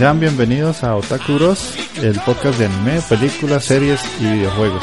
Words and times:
Sean 0.00 0.18
bienvenidos 0.18 0.82
a 0.82 0.96
Otaku 0.96 1.34
Bros, 1.34 1.74
el 1.96 2.18
podcast 2.20 2.58
de 2.58 2.64
anime, 2.64 3.02
películas, 3.06 3.66
series 3.66 4.00
y 4.18 4.24
videojuegos. 4.24 4.82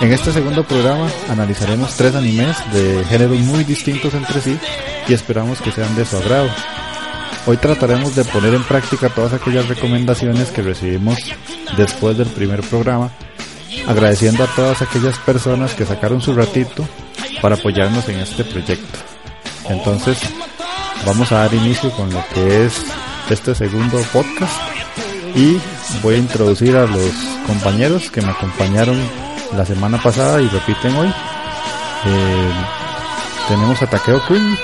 En 0.00 0.12
este 0.12 0.32
segundo 0.32 0.64
programa 0.64 1.08
analizaremos 1.28 1.94
tres 1.94 2.16
animes 2.16 2.56
de 2.72 3.04
géneros 3.04 3.38
muy 3.38 3.62
distintos 3.62 4.12
entre 4.14 4.40
sí 4.40 4.58
y 5.06 5.12
esperamos 5.14 5.60
que 5.60 5.70
sean 5.70 5.94
de 5.94 6.04
su 6.04 6.16
agrado. 6.16 6.50
Hoy 7.46 7.58
trataremos 7.58 8.16
de 8.16 8.24
poner 8.24 8.54
en 8.54 8.64
práctica 8.64 9.08
todas 9.08 9.34
aquellas 9.34 9.68
recomendaciones 9.68 10.50
que 10.50 10.62
recibimos 10.62 11.18
después 11.76 12.18
del 12.18 12.26
primer 12.26 12.62
programa, 12.62 13.12
agradeciendo 13.86 14.42
a 14.42 14.48
todas 14.48 14.82
aquellas 14.82 15.16
personas 15.20 15.74
que 15.74 15.86
sacaron 15.86 16.20
su 16.20 16.34
ratito 16.34 16.84
para 17.40 17.54
apoyarnos 17.54 18.08
en 18.08 18.18
este 18.18 18.42
proyecto. 18.42 18.98
Entonces, 19.68 20.18
vamos 21.06 21.30
a 21.30 21.36
dar 21.36 21.54
inicio 21.54 21.92
con 21.92 22.12
lo 22.12 22.24
que 22.34 22.66
es 22.66 22.82
este 23.30 23.54
segundo 23.54 24.00
podcast 24.12 24.52
y 25.34 25.58
voy 26.02 26.14
a 26.14 26.18
introducir 26.18 26.76
a 26.76 26.86
los 26.86 27.12
compañeros 27.46 28.10
que 28.10 28.22
me 28.22 28.30
acompañaron 28.30 28.98
la 29.56 29.64
semana 29.64 29.98
pasada 30.02 30.40
y 30.40 30.48
repiten 30.48 30.96
hoy. 30.96 31.08
Eh, 31.08 32.50
tenemos 33.48 33.80
a 33.82 33.86
Takeo 33.86 34.24
Queen, 34.26 34.58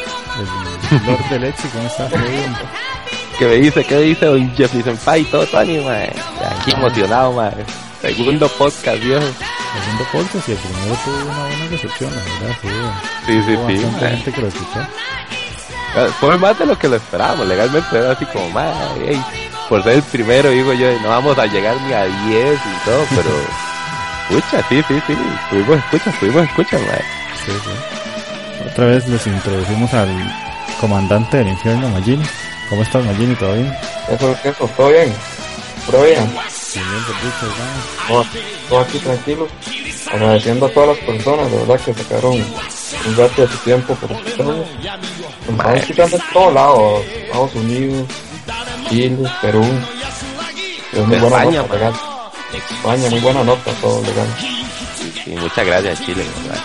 el 0.91 1.07
Lord 1.07 1.29
de 1.29 1.39
Leche, 1.41 1.69
¿cómo 1.73 1.87
estás? 1.87 2.12
¿Qué 3.39 3.47
me 3.47 3.55
dice? 3.57 3.85
¿Qué 3.85 3.98
dice 3.98 4.27
don 4.27 4.55
Jeffrey 4.55 4.83
Senpai? 4.83 5.25
Todo 5.25 5.47
Tony. 5.47 5.79
Aquí 5.79 6.70
emocionado, 6.70 7.33
mae. 7.33 7.53
Segundo 8.01 8.48
podcast, 8.48 9.03
viejo. 9.03 9.23
Segundo 9.23 10.05
podcast 10.12 10.48
y 10.48 10.53
el 10.53 10.59
primero 10.59 10.97
tuvo 11.05 11.17
una 11.17 11.47
buena 11.47 11.67
recepción, 11.70 12.11
la 12.15 12.47
verdad. 12.47 12.95
Sí, 13.27 13.42
sí, 13.42 13.57
sí. 13.67 13.83
Bastante 13.85 14.09
gente 14.09 14.33
que 14.33 14.41
lo 14.41 14.48
escuchó. 14.48 14.87
Fue 16.20 16.37
más 16.39 16.59
de 16.59 16.67
lo 16.67 16.78
que 16.78 16.89
lo 16.89 16.97
esperábamos, 16.97 17.47
legalmente 17.47 17.97
era 17.97 18.12
así 18.12 18.25
como, 18.27 18.50
mae, 18.50 18.73
hey, 19.06 19.23
por 19.69 19.83
ser 19.83 19.95
el 19.95 20.03
primero, 20.03 20.51
digo 20.51 20.73
yo, 20.73 20.91
no 21.01 21.09
vamos 21.09 21.39
a 21.39 21.47
llegar 21.47 21.77
ni 21.83 21.92
a 21.92 22.05
10 22.05 22.59
y 22.59 22.84
todo, 22.84 23.06
pero, 23.14 23.31
escucha, 24.41 24.64
sí, 24.69 24.83
sí, 24.89 25.03
sí, 25.06 25.17
tuvimos 25.51 25.78
escucha, 25.78 26.19
tuvimos 26.19 26.42
escucha. 26.45 26.78
Sí, 26.78 27.53
sí. 27.53 28.67
Otra 28.70 28.86
vez 28.86 29.06
les 29.09 29.27
introducimos 29.27 29.92
al 29.95 30.09
comandante 30.81 31.39
del 31.39 31.48
infierno, 31.48 31.89
Magini. 31.91 32.25
¿Cómo 32.69 32.83
estás, 32.83 33.05
Magini? 33.05 33.34
¿Todo 33.36 33.55
bien? 33.55 33.77
Eso, 34.08 34.36
eso, 34.42 34.70
todo 34.77 34.89
bien. 34.89 35.14
Todo 35.91 36.03
bien. 36.03 36.31
Bien, 36.75 36.86
bien, 38.08 38.25
todo 38.69 38.81
aquí 38.81 38.98
tranquilo. 38.98 39.48
Agradeciendo 40.15 40.67
a 40.67 40.69
todas 40.70 40.89
las 40.91 40.98
personas, 40.98 41.51
de 41.51 41.57
verdad, 41.59 41.81
que 41.81 41.95
sacaron 41.95 42.34
un 42.34 43.17
rato 43.17 43.43
de 43.43 43.48
su 43.48 43.59
tiempo 43.59 43.95
por 43.97 44.12
escucharnos. 44.12 44.57
Nos 44.57 45.59
están 45.59 45.77
escuchando 45.77 46.17
en 46.17 46.23
todos 46.33 46.55
lados. 46.55 47.03
Estados 47.05 47.55
Unidos, 47.57 48.09
Chile, 48.89 49.29
Perú. 49.42 49.65
Es 50.92 51.07
muy 51.07 51.17
De 51.17 51.20
buena 51.20 51.39
España, 51.39 51.62
nota, 51.62 51.75
legal. 51.75 51.95
España, 52.53 53.11
muy 53.11 53.20
buena 53.20 53.42
nota, 53.42 53.73
todo 53.81 54.03
legal. 54.03 54.27
Sí, 55.25 55.31
muchas 55.31 55.67
gracias, 55.67 56.07
Chile, 56.07 56.25
¿verdad? 56.45 56.62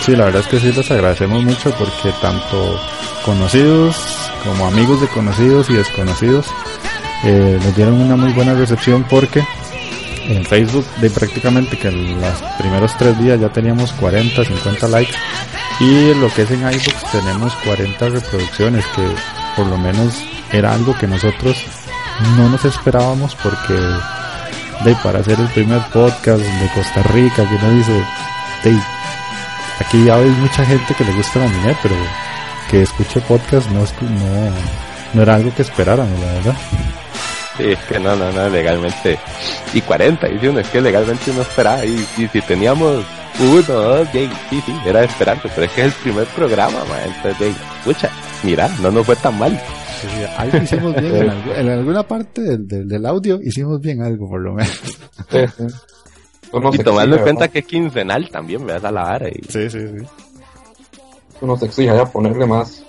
Sí, 0.00 0.16
la 0.16 0.26
verdad 0.26 0.42
es 0.42 0.46
que 0.46 0.60
sí 0.60 0.72
les 0.72 0.90
agradecemos 0.90 1.42
mucho 1.42 1.70
porque 1.72 2.12
tanto 2.22 2.80
conocidos 3.24 3.96
como 4.44 4.66
amigos 4.66 5.00
de 5.00 5.08
conocidos 5.08 5.68
y 5.68 5.74
desconocidos 5.74 6.46
eh, 7.24 7.58
nos 7.62 7.74
dieron 7.74 8.00
una 8.00 8.16
muy 8.16 8.32
buena 8.32 8.54
recepción 8.54 9.04
porque 9.10 9.44
en 10.28 10.44
Facebook 10.44 10.86
de 11.00 11.10
prácticamente 11.10 11.78
que 11.78 11.88
en 11.88 12.20
los 12.20 12.42
primeros 12.58 12.96
tres 12.96 13.18
días 13.18 13.40
ya 13.40 13.48
teníamos 13.48 13.92
40, 13.92 14.44
50 14.44 14.88
likes 14.88 15.14
y 15.80 16.14
lo 16.14 16.32
que 16.32 16.42
es 16.42 16.50
en 16.50 16.60
iBooks 16.60 17.10
tenemos 17.10 17.54
40 17.64 18.08
reproducciones 18.08 18.84
que 18.94 19.06
por 19.56 19.66
lo 19.66 19.78
menos 19.78 20.14
era 20.52 20.74
algo 20.74 20.96
que 20.96 21.06
nosotros 21.06 21.64
no 22.36 22.48
nos 22.48 22.64
esperábamos 22.64 23.34
porque 23.36 23.74
de 24.84 24.94
para 25.02 25.20
hacer 25.20 25.40
el 25.40 25.48
primer 25.48 25.80
podcast 25.92 26.42
de 26.42 26.70
Costa 26.74 27.02
Rica 27.04 27.48
que 27.48 27.54
uno 27.54 27.70
dice 27.74 27.92
de, 28.64 28.78
aquí 29.80 30.04
ya 30.04 30.16
hay 30.16 30.30
mucha 30.30 30.64
gente 30.64 30.94
que 30.94 31.04
le 31.04 31.12
gusta 31.12 31.38
el 31.38 31.50
anime, 31.50 31.76
pero 31.82 31.94
que 32.70 32.82
escuche 32.82 33.20
podcast 33.22 33.68
no, 33.70 33.80
no, 33.80 34.50
no 35.14 35.22
era 35.22 35.36
algo 35.36 35.54
que 35.54 35.62
esperáramos, 35.62 36.18
la 36.20 36.32
verdad. 36.32 36.56
Sí, 37.58 37.64
es 37.72 37.78
que 37.80 37.98
no, 37.98 38.16
no, 38.16 38.30
no, 38.32 38.48
legalmente. 38.48 39.18
Y 39.74 39.80
40, 39.82 40.26
dice 40.28 40.48
uno, 40.48 40.60
es 40.60 40.68
que 40.68 40.80
legalmente 40.80 41.30
uno 41.30 41.42
esperaba. 41.42 41.84
Y, 41.84 42.06
y 42.16 42.28
si 42.28 42.40
teníamos 42.40 43.04
uno, 43.40 43.62
dos, 43.62 44.12
yay, 44.12 44.30
sí, 44.48 44.62
sí, 44.64 44.74
era 44.86 45.00
de 45.00 45.06
esperarse, 45.06 45.48
pero 45.54 45.66
es 45.66 45.72
que 45.72 45.80
es 45.82 45.86
el 45.88 45.92
primer 46.02 46.26
programa, 46.28 46.78
man. 46.84 47.12
Entonces, 47.16 47.54
escucha, 47.80 48.10
mira, 48.44 48.68
no 48.80 48.90
nos 48.90 49.04
fue 49.04 49.16
tan 49.16 49.38
mal. 49.38 49.60
Algo 50.36 50.58
hicimos 50.58 50.94
bien, 50.94 51.16
en, 51.16 51.28
algu- 51.28 51.56
en 51.56 51.68
alguna 51.70 52.02
parte 52.04 52.40
del, 52.42 52.68
del, 52.68 52.88
del 52.88 53.04
audio 53.06 53.40
hicimos 53.42 53.80
bien 53.80 54.00
algo, 54.02 54.28
por 54.28 54.40
lo 54.40 54.54
menos. 54.54 54.70
Sí, 55.28 55.38
sí. 55.56 55.64
Y 56.72 56.78
tomando 56.78 57.16
en 57.16 57.22
cuenta 57.22 57.40
¿verdad? 57.40 57.52
que 57.52 57.58
es 57.58 57.66
quincenal 57.66 58.30
también, 58.30 58.64
me 58.64 58.72
das 58.74 58.84
a 58.84 58.92
la 58.92 59.02
vara. 59.02 59.28
Y, 59.28 59.42
Sí, 59.48 59.68
sí, 59.68 59.80
sí. 59.80 60.04
Eso 61.36 61.46
nos 61.46 61.62
exige 61.62 61.88
ya 61.94 62.04
ponerle 62.06 62.46
más. 62.46 62.84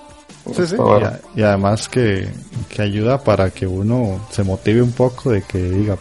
Sí, 0.56 0.68
sí. 0.68 0.76
Y, 0.78 1.04
a- 1.04 1.20
y 1.36 1.42
además 1.44 1.88
que, 1.90 2.30
que 2.70 2.82
ayuda 2.82 3.18
para 3.24 3.50
que 3.52 3.66
uno 3.68 4.20
se 4.32 4.44
motive 4.44 4.82
un 4.82 4.92
poco 4.92 5.32
de 5.32 5.42
que 5.44 5.58
diga, 5.60 5.98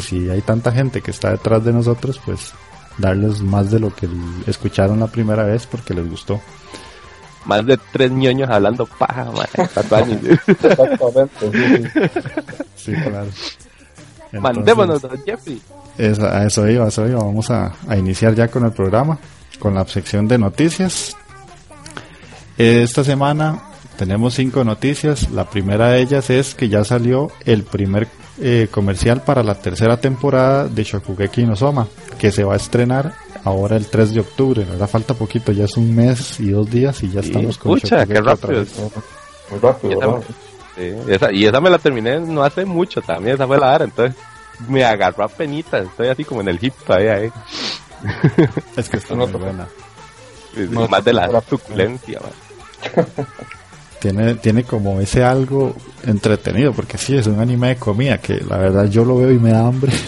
si 0.00 0.28
hay 0.30 0.40
tanta 0.42 0.70
gente 0.72 1.00
que 1.00 1.10
está 1.10 1.30
detrás 1.30 1.64
de 1.64 1.72
nosotros, 1.72 2.20
pues 2.24 2.52
darles 2.98 3.40
más 3.40 3.70
de 3.70 3.80
lo 3.80 3.94
que 3.94 4.08
escucharon 4.46 5.00
la 5.00 5.06
primera 5.06 5.44
vez 5.44 5.66
porque 5.66 5.94
les 5.94 6.08
gustó. 6.08 6.40
más 7.46 7.64
de 7.66 7.78
tres 7.92 8.10
ñoños 8.12 8.48
hablando 8.50 8.86
paja, 8.86 9.24
man. 9.24 9.46
Exactamente, 9.54 10.38
sí, 11.40 11.76
sí. 11.76 12.10
Sí, 12.76 12.92
claro. 12.92 13.26
Entonces, 14.32 14.40
Mandémonos, 14.40 15.02
don 15.02 15.22
Jeffrey. 15.24 15.60
eso- 15.98 16.26
a 16.26 16.44
eso 16.44 16.68
iba, 16.68 16.84
a 16.84 16.88
eso 16.88 17.06
iba. 17.08 17.18
Vamos 17.22 17.50
a, 17.50 17.72
a 17.88 17.96
iniciar 17.96 18.34
ya 18.34 18.48
con 18.48 18.64
el 18.64 18.72
programa, 18.72 19.18
con 19.58 19.74
la 19.74 19.84
sección 19.86 20.26
de 20.28 20.38
noticias. 20.38 21.16
Esta 22.58 23.02
semana 23.02 23.60
tenemos 23.96 24.34
cinco 24.34 24.64
noticias. 24.64 25.30
La 25.30 25.48
primera 25.48 25.88
de 25.88 26.00
ellas 26.00 26.30
es 26.30 26.54
que 26.54 26.68
ya 26.68 26.84
salió 26.84 27.30
el 27.44 27.62
primer 27.64 28.08
eh, 28.40 28.68
comercial 28.70 29.22
para 29.22 29.42
la 29.42 29.54
tercera 29.54 29.98
temporada 29.98 30.66
de 30.68 30.84
Shokugeki 30.84 31.44
no 31.44 31.56
Soma, 31.56 31.86
que 32.18 32.32
se 32.32 32.44
va 32.44 32.54
a 32.54 32.56
estrenar 32.56 33.14
ahora 33.44 33.76
el 33.76 33.86
3 33.86 34.14
de 34.14 34.20
octubre. 34.20 34.64
¿verdad? 34.64 34.88
Falta 34.88 35.14
poquito, 35.14 35.52
ya 35.52 35.64
es 35.64 35.76
un 35.76 35.94
mes 35.94 36.40
y 36.40 36.50
dos 36.50 36.70
días 36.70 37.02
y 37.02 37.10
ya 37.10 37.22
Sí, 37.22 37.28
estamos 37.28 37.58
con 37.58 37.76
escucha, 37.76 38.06
qué 38.06 38.14
Shokugeki 38.14 38.30
otra 38.30 38.32
rápido. 38.34 38.60
vez. 38.60 38.74
Muy 39.50 39.60
rápido, 39.60 39.92
Y 39.92 39.96
esa, 39.96 40.06
¿verdad? 40.06 40.22
sí, 40.76 41.12
esa- 41.12 41.32
y 41.32 41.44
esa 41.46 41.60
me 41.60 41.70
la 41.70 41.78
terminé 41.78 42.20
no 42.20 42.42
hace 42.42 42.64
mucho 42.64 43.00
también, 43.02 43.34
esa 43.34 43.46
fue 43.46 43.58
la 43.58 43.66
vara, 43.66 43.84
entonces 43.84 44.16
me 44.68 44.84
agarró 44.84 45.24
a 45.24 45.28
penitas, 45.28 45.86
estoy 45.86 46.08
así 46.08 46.24
como 46.24 46.40
en 46.40 46.48
el 46.48 46.58
hip 46.60 46.72
todavía, 46.86 47.18
eh. 47.20 47.32
Es 48.76 48.88
que 48.88 48.96
está 48.96 49.14
No, 49.14 49.24
muy 49.26 49.32
no, 49.32 49.38
buena. 49.38 49.68
No, 50.70 50.88
más 50.88 51.04
de 51.04 51.12
la 51.12 51.28
no, 51.28 51.40
suculencia, 51.48 52.20
man. 52.20 53.06
tiene, 54.02 54.34
tiene 54.34 54.64
como 54.64 55.00
ese 55.00 55.22
algo 55.24 55.74
entretenido, 56.04 56.72
porque 56.72 56.98
sí, 56.98 57.16
es 57.16 57.26
un 57.28 57.38
anime 57.38 57.68
de 57.68 57.76
comida 57.76 58.18
que 58.18 58.34
la 58.48 58.56
verdad 58.58 58.86
yo 58.86 59.04
lo 59.04 59.16
veo 59.18 59.30
y 59.30 59.38
me 59.38 59.52
da 59.52 59.66
hambre. 59.68 59.92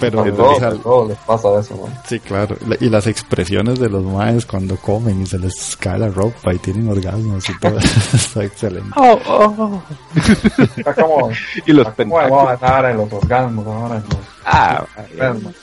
Pero, 0.00 0.20
A 0.20 0.22
o 0.22 0.32
todos, 0.32 0.58
sea, 0.58 0.68
a 0.68 0.74
todos 0.76 1.08
les 1.10 1.18
pasa 1.18 1.60
eso, 1.60 1.76
man. 1.76 1.92
sí, 2.08 2.18
claro. 2.20 2.56
La- 2.66 2.78
Y 2.80 2.88
las 2.88 3.06
expresiones 3.06 3.78
de 3.78 3.90
los 3.90 4.02
maes 4.02 4.46
cuando 4.46 4.76
comen 4.78 5.20
y 5.20 5.26
se 5.26 5.38
les 5.38 5.76
cae 5.76 5.98
la 5.98 6.08
ropa 6.08 6.54
y 6.54 6.58
tienen 6.58 6.88
orgasmos 6.88 7.46
y 7.50 7.58
todo. 7.58 7.76
Está 8.14 8.42
excelente. 8.42 8.88
Como, 8.94 9.82
Y 11.66 11.72
los 11.74 11.86
está 11.86 12.02
como 12.04 12.18
de 12.18 12.24
tentáculos. 12.24 12.30
moda 12.30 12.58
ahora 12.62 12.90
en 12.92 12.96
los 12.96 13.12
orgasmos, 13.12 13.66
ahora 13.66 13.96
en 13.96 14.02
los 14.04 14.18
Ah, 14.46 14.84
enfermos. 14.96 15.54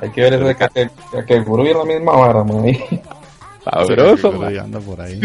Hay 0.00 0.10
que 0.10 0.20
ver 0.20 0.34
eso 0.34 0.44
de 0.44 0.54
que, 0.56 0.68
que, 0.68 1.24
que 1.26 1.34
el 1.34 1.44
gurú 1.44 1.64
es 1.66 1.76
la 1.76 1.84
misma 1.84 2.12
vara, 2.12 2.44
man. 2.44 2.64
Sabroso, 3.64 4.42
anda 4.44 4.80
por 4.80 5.00
ahí. 5.00 5.20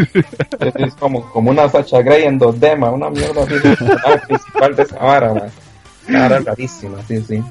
Es, 0.59 0.75
es 0.75 0.93
como, 0.95 1.29
como 1.31 1.51
una 1.51 1.69
Sacha 1.69 2.01
Grey 2.01 2.23
en 2.23 2.39
2D, 2.39 2.77
man. 2.77 2.93
Una 2.93 3.09
mierda 3.09 3.43
así. 3.43 3.55
Principal 4.27 4.75
de 4.75 4.83
esa 4.83 4.97
vara, 4.97 5.33
man. 5.33 5.51
Vara 6.09 6.39
rarísima, 6.39 6.97
sí, 7.07 7.21
sí. 7.21 7.43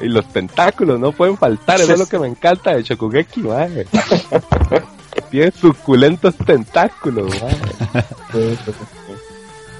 Y 0.00 0.06
los 0.06 0.26
tentáculos 0.32 1.00
no 1.00 1.12
pueden 1.12 1.36
faltar, 1.36 1.80
eso 1.80 1.92
es 1.92 1.98
lo 1.98 2.06
que 2.06 2.18
me 2.18 2.28
encanta 2.28 2.74
de 2.74 2.84
Chokugeki, 2.84 3.40
man. 3.40 3.72
Tiene 5.30 5.50
suculentos 5.50 6.36
tentáculos, 6.36 7.30
man. 7.42 7.56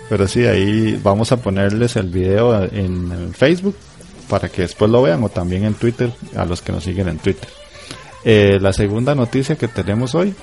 Pero 0.08 0.26
sí, 0.26 0.44
ahí 0.46 0.98
vamos 1.02 1.30
a 1.32 1.36
ponerles 1.36 1.96
el 1.96 2.08
video 2.08 2.64
en 2.64 3.12
el 3.12 3.34
Facebook 3.34 3.76
para 4.28 4.48
que 4.48 4.62
después 4.62 4.90
lo 4.90 5.02
vean 5.02 5.22
o 5.22 5.28
también 5.28 5.64
en 5.64 5.74
Twitter 5.74 6.12
a 6.36 6.44
los 6.44 6.62
que 6.62 6.72
nos 6.72 6.84
siguen 6.84 7.08
en 7.08 7.18
Twitter. 7.18 7.48
Eh, 8.24 8.58
la 8.60 8.72
segunda 8.72 9.14
noticia 9.14 9.56
que 9.56 9.68
tenemos 9.68 10.14
hoy 10.14 10.34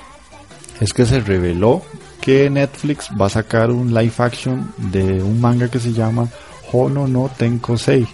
es 0.79 0.93
que 0.93 1.05
se 1.05 1.19
reveló 1.19 1.81
que 2.21 2.49
Netflix 2.49 3.09
va 3.19 3.27
a 3.27 3.29
sacar 3.29 3.69
un 3.71 3.93
live 3.93 4.13
action 4.17 4.73
de 4.77 5.21
un 5.21 5.39
manga 5.39 5.67
que 5.69 5.79
se 5.79 5.93
llama 5.93 6.27
Hono 6.71 7.07
no 7.07 7.29
Tenkosei. 7.37 8.07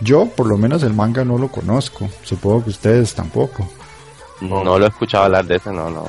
Yo, 0.00 0.26
por 0.26 0.46
lo 0.46 0.56
menos, 0.56 0.82
el 0.82 0.94
manga 0.94 1.24
no 1.24 1.36
lo 1.36 1.48
conozco. 1.48 2.08
Supongo 2.22 2.64
que 2.64 2.70
ustedes 2.70 3.14
tampoco. 3.14 3.68
No, 4.40 4.64
lo 4.64 4.84
he 4.86 4.88
escuchado 4.88 5.24
hablar 5.24 5.44
de 5.44 5.56
ese, 5.56 5.70
no, 5.70 5.90
no. 5.90 6.06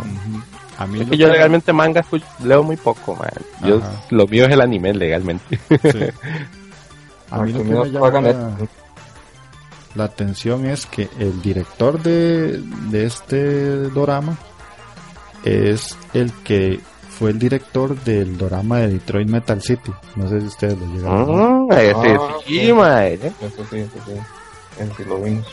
A 0.78 0.88
mí 0.88 1.02
Es 1.02 1.10
que 1.10 1.18
yo 1.18 1.28
que- 1.28 1.34
legalmente 1.34 1.74
manga 1.74 2.06
leo 2.44 2.64
muy 2.64 2.78
poco, 2.78 3.16
man. 3.16 3.30
Yo, 3.66 3.82
lo 4.10 4.26
mío 4.28 4.46
es 4.46 4.52
el 4.54 4.62
anime 4.62 4.94
legalmente. 4.94 5.60
sí. 5.70 6.00
A 7.32 7.44
mí 7.44 7.54
lo 7.54 7.60
que 7.64 7.70
no 7.70 7.84
me 7.86 7.92
llama 7.92 8.12
la, 9.96 10.04
atención 10.06 10.66
es 10.66 10.86
que 10.86 11.10
el 11.20 11.42
director 11.42 12.02
de, 12.02 12.62
de 12.90 13.06
este 13.06 13.78
dorama 13.90 14.38
es 15.44 15.98
el 16.14 16.32
que 16.44 16.80
fue 17.10 17.32
el 17.32 17.40
director 17.40 17.96
del 18.04 18.38
dorama 18.38 18.80
de 18.80 18.88
Detroit 18.90 19.28
Metal 19.28 19.62
City. 19.62 19.92
No 20.16 20.28
sé 20.30 20.42
si 20.42 20.48
ustedes 20.48 20.78
lo 20.78 20.86
llegaron 20.88 21.72
a 21.72 21.76
ver. 21.76 21.96
Mm, 21.96 22.00
ese 22.04 22.18
Ah, 22.20 22.36
sí. 22.46 22.60
¿eh? 22.60 23.32
Eso 23.42 23.66
sí, 23.70 23.78
eso 23.78 23.92
sí. 24.98 25.04
Lo 25.08 25.18
vimos. 25.22 25.46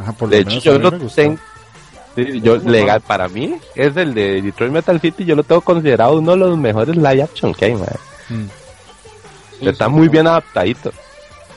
Ajá, 0.00 0.12
por 0.12 0.28
De 0.28 0.42
lo 0.44 0.50
hecho, 0.50 0.60
yo 0.60 0.78
lo 0.78 0.92
tengo. 1.08 1.38
sí, 2.16 2.40
yo, 2.42 2.56
legal, 2.58 3.00
para 3.00 3.28
mí, 3.28 3.56
es 3.74 3.96
el 3.96 4.12
de 4.14 4.42
Detroit 4.42 4.72
Metal 4.72 5.00
City. 5.00 5.24
Yo 5.24 5.34
lo 5.36 5.42
tengo 5.42 5.60
considerado 5.62 6.18
uno 6.18 6.32
de 6.32 6.38
los 6.38 6.58
mejores 6.58 6.96
live 6.96 7.22
action 7.22 7.54
que 7.54 7.64
hay, 7.66 7.74
man. 7.74 7.86
Mm. 8.28 8.44
Sí, 9.60 9.68
Está 9.68 9.86
sí, 9.86 9.90
muy 9.92 10.08
bien 10.08 10.26
adaptadito. 10.26 10.92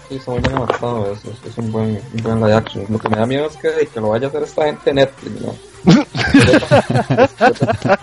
Sí, 0.10 0.16
está 0.16 0.32
muy 0.32 0.40
bien 0.40 0.56
adaptado. 0.56 1.12
Es, 1.12 1.26
es, 1.26 1.46
es 1.46 1.58
un 1.58 1.72
buen, 1.72 2.02
un 2.14 2.24
buen 2.24 2.40
live 2.40 2.54
action. 2.54 2.86
Lo 2.90 3.00
que 3.00 3.10
me 3.10 3.18
da 3.18 3.26
miedo 3.26 3.46
es 3.48 3.58
que, 3.58 3.88
que 3.94 4.00
lo 4.00 4.10
vaya 4.10 4.28
a 4.28 4.30
hacer 4.30 4.44
esta 4.44 4.66
gente 4.66 4.94
Netflix, 4.94 5.42
¿no? 5.42 5.56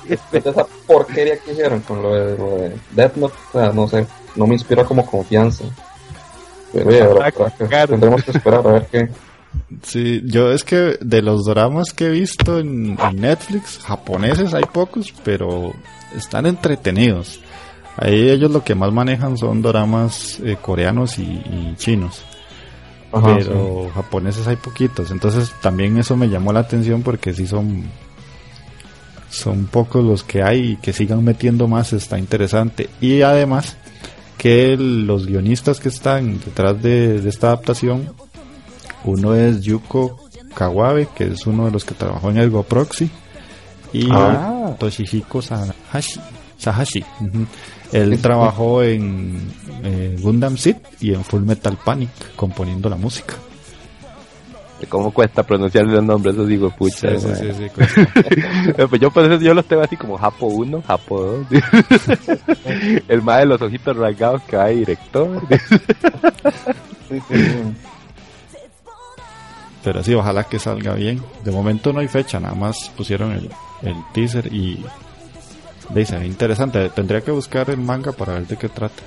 Después 0.08 0.44
de 0.44 0.50
esa 0.50 0.66
porquería 0.86 1.38
que 1.38 1.52
hicieron 1.52 1.80
con 1.80 2.02
lo 2.02 2.14
de, 2.14 2.38
lo 2.38 2.56
de 2.56 2.76
Death 2.92 3.16
Note, 3.16 3.34
o 3.52 3.58
sea, 3.58 3.72
no 3.72 3.88
sé, 3.88 4.06
no 4.36 4.46
me 4.46 4.54
inspira 4.54 4.84
como 4.84 5.04
confianza. 5.04 5.64
Pero 6.72 6.88
oye, 6.88 7.02
ahora 7.02 7.30
que 7.30 7.44
tendremos 7.86 8.24
que 8.24 8.30
esperar 8.32 8.66
a 8.66 8.72
ver 8.72 8.86
qué. 8.90 9.08
Sí, 9.82 10.22
yo 10.24 10.50
es 10.50 10.64
que 10.64 10.98
de 11.00 11.22
los 11.22 11.44
dramas 11.44 11.92
que 11.92 12.06
he 12.06 12.10
visto 12.10 12.58
en, 12.58 12.98
en 13.00 13.16
Netflix, 13.16 13.78
japoneses 13.84 14.52
hay 14.54 14.64
pocos, 14.64 15.14
pero 15.22 15.72
están 16.16 16.46
entretenidos. 16.46 17.40
Ahí 17.96 18.28
ellos 18.30 18.50
lo 18.50 18.64
que 18.64 18.74
más 18.74 18.92
manejan 18.92 19.38
son 19.38 19.62
dramas 19.62 20.40
eh, 20.44 20.56
coreanos 20.60 21.18
y, 21.18 21.22
y 21.22 21.74
chinos, 21.76 22.22
Ajá, 23.12 23.38
sí. 23.40 23.46
pero 23.48 23.90
japoneses 23.94 24.46
hay 24.48 24.56
poquitos. 24.56 25.10
Entonces 25.10 25.52
también 25.62 25.96
eso 25.98 26.16
me 26.16 26.28
llamó 26.28 26.52
la 26.52 26.60
atención 26.60 27.02
porque 27.02 27.32
sí 27.32 27.46
son 27.46 27.84
son 29.30 29.66
pocos 29.66 30.04
los 30.04 30.22
que 30.22 30.42
hay 30.42 30.72
y 30.72 30.76
que 30.76 30.92
sigan 30.92 31.24
metiendo 31.24 31.66
más 31.68 31.92
está 31.92 32.18
interesante. 32.18 32.88
Y 33.00 33.22
además 33.22 33.76
que 34.38 34.76
los 34.76 35.26
guionistas 35.26 35.80
que 35.80 35.88
están 35.88 36.38
detrás 36.40 36.80
de, 36.82 37.20
de 37.20 37.28
esta 37.28 37.48
adaptación 37.48 38.12
uno 39.04 39.34
es 39.34 39.60
Yuko 39.62 40.18
Kawabe, 40.54 41.08
que 41.14 41.24
es 41.24 41.46
uno 41.46 41.66
de 41.66 41.70
los 41.72 41.84
que 41.84 41.94
trabajó 41.94 42.30
en 42.30 42.38
el 42.38 42.50
GoProxy. 42.50 43.10
Y 43.92 44.08
Ah. 44.10 44.74
Toshihiko 44.78 45.40
Sahashi. 45.42 46.20
Sahashi. 46.64 47.04
Él 47.92 48.18
trabajó 48.20 48.82
en 48.82 49.38
eh, 49.82 50.16
Gundam 50.20 50.56
Seed 50.56 50.76
y 51.00 51.14
en 51.14 51.22
Full 51.24 51.42
Metal 51.42 51.76
Panic, 51.84 52.34
componiendo 52.36 52.88
la 52.88 52.96
música. 52.96 53.34
¿Cómo 54.88 55.12
cuesta 55.12 55.42
pronunciar 55.42 55.86
los 55.86 56.02
nombres? 56.02 56.34
Eso 56.34 56.44
digo, 56.46 56.70
pucha. 56.70 57.18
Sí, 57.18 57.28
sí, 57.34 57.52
sí. 57.52 57.70
Pues 58.88 59.00
yo 59.00 59.10
por 59.10 59.24
eso 59.24 59.42
yo 59.42 59.54
los 59.54 59.64
tengo 59.64 59.82
así 59.82 59.96
como 59.96 60.18
Japo 60.18 60.46
1, 60.46 60.82
Japo 60.86 61.22
2. 61.22 61.46
El 63.08 63.22
más 63.22 63.38
de 63.40 63.46
los 63.46 63.62
ojitos 63.62 63.96
rasgados 63.96 64.42
que 64.42 64.56
va 64.56 64.66
de 64.66 64.76
director. 64.76 65.40
Sí, 67.08 67.20
sí, 67.28 67.34
sí. 67.36 67.58
Pero 69.84 70.02
sí, 70.02 70.14
ojalá 70.14 70.44
que 70.44 70.58
salga 70.58 70.94
bien. 70.94 71.22
De 71.44 71.52
momento 71.52 71.92
no 71.92 72.00
hay 72.00 72.08
fecha, 72.08 72.40
nada 72.40 72.54
más 72.54 72.90
pusieron 72.96 73.32
el, 73.32 73.50
el 73.82 73.96
teaser 74.12 74.52
y 74.52 74.84
dice, 75.90 76.24
interesante. 76.24 76.88
Tendría 76.90 77.20
que 77.20 77.30
buscar 77.30 77.70
el 77.70 77.78
manga 77.78 78.12
para 78.12 78.34
ver 78.34 78.46
de 78.46 78.56
qué 78.56 78.68
trata. 78.68 79.02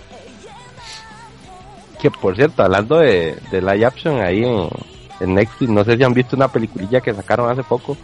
Que 1.99 2.11
por 2.11 2.35
cierto, 2.35 2.63
hablando 2.63 2.97
de, 2.99 3.37
de 3.51 3.61
live 3.61 3.85
action 3.85 4.21
ahí 4.21 4.43
en, 4.43 4.69
en 5.19 5.33
Netflix, 5.33 5.71
no 5.71 5.83
sé 5.83 5.97
si 5.97 6.03
han 6.03 6.13
visto 6.13 6.35
una 6.35 6.47
peliculilla 6.47 7.01
que 7.01 7.13
sacaron 7.13 7.49
hace 7.49 7.63
poco 7.63 7.97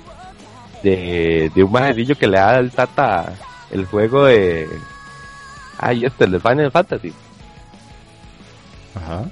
de, 0.82 1.52
de 1.54 1.64
un 1.64 1.72
majecillo 1.72 2.16
que 2.16 2.28
le 2.28 2.38
da 2.38 2.58
al 2.58 2.72
Tata 2.72 3.34
el 3.72 3.86
juego 3.86 4.26
de. 4.26 4.68
Ay, 5.78 6.06
este, 6.06 6.26
el 6.26 6.32
de 6.32 6.40
Final 6.40 6.72
Fantasy. 6.72 7.14
Ajá. 8.96 9.26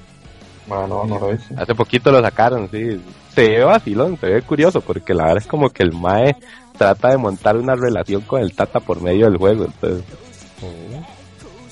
Ah, 0.70 0.86
no, 0.88 1.06
no 1.06 1.20
lo 1.20 1.34
hice. 1.34 1.54
Hace 1.58 1.76
poquito 1.76 2.12
lo 2.12 2.22
sacaron, 2.22 2.70
sí. 2.70 3.02
Se 3.36 3.50
ve 3.50 3.64
vacilón, 3.64 4.18
se 4.18 4.28
ve 4.28 4.42
curioso, 4.42 4.82
porque 4.82 5.14
la 5.14 5.26
verdad 5.26 5.40
es 5.40 5.48
como 5.48 5.70
que 5.70 5.84
el 5.84 5.92
Mae 5.92 6.36
trata 6.78 7.10
de 7.10 7.18
montar 7.18 7.58
una 7.58 7.76
relación 7.76 8.22
con 8.22 8.42
el 8.42 8.54
Tata 8.54 8.80
por 8.80 9.02
medio 9.02 9.26
del 9.26 9.38
juego. 9.38 9.66
Entonces, 9.66 10.04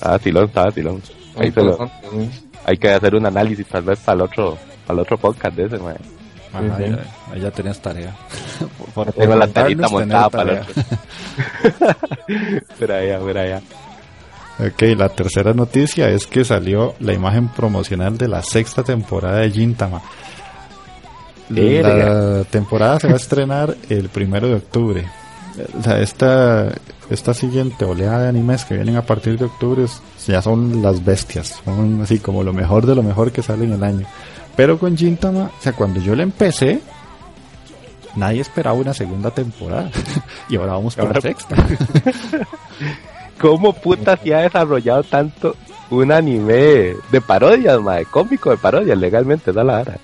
Ahí 0.02 1.52
se 1.52 1.62
lo, 1.62 1.70
interesante, 1.72 2.08
sí. 2.10 2.48
hay 2.64 2.76
que 2.76 2.90
hacer 2.90 3.14
un 3.14 3.26
análisis 3.26 3.66
tal 3.66 3.82
vez 3.82 3.98
para 4.00 4.16
el 4.16 4.22
otro, 4.22 4.58
para 4.86 4.94
el 4.94 5.00
otro 5.00 5.16
podcast 5.18 5.56
de 5.56 5.66
ese, 5.66 5.78
Mae. 5.78 5.96
Ajá, 6.52 6.76
Sí, 6.78 6.84
sí. 6.84 6.90
ya, 6.90 7.32
ahí 7.32 7.40
ya 7.40 7.50
tenías 7.52 7.80
tarea. 7.80 8.16
por, 8.94 9.06
por 9.06 9.12
Tengo 9.12 9.36
la 9.36 9.46
tarita 9.46 9.88
montada 9.88 10.28
para 10.30 10.52
el 10.52 10.58
otro. 10.60 10.74
Espera 12.68 12.96
allá, 12.96 13.18
espera 13.18 13.40
allá. 13.42 13.60
Ok, 14.58 14.82
la 14.96 15.08
tercera 15.08 15.54
noticia 15.54 16.08
es 16.08 16.26
que 16.26 16.44
salió 16.44 16.94
la 17.00 17.12
imagen 17.14 17.48
promocional 17.48 18.18
de 18.18 18.28
la 18.28 18.42
sexta 18.42 18.82
temporada 18.82 19.38
de 19.38 19.50
Gintama. 19.50 20.02
La 21.50 22.44
temporada 22.44 23.00
se 23.00 23.08
va 23.08 23.14
a 23.14 23.16
estrenar 23.18 23.76
el 23.88 24.08
primero 24.08 24.48
de 24.48 24.54
octubre. 24.54 25.04
O 25.78 25.82
sea, 25.82 26.00
esta, 26.00 26.72
esta 27.10 27.34
siguiente 27.34 27.84
oleada 27.84 28.22
de 28.22 28.28
animes 28.28 28.64
que 28.64 28.74
vienen 28.74 28.96
a 28.96 29.02
partir 29.02 29.36
de 29.38 29.46
octubre 29.46 29.84
ya 30.26 30.40
son 30.40 30.82
las 30.82 31.04
bestias. 31.04 31.60
Son 31.64 32.00
así 32.02 32.18
como 32.18 32.42
lo 32.42 32.52
mejor 32.52 32.86
de 32.86 32.94
lo 32.94 33.02
mejor 33.02 33.32
que 33.32 33.42
sale 33.42 33.64
en 33.64 33.72
el 33.72 33.82
año. 33.82 34.06
Pero 34.56 34.78
con 34.78 34.96
Gintama, 34.96 35.50
o 35.58 35.62
sea, 35.62 35.72
cuando 35.72 36.00
yo 36.00 36.14
la 36.14 36.22
empecé, 36.22 36.80
nadie 38.16 38.40
esperaba 38.40 38.76
una 38.76 38.94
segunda 38.94 39.30
temporada. 39.30 39.90
y 40.48 40.56
ahora 40.56 40.72
vamos 40.72 40.94
por 40.94 41.14
la 41.14 41.20
sexta. 41.20 41.56
¿Cómo 43.40 43.72
puta 43.72 44.16
se 44.16 44.34
ha 44.34 44.42
desarrollado 44.42 45.02
tanto 45.02 45.56
un 45.88 46.12
anime 46.12 46.94
de 47.10 47.20
parodias, 47.26 47.80
mae? 47.80 48.04
Cómico 48.04 48.50
de 48.50 48.58
parodias, 48.58 48.98
legalmente, 48.98 49.52
da 49.52 49.64
la 49.64 49.80
hora. 49.80 49.98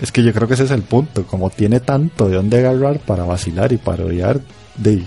Es 0.00 0.12
que 0.12 0.22
yo 0.22 0.32
creo 0.32 0.46
que 0.46 0.54
ese 0.54 0.64
es 0.64 0.70
el 0.70 0.82
punto. 0.82 1.24
Como 1.26 1.48
tiene 1.50 1.80
tanto 1.80 2.28
de 2.28 2.36
dónde 2.36 2.58
agarrar 2.58 2.98
para 3.00 3.24
vacilar 3.24 3.72
y 3.72 3.78
parodiar, 3.78 4.40
de, 4.76 5.02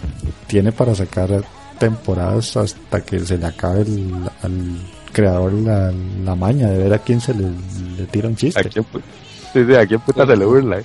tiene 0.47 0.71
para 0.71 0.95
sacar 0.95 1.43
temporadas 1.77 2.57
hasta 2.57 3.01
que 3.01 3.19
se 3.19 3.37
le 3.37 3.45
acabe 3.45 3.81
el, 3.81 4.13
al 4.41 4.77
creador 5.13 5.53
la, 5.53 5.91
la 6.23 6.35
maña 6.35 6.67
de 6.69 6.77
ver 6.77 6.93
a 6.93 6.99
quién 6.99 7.21
se 7.21 7.33
le, 7.33 7.45
le 7.97 8.05
tira 8.07 8.27
un 8.27 8.33
¿A 8.33 8.37
chiste. 8.37 8.67
quién, 8.69 8.83
pu- 8.85 9.01
sí, 9.53 9.63
sí, 9.65 9.75
¿a 9.75 9.85
quién 9.85 9.99
puta 10.01 10.25
se 10.25 10.35
le 10.35 10.45
burla? 10.45 10.79
eh? 10.79 10.83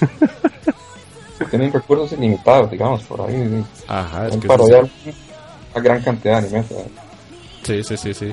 Tienen 1.50 1.72
recursos 1.72 2.12
ilimitados, 2.12 2.70
digamos, 2.70 3.02
por 3.02 3.22
ahí. 3.22 3.34
sí. 3.34 3.64
Ajá, 3.88 4.22
es 4.22 4.28
Pueden 4.28 4.40
que 4.40 4.48
parodiar 4.48 4.88
una 5.74 5.82
gran 5.82 6.02
cantidad 6.02 6.40
de 6.40 6.46
animes. 6.46 6.68
¿verdad? 6.70 6.84
sí, 7.64 7.82
sí, 7.82 7.96
sí, 7.96 8.14
sí. 8.14 8.32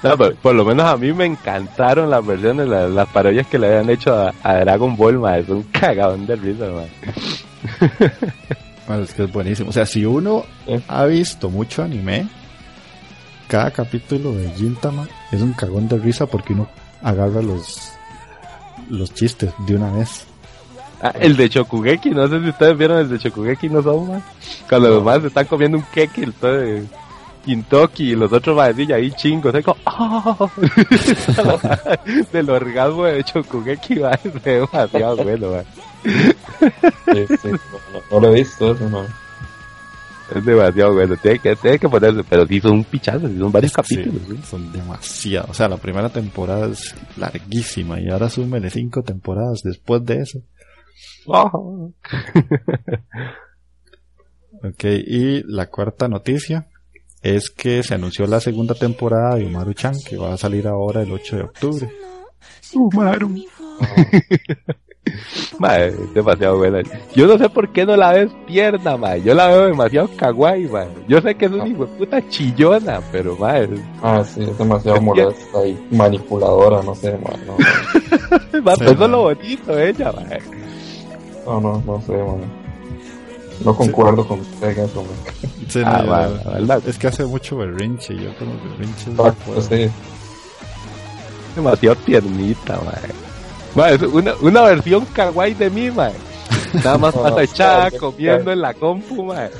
No, 0.02 0.16
pero 0.16 0.34
por 0.36 0.54
lo 0.54 0.64
menos 0.64 0.86
a 0.86 0.96
mí 0.96 1.12
me 1.12 1.26
encantaron 1.26 2.08
las 2.08 2.24
versiones, 2.24 2.68
las, 2.68 2.90
las 2.90 3.08
parodias 3.08 3.46
que 3.46 3.58
le 3.58 3.66
habían 3.66 3.90
hecho 3.90 4.14
a, 4.14 4.32
a 4.42 4.54
Dragon 4.60 4.96
Ball. 4.96 5.20
Es 5.38 5.48
un 5.48 5.64
cagadón 5.64 6.26
de 6.26 6.36
risa, 6.36 6.64
es 8.98 9.14
que 9.14 9.24
es 9.24 9.32
buenísimo. 9.32 9.70
O 9.70 9.72
sea, 9.72 9.86
si 9.86 10.04
uno 10.04 10.44
ha 10.88 11.04
visto 11.04 11.50
mucho 11.50 11.82
anime, 11.82 12.28
cada 13.46 13.70
capítulo 13.70 14.32
de 14.32 14.50
Gintama 14.50 15.08
es 15.30 15.40
un 15.42 15.52
cagón 15.52 15.88
de 15.88 15.98
risa 15.98 16.26
porque 16.26 16.52
uno 16.52 16.68
agarra 17.02 17.42
los 17.42 17.92
los 18.88 19.12
chistes 19.14 19.52
de 19.66 19.76
una 19.76 19.92
vez. 19.92 20.26
Ah, 21.02 21.14
el 21.18 21.36
de 21.36 21.48
Chokugeki, 21.48 22.10
no 22.10 22.28
sé 22.28 22.40
si 22.40 22.48
ustedes 22.48 22.76
vieron 22.76 22.98
el 22.98 23.08
de 23.08 23.18
Chokugeki 23.18 23.70
no 23.70 23.82
son 23.82 24.08
más. 24.08 24.22
Cuando 24.68 24.90
los 24.90 25.02
más 25.02 25.24
están 25.24 25.46
comiendo 25.46 25.78
un 25.78 25.84
keki, 25.84 26.22
el 26.22 26.32
Kintoki 27.44 28.12
y 28.12 28.16
los 28.16 28.32
otros 28.32 28.56
maecillos 28.56 28.96
ahí 28.96 29.10
chingos, 29.12 29.54
es 29.54 29.64
como 29.64 29.78
¡ah! 29.86 30.50
del 32.32 32.50
orgasmo 32.50 33.04
de 33.04 33.24
Chokugeki, 33.24 33.98
va, 33.98 34.12
es 34.12 34.42
demasiado 34.44 35.16
bueno, 35.16 35.50
va. 35.50 35.64
Sí, 36.02 37.26
sí, 37.42 37.48
no, 38.10 38.20
lo 38.20 38.28
he 38.28 38.34
visto 38.34 38.72
eso, 38.72 38.88
no. 38.88 39.04
Es 40.34 40.44
demasiado 40.44 40.92
bueno, 40.94 41.16
tiene 41.16 41.38
que, 41.40 41.56
tiene 41.56 41.78
que 41.78 41.88
ponerse, 41.88 42.22
pero 42.22 42.46
sí 42.46 42.60
son 42.60 42.72
un 42.72 42.84
pichazo, 42.84 43.26
sí 43.28 43.36
son 43.36 43.50
varios 43.50 43.72
Sí, 43.72 43.76
capítulos. 43.96 44.22
¿sí? 44.28 44.38
son 44.48 44.72
demasiado. 44.72 45.46
O 45.50 45.54
sea, 45.54 45.68
la 45.68 45.76
primera 45.76 46.08
temporada 46.08 46.68
es 46.68 46.94
larguísima 47.16 48.00
y 48.00 48.08
ahora 48.08 48.30
súmele 48.30 48.70
cinco 48.70 49.02
temporadas 49.02 49.60
después 49.64 50.04
de 50.04 50.18
eso. 50.22 50.38
Ah. 51.32 51.50
Ok, 54.62 54.84
y 54.84 55.42
la 55.44 55.66
cuarta 55.70 56.06
noticia 56.06 56.66
es 57.22 57.50
que 57.50 57.82
se 57.82 57.94
anunció 57.94 58.26
la 58.26 58.40
segunda 58.40 58.74
temporada 58.74 59.36
de 59.36 59.46
Umaru-chan 59.46 59.94
que 60.06 60.16
va 60.16 60.32
a 60.34 60.38
salir 60.38 60.66
ahora 60.66 61.02
el 61.02 61.12
8 61.12 61.36
de 61.36 61.42
octubre. 61.42 61.90
Sumaru. 62.60 63.28
Mae, 65.58 65.88
es 65.88 66.14
demasiado 66.14 66.58
buena. 66.58 66.82
Yo 67.14 67.26
no 67.26 67.38
sé 67.38 67.48
por 67.48 67.72
qué 67.72 67.84
no 67.84 67.96
la 67.96 68.12
ves 68.12 68.30
tierna, 68.46 68.96
mae. 68.96 69.22
Yo 69.22 69.34
la 69.34 69.48
veo 69.48 69.66
demasiado 69.66 70.08
kawaii, 70.16 70.68
mae. 70.68 70.88
Yo 71.08 71.20
sé 71.20 71.34
que 71.34 71.46
es 71.46 71.52
una 71.52 71.66
hijo 71.66 71.86
de 71.86 71.96
puta 71.96 72.28
chillona, 72.28 73.00
pero 73.10 73.36
mae. 73.36 73.68
Ah, 74.02 74.22
sí, 74.24 74.42
es 74.42 74.56
demasiado 74.56 75.00
molesta 75.00 75.66
y 75.66 75.88
manipuladora, 75.90 76.82
no 76.82 76.94
sé, 76.94 77.12
mae. 77.12 77.44
No, 77.46 77.56
pero 78.78 78.92
eso 78.92 79.04
es 79.04 79.10
lo 79.10 79.22
bonito 79.22 79.74
de 79.74 79.90
ella, 79.90 80.12
mae. 80.12 80.38
no, 81.46 81.60
no, 81.60 81.82
no 81.84 82.00
sé, 82.02 82.12
mae. 82.12 82.60
No 83.64 83.76
concuerdo 83.76 84.26
con 84.26 84.40
usted 84.40 84.78
en 84.78 84.84
eso, 84.84 85.02
mae. 85.02 85.50
Sí, 85.70 85.82
Ah, 85.84 86.02
no, 86.02 86.10
mae, 86.10 86.28
yo- 86.28 86.36
la 86.44 86.50
verdad. 86.58 86.82
es 86.86 86.98
que 86.98 87.06
hace 87.06 87.24
mucho 87.24 87.56
berrinche. 87.56 88.14
Yo 88.16 88.36
con 88.36 88.48
los 88.48 88.62
berrinches 88.64 89.08
no 89.08 89.32
puedo. 89.34 89.60
sí. 89.62 89.88
demasiado 91.56 91.96
tiernita, 91.96 92.76
mae. 92.84 93.10
Mae, 93.74 93.94
es 93.94 94.02
una, 94.02 94.34
una 94.40 94.62
versión 94.62 95.04
kawaii 95.06 95.54
de 95.54 95.70
mí, 95.70 95.90
mae. 95.90 96.12
Nada 96.74 96.98
más 96.98 97.14
pasa 97.16 97.42
echada 97.42 97.90
comiendo 97.92 98.52
en 98.52 98.60
la 98.60 98.74
compu, 98.74 99.24
mae. 99.24 99.50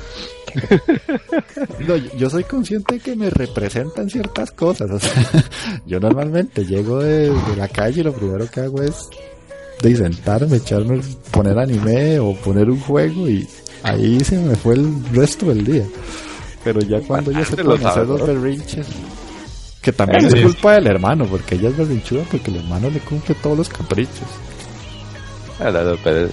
No, 1.79 1.95
yo, 1.95 2.11
yo 2.17 2.29
soy 2.29 2.43
consciente 2.43 2.95
de 2.95 2.99
que 2.99 3.15
me 3.15 3.29
representan 3.29 4.09
ciertas 4.09 4.51
cosas. 4.51 4.91
O 4.91 4.99
sea, 4.99 5.13
yo 5.85 5.99
normalmente 5.99 6.65
llego 6.65 6.99
de, 6.99 7.29
de 7.29 7.55
la 7.55 7.67
calle 7.69 8.01
y 8.01 8.03
lo 8.03 8.13
primero 8.13 8.45
que 8.49 8.59
hago 8.61 8.81
es 8.81 9.07
de 9.81 9.95
sentarme, 9.95 10.57
echarme, 10.57 11.01
poner 11.31 11.57
anime 11.57 12.19
o 12.19 12.35
poner 12.35 12.69
un 12.69 12.79
juego 12.79 13.27
y 13.27 13.47
ahí 13.83 14.19
se 14.21 14.37
me 14.37 14.55
fue 14.55 14.75
el 14.75 15.03
resto 15.13 15.47
del 15.47 15.65
día. 15.65 15.85
Pero 16.63 16.79
ya 16.81 16.99
cuando 17.01 17.31
ella 17.31 17.45
se 17.45 17.61
a 17.61 17.89
hacer 17.89 18.05
los 18.05 18.25
berrinches, 18.25 18.87
que 19.81 19.91
también 19.91 20.25
es 20.25 20.35
culpa 20.35 20.73
del 20.73 20.87
hermano, 20.87 21.25
porque 21.25 21.55
ella 21.55 21.69
es 21.69 21.77
berrinchuda 21.77 22.23
porque 22.29 22.51
el 22.51 22.57
hermano 22.57 22.89
le 22.89 22.99
cumple 22.99 23.35
todos 23.35 23.57
los 23.57 23.69
caprichos. 23.69 24.27
Ah, 25.59 25.71
no, 25.71 25.83
no, 25.83 25.95
pero 26.03 26.29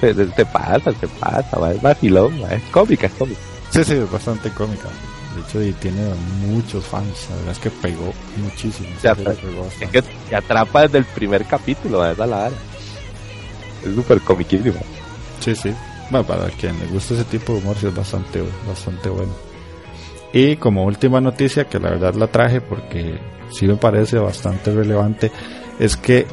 se 0.00 0.46
pasa, 0.46 0.92
se 0.92 1.08
pasa. 1.08 1.72
Es 1.72 1.82
vacilón. 1.82 2.34
Es 2.50 2.62
cómica, 2.70 3.06
es 3.06 3.12
cómica. 3.14 3.40
Sí, 3.70 3.84
sí, 3.84 3.94
es 3.94 4.10
bastante 4.10 4.50
cómica. 4.50 4.88
De 5.34 5.40
hecho, 5.40 5.62
y 5.62 5.72
tiene 5.74 6.02
muchos 6.46 6.84
fans. 6.84 7.26
La 7.30 7.36
verdad 7.36 7.52
es 7.52 7.58
que 7.58 7.70
pegó 7.70 8.12
muchísimo. 8.36 8.88
Pegó 9.02 9.66
Es 9.80 9.90
que 9.90 10.02
te 10.02 10.36
atrapa 10.36 10.82
desde 10.82 10.98
el 10.98 11.04
primer 11.06 11.44
capítulo, 11.46 12.08
es 12.08 12.18
la 12.18 12.26
vara. 12.26 12.54
Es 13.84 13.94
súper 13.94 14.20
comiquísimo. 14.20 14.80
Sí, 15.40 15.54
sí. 15.54 15.74
Bueno, 16.10 16.26
para 16.26 16.48
quien 16.48 16.78
le 16.78 16.86
gusta 16.86 17.14
ese 17.14 17.24
tipo 17.24 17.52
de 17.52 17.58
humor, 17.60 17.76
sí 17.78 17.86
es 17.86 17.94
bastante, 17.94 18.42
bastante 18.66 19.08
bueno. 19.08 19.32
Y 20.32 20.56
como 20.56 20.84
última 20.84 21.20
noticia, 21.20 21.64
que 21.68 21.78
la 21.78 21.90
verdad 21.90 22.14
la 22.14 22.26
traje 22.26 22.60
porque 22.60 23.18
sí 23.50 23.66
me 23.66 23.76
parece 23.76 24.18
bastante 24.18 24.72
relevante, 24.72 25.30
es 25.78 25.96
que 25.96 26.26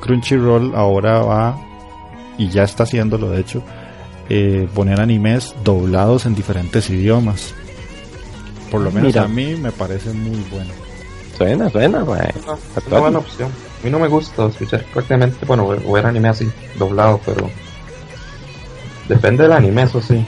Crunchyroll 0.00 0.74
ahora 0.74 1.20
va, 1.20 1.58
y 2.38 2.48
ya 2.48 2.62
está 2.62 2.84
haciéndolo 2.84 3.30
de 3.30 3.40
hecho, 3.40 3.62
eh, 4.28 4.68
poner 4.74 5.00
animes 5.00 5.54
doblados 5.64 6.26
en 6.26 6.34
diferentes 6.34 6.88
idiomas. 6.90 7.54
Por 8.70 8.82
lo 8.82 8.92
menos 8.92 9.08
Mira. 9.08 9.24
a 9.24 9.28
mí 9.28 9.56
me 9.56 9.72
parece 9.72 10.12
muy 10.12 10.40
bueno. 10.50 10.70
Suena, 11.36 11.68
suena, 11.70 12.04
mae. 12.04 12.32
No, 12.46 12.54
es 12.54 12.86
una 12.86 13.00
buena 13.00 13.18
opción. 13.18 13.50
A 13.80 13.84
mí 13.84 13.90
no 13.90 13.98
me 13.98 14.08
gusta 14.08 14.46
escuchar 14.46 14.84
prácticamente, 14.92 15.46
bueno, 15.46 15.66
ver, 15.68 16.04
anime 16.04 16.28
así, 16.28 16.50
doblado, 16.78 17.18
pero 17.24 17.50
depende 19.08 19.44
del 19.44 19.52
anime, 19.52 19.84
eso 19.84 20.02
sí. 20.02 20.24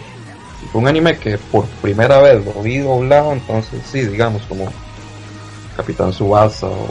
Si 0.58 0.66
fue 0.68 0.80
un 0.80 0.88
anime 0.88 1.18
que 1.18 1.36
por 1.36 1.66
primera 1.82 2.18
vez 2.20 2.42
lo 2.44 2.62
vi 2.62 2.78
doblado, 2.78 3.32
entonces 3.34 3.82
sí, 3.84 4.00
digamos, 4.06 4.42
como 4.44 4.72
Capitán 5.76 6.14
Subasa 6.14 6.66
o, 6.66 6.88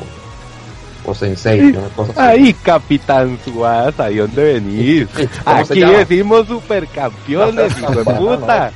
o 1.06 1.16
Sensei, 1.16 1.62
una 1.62 1.88
cosa 1.90 2.12
así. 2.12 2.20
Ahí, 2.22 2.54
Capitán 2.54 3.40
Suasa, 3.44 4.12
¿y 4.12 4.18
dónde 4.18 4.54
venís? 4.54 5.08
Sí, 5.16 5.28
¿cómo 5.44 5.66
se 5.66 5.74
Aquí 5.74 5.94
decimos 5.96 6.48
supercampeones, 6.48 7.80
hijo 7.80 7.92
de 7.92 8.06
puta. 8.18 8.72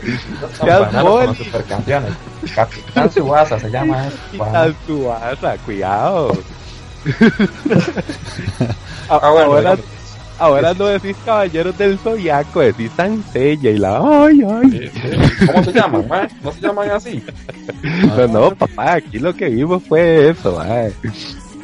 Seas 0.59 1.37
supercampeones. 1.37 2.13
Capitán 2.55 3.11
Subasa 3.11 3.59
se 3.59 3.69
llama. 3.69 4.09
Capitán 4.31 4.75
Suasa, 4.87 5.57
cuidado. 5.59 6.31
Ah, 9.07 9.29
bueno, 9.31 9.53
ahora, 9.53 9.77
ahora 10.39 10.73
no 10.73 10.87
decís 10.87 11.15
caballeros 11.23 11.77
del 11.77 11.99
zodiaco, 11.99 12.61
decís 12.61 12.91
Sansella 12.97 13.69
y 13.69 13.77
la. 13.77 13.99
¡Ay, 13.99 14.41
ay! 14.41 14.91
¿Cómo 15.45 15.63
se 15.63 15.71
llaman? 15.71 16.07
ma? 16.07 16.27
¿No 16.43 16.51
se 16.51 16.61
llaman 16.61 16.89
así? 16.89 17.23
Pero 18.15 18.27
no, 18.27 18.55
papá, 18.55 18.93
aquí 18.93 19.19
lo 19.19 19.35
que 19.35 19.49
vimos 19.49 19.83
fue 19.87 20.29
eso. 20.29 20.59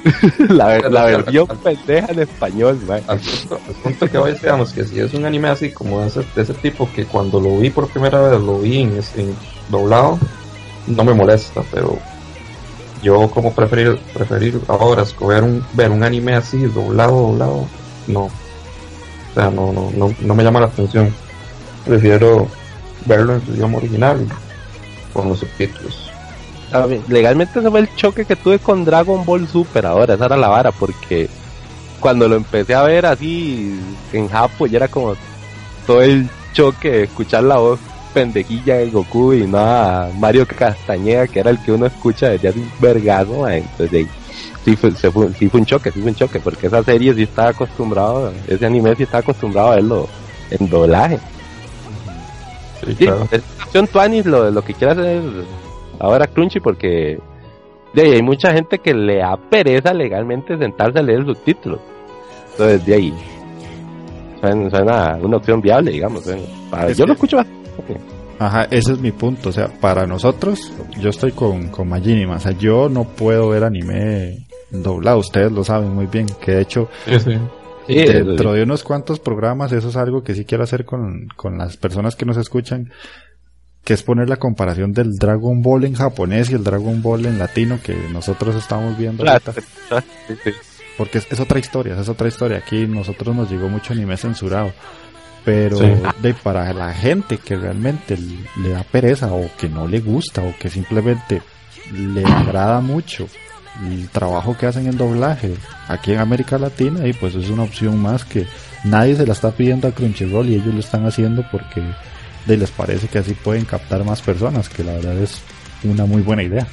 La, 0.49 0.79
la 0.79 1.05
versión 1.05 1.47
pendeja 1.63 2.11
en 2.11 2.19
español, 2.19 2.79
al 3.07 3.19
punto, 3.19 3.59
al 3.67 3.75
punto 3.75 4.09
que 4.09 4.17
hoy 4.17 4.33
digamos 4.33 4.73
que 4.73 4.83
si 4.83 4.99
es 4.99 5.13
un 5.13 5.25
anime 5.25 5.49
así 5.49 5.71
como 5.71 6.01
de 6.01 6.07
ese, 6.07 6.23
de 6.35 6.41
ese 6.41 6.53
tipo 6.55 6.89
que 6.95 7.05
cuando 7.05 7.39
lo 7.39 7.59
vi 7.59 7.69
por 7.69 7.87
primera 7.87 8.19
vez 8.19 8.41
lo 8.41 8.59
vi 8.59 8.79
en, 8.79 8.99
en 9.15 9.35
doblado 9.69 10.17
no 10.87 11.03
me 11.03 11.13
molesta 11.13 11.61
pero 11.71 11.99
yo 13.01 13.29
como 13.31 13.53
preferir 13.53 13.97
preferir 14.13 14.61
ahora 14.67 15.03
escoger 15.03 15.43
un 15.43 15.65
ver 15.73 15.91
un 15.91 16.03
anime 16.03 16.35
así 16.35 16.57
doblado 16.57 17.27
doblado 17.27 17.67
no. 18.07 18.23
O 18.25 19.33
sea 19.33 19.49
no 19.49 19.71
no 19.71 19.91
no, 19.95 20.13
no 20.19 20.35
me 20.35 20.43
llama 20.43 20.59
la 20.59 20.67
atención. 20.67 21.13
Prefiero 21.85 22.47
verlo 23.05 23.35
en 23.35 23.45
su 23.45 23.53
idioma 23.53 23.77
original 23.77 24.27
con 25.13 25.29
los 25.29 25.39
subtítulos. 25.39 26.11
Ver, 26.71 27.01
legalmente 27.09 27.59
ese 27.59 27.69
fue 27.69 27.81
el 27.81 27.95
choque 27.95 28.25
que 28.25 28.35
tuve 28.35 28.59
con 28.59 28.85
Dragon 28.85 29.25
Ball 29.25 29.47
Super 29.47 29.85
ahora, 29.85 30.13
esa 30.13 30.27
era 30.27 30.37
la 30.37 30.47
vara, 30.47 30.71
porque 30.71 31.29
cuando 31.99 32.29
lo 32.29 32.35
empecé 32.35 32.73
a 32.73 32.83
ver 32.83 33.05
así 33.05 33.77
en 34.13 34.29
Japón 34.29 34.69
ya 34.69 34.77
era 34.77 34.87
como 34.87 35.15
todo 35.85 36.01
el 36.01 36.29
choque 36.53 36.91
de 36.91 37.03
escuchar 37.03 37.43
la 37.43 37.57
voz 37.57 37.79
pendejilla 38.13 38.77
de 38.77 38.89
Goku 38.89 39.33
y 39.33 39.47
no 39.47 39.57
a 39.59 40.09
Mario 40.19 40.45
Castañeda, 40.47 41.27
que 41.27 41.39
era 41.39 41.49
el 41.51 41.59
que 41.63 41.71
uno 41.71 41.85
escucha 41.85 42.29
desde 42.29 42.49
hace 42.49 42.59
un 42.59 42.71
vergazo, 42.79 43.47
entonces 43.47 44.07
sí 44.65 44.75
fue, 44.75 44.91
se 44.91 45.11
fue- 45.11 45.33
sí 45.33 45.49
fue 45.49 45.59
un 45.61 45.65
choque, 45.65 45.91
sí 45.91 45.99
fue 46.01 46.09
un 46.11 46.15
choque, 46.15 46.39
porque 46.39 46.67
esa 46.67 46.83
serie 46.83 47.13
sí 47.13 47.23
estaba 47.23 47.49
acostumbrado, 47.49 48.31
ese 48.47 48.65
anime 48.65 48.95
sí 48.95 49.03
estaba 49.03 49.19
acostumbrado 49.21 49.71
a 49.71 49.75
verlo 49.75 50.07
en 50.49 50.69
doblaje. 50.69 51.17
sí, 52.85 52.95
Sí, 52.97 53.05
claro. 53.05 53.27
es 53.31 53.41
opción 53.65 53.87
Tuanis 53.87 54.25
lo, 54.25 54.49
lo 54.51 54.61
que 54.63 54.73
quiera 54.73 54.93
hacer 54.93 55.21
ahora 55.99 56.27
Crunchy 56.27 56.59
porque 56.59 57.19
de 57.93 58.01
ahí 58.01 58.11
hay 58.13 58.21
mucha 58.23 58.51
gente 58.53 58.79
que 58.79 58.93
le 58.93 59.17
da 59.17 59.37
pereza 59.37 59.93
legalmente 59.93 60.57
sentarse 60.57 60.97
a 60.99 61.03
leer 61.03 61.19
el 61.19 61.25
subtítulo. 61.27 61.79
Entonces 62.51 62.85
de 62.85 62.93
ahí 62.95 63.13
suena, 64.39 64.69
suena 64.69 65.17
una 65.21 65.37
opción 65.37 65.61
viable, 65.61 65.91
digamos. 65.91 66.23
para- 66.69 66.87
Es 66.89 66.97
yo 66.97 67.05
lo 67.05 67.13
escucho 67.13 67.37
bastante. 67.37 67.60
Ajá, 68.39 68.67
ese 68.71 68.93
es 68.93 68.99
mi 68.99 69.11
punto. 69.11 69.49
O 69.49 69.51
sea, 69.51 69.67
para 69.67 70.07
nosotros, 70.07 70.73
yo 70.99 71.09
estoy 71.09 71.31
con, 71.31 71.67
con 71.69 71.87
Majinima. 71.87 72.37
O 72.37 72.39
sea, 72.39 72.53
yo 72.53 72.89
no 72.89 73.03
puedo 73.03 73.49
ver 73.49 73.63
anime 73.63 74.47
doblado. 74.71 75.19
Ustedes 75.19 75.51
lo 75.51 75.63
saben 75.63 75.93
muy 75.93 76.07
bien. 76.07 76.25
Que 76.43 76.53
de 76.53 76.61
hecho, 76.61 76.89
Sí, 77.05 77.19
sí. 77.19 77.37
Sí, 77.87 77.95
dentro 77.95 78.53
de 78.53 78.63
unos 78.63 78.83
cuantos 78.83 79.19
programas, 79.19 79.71
eso 79.71 79.89
es 79.89 79.95
algo 79.95 80.23
que 80.23 80.33
sí 80.35 80.45
quiero 80.45 80.63
hacer 80.63 80.85
con, 80.85 81.27
con 81.35 81.57
las 81.57 81.77
personas 81.77 82.15
que 82.15 82.25
nos 82.25 82.37
escuchan. 82.37 82.91
Que 83.83 83.93
es 83.93 84.03
poner 84.03 84.29
la 84.29 84.37
comparación 84.37 84.91
del 84.91 85.13
Dragon 85.17 85.61
Ball 85.63 85.85
en 85.85 85.95
japonés 85.95 86.51
y 86.51 86.53
el 86.53 86.63
Dragon 86.63 87.01
Ball 87.01 87.25
en 87.25 87.39
latino 87.39 87.79
que 87.83 87.95
nosotros 88.11 88.55
estamos 88.55 88.95
viendo 88.97 89.23
Claro. 89.23 89.53
Porque 90.97 91.17
es, 91.17 91.27
es 91.31 91.39
otra 91.39 91.57
historia, 91.57 91.99
es 91.99 92.07
otra 92.07 92.27
historia. 92.27 92.57
Aquí 92.57 92.85
nosotros 92.85 93.35
nos 93.35 93.49
llegó 93.49 93.69
mucho 93.69 93.93
anime 93.93 94.17
censurado. 94.17 94.71
Pero 95.43 95.77
Sí. 95.77 95.85
de 96.21 96.33
para 96.35 96.71
la 96.73 96.93
gente 96.93 97.37
que 97.37 97.55
realmente 97.55 98.17
le 98.17 98.69
da 98.69 98.83
pereza 98.83 99.33
o 99.33 99.49
que 99.57 99.67
no 99.69 99.87
le 99.87 99.99
gusta 99.99 100.41
o 100.41 100.53
que 100.59 100.69
simplemente 100.69 101.41
le 101.91 102.23
agrada 102.23 102.79
mucho 102.79 103.27
el 103.89 104.09
trabajo 104.09 104.55
que 104.55 104.67
hacen 104.67 104.85
en 104.87 104.97
doblaje 104.97 105.55
aquí 105.87 106.13
en 106.13 106.19
América 106.19 106.57
Latina 106.57 107.07
y 107.07 107.13
pues 107.13 107.33
es 107.35 107.49
una 107.49 107.63
opción 107.63 107.97
más 107.99 108.23
que 108.25 108.45
nadie 108.83 109.15
se 109.15 109.25
la 109.25 109.33
está 109.33 109.51
pidiendo 109.51 109.87
a 109.87 109.91
Crunchyroll 109.91 110.49
y 110.49 110.55
ellos 110.55 110.73
lo 110.73 110.79
están 110.79 111.05
haciendo 111.07 111.43
porque 111.51 111.81
de, 112.45 112.57
les 112.57 112.69
parece 112.71 113.07
que 113.07 113.19
así 113.19 113.33
pueden 113.33 113.65
captar 113.65 114.03
más 114.03 114.21
personas, 114.21 114.67
que 114.69 114.83
la 114.83 114.93
verdad 114.93 115.17
es 115.17 115.41
una 115.83 116.05
muy 116.05 116.21
buena 116.21 116.43
idea. 116.43 116.67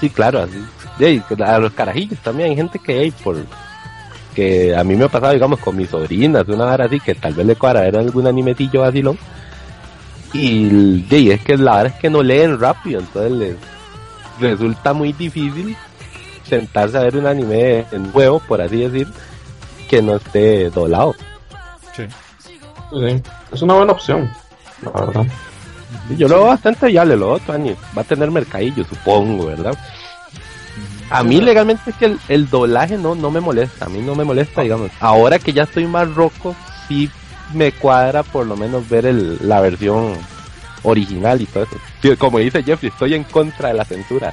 Sí, 0.00 0.10
claro, 0.10 0.40
así. 0.40 1.22
A 1.44 1.58
los 1.58 1.72
carajillos 1.72 2.18
también 2.20 2.50
hay 2.50 2.56
gente 2.56 2.78
que 2.78 2.98
hay 2.98 3.10
por 3.10 3.36
que 4.34 4.74
a 4.74 4.84
mí 4.84 4.96
me 4.96 5.04
ha 5.04 5.08
pasado, 5.08 5.32
digamos, 5.32 5.60
con 5.60 5.76
mis 5.76 5.90
sobrinas, 5.90 6.46
una 6.48 6.64
vara 6.64 6.86
así, 6.86 7.00
que 7.00 7.14
tal 7.14 7.34
vez 7.34 7.46
le 7.46 7.56
cuadra 7.56 7.82
ver 7.82 7.96
algún 7.96 8.26
animecillo 8.26 8.80
vacilón. 8.80 9.18
Y 10.32 11.04
ahí, 11.10 11.30
es 11.30 11.42
que 11.42 11.56
la 11.56 11.76
verdad 11.76 11.92
es 11.94 12.00
que 12.00 12.10
no 12.10 12.22
leen 12.22 12.58
rápido, 12.60 13.00
entonces 13.00 13.32
les 13.32 13.56
resulta 14.38 14.92
muy 14.92 15.12
difícil 15.12 15.76
sentarse 16.44 16.96
a 16.96 17.02
ver 17.02 17.16
un 17.16 17.26
anime 17.26 17.84
en 17.90 18.10
huevo, 18.12 18.40
por 18.40 18.60
así 18.60 18.78
decir, 18.78 19.08
que 19.88 20.00
no 20.00 20.16
esté 20.16 20.70
doblado. 20.70 21.14
Sí. 21.94 22.04
Sí, 22.92 23.22
es 23.52 23.62
una 23.62 23.74
buena 23.74 23.92
opción 23.92 24.30
la 24.82 24.90
verdad 25.06 25.26
Y 26.08 26.16
Yo 26.16 26.28
lo 26.28 26.36
veo 26.36 26.46
bastante 26.46 26.86
viable, 26.86 27.16
lo 27.16 27.32
otro, 27.32 27.54
Ani, 27.54 27.74
va 27.96 28.02
a 28.02 28.04
tener 28.04 28.30
mercadillo, 28.30 28.84
supongo, 28.84 29.46
¿verdad? 29.46 29.76
A 31.10 31.22
mí 31.24 31.40
legalmente 31.40 31.90
es 31.90 31.96
que 31.96 32.06
el, 32.06 32.20
el, 32.28 32.48
doblaje 32.48 32.96
no, 32.96 33.14
no 33.14 33.30
me 33.30 33.40
molesta, 33.40 33.86
a 33.86 33.88
mí 33.88 34.00
no 34.00 34.14
me 34.14 34.24
molesta, 34.24 34.62
digamos. 34.62 34.90
Ahora 35.00 35.38
que 35.38 35.52
ya 35.52 35.64
estoy 35.64 35.86
más 35.86 36.12
roco, 36.14 36.54
sí 36.86 37.10
me 37.52 37.72
cuadra 37.72 38.22
por 38.22 38.46
lo 38.46 38.56
menos 38.56 38.88
ver 38.88 39.06
el, 39.06 39.38
la 39.46 39.60
versión 39.60 40.14
original 40.82 41.40
y 41.40 41.46
todo 41.46 41.64
eso. 41.64 42.16
Como 42.16 42.38
dice 42.38 42.62
Jeffrey, 42.62 42.90
estoy 42.90 43.14
en 43.14 43.24
contra 43.24 43.68
de 43.68 43.74
la 43.74 43.84
censura. 43.84 44.32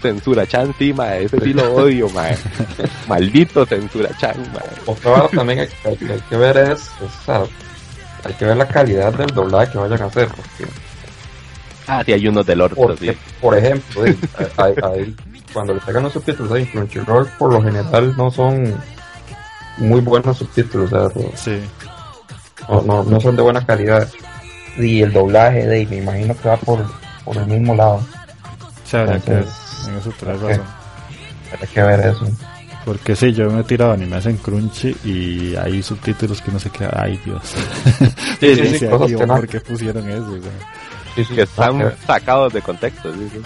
Censura 0.00 0.46
Chan, 0.46 0.74
sí, 0.78 0.92
mae, 0.92 1.24
ese 1.24 1.40
sí 1.40 1.54
lo 1.54 1.74
odio, 1.74 2.08
mae. 2.10 2.36
Maldito 3.08 3.64
Censura 3.64 4.10
Chan, 4.18 4.36
mae. 4.52 4.62
Otra 4.84 5.28
también 5.28 5.60
hay, 5.60 5.68
hay, 5.84 6.10
hay, 6.10 6.20
que 6.28 6.36
ver 6.36 6.56
es, 6.58 6.90
o 7.00 7.24
sea, 7.24 7.42
hay 8.24 8.34
que 8.34 8.44
ver 8.44 8.56
la 8.56 8.68
calidad 8.68 9.14
del 9.14 9.28
doblaje 9.28 9.72
que 9.72 9.78
vayan 9.78 10.02
a 10.02 10.06
hacer, 10.06 10.28
porque... 10.28 10.70
Ah, 11.86 12.02
sí, 12.04 12.12
hay 12.12 12.28
unos 12.28 12.44
del 12.44 12.60
orto, 12.60 12.76
porque, 12.76 13.12
sí. 13.12 13.18
Por 13.40 13.56
ejemplo, 13.56 14.04
hay, 14.04 14.74
hay, 14.82 15.16
cuando 15.54 15.72
le 15.72 15.80
pegan 15.80 16.02
los 16.02 16.12
subtítulos 16.12 16.52
ahí 16.52 16.62
en 16.62 16.68
Crunchyroll, 16.68 17.28
por 17.38 17.52
lo 17.52 17.62
general 17.62 18.14
no 18.16 18.30
son 18.30 18.74
muy 19.78 20.00
buenos 20.00 20.36
subtítulos, 20.36 20.92
o 20.92 21.10
sea, 21.10 21.36
sí. 21.36 21.60
no, 22.68 22.82
no, 22.82 23.04
no 23.04 23.20
son 23.20 23.36
de 23.36 23.42
buena 23.42 23.64
calidad. 23.64 24.08
Y 24.76 25.02
el 25.02 25.12
doblaje, 25.12 25.66
de, 25.66 25.86
me 25.86 25.98
imagino 25.98 26.36
que 26.36 26.48
va 26.48 26.56
por, 26.56 26.84
por 27.24 27.36
el 27.36 27.46
mismo 27.46 27.74
lado. 27.74 27.94
O 27.94 28.86
sea, 28.86 29.02
Entonces, 29.02 29.46
que 29.84 29.90
en 29.90 29.96
eso 29.98 30.12
tenés 30.18 30.40
razón. 30.40 30.66
Hay 31.60 31.68
que 31.68 31.82
ver 31.82 32.00
eso. 32.00 32.26
Porque 32.84 33.16
sí, 33.16 33.32
yo 33.32 33.50
me 33.50 33.60
he 33.60 33.64
tirado 33.64 33.92
animes 33.92 34.26
en 34.26 34.36
Crunchy 34.36 34.94
y 35.04 35.56
hay 35.56 35.82
subtítulos 35.82 36.42
que 36.42 36.52
no 36.52 36.58
sé 36.58 36.70
qué. 36.70 36.88
Ay, 36.92 37.18
Dios. 37.24 37.42
Sí, 38.40 38.56
sí, 38.56 38.78
sí, 38.78 38.86
cosas 38.88 39.12
que 39.12 39.26
no. 39.26 39.36
¿Por 39.36 39.48
qué 39.48 39.60
pusieron 39.60 40.10
eso? 40.10 40.26
O 40.26 40.42
sea, 40.42 40.52
sí, 41.14 41.24
sí, 41.24 41.34
que 41.34 41.42
están 41.42 41.94
sacados 42.06 42.52
de 42.52 42.60
contexto. 42.60 43.10
Sí, 43.14 43.30
sí. 43.32 43.40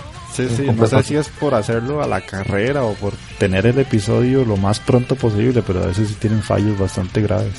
Sí, 0.46 0.48
sí, 0.56 0.70
no 0.70 0.86
sé 0.86 1.02
si 1.02 1.16
es 1.16 1.28
por 1.28 1.54
hacerlo 1.54 2.02
a 2.02 2.06
la 2.06 2.20
carrera 2.20 2.84
o 2.84 2.94
por 2.94 3.14
tener 3.38 3.66
el 3.66 3.78
episodio 3.78 4.44
lo 4.44 4.56
más 4.56 4.78
pronto 4.78 5.16
posible, 5.16 5.62
pero 5.66 5.82
a 5.82 5.86
veces 5.86 6.08
sí 6.08 6.14
tienen 6.14 6.42
fallos 6.42 6.78
bastante 6.78 7.20
graves. 7.20 7.54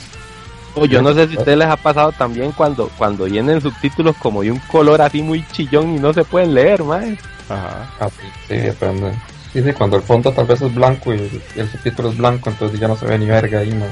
O 0.76 0.86
yo 0.86 1.02
no 1.02 1.14
sé 1.14 1.28
si 1.28 1.36
a 1.36 1.40
ustedes 1.40 1.58
les 1.58 1.68
ha 1.68 1.76
pasado 1.76 2.12
también 2.12 2.52
cuando 2.52 2.90
cuando 2.98 3.26
vienen 3.26 3.60
subtítulos 3.60 4.16
como 4.18 4.44
de 4.44 4.52
un 4.52 4.60
color 4.60 5.02
así 5.02 5.22
muy 5.22 5.46
chillón 5.52 5.96
y 5.96 6.00
no 6.00 6.14
se 6.14 6.24
pueden 6.24 6.54
leer, 6.54 6.84
más. 6.84 7.04
Ajá. 7.50 7.90
Ah, 8.00 8.10
sí, 8.10 8.28
sí, 8.48 8.56
depende. 8.56 9.12
Sí, 9.52 9.64
sí, 9.64 9.74
cuando 9.74 9.98
el 9.98 10.04
fondo 10.04 10.32
tal 10.32 10.46
vez 10.46 10.62
es 10.62 10.74
blanco 10.74 11.14
y, 11.14 11.18
y, 11.18 11.60
el 11.60 11.70
subtítulo 11.70 12.10
es 12.10 12.18
blanco, 12.18 12.50
entonces 12.50 12.80
ya 12.80 12.88
no 12.88 12.96
se 12.96 13.08
ve 13.08 13.18
ni 13.18 13.26
verga 13.26 13.60
ahí, 13.60 13.74
man. 13.74 13.90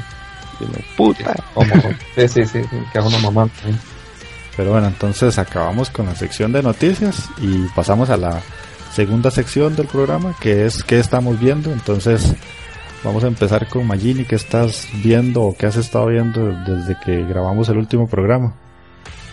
Puta. 0.96 1.36
Sí, 2.16 2.28
sí, 2.28 2.46
sí, 2.46 2.64
sí, 2.64 2.80
que 2.92 3.00
es 3.00 3.06
una 3.06 3.20
mamá. 3.20 3.50
Pero 4.56 4.72
bueno, 4.72 4.88
entonces 4.88 5.38
acabamos 5.38 5.90
con 5.90 6.08
la 6.08 6.16
sección 6.16 6.52
de 6.52 6.64
noticias 6.64 7.30
y 7.40 7.68
pasamos 7.76 8.10
a 8.10 8.18
la 8.18 8.42
segunda 8.92 9.32
sección 9.32 9.76
del 9.76 9.88
programa, 9.88 10.36
que 10.40 10.66
es 10.66 10.84
qué 10.84 11.00
estamos 11.00 11.40
viendo. 11.40 11.72
Entonces, 11.72 12.36
vamos 13.04 13.24
a 13.24 13.28
empezar 13.28 13.68
con 13.68 13.88
Magini, 13.88 14.26
¿qué 14.26 14.36
estás 14.36 14.88
viendo 15.04 15.44
o 15.44 15.56
qué 15.56 15.68
has 15.68 15.76
estado 15.76 16.08
viendo 16.08 16.52
desde 16.66 16.98
que 17.04 17.24
grabamos 17.24 17.70
el 17.70 17.78
último 17.78 18.08
programa? 18.08 18.54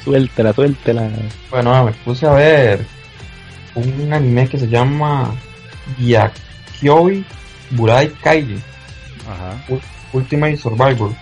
Suéltela, 0.05 0.53
suéltela. 0.53 1.09
Bueno, 1.51 1.85
me 1.85 1.93
puse 1.93 2.27
a 2.27 2.33
ver 2.33 2.87
un 3.75 4.13
anime 4.13 4.47
que 4.49 4.59
se 4.59 4.69
llama 4.69 5.35
Yakyoi 5.99 7.25
Burai 7.71 8.09
Kaiji. 8.23 8.61
Ajá. 9.29 9.65
Ultimate 10.13 10.57
Survivor. 10.57 11.13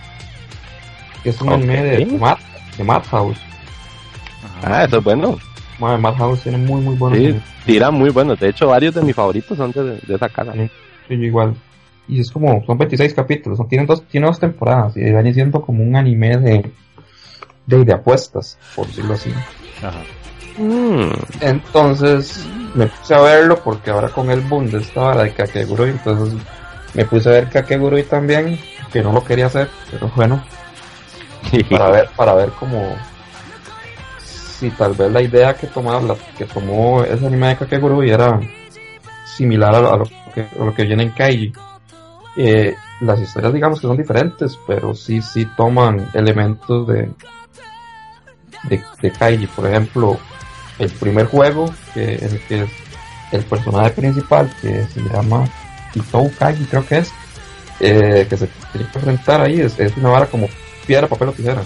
Que 1.23 1.29
es 1.29 1.41
un 1.41 1.47
okay. 1.47 1.63
anime 1.63 1.83
de, 1.83 2.05
de, 2.05 2.17
Mad, 2.17 2.37
de 2.77 2.83
Madhouse. 2.83 3.37
Ajá. 4.43 4.81
Ah, 4.81 4.83
eso 4.83 4.97
es 4.97 5.03
bueno. 5.03 5.37
Madre, 5.83 6.01
Madhouse 6.01 6.41
tiene 6.41 6.57
muy, 6.57 6.81
muy 6.81 6.95
buenos. 6.95 7.19
Sí, 7.19 7.41
tira 7.65 7.91
muy 7.91 8.09
buenos. 8.09 8.39
De 8.39 8.49
hecho, 8.49 8.67
varios 8.67 8.95
de 8.95 9.01
mis 9.01 9.15
favoritos 9.15 9.57
son 9.57 9.71
de, 9.71 9.97
de 9.97 10.15
esa 10.15 10.29
casa. 10.29 10.53
Sí, 10.53 10.69
sí, 11.07 11.13
igual. 11.15 11.55
Y 12.07 12.19
es 12.19 12.31
como, 12.31 12.63
son 12.65 12.77
26 12.77 13.13
capítulos, 13.13 13.57
son, 13.57 13.67
tienen 13.67 13.87
dos, 13.87 14.03
tiene 14.07 14.27
dos 14.27 14.39
temporadas 14.39 14.97
y 14.97 15.11
van 15.11 15.33
siendo 15.33 15.61
como 15.61 15.83
un 15.83 15.95
anime 15.95 16.37
de, 16.37 16.71
de, 17.65 17.85
de 17.85 17.93
apuestas, 17.93 18.57
por 18.75 18.87
decirlo 18.87 19.13
así. 19.13 19.31
Ajá. 19.81 20.01
Mm. 20.57 21.11
Entonces 21.41 22.45
me 22.75 22.87
puse 22.87 23.15
a 23.15 23.21
verlo 23.21 23.59
porque 23.63 23.91
ahora 23.91 24.09
con 24.09 24.29
el 24.29 24.41
boom 24.41 24.69
de 24.69 24.79
esta 24.79 25.01
vara 25.01 25.23
de 25.23 25.33
Kakegurui, 25.33 25.91
entonces 25.91 26.39
me 26.93 27.05
puse 27.05 27.29
a 27.29 27.33
ver 27.33 27.49
Kakegurui 27.49 28.03
también, 28.03 28.59
que 28.91 29.01
no 29.01 29.13
lo 29.13 29.23
quería 29.23 29.47
hacer, 29.47 29.69
pero 29.89 30.11
bueno, 30.15 30.43
para 31.69 31.89
ver, 31.89 32.09
para 32.15 32.33
ver 32.35 32.49
cómo 32.59 32.95
si 34.63 34.69
tal 34.71 34.93
vez 34.93 35.11
la 35.11 35.21
idea 35.21 35.53
que 35.55 35.67
tomaba, 35.67 36.15
que 36.37 36.45
tomó 36.45 37.03
ese 37.03 37.27
anime 37.27 37.49
de 37.49 37.57
Kakegurui 37.57 38.09
era 38.09 38.39
similar 39.25 39.75
a, 39.75 39.97
lo, 39.97 40.05
que, 40.33 40.41
a 40.41 40.83
viene 40.83 41.03
en 41.03 41.09
Kaiji. 41.09 41.51
Eh, 42.37 42.73
las 43.01 43.19
historias 43.19 43.53
digamos 43.53 43.81
que 43.81 43.87
son 43.87 43.97
diferentes, 43.97 44.57
pero 44.65 44.95
sí, 44.95 45.21
sí 45.21 45.45
toman 45.57 46.07
elementos 46.13 46.87
de, 46.87 47.11
de, 48.69 48.81
de 49.01 49.11
Kaiji, 49.11 49.47
por 49.47 49.67
ejemplo, 49.67 50.17
el 50.79 50.89
primer 50.91 51.25
juego, 51.25 51.65
que 51.93 52.15
es 52.15 52.31
el 52.31 52.39
que 52.47 52.65
el 53.33 53.43
personaje 53.43 53.89
principal, 53.89 54.49
que 54.61 54.85
se 54.85 55.01
llama 55.01 55.43
Itou 55.93 56.31
Kaiji, 56.39 56.63
creo 56.65 56.85
que 56.85 56.99
es, 56.99 57.11
eh, 57.81 58.25
que 58.29 58.37
se 58.37 58.47
tiene 58.71 58.89
que 58.89 58.97
enfrentar 58.97 59.41
ahí, 59.41 59.59
es, 59.59 59.77
es, 59.77 59.97
una 59.97 60.09
vara 60.09 60.25
como 60.27 60.47
piedra, 60.87 61.07
papel 61.07 61.27
o 61.27 61.33
tijera. 61.33 61.63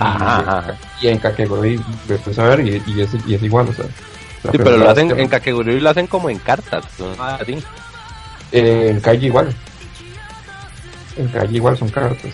Ajá, 0.00 0.78
y, 1.00 1.06
y, 1.06 1.08
en 1.10 1.18
Kakegurui, 1.18 1.80
después 2.08 2.38
a 2.38 2.44
ver, 2.44 2.60
y, 2.66 2.82
y, 2.86 3.00
es, 3.02 3.10
y 3.26 3.34
es 3.34 3.42
igual, 3.42 3.68
o 3.68 3.72
sea. 3.72 3.84
Sí, 3.84 4.58
pero 4.58 4.78
lo 4.78 4.88
hacen, 4.88 5.18
en 5.18 5.28
Kakegurui 5.28 5.80
lo 5.80 5.90
hacen 5.90 6.06
como 6.06 6.30
en 6.30 6.38
cartas, 6.38 6.84
¿no? 6.98 7.12
Eh, 8.52 8.88
en 8.90 9.00
Kaiji 9.00 9.26
igual. 9.26 9.54
En 11.16 11.28
Kaiji 11.28 11.56
igual 11.56 11.76
son 11.76 11.88
cartas. 11.90 12.32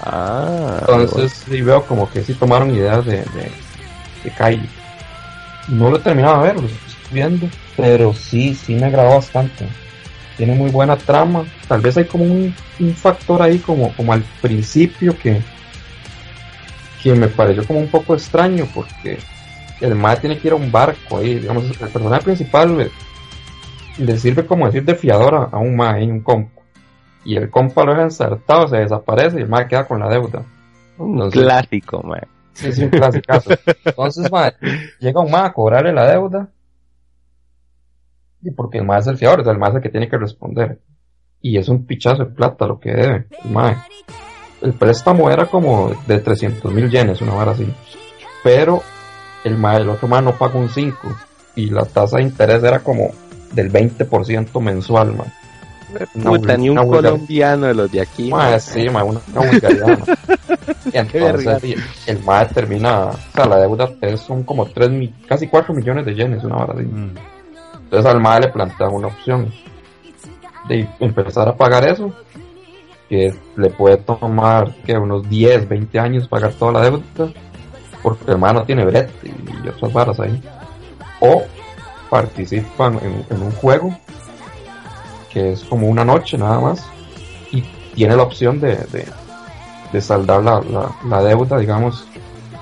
Ah. 0.00 0.78
Entonces 0.80 1.12
bueno. 1.12 1.28
sí 1.56 1.62
veo 1.62 1.84
como 1.84 2.10
que 2.10 2.24
sí 2.24 2.34
tomaron 2.34 2.74
ideas 2.74 3.04
de, 3.04 3.18
de, 3.18 3.52
de 4.24 4.30
Kaiji 4.36 4.68
no 5.68 5.90
lo 5.90 5.96
he 5.96 6.00
terminado 6.00 6.42
de 6.42 6.48
ver, 6.48 6.60
lo 6.60 6.66
estoy 6.66 7.12
viendo, 7.12 7.48
pero 7.76 8.12
sí, 8.14 8.54
sí 8.54 8.74
me 8.74 8.86
agradó 8.86 9.14
bastante. 9.14 9.66
Tiene 10.36 10.54
muy 10.54 10.70
buena 10.70 10.96
trama. 10.96 11.44
Tal 11.68 11.80
vez 11.80 11.96
hay 11.96 12.04
como 12.04 12.24
un, 12.24 12.54
un 12.80 12.94
factor 12.94 13.42
ahí 13.42 13.58
como, 13.58 13.94
como 13.94 14.12
al 14.12 14.22
principio 14.40 15.16
que, 15.18 15.40
que 17.02 17.14
me 17.14 17.28
pareció 17.28 17.66
como 17.66 17.80
un 17.80 17.88
poco 17.88 18.14
extraño 18.14 18.66
porque 18.74 19.18
el 19.80 19.94
mae 19.94 20.16
tiene 20.16 20.38
que 20.38 20.48
ir 20.48 20.52
a 20.52 20.56
un 20.56 20.70
barco 20.70 21.18
ahí, 21.18 21.40
digamos, 21.40 21.64
el 21.64 21.88
personaje 21.88 22.22
principal 22.22 22.78
le, 22.78 22.90
le 23.98 24.16
sirve 24.16 24.46
como 24.46 24.66
decir 24.66 24.84
de 24.84 24.94
fiador 24.94 25.34
a, 25.34 25.42
a 25.44 25.58
un 25.58 25.76
mae, 25.76 26.04
un 26.04 26.20
compa. 26.20 26.62
Y 27.24 27.36
el 27.36 27.50
compa 27.50 27.84
lo 27.84 27.92
deja 27.92 28.04
ensartado, 28.04 28.68
se 28.68 28.78
desaparece 28.78 29.38
y 29.38 29.42
el 29.42 29.48
mae 29.48 29.68
queda 29.68 29.86
con 29.86 30.00
la 30.00 30.08
deuda. 30.08 30.44
Un 30.98 31.30
clásico, 31.30 32.02
mae. 32.02 32.22
Sí, 32.52 32.72
sí, 32.72 32.84
un 32.84 32.90
clásico. 32.90 33.32
Entonces, 33.84 34.30
ma, 34.30 34.52
llega 35.00 35.20
un 35.20 35.30
ma 35.30 35.46
a 35.46 35.52
cobrarle 35.52 35.92
la 35.92 36.06
deuda. 36.10 36.48
Y 38.42 38.50
porque 38.50 38.78
el 38.78 38.84
ma 38.84 38.98
es 38.98 39.06
el 39.06 39.16
fiador, 39.16 39.40
es 39.40 39.46
el 39.46 39.58
ma 39.58 39.68
es 39.68 39.76
el 39.76 39.82
que 39.82 39.88
tiene 39.88 40.08
que 40.08 40.18
responder. 40.18 40.80
Y 41.40 41.58
es 41.58 41.68
un 41.68 41.86
pichazo 41.86 42.24
de 42.24 42.30
plata 42.30 42.66
lo 42.66 42.78
que 42.78 42.90
debe. 42.90 43.26
El, 43.44 43.50
ma. 43.50 43.84
El 44.62 44.72
préstamo 44.74 45.30
era 45.30 45.46
como 45.46 45.92
de 46.06 46.18
300 46.18 46.72
mil 46.72 46.90
yenes, 46.90 47.20
una 47.20 47.34
vara 47.34 47.52
así. 47.52 47.66
Pero 48.42 48.82
el, 49.44 49.56
ma, 49.56 49.76
el 49.76 49.88
otro 49.88 50.08
ma 50.08 50.20
no 50.20 50.32
pagó 50.32 50.58
un 50.58 50.68
5. 50.68 50.96
Y 51.56 51.70
la 51.70 51.84
tasa 51.84 52.18
de 52.18 52.22
interés 52.24 52.62
era 52.62 52.80
como 52.80 53.10
del 53.52 53.70
20% 53.70 54.60
mensual, 54.60 55.14
ma. 55.14 55.24
Puta, 56.22 56.56
ni 56.56 56.70
un 56.70 56.76
colombiano 56.76 57.66
de 57.66 57.74
los 57.74 57.92
de 57.92 58.00
aquí. 58.00 58.30
Ma, 58.30 58.58
sí, 58.58 58.88
ma, 58.88 59.04
una, 59.04 59.20
una 59.34 59.50
vulgaridad, 59.50 59.98
ma. 59.98 60.04
Y 60.92 60.98
entonces 60.98 61.76
el 62.06 62.22
MAE 62.22 62.46
termina, 62.46 63.06
o 63.06 63.16
sea, 63.34 63.46
la 63.46 63.58
deuda 63.58 63.90
son 64.16 64.42
como 64.42 64.66
3, 64.66 64.90
casi 65.26 65.46
4 65.46 65.74
millones 65.74 66.04
de 66.04 66.14
yenes, 66.14 66.44
una 66.44 66.56
hora 66.56 66.74
así. 66.74 66.84
Mm. 66.84 67.14
Entonces 67.84 68.10
al 68.10 68.20
MAE 68.20 68.40
le 68.40 68.48
plantea 68.48 68.88
una 68.88 69.08
opción 69.08 69.52
de 70.68 70.88
empezar 71.00 71.48
a 71.48 71.56
pagar 71.56 71.86
eso, 71.88 72.12
le 73.56 73.68
puede 73.70 73.98
tomar 73.98 74.74
que 74.86 74.96
unos 74.96 75.28
10, 75.28 75.68
20 75.68 75.98
años 75.98 76.28
pagar 76.28 76.52
toda 76.54 76.72
la 76.72 76.80
deuda, 76.80 77.02
porque 78.02 78.30
el 78.30 78.38
MAE 78.38 78.54
no 78.54 78.64
tiene 78.64 78.86
brete 78.86 79.12
y 79.64 79.68
otras 79.68 79.92
varas 79.92 80.18
ahí. 80.18 80.42
O 81.20 81.42
participan 82.08 82.98
en, 83.02 83.42
un 83.42 83.52
juego 83.52 83.94
que 85.30 85.52
es 85.52 85.62
como 85.64 85.88
una 85.88 86.04
noche 86.04 86.38
nada 86.38 86.58
más 86.60 86.86
y 87.50 87.62
tiene 87.94 88.16
la 88.16 88.22
opción 88.22 88.60
de, 88.60 88.76
de, 88.76 89.06
de 89.92 90.00
saldar 90.00 90.42
la, 90.42 90.60
la, 90.62 90.90
la, 91.06 91.22
deuda, 91.22 91.58
digamos, 91.58 92.06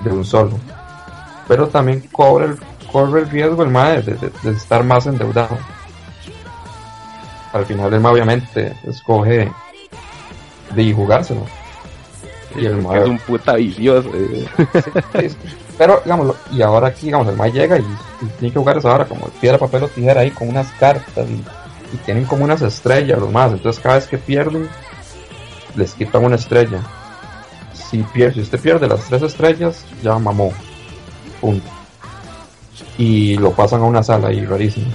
de 0.01 0.11
un 0.11 0.25
solo. 0.25 0.59
Pero 1.47 1.69
también 1.69 2.01
corre 2.13 2.47
el, 2.47 2.59
corre 2.91 3.21
el 3.21 3.31
riesgo 3.31 3.63
el 3.63 3.71
MAE 3.71 4.03
de, 4.03 4.15
de, 4.15 4.33
de, 4.43 4.51
estar 4.51 4.83
más 4.83 5.07
endeudado. 5.07 5.57
Al 7.53 7.65
final 7.67 7.95
el 7.95 8.01
MAE 8.01 8.13
obviamente 8.13 8.75
escoge 8.85 9.51
de 10.75 10.93
jugárselo. 10.93 11.47
Y 12.57 12.67
el. 12.67 12.79
Es 12.79 13.09
un 13.09 13.19
puta 13.19 13.55
vicioso. 13.55 14.11
Eh. 14.15 14.47
Sí, 15.21 15.29
sí, 15.29 15.37
pero, 15.79 16.01
digamos, 16.05 16.37
y 16.53 16.61
ahora 16.63 16.89
aquí, 16.89 17.07
digamos, 17.07 17.29
el 17.29 17.37
MAE 17.37 17.53
llega 17.53 17.79
y, 17.79 17.81
y, 17.81 18.27
tiene 18.39 18.53
que 18.53 18.59
jugar 18.59 18.77
esa 18.77 18.93
hora 18.93 19.05
como 19.07 19.27
piedra, 19.41 19.57
papel 19.57 19.85
o 19.85 19.89
tijera 19.89 20.21
ahí 20.21 20.31
con 20.31 20.49
unas 20.49 20.71
cartas 20.73 21.27
y 21.29 21.43
y 21.93 21.97
tienen 21.99 22.25
como 22.25 22.45
unas 22.45 22.63
estrellas 22.63 23.19
los 23.19 23.31
más. 23.31 23.53
Entonces 23.53 23.83
cada 23.83 23.97
vez 23.97 24.07
que 24.07 24.19
pierden, 24.19 24.69
les 25.77 25.93
quitan 25.95 26.25
una 26.25 26.37
estrella. 26.37 26.81
Si, 27.73 28.03
pierde, 28.03 28.35
si 28.35 28.41
usted 28.41 28.61
pierde 28.61 28.87
las 28.87 29.05
tres 29.05 29.23
estrellas, 29.23 29.85
ya 30.03 30.19
mamó. 30.19 30.53
Punto. 31.41 31.69
Y 32.99 33.37
lo 33.37 33.53
pasan 33.53 33.81
a 33.81 33.85
una 33.85 34.03
sala 34.03 34.29
ahí, 34.29 34.45
rarísimo. 34.45 34.87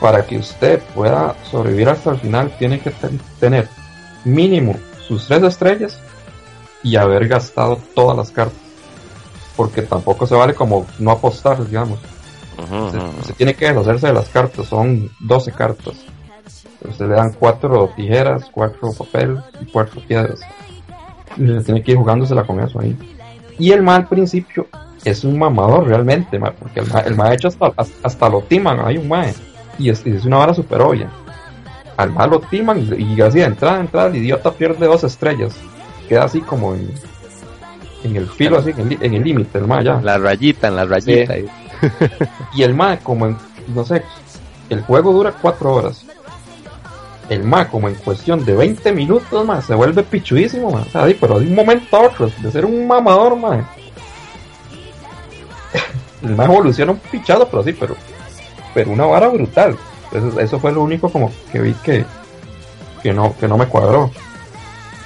Para 0.00 0.26
que 0.26 0.38
usted 0.38 0.82
pueda 0.94 1.36
sobrevivir 1.50 1.88
hasta 1.88 2.10
el 2.10 2.18
final, 2.18 2.54
tiene 2.58 2.80
que 2.80 2.92
tener 3.38 3.68
mínimo 4.24 4.76
sus 5.06 5.26
tres 5.26 5.42
estrellas 5.42 5.98
y 6.82 6.96
haber 6.96 7.28
gastado 7.28 7.78
todas 7.94 8.16
las 8.16 8.30
cartas. 8.30 8.60
Porque 9.56 9.82
tampoco 9.82 10.26
se 10.26 10.34
vale 10.34 10.54
como 10.54 10.86
no 10.98 11.10
apostar, 11.10 11.64
digamos. 11.66 11.98
se, 13.24 13.32
tiene 13.34 13.54
que 13.54 13.66
deshacerse 13.66 14.08
de 14.08 14.12
las 14.12 14.28
cartas, 14.28 14.66
son 14.66 15.10
12 15.20 15.52
cartas. 15.52 15.94
Usted 16.86 17.08
le 17.08 17.14
dan 17.14 17.32
cuatro 17.32 17.90
tijeras, 17.96 18.44
cuatro 18.52 18.92
papel 18.92 19.40
y 19.60 19.66
cuatro 19.66 20.02
piedras. 20.06 20.40
Y 21.36 21.58
tiene 21.60 21.82
que 21.82 21.92
ir 21.92 21.98
jugándosela 21.98 22.44
con 22.44 22.60
eso 22.60 22.78
ahí. 22.78 22.96
Y 23.58 23.72
el 23.72 23.82
mal 23.82 24.02
al 24.02 24.08
principio 24.08 24.66
es 25.04 25.24
un 25.24 25.38
mamador 25.38 25.86
realmente, 25.86 26.38
porque 26.38 26.80
el 26.80 27.16
mal, 27.16 27.32
hecho 27.32 27.48
hasta, 27.48 27.72
hasta, 28.02 28.28
lo 28.28 28.42
timan, 28.42 28.80
hay 28.84 28.98
un 28.98 29.08
mae. 29.08 29.32
Y 29.78 29.88
es, 29.88 30.04
es 30.06 30.24
una 30.24 30.38
vara 30.38 30.54
super 30.54 30.82
obvia. 30.82 31.10
Al 31.96 32.12
mal 32.12 32.30
lo 32.30 32.40
timan 32.40 32.88
y, 32.98 33.20
así 33.20 33.38
de 33.38 33.44
entrada, 33.44 33.80
entrada, 33.80 34.08
el 34.08 34.16
idiota 34.16 34.50
pierde 34.52 34.86
dos 34.86 35.04
estrellas. 35.04 35.54
Queda 36.08 36.24
así 36.24 36.40
como 36.40 36.74
en, 36.74 36.90
en 38.02 38.16
el 38.16 38.28
filo, 38.28 38.58
así, 38.58 38.72
en 38.76 39.14
el 39.14 39.22
límite, 39.22 39.58
el 39.58 39.66
mae 39.66 39.84
ya. 39.84 40.00
La 40.02 40.18
rayita, 40.18 40.68
en 40.68 40.76
la 40.76 40.84
rayita. 40.84 41.34
y 42.54 42.62
el 42.62 42.74
mae, 42.74 42.98
como 42.98 43.26
en, 43.26 43.36
no 43.74 43.84
sé, 43.84 44.02
el 44.70 44.82
juego 44.82 45.12
dura 45.12 45.32
cuatro 45.40 45.74
horas 45.74 46.04
el 47.28 47.42
ma 47.42 47.68
como 47.68 47.88
en 47.88 47.94
cuestión 47.94 48.44
de 48.44 48.54
20 48.54 48.92
minutos 48.92 49.46
más 49.46 49.64
se 49.64 49.74
vuelve 49.74 50.02
pichudísimo 50.02 50.68
o 50.68 50.84
sea, 50.84 51.06
pero 51.20 51.38
de 51.38 51.46
un 51.46 51.54
momento 51.54 51.96
a 51.96 52.02
otro 52.02 52.30
de 52.38 52.50
ser 52.50 52.64
un 52.64 52.86
mamador 52.86 53.36
más 53.36 53.64
el 56.22 56.36
ma 56.36 56.44
evoluciona 56.44 56.92
un 56.92 56.98
pichado 56.98 57.48
pero 57.48 57.62
sí 57.62 57.72
pero 57.72 57.96
pero 58.74 58.90
una 58.90 59.06
vara 59.06 59.28
brutal 59.28 59.76
eso, 60.14 60.40
eso 60.40 60.60
fue 60.60 60.72
lo 60.72 60.82
único 60.82 61.08
como 61.08 61.30
que 61.50 61.60
vi 61.60 61.72
que 61.74 62.04
que 63.02 63.12
no 63.12 63.36
que 63.38 63.48
no 63.48 63.58
me 63.58 63.66
cuadró 63.66 64.10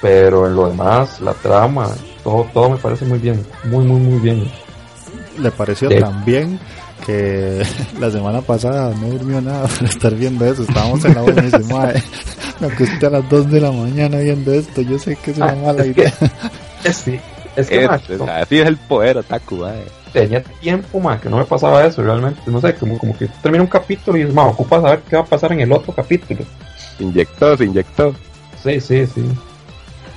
pero 0.01 0.47
en 0.47 0.55
lo 0.55 0.69
demás 0.69 1.19
la 1.21 1.33
trama 1.33 1.89
todo 2.23 2.47
todo 2.53 2.69
me 2.69 2.77
parece 2.77 3.05
muy 3.05 3.19
bien 3.19 3.45
muy 3.65 3.85
muy 3.85 3.99
muy 3.99 4.19
bien 4.19 4.51
le 5.37 5.51
pareció 5.51 5.89
tan 5.99 6.23
bien 6.25 6.59
que 7.05 7.63
la 7.99 8.11
semana 8.11 8.41
pasada 8.41 8.93
no 8.95 9.07
durmió 9.07 9.41
nada 9.41 9.67
para 9.79 9.87
estar 9.87 10.13
viendo 10.15 10.45
eso. 10.45 10.63
Estábamos 10.63 11.03
en 11.05 11.15
la 11.15 11.21
buena 11.21 11.41
y 11.41 11.45
dice, 11.45 11.59
me 12.59 12.67
acosté 12.67 13.05
a 13.05 13.09
las 13.09 13.29
2 13.29 13.51
de 13.51 13.61
la 13.61 13.71
mañana 13.71 14.17
viendo 14.17 14.53
esto. 14.53 14.81
Yo 14.81 14.99
sé 14.99 15.15
que 15.15 15.31
es 15.31 15.37
una 15.37 15.51
ah, 15.51 15.55
mala 15.55 15.85
idea. 15.85 16.13
Que, 16.83 16.93
sí, 16.93 17.19
es 17.55 17.67
que 17.67 17.85
así 17.85 18.59
es 18.59 18.67
el 18.67 18.77
poder, 18.77 19.17
Otaku, 19.17 19.65
Tenía 20.13 20.41
tiempo, 20.41 20.99
más 20.99 21.21
que 21.21 21.29
no 21.29 21.37
me 21.37 21.45
pasaba 21.45 21.85
eso 21.85 22.01
realmente. 22.01 22.41
No 22.47 22.59
sé, 22.59 22.75
como, 22.75 22.97
como 22.97 23.17
que 23.17 23.27
termina 23.41 23.63
un 23.63 23.69
capítulo 23.69 24.17
y 24.17 24.21
es 24.23 24.33
más, 24.33 24.53
ocupa 24.53 24.81
saber 24.81 25.01
qué 25.09 25.15
va 25.15 25.21
a 25.21 25.25
pasar 25.25 25.51
en 25.53 25.61
el 25.61 25.71
otro 25.71 25.93
capítulo. 25.93 26.43
Inyectó, 26.99 27.55
se 27.55 27.65
inyectó. 27.65 28.13
Sí, 28.63 28.79
sí, 28.81 29.05
sí. 29.05 29.23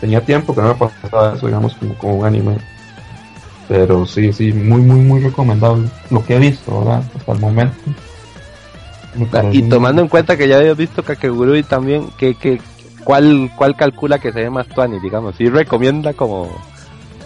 Tenía 0.00 0.20
tiempo 0.20 0.54
que 0.54 0.62
no 0.62 0.68
me 0.68 0.74
pasaba 0.74 1.34
eso, 1.34 1.46
digamos, 1.46 1.74
como, 1.74 1.94
como 1.98 2.16
un 2.16 2.26
anime. 2.26 2.56
Pero 3.68 4.04
sí, 4.06 4.32
sí, 4.32 4.52
muy, 4.52 4.80
muy, 4.80 5.00
muy 5.00 5.20
recomendable. 5.20 5.88
Lo 6.10 6.24
que 6.24 6.36
he 6.36 6.38
visto, 6.38 6.80
¿verdad? 6.80 7.02
Hasta 7.16 7.32
el 7.32 7.38
momento. 7.38 7.76
Y 9.52 9.62
tomando 9.62 10.02
en 10.02 10.08
cuenta 10.08 10.36
que 10.36 10.48
ya 10.48 10.56
habías 10.56 10.76
visto 10.76 11.02
Kakegurui 11.02 11.62
también, 11.62 12.08
que, 12.16 12.34
que, 12.34 12.60
¿cuál, 13.04 13.50
¿cuál 13.56 13.76
calcula 13.76 14.18
que 14.18 14.32
se 14.32 14.40
ve 14.40 14.50
más 14.50 14.66
tuani, 14.68 14.98
digamos? 15.00 15.36
¿Sí 15.36 15.48
recomienda 15.48 16.14
como 16.14 16.48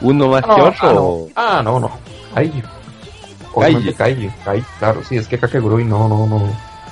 uno 0.01 0.29
más 0.29 0.45
que 0.45 0.61
otro? 0.61 1.29
Ah, 1.37 1.63
no, 1.65 1.79
no. 1.79 1.91
Kaiji. 2.37 2.63
Kaiji. 3.97 4.31
Kaiji. 4.45 4.67
Claro, 4.79 5.03
sí, 5.03 5.17
es 5.17 5.27
que 5.27 5.39
Kakegurui 5.39 5.85
no, 5.85 6.07
no, 6.07 6.27
no, 6.27 6.43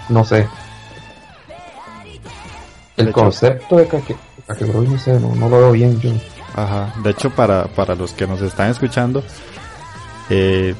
no 0.09 0.24
sé. 0.24 0.48
El 2.96 3.12
concepto 3.12 3.76
de 3.76 3.87
Kakegurui 4.46 4.88
no 4.88 4.98
sé, 4.98 5.20
no, 5.20 5.35
no 5.35 5.48
lo 5.50 5.59
veo 5.59 5.72
bien 5.72 6.00
yo. 6.00 6.12
Ajá, 6.54 6.94
de 7.02 7.11
hecho 7.11 7.30
para, 7.30 7.66
para 7.66 7.94
los 7.94 8.12
que 8.12 8.26
nos 8.26 8.40
están 8.40 8.70
escuchando, 8.70 9.22
eh, 10.30 10.74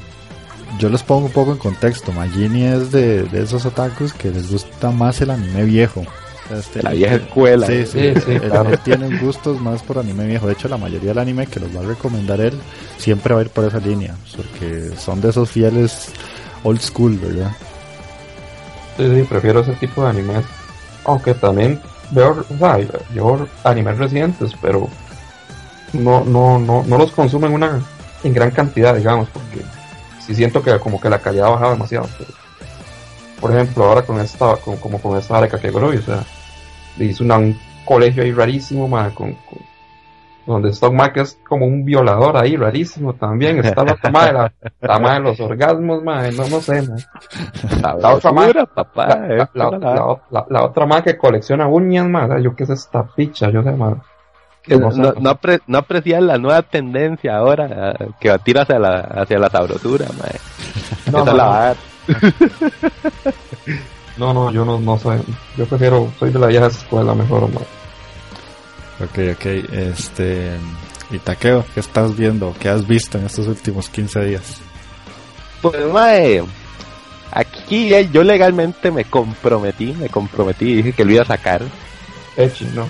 yo 0.79 0.89
les 0.89 1.03
pongo 1.03 1.27
un 1.27 1.33
poco 1.33 1.53
en 1.53 1.59
contexto. 1.59 2.13
Magini 2.13 2.65
es 2.65 2.91
de, 2.91 3.29
esos 3.35 3.67
otakus 3.67 4.15
que 4.15 4.31
les 4.31 4.51
gusta 4.51 4.91
más 4.91 5.21
el 5.21 5.31
anime 5.31 5.65
viejo. 5.65 6.05
Este, 6.51 6.83
la 6.83 6.91
vieja 6.91 7.15
escuela. 7.15 7.67
Sí, 7.67 7.87
sí, 7.87 8.15
sí, 8.15 8.39
tiene 8.85 9.19
gustos 9.19 9.61
más 9.61 9.83
por 9.83 9.99
anime 9.99 10.27
viejo. 10.27 10.47
De 10.47 10.53
hecho, 10.53 10.69
la 10.69 10.77
mayoría 10.77 11.11
del 11.11 11.19
anime 11.19 11.47
que 11.47 11.61
los 11.61 11.75
va 11.75 11.81
a 11.81 11.85
recomendar 11.85 12.41
él 12.41 12.59
siempre 12.99 13.35
va 13.35 13.41
a 13.41 13.45
ir 13.45 13.51
por 13.51 13.65
esa 13.65 13.79
línea, 13.79 14.15
porque 14.37 14.91
son 14.99 15.21
de 15.21 15.31
esos 15.31 15.51
fieles 15.51 16.09
old 16.63 16.81
school, 16.81 17.19
¿verdad? 17.19 17.53
Sí, 18.97 19.09
sí, 19.15 19.23
prefiero 19.29 19.61
ese 19.61 19.73
tipo 19.75 20.03
de 20.03 20.11
animes. 20.11 20.45
Aunque 21.05 21.35
también 21.35 21.81
veo, 22.11 22.45
o 22.49 22.59
sea, 22.59 22.79
yo 23.15 23.47
animes 23.65 23.99
recientes, 23.99 24.53
pero 24.61 24.89
no, 25.93 26.25
no, 26.25 26.59
no, 26.59 26.85
no 26.87 26.99
los 26.99 27.11
consumo 27.13 27.47
en 27.47 27.55
una 27.55 27.81
en 28.23 28.33
gran 28.33 28.51
cantidad, 28.51 28.95
digamos, 28.95 29.29
porque 29.29 29.63
si 30.27 30.35
siento 30.35 30.63
que 30.63 30.79
como 30.79 31.01
que 31.01 31.11
la 31.11 31.19
calidad 31.19 31.49
ha 31.49 31.51
bajado 31.51 31.73
demasiado. 31.73 32.09
Por 33.45 33.55
ejemplo, 33.55 33.85
ahora 33.85 34.01
con 34.01 34.19
esta, 34.21 34.57
con, 34.57 34.79
como 34.79 34.99
con 34.99 35.19
esta 35.19 35.39
de 35.39 35.49
o 35.49 36.01
sea, 36.01 36.25
hizo 36.97 37.25
un 37.25 37.61
colegio 37.85 38.23
ahí 38.23 38.33
rarísimo, 38.33 38.89
con, 39.15 39.37
donde 40.47 40.71
está 40.71 40.89
un 40.89 40.99
que 41.13 41.21
es 41.21 41.39
como 41.47 41.67
un 41.67 41.85
violador 41.85 42.39
ahí, 42.39 42.57
rarísimo 42.57 43.13
también. 43.13 43.63
Está 43.63 43.85
la 43.85 43.97
toma 43.97 44.25
de 44.25 44.33
la, 44.33 44.53
la 44.81 45.13
de 45.13 45.21
los 45.21 45.39
orgasmos, 45.41 46.03
no, 46.03 46.49
no 46.49 46.61
sé, 46.63 46.89
La, 47.83 48.15
otra 48.15 48.33
madre, 48.33 48.65
la, 49.53 50.63
otra 50.63 50.87
madre 50.87 51.13
que 51.13 51.19
colecciona 51.19 51.69
uñas, 51.69 52.09
más 52.09 52.43
yo 52.43 52.57
qué 52.57 52.65
es 52.65 52.71
esta 52.71 53.05
picha, 53.15 53.51
yo 53.51 53.63
sé, 53.63 53.73
más 53.73 53.99
no, 54.69 55.13
no, 55.21 55.29
apre, 55.29 55.61
no 55.67 55.77
apreciar 55.77 56.23
la 56.23 56.39
nueva 56.39 56.63
tendencia 56.63 57.37
ahora 57.37 57.93
eh, 58.01 58.09
que 58.19 58.31
va 58.31 58.37
a 58.37 58.39
tirar 58.39 58.63
hacia 58.63 58.79
la, 58.79 59.01
hacia 59.01 59.39
la 59.39 59.51
sabrosura, 59.51 60.07
No, 61.13 61.27
no, 61.27 61.33
la 61.35 61.75
no, 64.17 64.33
no, 64.33 64.51
yo 64.51 64.65
no, 64.65 64.79
no 64.79 64.99
soy. 64.99 65.21
Yo 65.57 65.67
prefiero, 65.67 66.13
soy 66.19 66.33
de 66.33 66.39
la 66.39 66.47
vieja 66.49 66.67
escuela 66.67 67.15
mejor, 67.15 67.49
mae. 67.53 67.65
Ok, 69.01 69.37
ok, 69.37 69.47
este. 69.73 70.57
Y 71.11 71.19
Taqueo, 71.19 71.65
¿qué 71.75 71.81
estás 71.81 72.17
viendo? 72.17 72.55
¿Qué 72.59 72.69
has 72.69 72.87
visto 72.87 73.19
en 73.19 73.27
estos 73.27 73.47
últimos 73.47 73.89
15 73.89 74.25
días? 74.25 74.61
Pues, 75.61 75.87
mae, 75.93 76.43
aquí 77.31 77.91
yo 78.13 78.23
legalmente 78.23 78.91
me 78.91 79.05
comprometí, 79.05 79.93
me 79.93 80.09
comprometí 80.09 80.71
y 80.71 80.77
dije 80.77 80.93
que 80.93 81.05
lo 81.05 81.13
iba 81.13 81.23
a 81.23 81.27
sacar. 81.27 81.63
Echi, 82.37 82.67
no. 82.75 82.87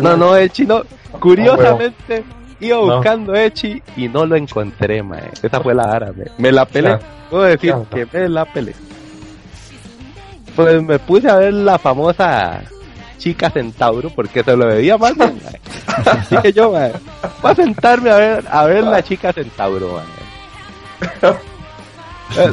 No, 0.00 0.16
no, 0.16 0.36
Echi 0.36 0.64
no. 0.64 0.82
Curiosamente, 1.18 2.24
iba 2.60 2.78
buscando 2.78 3.34
Echi 3.34 3.82
y 3.96 4.08
no 4.08 4.24
lo 4.24 4.36
encontré, 4.36 5.02
mae. 5.02 5.30
Esa 5.42 5.60
fue 5.60 5.74
la 5.74 5.84
árabe. 5.84 6.30
Me 6.38 6.52
la 6.52 6.64
pelé. 6.64 6.98
Puedo 7.30 7.44
decir 7.44 7.74
que 7.90 8.06
me 8.12 8.28
la 8.28 8.44
pelé. 8.44 8.74
Pues 10.56 10.82
me 10.82 10.98
puse 10.98 11.30
a 11.30 11.36
ver 11.36 11.54
la 11.54 11.78
famosa 11.78 12.60
chica 13.20 13.50
centauro 13.50 14.10
porque 14.10 14.42
se 14.42 14.56
lo 14.56 14.66
veía 14.66 14.98
más 14.98 15.14
bien, 15.14 15.38
Así 16.06 16.36
que 16.38 16.52
yo, 16.54 16.72
mae, 16.72 16.92
voy 17.42 17.52
a 17.52 17.54
sentarme 17.54 18.10
a 18.10 18.16
ver, 18.16 18.44
a 18.50 18.64
ver 18.64 18.82
la 18.82 19.02
chica 19.02 19.32
centauro, 19.32 20.00
mae. 21.22 21.34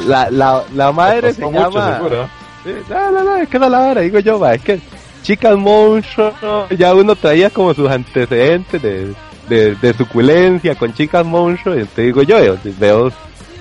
La, 0.08 0.28
la, 0.28 0.64
la 0.74 0.90
madre 0.90 1.32
se 1.32 1.40
llama. 1.40 2.00
no, 2.00 3.10
no, 3.12 3.22
no, 3.22 3.36
es 3.36 3.48
que 3.48 3.60
no 3.60 3.68
la 3.68 3.78
hora, 3.78 4.00
digo 4.00 4.18
yo, 4.18 4.36
mae, 4.36 4.56
es 4.56 4.62
que 4.62 4.80
chicas 5.22 5.56
monstruo, 5.56 6.32
ya 6.76 6.94
uno 6.94 7.14
traía 7.14 7.48
como 7.48 7.72
sus 7.74 7.88
antecedentes 7.88 8.82
de, 8.82 9.14
de, 9.76 9.94
suculencia 9.94 10.74
con 10.74 10.92
chicas 10.92 11.24
monstruo, 11.24 11.78
y 11.78 11.84
te 11.84 12.02
digo 12.02 12.22
yo, 12.22 12.56
veo 12.80 13.12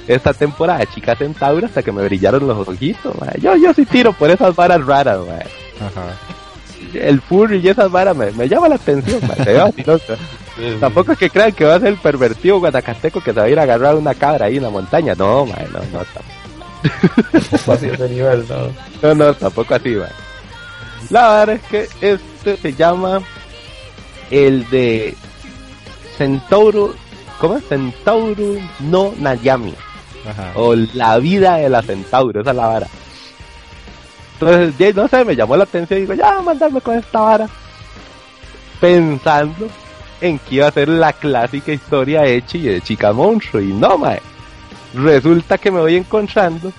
esta 0.07 0.33
temporada 0.33 0.79
de 0.79 0.87
chicas 0.87 1.17
centauro 1.17 1.65
hasta 1.65 1.83
que 1.83 1.91
me 1.91 2.03
brillaron 2.03 2.47
los 2.47 2.67
ojitos, 2.67 3.15
yo, 3.39 3.55
yo 3.55 3.73
sí 3.73 3.85
tiro 3.85 4.13
por 4.13 4.29
esas 4.29 4.55
varas 4.55 4.85
raras, 4.85 5.19
El 6.93 7.21
furry 7.21 7.59
y 7.59 7.69
esas 7.69 7.91
varas 7.91 8.15
me, 8.15 8.31
me 8.31 8.47
llama 8.47 8.69
la 8.69 8.75
atención, 8.75 9.19
Tampoco 10.79 11.11
es 11.11 11.17
que 11.19 11.29
crean 11.29 11.51
que 11.51 11.65
va 11.65 11.75
a 11.75 11.79
ser 11.79 11.89
el 11.89 11.97
pervertido 11.97 12.59
guanacasteco 12.59 13.21
que 13.21 13.31
se 13.31 13.39
va 13.39 13.45
a 13.45 13.49
ir 13.49 13.59
a 13.59 13.63
agarrar 13.63 13.95
una 13.95 14.15
cabra 14.15 14.47
ahí 14.47 14.57
en 14.57 14.63
la 14.63 14.69
montaña. 14.71 15.13
No, 15.15 15.45
no, 15.45 15.53
no. 15.93 16.05
Tampoco 17.49 17.71
así 17.73 17.85
ese 17.93 18.09
nivel, 18.09 18.45
no. 18.49 18.69
No, 19.01 19.15
no, 19.15 19.33
tampoco 19.35 19.75
así, 19.75 19.89
man. 19.89 20.09
La 21.09 21.45
verdad 21.45 21.55
es 21.55 21.61
que 21.63 21.87
este 22.01 22.57
se 22.57 22.73
llama 22.73 23.21
el 24.31 24.67
de 24.69 25.15
Centauro, 26.17 26.95
¿cómo 27.39 27.57
es? 27.57 27.65
Centauro 27.67 28.55
no 28.79 29.13
Nayami. 29.17 29.73
O 30.55 30.75
la 30.75 31.17
vida 31.19 31.57
de 31.57 31.69
la 31.69 31.81
Centauro, 31.81 32.41
esa 32.41 32.51
es 32.51 32.55
la 32.55 32.67
vara. 32.67 32.87
Entonces, 34.39 34.95
no 34.95 35.07
sé, 35.07 35.25
me 35.25 35.35
llamó 35.35 35.57
la 35.57 35.63
atención 35.63 35.97
y 35.97 36.01
digo, 36.01 36.13
ya, 36.13 36.41
mandarme 36.41 36.81
con 36.81 36.97
esta 36.97 37.19
vara. 37.19 37.49
Pensando 38.79 39.67
en 40.21 40.37
que 40.39 40.55
iba 40.55 40.67
a 40.67 40.71
ser 40.71 40.89
la 40.89 41.13
clásica 41.13 41.71
historia 41.71 42.25
hecha 42.25 42.57
y 42.57 42.63
de 42.63 42.81
chica 42.81 43.13
monstruo. 43.13 43.61
Y 43.61 43.73
no, 43.73 43.97
mae. 43.97 44.21
Resulta 44.93 45.57
que 45.57 45.71
me 45.71 45.79
voy 45.79 45.95
encontrando 45.95 46.71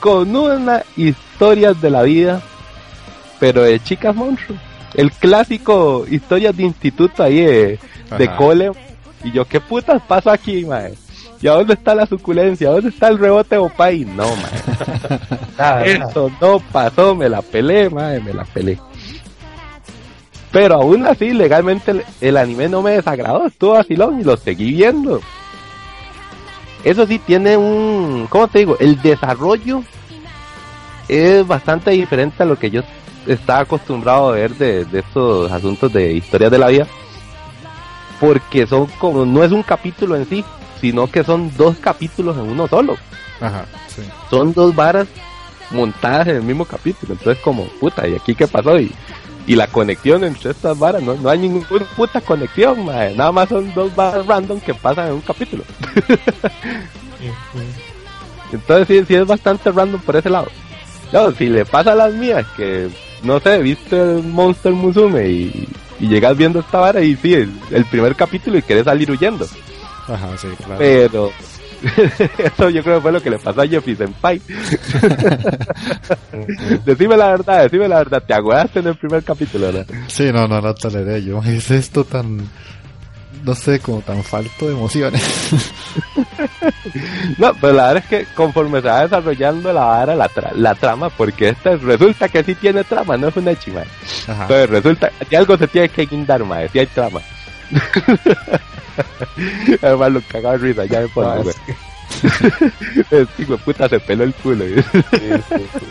con 0.00 0.34
una 0.34 0.82
historia 0.96 1.74
de 1.74 1.90
la 1.90 2.02
vida, 2.02 2.42
pero 3.40 3.62
de 3.62 3.80
chicas 3.80 4.14
monstruo. 4.14 4.58
El 4.94 5.10
clásico 5.12 6.04
historias 6.10 6.56
de 6.56 6.64
instituto 6.64 7.22
ahí 7.22 7.40
de, 7.40 7.78
cole. 8.36 8.70
Y 9.24 9.32
yo, 9.32 9.44
¿qué 9.46 9.60
putas 9.60 10.02
pasa 10.02 10.32
aquí, 10.32 10.64
mae? 10.64 10.94
¿Y 11.42 11.48
a 11.48 11.54
dónde 11.54 11.74
está 11.74 11.94
la 11.94 12.06
suculencia? 12.06 12.68
¿A 12.68 12.72
dónde 12.72 12.90
está 12.90 13.08
el 13.08 13.18
rebote 13.18 13.58
Opay? 13.58 14.04
No. 14.04 14.26
Nada, 15.58 15.84
nada. 15.84 15.84
Eso 15.84 16.30
no 16.40 16.60
pasó, 16.70 17.16
me 17.16 17.28
la 17.28 17.42
pelé, 17.42 17.90
madre, 17.90 18.20
me 18.20 18.32
la 18.32 18.44
pelé. 18.44 18.78
Pero 20.52 20.76
aún 20.76 21.04
así, 21.04 21.32
legalmente 21.32 21.90
el, 21.90 22.04
el 22.20 22.36
anime 22.36 22.68
no 22.68 22.80
me 22.80 22.92
desagradó, 22.92 23.46
estuvo 23.46 23.72
vacilón 23.72 24.20
y 24.20 24.24
lo 24.24 24.36
seguí 24.36 24.72
viendo. 24.72 25.20
Eso 26.84 27.06
sí 27.06 27.18
tiene 27.18 27.56
un, 27.56 28.26
¿cómo 28.28 28.46
te 28.46 28.60
digo? 28.60 28.76
El 28.78 29.00
desarrollo 29.02 29.82
es 31.08 31.44
bastante 31.46 31.90
diferente 31.90 32.42
a 32.42 32.46
lo 32.46 32.56
que 32.56 32.70
yo 32.70 32.82
estaba 33.26 33.60
acostumbrado 33.60 34.28
a 34.28 34.32
ver 34.32 34.54
de, 34.54 34.84
de 34.84 35.00
estos 35.00 35.50
asuntos 35.50 35.92
de 35.92 36.12
historias 36.12 36.52
de 36.52 36.58
la 36.58 36.68
vida. 36.68 36.86
Porque 38.20 38.66
son 38.68 38.86
como, 38.98 39.24
no 39.24 39.42
es 39.42 39.50
un 39.50 39.64
capítulo 39.64 40.14
en 40.14 40.28
sí, 40.28 40.44
sino 40.82 41.10
que 41.10 41.24
son 41.24 41.50
dos 41.56 41.76
capítulos 41.80 42.36
en 42.36 42.42
uno 42.42 42.68
solo 42.68 42.96
Ajá, 43.40 43.64
sí. 43.88 44.02
son 44.28 44.52
dos 44.52 44.74
varas 44.74 45.08
montadas 45.70 46.28
en 46.28 46.36
el 46.36 46.42
mismo 46.42 46.66
capítulo. 46.66 47.14
Entonces, 47.14 47.42
como, 47.42 47.64
puta, 47.80 48.06
¿y 48.06 48.14
aquí 48.14 48.34
qué 48.34 48.46
pasó? 48.46 48.78
Y, 48.78 48.92
y 49.46 49.56
la 49.56 49.66
conexión 49.66 50.22
entre 50.22 50.50
estas 50.50 50.78
varas, 50.78 51.02
no, 51.02 51.14
no 51.14 51.30
hay 51.30 51.38
ninguna 51.38 51.84
puta 51.96 52.20
conexión, 52.20 52.84
mae. 52.84 53.14
Nada 53.16 53.32
más 53.32 53.48
son 53.48 53.72
dos 53.74 53.94
varas 53.96 54.26
random 54.26 54.60
que 54.60 54.74
pasan 54.74 55.08
en 55.08 55.14
un 55.14 55.20
capítulo. 55.22 55.64
Entonces, 58.52 58.88
sí, 58.88 59.04
sí 59.08 59.14
es 59.14 59.26
bastante 59.26 59.70
random 59.72 60.00
por 60.02 60.16
ese 60.16 60.28
lado. 60.28 60.48
No, 61.12 61.30
si 61.32 61.46
le 61.48 61.64
pasa 61.64 61.92
a 61.92 61.96
las 61.96 62.12
mías, 62.12 62.46
que 62.56 62.88
no 63.22 63.40
sé, 63.40 63.58
viste 63.58 63.96
el 63.96 64.22
Monster 64.22 64.72
Musume 64.72 65.28
y, 65.28 65.68
y 66.00 66.08
llegas 66.08 66.36
viendo 66.36 66.60
esta 66.60 66.80
vara 66.80 67.00
y 67.02 67.16
sí, 67.16 67.34
el, 67.34 67.50
el 67.70 67.84
primer 67.86 68.14
capítulo 68.14 68.58
y 68.58 68.62
querés 68.62 68.84
salir 68.84 69.10
huyendo. 69.10 69.46
Ajá, 70.08 70.36
sí, 70.36 70.48
claro. 70.56 70.76
Pero 70.78 71.30
eso 72.38 72.70
yo 72.70 72.82
creo 72.82 72.96
que 72.96 73.02
fue 73.02 73.12
lo 73.12 73.20
que 73.22 73.30
le 73.30 73.38
pasó 73.38 73.62
a 73.62 73.66
Jeffy 73.66 73.94
Senpai. 73.96 74.40
decime 76.84 77.16
la 77.16 77.28
verdad, 77.28 77.62
decime 77.64 77.88
la 77.88 77.98
verdad, 77.98 78.22
te 78.26 78.34
aguardaste 78.34 78.80
en 78.80 78.86
el 78.88 78.96
primer 78.96 79.22
capítulo, 79.24 79.72
¿no? 79.72 79.84
Sí, 80.08 80.30
no, 80.32 80.46
no 80.48 80.60
la 80.60 80.74
toleré 80.74 81.22
yo. 81.24 81.40
Es 81.44 81.70
esto 81.70 82.04
tan, 82.04 82.38
no 83.44 83.54
sé, 83.54 83.80
como 83.80 84.00
tan 84.00 84.22
falto 84.22 84.66
de 84.66 84.72
emociones. 84.74 85.22
No, 87.38 87.52
pero 87.60 87.72
la 87.72 87.92
verdad 87.92 88.04
es 88.04 88.08
que 88.08 88.26
conforme 88.34 88.80
se 88.80 88.88
va 88.88 89.02
desarrollando 89.02 89.72
la 89.72 89.84
vara, 89.84 90.14
la, 90.14 90.28
tra- 90.28 90.52
la 90.54 90.74
trama, 90.74 91.10
porque 91.10 91.50
esta 91.50 91.76
resulta 91.76 92.28
que 92.28 92.44
sí 92.44 92.54
tiene 92.54 92.84
trama, 92.84 93.16
no 93.16 93.28
es 93.28 93.36
una 93.36 93.58
chima. 93.58 93.82
Entonces 94.28 94.70
resulta 94.70 95.10
que 95.28 95.36
algo 95.36 95.56
se 95.56 95.68
tiene 95.68 95.88
que 95.88 96.06
guindar, 96.06 96.44
mae, 96.44 96.68
si 96.68 96.78
hay 96.78 96.86
trama. 96.86 97.20
Además 99.82 100.12
lo 100.12 100.20
cagaba 100.22 100.52
de 100.56 100.58
risa, 100.58 100.84
ya 100.86 101.00
me 101.00 101.06
Ah, 101.06 101.10
pongo, 101.14 101.34
güey. 101.42 101.48
es 101.54 101.60
que- 101.66 103.26
Sí, 103.36 103.44
güey, 103.44 103.58
puta, 103.60 103.88
se 103.88 103.98
peló 104.00 104.24
el 104.24 104.34
culo. 104.34 104.64
sí, 104.64 104.74
sí, 105.12 105.66
sí. 105.78 105.86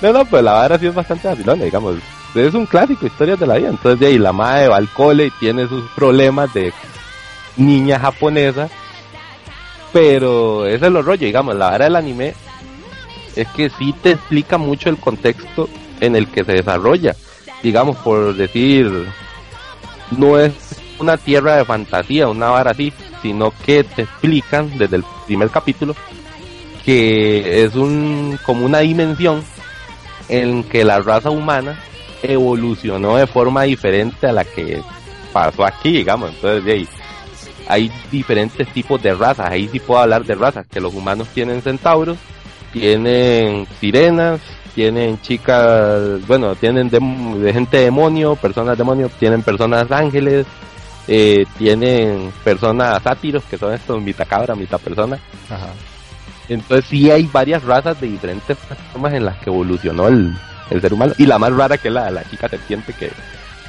No, 0.00 0.12
no, 0.12 0.24
pues 0.24 0.42
la 0.42 0.52
vara 0.52 0.78
sí 0.78 0.86
es 0.86 0.94
bastante 0.94 1.28
vacilona, 1.28 1.64
digamos. 1.64 1.96
Es 2.34 2.54
un 2.54 2.66
clásico, 2.66 3.06
historias 3.06 3.38
de 3.38 3.46
la 3.46 3.56
vida. 3.56 3.68
Entonces, 3.68 4.00
de 4.00 4.06
ahí 4.06 4.18
la 4.18 4.32
madre 4.32 4.68
va 4.68 4.76
al 4.78 4.88
cole 4.88 5.26
y 5.26 5.30
tiene 5.38 5.68
sus 5.68 5.88
problemas 5.92 6.52
de 6.54 6.72
niña 7.56 7.98
japonesa. 8.00 8.68
Pero 9.92 10.66
ese 10.66 10.86
es 10.86 10.92
lo 10.92 11.02
rollo, 11.02 11.24
digamos, 11.26 11.54
la 11.54 11.70
vara 11.70 11.84
del 11.84 11.96
anime 11.96 12.34
es 13.36 13.46
que 13.48 13.68
sí 13.70 13.92
te 14.02 14.12
explica 14.12 14.58
mucho 14.58 14.88
el 14.88 14.96
contexto 14.98 15.68
en 16.00 16.16
el 16.16 16.26
que 16.28 16.44
se 16.44 16.52
desarrolla. 16.52 17.14
Digamos, 17.62 17.96
por 17.98 18.34
decir, 18.34 18.90
no 20.16 20.38
es 20.38 20.52
una 20.98 21.16
tierra 21.16 21.56
de 21.56 21.64
fantasía, 21.64 22.28
una 22.28 22.48
vara 22.50 22.70
así, 22.72 22.92
sino 23.22 23.52
que 23.64 23.84
te 23.84 24.02
explican 24.02 24.76
desde 24.78 24.96
el 24.96 25.04
primer 25.26 25.50
capítulo 25.50 25.94
que 26.84 27.64
es 27.64 27.74
un 27.76 28.38
como 28.44 28.66
una 28.66 28.80
dimensión 28.80 29.42
en 30.28 30.62
que 30.64 30.84
la 30.84 31.00
raza 31.00 31.30
humana 31.30 31.78
evolucionó 32.22 33.16
de 33.16 33.26
forma 33.26 33.62
diferente 33.62 34.26
a 34.26 34.32
la 34.32 34.44
que 34.44 34.82
pasó 35.32 35.64
aquí, 35.64 35.92
digamos. 35.92 36.30
Entonces, 36.30 36.64
de 36.64 36.72
ahí, 36.72 36.88
hay 37.68 37.90
diferentes 38.10 38.68
tipos 38.68 39.02
de 39.02 39.14
razas. 39.14 39.50
Ahí 39.50 39.68
sí 39.72 39.80
puedo 39.80 40.00
hablar 40.00 40.24
de 40.24 40.34
razas, 40.34 40.66
que 40.66 40.80
los 40.80 40.94
humanos 40.94 41.28
tienen 41.34 41.62
centauros, 41.62 42.18
tienen 42.72 43.66
sirenas, 43.80 44.40
tienen 44.74 45.20
chicas, 45.22 46.26
bueno, 46.26 46.54
tienen 46.54 46.90
dem- 46.90 47.36
de 47.36 47.52
gente 47.52 47.78
demonio, 47.78 48.36
personas 48.36 48.76
demonio, 48.76 49.10
tienen 49.18 49.42
personas 49.42 49.90
ángeles, 49.90 50.46
eh, 51.06 51.44
tienen 51.58 52.32
personas 52.42 53.02
sátiros, 53.02 53.44
que 53.44 53.58
son 53.58 53.74
estos 53.74 54.00
mitad 54.00 54.26
cabra, 54.26 54.54
mitad 54.54 54.78
persona. 54.78 55.18
Ajá. 55.50 55.68
Entonces 56.48 56.84
sí 56.88 57.10
hay 57.10 57.28
varias 57.32 57.62
razas 57.64 58.00
de 58.00 58.08
diferentes 58.08 58.56
formas 58.92 59.14
en 59.14 59.24
las 59.24 59.38
que 59.38 59.50
evolucionó 59.50 60.08
el, 60.08 60.34
el 60.70 60.80
ser 60.80 60.92
humano. 60.92 61.12
Y 61.18 61.26
la 61.26 61.38
más 61.38 61.52
rara 61.52 61.78
que 61.78 61.88
es 61.88 61.94
la, 61.94 62.10
la 62.10 62.24
chica 62.28 62.48
serpiente 62.48 62.92
que, 62.92 63.10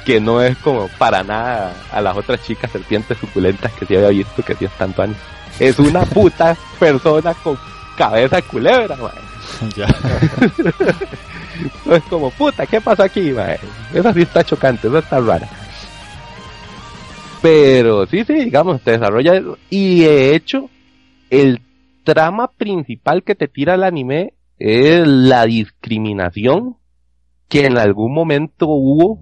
que 0.04 0.20
no 0.20 0.40
es 0.42 0.56
como 0.58 0.88
para 0.98 1.22
nada 1.22 1.72
a 1.90 2.00
las 2.00 2.16
otras 2.16 2.42
chicas 2.42 2.70
serpientes 2.70 3.18
suculentas 3.18 3.72
que 3.72 3.86
sí 3.86 3.96
había 3.96 4.08
visto 4.08 4.42
que 4.42 4.54
sí 4.54 4.64
están 4.64 4.94
años. 4.98 5.16
Es 5.58 5.78
una 5.78 6.00
puta 6.04 6.56
persona 6.78 7.34
con 7.34 7.58
cabeza 7.96 8.36
de 8.36 8.42
culebra, 8.42 8.96
man. 8.96 9.12
ya. 9.76 9.86
Es 11.90 12.02
como, 12.10 12.30
puta, 12.32 12.66
¿qué 12.66 12.82
pasa 12.82 13.04
aquí, 13.04 13.30
man? 13.30 13.56
Esa 13.94 14.12
sí 14.12 14.20
está 14.22 14.44
chocante, 14.44 14.88
esa 14.88 14.98
está 14.98 15.20
rara. 15.20 15.48
Pero 17.42 18.06
sí, 18.06 18.24
sí, 18.24 18.34
digamos, 18.34 18.80
te 18.82 18.92
desarrolla. 18.92 19.42
Y 19.70 20.00
de 20.00 20.34
hecho, 20.34 20.68
el 21.30 21.60
trama 22.04 22.50
principal 22.56 23.22
que 23.22 23.34
te 23.34 23.48
tira 23.48 23.74
el 23.74 23.84
anime 23.84 24.34
es 24.58 25.06
la 25.06 25.44
discriminación 25.44 26.76
que 27.48 27.66
en 27.66 27.78
algún 27.78 28.14
momento 28.14 28.66
hubo 28.68 29.20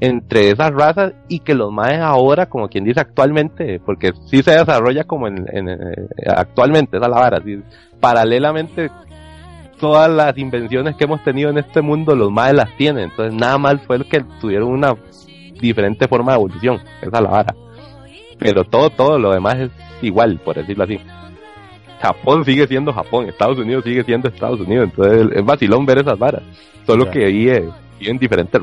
entre 0.00 0.50
esas 0.50 0.72
razas 0.72 1.12
y 1.28 1.40
que 1.40 1.54
los 1.54 1.72
maes 1.72 2.00
ahora, 2.00 2.46
como 2.46 2.68
quien 2.68 2.84
dice 2.84 3.00
actualmente, 3.00 3.80
porque 3.84 4.12
sí 4.26 4.42
se 4.42 4.52
desarrolla 4.52 5.04
como 5.04 5.28
en, 5.28 5.46
eh, 5.68 6.08
actualmente, 6.26 6.96
esa 6.96 7.06
es 7.06 7.12
la 7.12 7.20
vara, 7.20 7.42
paralelamente 8.00 8.90
todas 9.78 10.10
las 10.10 10.36
invenciones 10.36 10.96
que 10.96 11.04
hemos 11.04 11.22
tenido 11.22 11.50
en 11.50 11.58
este 11.58 11.82
mundo, 11.82 12.14
los 12.14 12.30
maes 12.30 12.54
las 12.54 12.74
tienen, 12.76 13.10
entonces 13.10 13.34
nada 13.34 13.58
mal 13.58 13.80
fue 13.80 13.96
el 13.96 14.06
que 14.06 14.24
tuvieron 14.40 14.70
una 14.70 14.94
diferente 15.60 16.08
forma 16.08 16.32
de 16.32 16.36
evolución, 16.38 16.76
esa 17.00 17.06
es 17.16 17.22
la 17.22 17.30
vara. 17.30 17.54
Pero 18.38 18.64
todo, 18.64 18.90
todo 18.90 19.18
lo 19.18 19.32
demás 19.32 19.56
es 19.56 19.70
igual, 20.02 20.40
por 20.44 20.56
decirlo 20.56 20.84
así. 20.84 20.98
Japón 22.00 22.44
sigue 22.44 22.66
siendo 22.66 22.92
Japón, 22.92 23.28
Estados 23.28 23.58
Unidos 23.58 23.84
sigue 23.84 24.02
siendo 24.04 24.28
Estados 24.28 24.60
Unidos, 24.60 24.88
entonces 24.90 25.28
es 25.36 25.44
vacilón 25.44 25.84
ver 25.84 25.98
esas 25.98 26.18
varas, 26.18 26.42
solo 26.86 27.04
Ya. 27.06 27.10
que 27.10 27.26
ahí 27.26 27.48
eh, 27.50 27.68
tienen 27.98 28.18
diferentes. 28.18 28.60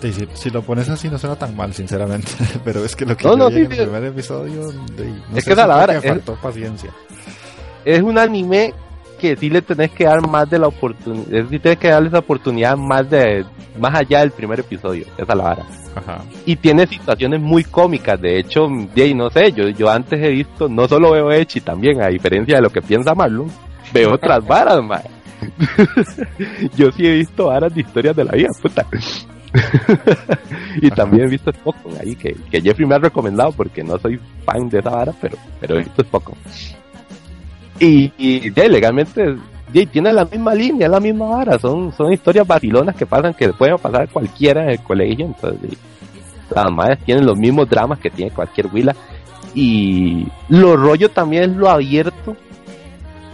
Sí, 0.00 0.10
sí, 0.14 0.26
si 0.32 0.48
lo 0.50 0.62
pones 0.62 0.88
así 0.88 1.10
no 1.10 1.18
suena 1.18 1.36
tan 1.36 1.54
mal, 1.54 1.74
sinceramente. 1.74 2.28
Pero 2.64 2.82
es 2.84 2.96
que 2.96 3.04
lo 3.04 3.14
que 3.14 3.24
No, 3.24 3.32
yo 3.32 3.36
no, 3.36 3.48
sí, 3.50 3.56
en 3.56 3.64
el 3.66 3.72
sí. 3.76 3.82
primer 3.82 4.04
episodio, 4.04 4.68
de- 4.96 5.10
no 5.10 5.36
Es 5.36 5.44
sé 5.44 5.50
que 5.50 5.52
esa 5.52 5.66
la 5.66 5.76
vara, 5.76 6.00
que 6.00 6.06
es- 6.06 6.12
faltó 6.14 6.34
paciencia. 6.36 6.90
es 7.84 8.00
un 8.00 8.16
anime 8.18 8.72
que 9.20 9.36
sí 9.36 9.50
le 9.50 9.62
tenés 9.62 9.90
que 9.90 10.04
dar 10.04 10.26
más 10.26 10.48
de 10.48 10.58
la 10.58 10.68
oportunidad, 10.68 11.44
sí 11.48 11.58
tienes 11.58 11.78
que 11.78 11.88
darle 11.88 12.08
esa 12.08 12.18
oportunidad 12.18 12.76
más 12.76 13.08
de, 13.08 13.44
más 13.78 13.94
allá 13.94 14.20
del 14.20 14.30
primer 14.30 14.60
episodio, 14.60 15.04
esa 15.16 15.32
es 15.32 15.38
la 15.38 15.44
vara. 15.44 15.66
Ajá. 15.94 16.22
Y 16.46 16.56
tiene 16.56 16.86
situaciones 16.86 17.40
muy 17.40 17.64
cómicas, 17.64 18.20
de 18.20 18.38
hecho, 18.38 18.68
ahí 18.96 19.14
no 19.14 19.28
sé, 19.30 19.52
yo, 19.52 19.68
yo 19.68 19.90
antes 19.90 20.22
he 20.22 20.30
visto, 20.30 20.68
no 20.68 20.88
solo 20.88 21.12
veo 21.12 21.30
Echi 21.30 21.60
también, 21.60 22.02
a 22.02 22.08
diferencia 22.08 22.56
de 22.56 22.62
lo 22.62 22.70
que 22.70 22.80
piensa 22.80 23.14
Marlon, 23.14 23.50
veo 23.92 24.14
otras 24.14 24.44
varas, 24.46 24.80
yo 26.76 26.90
sí 26.92 27.06
he 27.06 27.14
visto 27.16 27.46
varas 27.46 27.74
de 27.74 27.80
historias 27.80 28.16
de 28.16 28.24
la 28.24 28.32
vida, 28.32 28.48
puta. 28.60 28.86
y 30.80 30.86
Ajá. 30.86 30.94
también 30.94 31.26
he 31.26 31.30
visto 31.30 31.52
Spockon 31.52 31.92
ahí, 32.00 32.14
que, 32.14 32.36
que 32.50 32.60
Jeffrey 32.60 32.86
me 32.86 32.94
ha 32.94 32.98
recomendado 32.98 33.52
porque 33.52 33.82
no 33.82 33.98
soy 33.98 34.18
fan 34.44 34.68
de 34.68 34.78
esa 34.78 34.90
vara, 34.90 35.12
pero, 35.20 35.36
pero 35.60 35.76
he 35.76 35.78
visto 35.78 36.02
Spockon. 36.02 36.36
Y, 37.80 38.12
y 38.18 38.50
de, 38.50 38.68
legalmente, 38.68 39.36
de, 39.72 39.86
tiene 39.86 40.12
la 40.12 40.26
misma 40.26 40.54
línea, 40.54 40.88
la 40.88 41.00
misma 41.00 41.26
vara, 41.26 41.58
son, 41.58 41.92
son 41.92 42.12
historias 42.12 42.46
vacilonas 42.46 42.94
que 42.94 43.06
pasan, 43.06 43.34
que 43.34 43.52
pueden 43.52 43.78
pasar 43.78 44.08
cualquiera 44.10 44.62
en 44.64 44.70
el 44.70 44.82
colegio, 44.82 45.26
entonces, 45.26 45.78
las 46.54 46.70
madres 46.70 46.98
tienen 47.04 47.24
los 47.24 47.38
mismos 47.38 47.68
dramas 47.68 47.98
que 47.98 48.10
tiene 48.10 48.30
cualquier 48.30 48.66
huila. 48.66 48.94
Y 49.54 50.26
lo 50.48 50.76
rollo 50.76 51.08
también 51.08 51.44
es 51.44 51.56
lo 51.56 51.68
abierto 51.68 52.36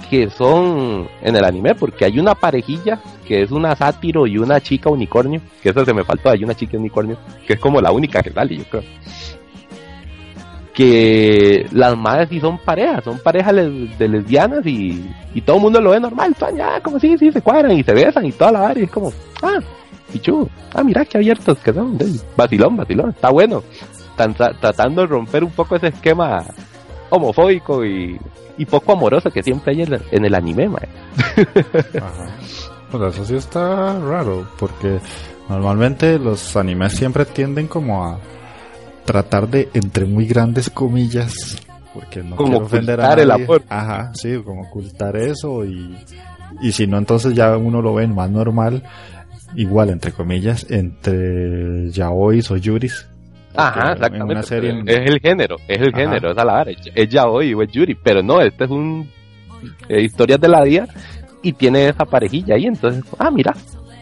que 0.08 0.30
son 0.30 1.08
en 1.20 1.36
el 1.36 1.44
anime, 1.44 1.74
porque 1.74 2.04
hay 2.04 2.18
una 2.18 2.34
parejilla 2.34 3.00
que 3.26 3.42
es 3.42 3.50
una 3.50 3.74
sátiro 3.74 4.26
y 4.26 4.38
una 4.38 4.60
chica 4.60 4.88
unicornio, 4.88 5.40
que 5.60 5.70
eso 5.70 5.84
se 5.84 5.92
me 5.92 6.04
faltó, 6.04 6.30
hay 6.30 6.44
una 6.44 6.54
chica 6.54 6.78
unicornio, 6.78 7.18
que 7.44 7.54
es 7.54 7.58
como 7.60 7.80
la 7.80 7.90
única 7.90 8.22
que 8.22 8.30
sale, 8.30 8.56
yo 8.56 8.64
creo. 8.64 8.84
Que 10.76 11.66
las 11.72 11.96
madres 11.96 12.28
sí 12.28 12.38
son 12.38 12.58
parejas, 12.58 13.02
son 13.02 13.18
parejas 13.18 13.54
de 13.54 14.08
lesbianas 14.08 14.60
y, 14.66 15.10
todo 15.44 15.56
el 15.56 15.62
mundo 15.62 15.80
lo 15.80 15.90
ve 15.90 16.00
normal, 16.00 16.32
están 16.32 16.54
ya 16.54 16.80
como 16.82 17.00
sí, 17.00 17.16
sí, 17.16 17.32
se 17.32 17.40
cuadran 17.40 17.72
y 17.72 17.82
se 17.82 17.94
besan 17.94 18.26
y 18.26 18.32
toda 18.32 18.52
la 18.52 18.68
área, 18.68 18.84
es 18.84 18.90
como, 18.90 19.10
ah, 19.42 19.58
pichu, 20.12 20.46
ah, 20.74 20.84
mira 20.84 21.06
qué 21.06 21.16
abiertos 21.16 21.58
que 21.60 21.72
son, 21.72 21.98
vacilón, 22.36 22.76
vacilón, 22.76 23.10
está 23.10 23.30
bueno. 23.30 23.62
Están 24.10 24.34
tratando 24.34 25.02
de 25.02 25.08
romper 25.08 25.44
un 25.44 25.50
poco 25.50 25.76
ese 25.76 25.88
esquema 25.88 26.42
homofóbico 27.10 27.84
y, 27.84 28.18
poco 28.70 28.92
amoroso 28.92 29.30
que 29.30 29.42
siempre 29.42 29.72
hay 29.72 29.82
en, 29.82 30.24
el 30.24 30.34
anime, 30.34 30.68
man. 30.68 30.88
Pues 32.90 33.14
eso 33.14 33.24
sí 33.24 33.34
está 33.34 33.98
raro, 33.98 34.46
porque 34.58 35.00
normalmente 35.48 36.20
los 36.20 36.56
animes 36.56 36.92
siempre 36.92 37.24
tienden 37.24 37.66
como 37.66 38.04
a 38.04 38.18
tratar 39.06 39.48
de, 39.48 39.70
entre 39.72 40.04
muy 40.04 40.26
grandes 40.26 40.68
comillas, 40.68 41.62
porque 41.94 42.22
no 42.22 42.36
como 42.36 42.50
quiero 42.50 42.66
ofender 42.66 43.00
a 43.00 43.14
el 43.14 43.30
amor. 43.30 43.62
Ajá, 43.68 44.12
sí, 44.14 44.36
como 44.44 44.62
ocultar 44.62 45.16
eso 45.16 45.64
y, 45.64 45.96
y 46.60 46.72
si 46.72 46.86
no, 46.86 46.98
entonces 46.98 47.34
ya 47.34 47.56
uno 47.56 47.80
lo 47.80 47.94
ve 47.94 48.06
más 48.06 48.30
normal, 48.30 48.82
igual, 49.54 49.88
entre 49.90 50.12
comillas, 50.12 50.66
entre 50.70 51.90
yaois 51.90 52.50
o 52.50 52.56
yuris, 52.56 53.06
Ajá, 53.56 53.92
exactamente. 53.92 54.40
Es 54.86 55.10
el 55.10 55.20
género, 55.20 55.56
es 55.66 55.80
el 55.80 55.94
género, 55.94 56.32
es 56.32 56.38
a 56.38 56.44
la 56.44 56.66
Es 56.94 57.08
yaoi 57.08 57.54
o 57.54 57.62
es 57.62 57.72
yuri, 57.72 57.94
pero 57.94 58.22
no, 58.22 58.40
este 58.40 58.64
es 58.64 58.70
un 58.70 59.08
eh, 59.88 60.02
historias 60.02 60.40
de 60.40 60.48
la 60.48 60.62
día 60.62 60.86
y 61.42 61.52
tiene 61.52 61.88
esa 61.88 62.04
parejilla 62.04 62.56
ahí, 62.56 62.66
entonces, 62.66 63.02
ah, 63.18 63.30
mira, 63.30 63.54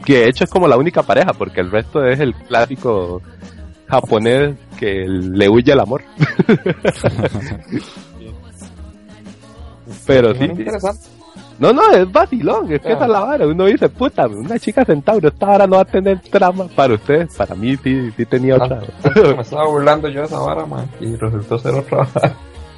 que 0.04 0.18
de 0.18 0.28
hecho 0.28 0.44
es 0.44 0.50
como 0.50 0.66
la 0.66 0.76
única 0.76 1.02
pareja, 1.02 1.32
porque 1.32 1.60
el 1.60 1.70
resto 1.70 2.04
es 2.04 2.18
el 2.20 2.34
clásico 2.34 3.22
japonés 3.86 4.56
que 4.78 5.04
le 5.06 5.48
huye 5.48 5.72
el 5.72 5.80
amor. 5.80 6.02
pero 10.06 10.34
sí. 10.34 10.50
No, 11.58 11.72
no, 11.72 11.92
es 11.92 12.10
vacilón, 12.10 12.72
es 12.72 12.80
que 12.80 12.92
esa 12.92 13.04
es 13.04 13.10
la 13.10 13.20
vara. 13.20 13.46
Uno 13.46 13.66
dice, 13.66 13.88
puta, 13.88 14.26
una 14.26 14.58
chica 14.58 14.84
centauro, 14.84 15.28
esta 15.28 15.46
vara 15.46 15.66
no 15.66 15.76
va 15.76 15.82
a 15.82 15.84
tener 15.84 16.20
trama 16.20 16.66
para 16.74 16.94
ustedes. 16.94 17.34
Para 17.36 17.54
mí 17.54 17.76
sí, 17.76 18.10
sí 18.16 18.26
tenía 18.26 18.56
otra. 18.56 18.82
me 19.36 19.42
estaba 19.42 19.68
burlando 19.68 20.08
yo 20.08 20.20
de 20.20 20.26
esa 20.26 20.40
vara, 20.40 20.66
man, 20.66 20.88
y 21.00 21.14
resultó 21.14 21.58
ser 21.58 21.74
otra 21.74 22.08
vara. 22.12 22.34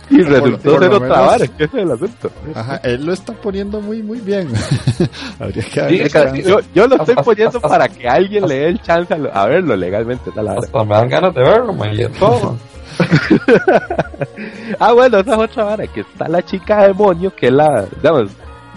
Y 0.09 0.23
resultó 0.23 0.79
ser 0.79 0.93
otra 0.93 1.21
vara, 1.21 1.47
que 1.47 1.65
ese 1.65 1.77
es 1.79 1.83
el 1.83 1.91
asunto. 1.91 2.31
Ajá, 2.55 2.77
él 2.85 3.05
lo 3.05 3.13
está 3.13 3.33
poniendo 3.33 3.81
muy, 3.81 4.03
muy 4.03 4.21
bien. 4.21 4.49
Habría 5.41 5.65
que 5.65 6.31
sí, 6.33 6.43
yo, 6.43 6.61
yo, 6.75 6.87
lo 6.87 6.97
estoy 6.97 7.17
poniendo 7.17 7.61
para 7.61 7.89
que 7.89 8.09
alguien 8.09 8.47
le 8.47 8.55
dé 8.55 8.69
el 8.69 8.81
chance 8.83 9.15
a, 9.33 9.47
verlo 9.47 9.77
legalmente. 9.77 10.31
Tal 10.31 10.49
hasta 10.49 10.85
me 10.85 10.95
dan 10.95 11.09
ganas 11.09 11.35
de 11.35 11.43
verlo, 11.43 11.75
y 11.93 12.09
todo. 12.19 12.57
ah, 14.79 14.93
bueno, 14.93 15.19
esa 15.19 15.33
es 15.33 15.39
otra 15.39 15.65
vara, 15.65 15.87
que 15.87 16.01
está 16.01 16.29
la 16.29 16.43
chica 16.43 16.87
demonio, 16.87 17.35
que 17.35 17.47
es 17.47 17.53
la, 17.53 17.87
digamos, 17.97 18.31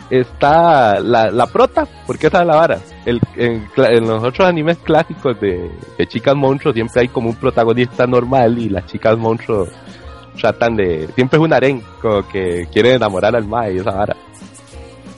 está 0.09 0.99
la, 0.99 1.29
la 1.31 1.47
prota, 1.47 1.87
porque 2.05 2.27
esa 2.27 2.41
es 2.41 2.47
la 2.47 2.55
vara. 2.55 2.79
El, 3.05 3.19
en, 3.35 3.67
los 4.07 4.23
otros 4.23 4.47
animes 4.47 4.77
clásicos 4.79 5.39
de, 5.39 5.69
chicas 6.07 6.35
monstruos 6.35 6.73
siempre 6.73 7.01
hay 7.01 7.07
como 7.07 7.29
un 7.29 7.35
protagonista 7.35 8.07
normal 8.07 8.57
y 8.57 8.69
las 8.69 8.85
chicas 8.87 9.17
monstruos 9.17 9.69
tratan 10.39 10.75
de... 10.75 11.07
Siempre 11.15 11.37
es 11.37 11.43
un 11.43 11.53
harén, 11.53 11.81
como 12.01 12.27
que 12.27 12.67
quiere 12.71 12.93
enamorar 12.93 13.35
al 13.35 13.45
mae 13.45 13.73
y 13.73 13.77
esa 13.77 13.91
vara. 13.91 14.15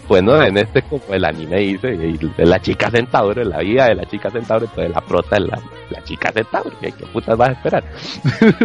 Bueno, 0.07 0.41
en 0.43 0.57
este 0.57 0.81
como 0.81 1.01
el 1.09 1.23
anime 1.23 1.57
dice, 1.57 1.93
y 1.93 2.19
la 2.43 2.59
chica 2.59 2.91
centauro, 2.91 3.41
la 3.45 3.59
vida 3.59 3.85
de 3.87 3.95
la 3.95 4.05
chica 4.05 4.29
centauro, 4.29 4.65
entonces 4.65 4.93
la 4.93 4.99
prota 4.99 5.37
es 5.37 5.43
la, 5.43 5.59
la 5.89 6.03
chica 6.03 6.33
centauro, 6.33 6.71
¿qué, 6.81 6.91
putas 7.13 7.37
vas 7.37 7.49
a 7.49 7.51
esperar? 7.53 7.83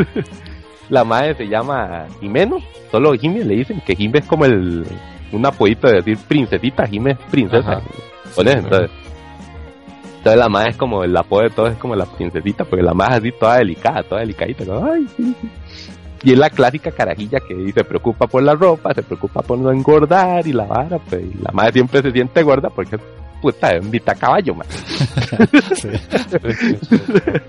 la 0.88 1.04
madre 1.04 1.36
se 1.36 1.46
llama 1.46 2.06
Jimeno, 2.20 2.58
solo 2.90 3.12
Jimmy 3.12 3.44
le 3.44 3.54
dicen 3.54 3.80
que 3.86 3.94
Jimmy 3.94 4.18
es 4.18 4.26
como 4.26 4.44
el, 4.44 4.84
un 5.30 5.46
apodito 5.46 5.86
de 5.86 5.94
decir 5.94 6.18
princesita, 6.26 6.86
Jiménez 6.86 7.18
princesa. 7.30 7.80
entonces, 8.36 8.90
entonces 10.18 10.38
la 10.40 10.48
madre 10.48 10.70
es 10.70 10.76
como 10.76 11.04
el 11.04 11.16
apodo 11.16 11.42
de 11.42 11.50
todos 11.50 11.72
es 11.72 11.78
como 11.78 11.94
la 11.94 12.06
princesita, 12.06 12.64
porque 12.64 12.82
la 12.82 12.94
madre 12.94 13.14
es 13.14 13.18
así 13.20 13.32
toda 13.38 13.58
delicada, 13.58 14.02
toda 14.02 14.20
delicadita, 14.20 14.64
Ay, 14.82 15.06
Y 16.22 16.32
es 16.32 16.38
la 16.38 16.50
clásica 16.50 16.90
carajilla 16.90 17.40
que 17.40 17.72
se 17.72 17.84
preocupa 17.84 18.26
por 18.26 18.42
la 18.42 18.54
ropa, 18.54 18.94
se 18.94 19.02
preocupa 19.02 19.42
por 19.42 19.58
no 19.58 19.70
engordar 19.70 20.46
y 20.46 20.52
la 20.52 20.64
vara, 20.64 20.98
pues 20.98 21.24
la 21.40 21.52
madre 21.52 21.74
siempre 21.74 22.02
se 22.02 22.10
siente 22.10 22.42
gorda 22.42 22.70
porque 22.70 22.98
puta, 23.40 23.76
invita 23.76 24.12
a 24.12 24.14
caballo, 24.14 24.54
man. 24.54 24.66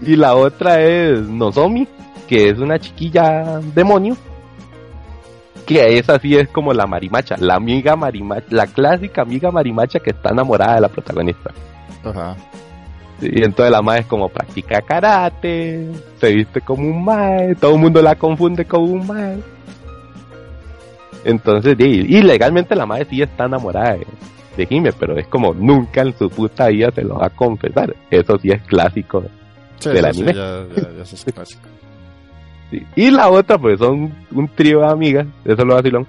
y 0.00 0.16
la 0.16 0.34
otra 0.34 0.80
es 0.80 1.20
Nozomi, 1.20 1.86
que 2.26 2.48
es 2.48 2.58
una 2.58 2.78
chiquilla 2.78 3.60
demonio 3.74 4.16
que 5.66 5.98
esa 5.98 6.18
sí 6.18 6.36
es 6.36 6.48
como 6.48 6.72
la 6.72 6.86
marimacha, 6.86 7.36
la 7.38 7.54
amiga 7.54 7.96
marimacha, 7.96 8.46
la 8.50 8.66
clásica 8.66 9.22
amiga 9.22 9.50
marimacha 9.50 10.00
que 10.00 10.10
está 10.10 10.30
enamorada 10.30 10.74
de 10.74 10.80
la 10.80 10.88
protagonista. 10.88 11.50
Ajá. 12.04 12.36
Y 13.22 13.44
entonces 13.44 13.70
la 13.70 13.82
madre 13.82 14.00
es 14.00 14.06
como 14.06 14.28
practica 14.28 14.82
karate, 14.82 15.88
se 16.20 16.34
viste 16.34 16.60
como 16.60 16.82
un 16.82 17.04
mae, 17.04 17.54
todo 17.54 17.74
el 17.74 17.80
mundo 17.80 18.02
la 18.02 18.16
confunde 18.16 18.64
con 18.64 18.82
un 18.82 19.06
mae. 19.06 19.38
Entonces, 21.24 21.76
y, 21.78 22.20
legalmente 22.22 22.74
la 22.74 22.84
madre 22.84 23.06
sí 23.08 23.22
está 23.22 23.44
enamorada 23.44 23.96
de, 24.56 24.66
de 24.66 24.92
pero 24.98 25.16
es 25.16 25.28
como 25.28 25.54
nunca 25.54 26.02
en 26.02 26.16
su 26.18 26.28
puta 26.28 26.66
vida 26.66 26.90
se 26.90 27.02
lo 27.02 27.18
va 27.18 27.26
a 27.26 27.30
confesar. 27.30 27.94
Eso 28.10 28.38
sí 28.38 28.50
es 28.50 28.60
clásico 28.62 29.22
del 29.84 30.04
anime. 30.04 30.34
ya, 30.34 30.66
es 31.02 31.24
clásico. 31.32 31.68
Y 32.96 33.10
la 33.10 33.28
otra, 33.28 33.58
pues 33.58 33.78
son 33.78 34.14
un 34.30 34.48
trío 34.48 34.80
de 34.80 34.86
amigas, 34.86 35.26
eso 35.44 35.62
lo 35.62 35.74
vacilón, 35.74 36.06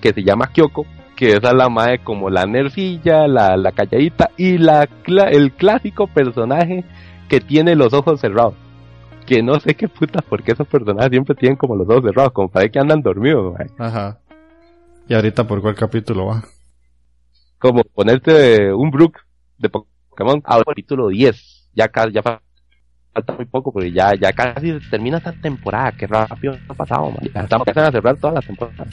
que 0.00 0.10
se 0.10 0.22
llama 0.22 0.50
Kyoko, 0.50 0.86
que 1.20 1.32
esa 1.32 1.50
es 1.50 1.54
la 1.54 1.68
madre 1.68 1.98
como 2.02 2.30
la 2.30 2.46
nerfilla, 2.46 3.28
la, 3.28 3.54
la 3.58 3.72
calladita 3.72 4.30
y 4.38 4.56
la 4.56 4.88
el 5.30 5.52
clásico 5.52 6.06
personaje 6.06 6.82
que 7.28 7.40
tiene 7.40 7.76
los 7.76 7.92
ojos 7.92 8.22
cerrados. 8.22 8.54
Que 9.26 9.42
no 9.42 9.60
sé 9.60 9.74
qué 9.74 9.86
puta, 9.86 10.24
porque 10.26 10.52
esos 10.52 10.66
personajes 10.66 11.10
siempre 11.10 11.34
tienen 11.34 11.58
como 11.58 11.76
los 11.76 11.86
ojos 11.90 12.04
cerrados, 12.04 12.32
como 12.32 12.48
para 12.48 12.66
que 12.70 12.78
andan 12.78 13.02
dormidos. 13.02 13.54
Ajá. 13.76 14.18
¿Y 15.08 15.12
ahorita 15.12 15.46
por 15.46 15.60
cuál 15.60 15.74
capítulo 15.74 16.24
va? 16.24 16.42
Como 17.58 17.84
ponerte 17.84 18.72
un 18.72 18.90
Brook 18.90 19.18
de 19.58 19.68
Pokémon 19.68 20.40
al 20.46 20.64
capítulo 20.64 21.08
10. 21.08 21.68
Ya, 21.74 21.90
ya 22.10 22.22
falta 22.22 23.32
muy 23.36 23.44
poco 23.44 23.70
porque 23.70 23.92
ya, 23.92 24.14
ya 24.14 24.32
casi 24.32 24.78
termina 24.90 25.18
esta 25.18 25.32
temporada, 25.32 25.92
que 25.92 26.06
rápido 26.06 26.56
ha 26.66 26.72
pasado, 26.72 27.10
man. 27.10 27.28
Ya 27.34 27.42
estamos 27.42 27.68
empezando 27.68 27.88
a 27.90 27.92
cerrar 27.92 28.16
toda 28.16 28.32
la 28.32 28.40
temporada. 28.40 28.86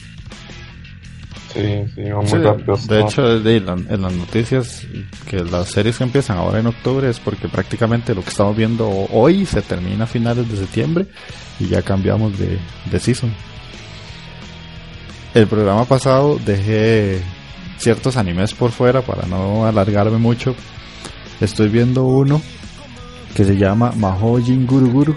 Sí, 1.52 1.84
sí, 1.94 2.00
muy 2.02 2.42
rápido. 2.42 2.76
De 2.88 3.00
hecho, 3.00 3.36
en 3.36 4.02
las 4.02 4.12
noticias 4.12 4.86
que 5.28 5.42
las 5.42 5.68
series 5.68 5.96
que 5.96 6.04
empiezan 6.04 6.36
ahora 6.36 6.60
en 6.60 6.66
octubre 6.66 7.08
es 7.08 7.18
porque 7.20 7.48
prácticamente 7.48 8.14
lo 8.14 8.22
que 8.22 8.28
estamos 8.28 8.56
viendo 8.56 8.88
hoy 8.88 9.46
se 9.46 9.62
termina 9.62 10.04
a 10.04 10.06
finales 10.06 10.50
de 10.50 10.56
septiembre 10.58 11.06
y 11.58 11.68
ya 11.68 11.82
cambiamos 11.82 12.38
de, 12.38 12.58
de 12.90 13.00
season. 13.00 13.32
El 15.34 15.46
programa 15.46 15.84
pasado 15.84 16.38
dejé 16.44 17.22
ciertos 17.78 18.16
animes 18.16 18.52
por 18.52 18.70
fuera 18.70 19.02
para 19.02 19.26
no 19.26 19.66
alargarme 19.66 20.18
mucho. 20.18 20.54
Estoy 21.40 21.68
viendo 21.68 22.04
uno 22.04 22.42
que 23.34 23.44
se 23.44 23.56
llama 23.56 23.92
Mahojin 23.96 24.66
Guruguru, 24.66 25.16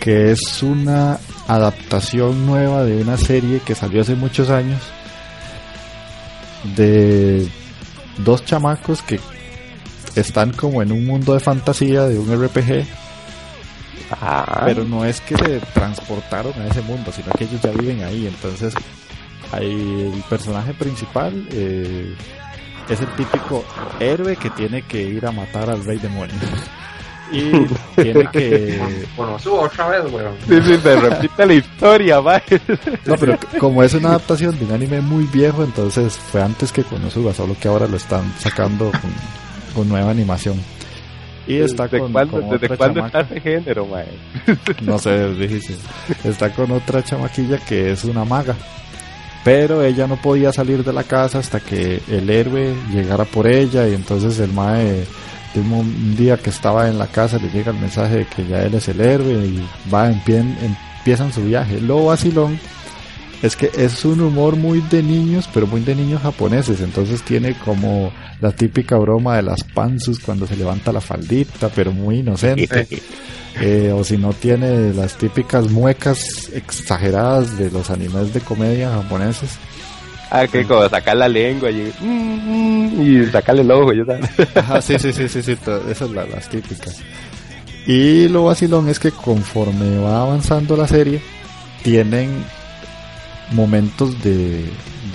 que 0.00 0.30
es 0.30 0.62
una 0.62 1.18
adaptación 1.46 2.46
nueva 2.46 2.84
de 2.84 3.02
una 3.02 3.16
serie 3.16 3.60
que 3.64 3.74
salió 3.74 4.02
hace 4.02 4.14
muchos 4.14 4.48
años 4.50 4.80
de 6.74 7.48
dos 8.18 8.44
chamacos 8.44 9.02
que 9.02 9.20
están 10.14 10.52
como 10.52 10.82
en 10.82 10.92
un 10.92 11.06
mundo 11.06 11.34
de 11.34 11.40
fantasía 11.40 12.04
de 12.04 12.18
un 12.18 12.46
RPG. 12.46 12.86
Pero 14.64 14.84
no 14.84 15.04
es 15.04 15.20
que 15.20 15.36
se 15.36 15.60
transportaron 15.74 16.54
a 16.60 16.66
ese 16.68 16.80
mundo, 16.82 17.12
sino 17.12 17.30
que 17.32 17.44
ellos 17.44 17.60
ya 17.60 17.70
viven 17.72 18.02
ahí. 18.02 18.26
Entonces, 18.26 18.74
el 19.58 20.22
personaje 20.28 20.72
principal 20.74 21.46
eh, 21.52 22.14
es 22.88 23.00
el 23.00 23.08
típico 23.16 23.64
héroe 24.00 24.36
que 24.36 24.50
tiene 24.50 24.82
que 24.82 25.02
ir 25.02 25.26
a 25.26 25.32
matar 25.32 25.70
al 25.70 25.84
rey 25.84 25.98
demonio. 25.98 26.34
y 27.30 27.52
tiene 28.02 28.28
que. 28.30 28.80
Bueno, 29.16 29.38
subo 29.38 29.62
otra 29.62 29.88
vez, 29.88 30.12
weón. 30.12 30.34
Sí, 30.46 30.60
sí, 30.62 30.76
se 30.78 30.96
repite 30.96 31.46
la 31.46 31.54
historia, 31.54 32.20
va. 32.20 32.42
No, 33.04 33.14
pero 33.16 33.38
como 33.58 33.82
es 33.82 33.94
una 33.94 34.10
adaptación 34.10 34.58
de 34.58 34.64
un 34.64 34.72
anime 34.72 35.00
muy 35.00 35.24
viejo, 35.24 35.62
entonces 35.62 36.16
fue 36.16 36.42
antes 36.42 36.72
que 36.72 36.84
Konosuba, 36.84 37.34
solo 37.34 37.56
que 37.60 37.68
ahora 37.68 37.86
lo 37.86 37.96
están 37.96 38.32
sacando 38.38 38.90
con, 39.74 39.88
nueva 39.88 40.10
animación. 40.10 40.60
Y 41.46 41.56
está 41.58 41.84
¿Desde 41.84 42.00
con. 42.00 42.12
Cuándo, 42.12 42.40
¿Desde 42.40 42.76
cuándo 42.76 43.06
está 43.06 43.20
ese 43.20 43.40
género, 43.40 43.86
mae? 43.86 44.06
No 44.82 44.98
sé, 44.98 45.30
es 45.30 45.38
difícil. 45.38 45.76
Está 46.24 46.50
con 46.50 46.70
otra 46.72 47.02
chamaquilla 47.02 47.58
que 47.58 47.92
es 47.92 48.04
una 48.04 48.24
maga. 48.24 48.56
pero 49.44 49.82
ella 49.82 50.06
no 50.06 50.16
podía 50.16 50.52
salir 50.52 50.84
de 50.84 50.92
la 50.92 51.04
casa 51.04 51.38
hasta 51.38 51.60
que 51.60 52.02
el 52.08 52.28
héroe 52.28 52.74
llegara 52.92 53.24
por 53.24 53.46
ella 53.46 53.86
y 53.88 53.94
entonces 53.94 54.38
el 54.40 54.52
mae 54.52 55.06
un, 55.56 55.72
un 55.72 56.16
día 56.16 56.36
que 56.36 56.50
estaba 56.50 56.88
en 56.88 56.98
la 56.98 57.06
casa 57.06 57.38
le 57.38 57.50
llega 57.50 57.72
el 57.72 57.78
mensaje 57.78 58.16
de 58.18 58.26
que 58.26 58.46
ya 58.46 58.62
él 58.62 58.74
es 58.74 58.88
el 58.88 59.00
héroe 59.00 59.32
y 59.46 59.66
va 59.92 60.10
empien- 60.10 60.56
empiezan 60.98 61.32
su 61.32 61.42
viaje. 61.44 61.80
Lo 61.80 62.04
vacilón 62.06 62.58
es 63.42 63.54
que 63.56 63.70
es 63.76 64.04
un 64.04 64.20
humor 64.20 64.56
muy 64.56 64.80
de 64.90 65.02
niños, 65.02 65.48
pero 65.54 65.66
muy 65.66 65.80
de 65.82 65.94
niños 65.94 66.22
japoneses. 66.22 66.80
Entonces 66.80 67.22
tiene 67.22 67.54
como 67.54 68.12
la 68.40 68.50
típica 68.52 68.96
broma 68.96 69.36
de 69.36 69.42
las 69.42 69.62
panzus 69.64 70.18
cuando 70.20 70.46
se 70.46 70.56
levanta 70.56 70.92
la 70.92 71.00
faldita, 71.00 71.68
pero 71.68 71.92
muy 71.92 72.16
inocente. 72.18 72.66
Eh, 73.60 73.92
o 73.92 74.04
si 74.04 74.16
no 74.16 74.32
tiene 74.34 74.92
las 74.94 75.16
típicas 75.16 75.68
muecas 75.70 76.50
exageradas 76.54 77.58
de 77.58 77.70
los 77.72 77.90
animes 77.90 78.32
de 78.32 78.40
comedia 78.40 78.90
japoneses. 78.90 79.50
Ah, 80.30 80.46
que 80.46 80.64
como 80.64 80.86
sacar 80.88 81.16
la 81.16 81.28
lengua 81.28 81.70
y, 81.70 81.92
mm, 82.00 82.06
mm, 82.06 83.02
y 83.02 83.26
sacarle 83.30 83.62
el 83.62 83.70
ojo. 83.70 83.92
Ajá, 84.54 84.82
sí, 84.82 84.98
sí, 84.98 85.12
sí, 85.12 85.28
sí, 85.28 85.42
sí, 85.42 85.52
esas 85.52 85.96
son 85.98 86.14
la- 86.14 86.26
las 86.26 86.48
típicas. 86.48 87.00
Y 87.86 88.28
lo 88.28 88.44
vacilón 88.44 88.88
es 88.88 88.98
que 88.98 89.10
conforme 89.10 89.98
va 89.98 90.20
avanzando 90.22 90.76
la 90.76 90.86
serie, 90.86 91.22
tienen 91.82 92.44
momentos 93.52 94.22
de, 94.22 94.64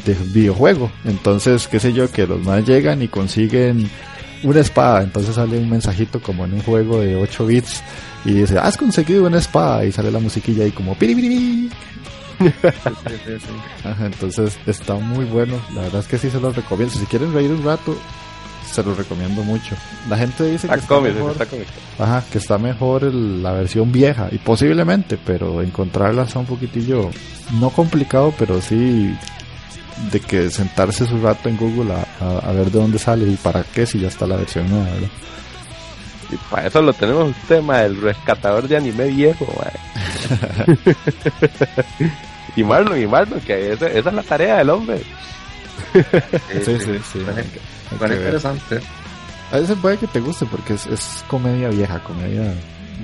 de 0.05 0.13
videojuego. 0.33 0.91
Entonces, 1.05 1.67
qué 1.67 1.79
sé 1.79 1.93
yo, 1.93 2.09
que 2.11 2.25
los 2.25 2.39
más 2.41 2.65
llegan 2.65 3.01
y 3.03 3.07
consiguen 3.07 3.89
una 4.41 4.59
espada. 4.61 5.03
Entonces 5.03 5.35
sale 5.35 5.57
un 5.59 5.69
mensajito 5.69 6.19
como 6.21 6.45
en 6.45 6.53
un 6.53 6.61
juego 6.63 6.99
de 6.99 7.15
8 7.15 7.45
bits 7.45 7.83
y 8.25 8.33
dice, 8.33 8.57
has 8.57 8.75
conseguido 8.77 9.27
una 9.27 9.37
espada. 9.37 9.85
Y 9.85 9.91
sale 9.91 10.09
la 10.11 10.19
musiquilla 10.19 10.63
ahí 10.63 10.71
como 10.71 10.95
piribiri. 10.95 11.69
Ajá, 13.83 14.05
entonces 14.05 14.57
está 14.65 14.95
muy 14.95 15.25
bueno. 15.25 15.55
La 15.73 15.81
verdad 15.81 16.01
es 16.01 16.07
que 16.07 16.17
sí 16.17 16.29
se 16.29 16.39
los 16.39 16.55
recomiendo. 16.55 16.93
Si 16.95 17.05
quieren 17.05 17.33
reír 17.33 17.51
un 17.51 17.63
rato, 17.63 17.95
se 18.71 18.83
los 18.83 18.97
recomiendo 18.97 19.43
mucho. 19.43 19.75
La 20.09 20.17
gente 20.17 20.45
dice 20.45 20.67
que 20.67 20.73
Está 20.75 20.87
cómico, 20.87 21.15
mejor, 21.15 21.31
está 21.33 21.45
ajá, 21.99 22.23
que 22.31 22.37
está 22.37 22.57
mejor 22.57 23.03
el- 23.03 23.43
la 23.43 23.51
versión 23.51 23.91
vieja 23.91 24.29
y 24.31 24.37
posiblemente, 24.37 25.17
pero 25.23 25.61
encontrarla 25.61 26.23
está 26.23 26.39
un 26.39 26.45
poquitillo 26.45 27.09
no 27.59 27.69
complicado, 27.69 28.33
pero 28.39 28.61
sí 28.61 29.15
de 30.11 30.19
que 30.19 30.49
sentarse 30.49 31.05
su 31.05 31.21
rato 31.21 31.49
en 31.49 31.57
Google 31.57 31.93
a, 31.93 32.05
a- 32.19 32.49
a 32.49 32.51
ver 32.51 32.71
de 32.71 32.79
dónde 32.79 32.97
sale 32.97 33.27
y 33.29 33.35
para 33.35 33.63
qué 33.63 33.85
si 33.85 33.99
ya 33.99 34.07
está 34.07 34.25
la 34.25 34.37
versión 34.37 34.67
nueva, 34.69 34.85
¿verdad? 34.85 35.09
Y 36.31 36.37
para 36.49 36.67
eso 36.67 36.81
lo 36.81 36.93
tenemos 36.93 37.29
usted, 37.29 37.61
ma, 37.61 37.83
el 37.83 37.99
rescatador 38.01 38.67
de 38.67 38.77
anime 38.77 39.05
viejo, 39.07 39.47
ma. 39.57 39.71
y 42.55 42.63
Marlon, 42.63 43.01
y 43.01 43.07
Marlon, 43.07 43.41
que 43.41 43.73
esa, 43.73 43.87
esa 43.87 44.09
es 44.09 44.15
la 44.15 44.23
tarea 44.23 44.57
del 44.57 44.69
hombre. 44.69 45.01
Sí, 45.93 46.79
sí, 46.79 46.99
sí. 47.11 47.19
Interesante. 47.91 48.79
A 49.51 49.59
veces 49.59 49.77
puede 49.81 49.97
que 49.97 50.07
te 50.07 50.19
guste 50.19 50.45
porque 50.45 50.73
es, 50.73 50.87
es 50.87 51.23
comedia 51.27 51.69
vieja, 51.69 51.99
comedia 52.03 52.53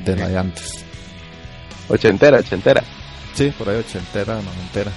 de 0.04 0.16
la 0.16 0.28
de 0.28 0.38
antes. 0.38 0.84
Ochentera, 1.88 2.40
ochentera. 2.40 2.84
Sí, 3.34 3.54
por 3.58 3.70
ahí 3.70 3.78
ochentera, 3.78 4.36
noventera. 4.36 4.92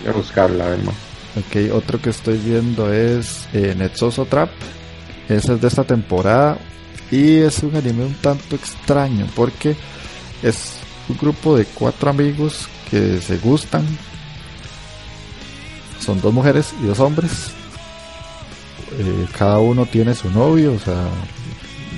Voy 0.00 0.10
a 0.10 0.12
buscarla, 0.12 0.66
a 0.66 0.70
ver. 0.70 0.80
Ok, 1.36 1.72
otro 1.72 2.00
que 2.00 2.10
estoy 2.10 2.38
viendo 2.38 2.92
es 2.92 3.48
eh, 3.52 3.74
Netsoso 3.76 4.24
Trap. 4.26 4.50
Ese 5.28 5.54
es 5.54 5.60
de 5.60 5.68
esta 5.68 5.84
temporada. 5.84 6.58
Y 7.10 7.38
es 7.38 7.62
un 7.62 7.76
anime 7.76 8.04
un 8.04 8.14
tanto 8.14 8.56
extraño 8.56 9.26
porque 9.36 9.76
es 10.42 10.74
un 11.08 11.16
grupo 11.18 11.56
de 11.56 11.64
cuatro 11.66 12.10
amigos 12.10 12.68
que 12.90 13.20
se 13.20 13.36
gustan. 13.38 13.86
Son 16.00 16.20
dos 16.20 16.32
mujeres 16.32 16.72
y 16.82 16.86
dos 16.86 17.00
hombres. 17.00 17.30
Eh, 18.98 19.26
cada 19.36 19.58
uno 19.58 19.86
tiene 19.86 20.14
su 20.14 20.30
novio, 20.30 20.74
o 20.74 20.78
sea, 20.78 21.04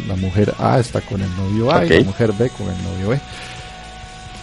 la 0.09 0.17
mujer 0.17 0.55
A 0.59 0.79
está 0.79 1.01
con 1.01 1.21
el 1.21 1.29
novio 1.37 1.73
A 1.73 1.85
y 1.85 1.89
la 2.01 2.05
mujer 2.05 2.33
B 2.33 2.49
con 2.51 2.69
el 2.69 2.83
novio 2.85 3.09
B. 3.11 3.21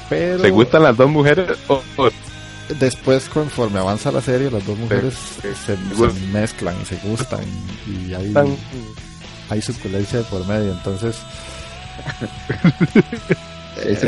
Pero 0.09 0.39
¿Se 0.39 0.49
gustan 0.49 0.83
las 0.83 0.97
dos 0.97 1.09
mujeres 1.09 1.47
o, 1.67 1.81
o- 1.97 2.09
después 2.79 3.25
conforme 3.29 3.79
avanza 3.79 4.11
la 4.11 4.21
serie 4.21 4.49
las 4.49 4.65
dos 4.65 4.77
mujeres 4.77 5.13
se, 5.41 5.53
se 5.55 5.77
mezclan 6.31 6.75
y 6.81 6.85
se 6.85 6.95
gustan 7.07 7.41
y 7.87 8.13
hay, 8.13 8.31
hay 9.53 9.61
suculencia 9.61 10.19
de 10.19 10.25
por 10.25 10.45
medio 10.47 10.71
entonces 10.71 11.15
Es 13.85 13.99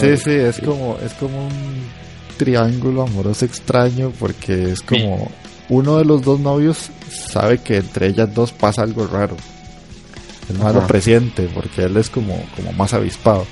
sí 0.00 0.16
sí 0.16 0.30
es 0.30 0.60
como 0.60 0.98
es 1.04 1.12
como 1.14 1.46
un 1.46 1.82
triángulo 2.36 3.02
amoroso 3.02 3.44
extraño 3.44 4.12
porque 4.18 4.72
es 4.72 4.82
como 4.82 5.30
uno 5.68 5.98
de 5.98 6.04
los 6.04 6.22
dos 6.22 6.40
novios 6.40 6.90
sabe 7.10 7.58
que 7.58 7.76
entre 7.78 8.08
ellas 8.08 8.34
dos 8.34 8.52
pasa 8.52 8.82
algo 8.82 9.06
raro. 9.06 9.36
El 10.50 10.58
más 10.58 10.72
lo 10.74 10.80
Ajá. 10.80 10.88
presiente 10.88 11.48
porque 11.54 11.84
él 11.84 11.96
es 11.96 12.10
como 12.10 12.34
como 12.56 12.72
más 12.72 12.92
avispado 12.94 13.46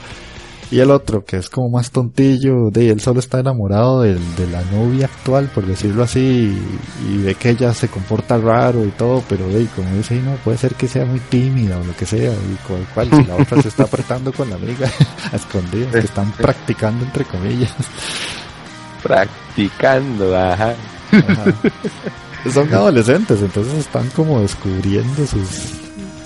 y 0.70 0.78
el 0.78 0.90
otro, 0.90 1.24
que 1.24 1.36
es 1.36 1.50
como 1.50 1.68
más 1.68 1.90
tontillo, 1.90 2.70
de 2.70 2.90
él 2.90 3.00
solo 3.00 3.18
está 3.18 3.40
enamorado 3.40 4.02
del, 4.02 4.20
de 4.36 4.46
la 4.46 4.62
novia 4.62 5.06
actual, 5.06 5.50
por 5.52 5.66
decirlo 5.66 6.04
así, 6.04 6.20
y, 6.20 7.12
y 7.12 7.22
ve 7.22 7.34
que 7.34 7.50
ella 7.50 7.74
se 7.74 7.88
comporta 7.88 8.38
raro 8.38 8.84
y 8.84 8.90
todo, 8.90 9.22
pero 9.28 9.48
de, 9.48 9.66
como 9.74 9.92
dice, 9.96 10.14
"Ay, 10.14 10.20
no, 10.24 10.36
puede 10.44 10.58
ser 10.58 10.74
que 10.76 10.86
sea 10.86 11.04
muy 11.04 11.18
tímida 11.20 11.76
o 11.78 11.84
lo 11.84 11.94
que 11.96 12.06
sea, 12.06 12.30
y 12.32 12.74
el 12.74 12.86
cual 12.94 13.10
si 13.10 13.24
la 13.24 13.36
otra 13.36 13.60
se 13.62 13.68
está 13.68 13.82
apretando 13.84 14.32
con 14.32 14.48
la 14.48 14.56
amiga 14.56 14.88
a 15.32 15.36
escondidas, 15.36 15.92
que 15.92 15.98
están 15.98 16.30
practicando 16.32 17.04
entre 17.04 17.24
comillas. 17.24 17.74
practicando, 19.02 20.36
ajá. 20.36 20.74
Ajá. 21.12 21.44
Son 22.52 22.72
adolescentes, 22.72 23.40
entonces 23.42 23.74
están 23.74 24.08
como 24.10 24.40
descubriendo 24.40 25.26
sus, 25.26 25.48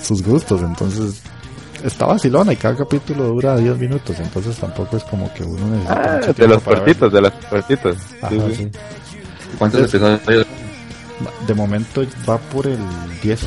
sus 0.07 0.23
gustos, 0.23 0.61
entonces 0.63 1.23
está 1.85 2.07
vacilona 2.07 2.53
y 2.53 2.57
cada 2.57 2.77
capítulo 2.77 3.25
dura 3.25 3.57
10 3.57 3.77
minutos, 3.79 4.17
entonces 4.19 4.57
tampoco 4.57 4.97
es 4.97 5.05
como 5.05 5.33
que 5.35 5.45
uno 5.45 5.67
necesita 5.69 5.95
Ah, 5.95 6.17
mucho 6.27 6.33
de 6.33 6.49
los 6.49 6.63
cortitos, 6.63 7.13
de 7.13 7.21
los 7.21 7.33
cortitos. 7.51 7.97
De 11.47 11.55
momento 11.55 12.03
va 12.29 12.39
por 12.39 12.67
el 12.67 12.79
10. 13.23 13.41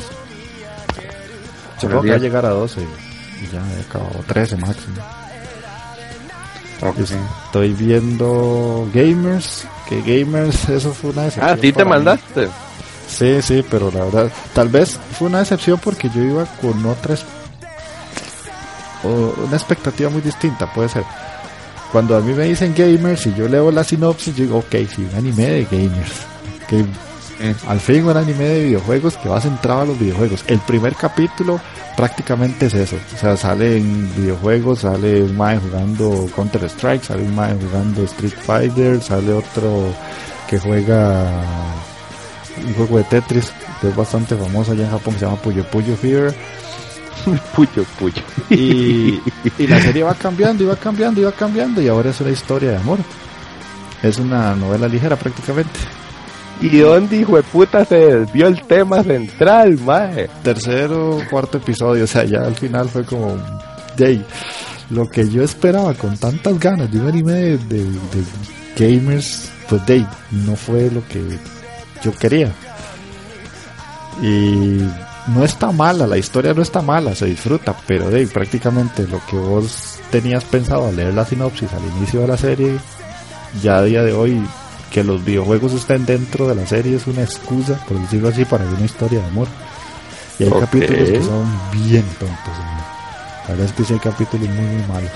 Supongo 1.80 2.02
que 2.02 2.08
va 2.08 2.14
a 2.14 2.18
10. 2.18 2.22
llegar 2.22 2.46
a 2.46 2.50
12 2.50 2.80
y 2.80 3.52
ya 3.52 3.60
he 3.76 3.80
acabado 3.82 4.24
13 4.26 4.56
máximo. 4.56 4.96
Estoy 7.46 7.72
viendo 7.74 8.88
Gamers, 8.94 9.66
que 9.88 10.00
Gamers 10.02 10.68
eso 10.68 10.92
fue 10.92 11.10
una 11.10 11.22
decepción. 11.24 11.50
Ah, 11.50 11.56
sí 11.60 11.72
te 11.72 11.72
para 11.72 11.84
mí. 11.84 11.90
mandaste. 11.90 12.48
Sí, 13.08 13.42
sí, 13.42 13.64
pero 13.68 13.90
la 13.90 14.04
verdad, 14.04 14.30
tal 14.54 14.68
vez 14.68 14.98
fue 15.18 15.28
una 15.28 15.38
decepción 15.40 15.80
porque 15.82 16.08
yo 16.10 16.22
iba 16.22 16.44
con 16.60 16.84
otras 16.86 17.24
o 19.04 19.34
una 19.44 19.56
expectativa 19.56 20.10
muy 20.10 20.22
distinta, 20.22 20.72
puede 20.72 20.88
ser. 20.88 21.04
Cuando 21.92 22.16
a 22.16 22.20
mí 22.20 22.32
me 22.34 22.44
dicen 22.44 22.74
gamers 22.76 23.26
y 23.26 23.34
yo 23.34 23.48
leo 23.48 23.70
la 23.70 23.82
sinopsis, 23.82 24.36
yo 24.36 24.44
digo, 24.44 24.58
ok, 24.58 24.74
sí, 24.94 25.06
un 25.10 25.16
anime 25.16 25.46
de 25.46 25.64
gamers. 25.64 26.12
Que 26.68 26.84
al 27.68 27.80
fin 27.80 28.04
un 28.04 28.16
anime 28.16 28.44
de 28.44 28.64
videojuegos 28.64 29.16
que 29.16 29.28
va 29.28 29.40
centrado 29.40 29.82
a 29.82 29.84
los 29.86 29.98
videojuegos. 29.98 30.44
El 30.48 30.58
primer 30.60 30.94
capítulo 30.94 31.60
prácticamente 31.96 32.66
es 32.66 32.74
eso. 32.74 32.96
O 33.14 33.18
sea, 33.18 33.36
sale 33.36 33.78
en 33.78 34.14
videojuegos, 34.16 34.80
sale 34.80 35.22
un 35.22 35.36
mae 35.36 35.58
jugando 35.58 36.28
Counter 36.34 36.64
Strike, 36.64 37.04
sale 37.04 37.22
un 37.22 37.34
mae 37.34 37.54
jugando 37.54 38.02
Street 38.04 38.34
Fighter, 38.34 39.00
sale 39.02 39.32
otro 39.32 39.94
que 40.48 40.58
juega 40.58 41.26
un 42.66 42.74
juego 42.74 42.98
de 42.98 43.04
Tetris 43.04 43.52
que 43.80 43.88
es 43.88 43.96
bastante 43.96 44.34
famoso 44.34 44.72
allá 44.72 44.84
en 44.84 44.90
Japón 44.90 45.14
que 45.14 45.20
se 45.20 45.26
llama 45.26 45.40
Puyo 45.40 45.64
Puyo 45.70 45.96
Fever. 45.96 46.34
Puyo, 47.54 47.84
puyo. 47.98 48.22
Y, 48.50 49.20
y 49.58 49.66
la 49.66 49.80
serie 49.82 50.02
va 50.02 50.14
cambiando, 50.14 50.66
va 50.66 50.76
cambiando, 50.76 51.22
va 51.22 51.32
cambiando, 51.32 51.82
y 51.82 51.88
ahora 51.88 52.10
es 52.10 52.20
una 52.20 52.30
historia 52.30 52.70
de 52.70 52.76
amor. 52.76 52.98
Es 54.02 54.18
una 54.18 54.54
novela 54.54 54.86
ligera 54.88 55.16
prácticamente. 55.16 55.78
¿Y 56.60 56.78
dónde, 56.78 57.16
hijo 57.18 57.36
de 57.36 57.42
puta, 57.42 57.84
se 57.84 57.94
desvió 57.96 58.46
el 58.48 58.62
tema 58.62 59.02
central, 59.02 59.78
mae? 59.84 60.28
tercero, 60.42 61.20
cuarto 61.30 61.58
episodio, 61.58 62.04
o 62.04 62.06
sea, 62.06 62.24
ya 62.24 62.40
al 62.40 62.54
final 62.56 62.88
fue 62.88 63.04
como, 63.04 63.36
de 63.96 64.20
lo 64.90 65.08
que 65.08 65.28
yo 65.28 65.42
esperaba 65.44 65.94
con 65.94 66.16
tantas 66.16 66.58
ganas 66.58 66.90
de 66.90 66.98
un 67.00 67.08
anime 67.08 67.32
de, 67.32 67.58
de- 67.58 67.84
de 67.84 68.24
gamers, 68.76 69.50
pues 69.68 69.84
de 69.86 70.04
no 70.30 70.56
fue 70.56 70.90
lo 70.90 71.06
que 71.06 71.22
yo 72.02 72.12
quería. 72.14 72.52
Y 74.22 74.80
no 75.28 75.44
está 75.44 75.70
mala, 75.72 76.06
la 76.06 76.16
historia 76.18 76.54
no 76.54 76.62
está 76.62 76.80
mala, 76.82 77.14
se 77.14 77.26
disfruta, 77.26 77.74
pero 77.86 78.10
de 78.10 78.26
prácticamente 78.26 79.06
lo 79.06 79.20
que 79.26 79.36
vos 79.36 79.98
tenías 80.10 80.44
pensado 80.44 80.88
al 80.88 80.96
leer 80.96 81.14
la 81.14 81.24
sinopsis 81.24 81.72
al 81.72 81.84
inicio 81.96 82.20
de 82.22 82.28
la 82.28 82.36
serie, 82.36 82.78
ya 83.62 83.78
a 83.78 83.82
día 83.82 84.02
de 84.02 84.12
hoy 84.12 84.40
que 84.90 85.04
los 85.04 85.24
videojuegos 85.24 85.72
estén 85.74 86.06
dentro 86.06 86.48
de 86.48 86.54
la 86.54 86.66
serie 86.66 86.96
es 86.96 87.06
una 87.06 87.22
excusa, 87.22 87.78
por 87.86 87.98
decirlo 88.00 88.28
así, 88.28 88.44
para 88.44 88.64
una 88.64 88.84
historia 88.84 89.20
de 89.20 89.26
amor. 89.26 89.48
Y 90.38 90.44
hay 90.44 90.50
Ok. 90.50 90.60
capítulos 90.60 91.08
que 91.10 91.22
son 91.22 91.60
bien 91.72 92.04
tontos. 92.18 92.54
La 93.44 93.50
verdad 93.50 93.66
es 93.66 93.72
que 93.72 93.84
sí 93.84 93.92
hay 93.94 93.98
capítulos 93.98 94.48
muy, 94.48 94.64
muy 94.64 94.86
malos. 94.86 95.10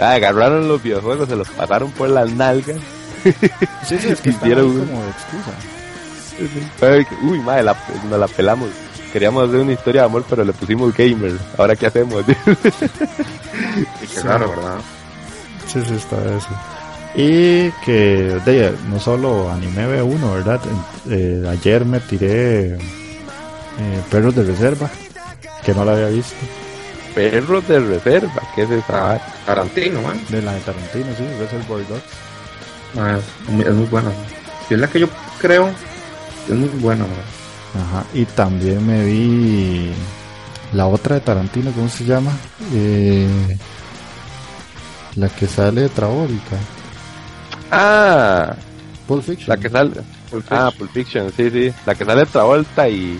Ah, 0.00 0.12
agarraron 0.12 0.68
los 0.68 0.82
videojuegos, 0.82 1.28
se 1.28 1.36
los 1.36 1.48
pasaron 1.50 1.90
por 1.90 2.08
las 2.08 2.30
nalgas 2.32 2.76
Sí, 3.86 3.98
sí, 4.00 4.08
es 4.08 4.20
que 4.20 4.30
Hicieron 4.30 4.70
como 4.86 5.02
de 5.02 5.10
excusa. 5.10 5.52
Uy, 7.22 7.38
madre, 7.40 7.62
la, 7.62 7.76
nos 8.08 8.18
la 8.18 8.26
pelamos. 8.28 8.68
Queríamos 9.12 9.48
hacer 9.48 9.60
una 9.60 9.72
historia 9.72 10.02
de 10.02 10.06
amor, 10.06 10.24
pero 10.28 10.44
le 10.44 10.52
pusimos 10.52 10.94
gamer. 10.96 11.32
Ahora, 11.58 11.76
¿qué 11.76 11.86
hacemos? 11.86 12.24
Y 12.28 14.06
qué 14.06 14.20
raro, 14.22 14.48
¿verdad? 14.50 14.78
Sí, 15.66 15.80
sí, 15.86 15.94
está 15.94 16.16
eso. 16.34 16.48
Y 17.14 17.70
que 17.84 18.40
de, 18.44 18.74
no 18.88 18.98
solo 18.98 19.50
anime 19.50 19.86
ve 19.86 20.02
uno, 20.02 20.32
¿verdad? 20.32 20.60
Eh, 21.10 21.44
ayer 21.50 21.84
me 21.84 22.00
tiré 22.00 22.74
eh, 22.76 22.78
Perros 24.10 24.34
de 24.34 24.44
Reserva, 24.44 24.88
que 25.64 25.74
no 25.74 25.84
la 25.84 25.92
había 25.92 26.08
visto. 26.08 26.34
Perros 27.14 27.68
de 27.68 27.78
reserva, 27.78 28.40
¿qué 28.54 28.62
es 28.62 28.70
esa? 28.70 29.12
Ah? 29.12 29.20
Tarantino, 29.44 30.00
man. 30.00 30.18
De 30.30 30.40
la 30.40 30.54
de 30.54 30.60
Tarantino, 30.60 31.04
sí, 31.18 31.24
Reservoir 31.38 31.86
Dogs. 31.86 32.02
Ah, 32.98 33.18
es, 33.18 33.50
muy- 33.52 33.64
es 33.66 33.74
muy 33.74 33.84
buena. 33.86 34.10
Si 34.66 34.72
es 34.74 34.80
la 34.80 34.86
que 34.88 35.00
yo 35.00 35.08
creo, 35.38 35.68
es 36.48 36.54
muy 36.54 36.68
buena, 36.80 37.04
man. 37.04 37.12
Ajá. 37.74 38.04
Y 38.14 38.24
también 38.26 38.86
me 38.86 39.04
vi 39.04 39.92
la 40.72 40.86
otra 40.86 41.14
de 41.16 41.20
Tarantino, 41.22 41.70
¿cómo 41.72 41.88
se 41.88 42.04
llama? 42.04 42.30
Eh, 42.74 43.56
la 45.16 45.28
que 45.28 45.46
sale 45.46 45.82
de 45.82 45.88
Travolta. 45.88 46.56
Ah, 47.70 48.54
Pulp 49.06 49.22
Fiction. 49.24 49.48
la 49.48 49.56
que 49.56 49.68
sale. 49.70 49.90
Pulp 50.30 50.44
Ah, 50.50 50.70
Fiction. 50.70 50.78
Pulp 50.78 50.90
Fiction, 50.92 51.32
sí, 51.36 51.50
sí. 51.50 51.74
La 51.86 51.94
que 51.94 52.04
sale 52.04 52.26
Travolta 52.26 52.88
y, 52.88 53.18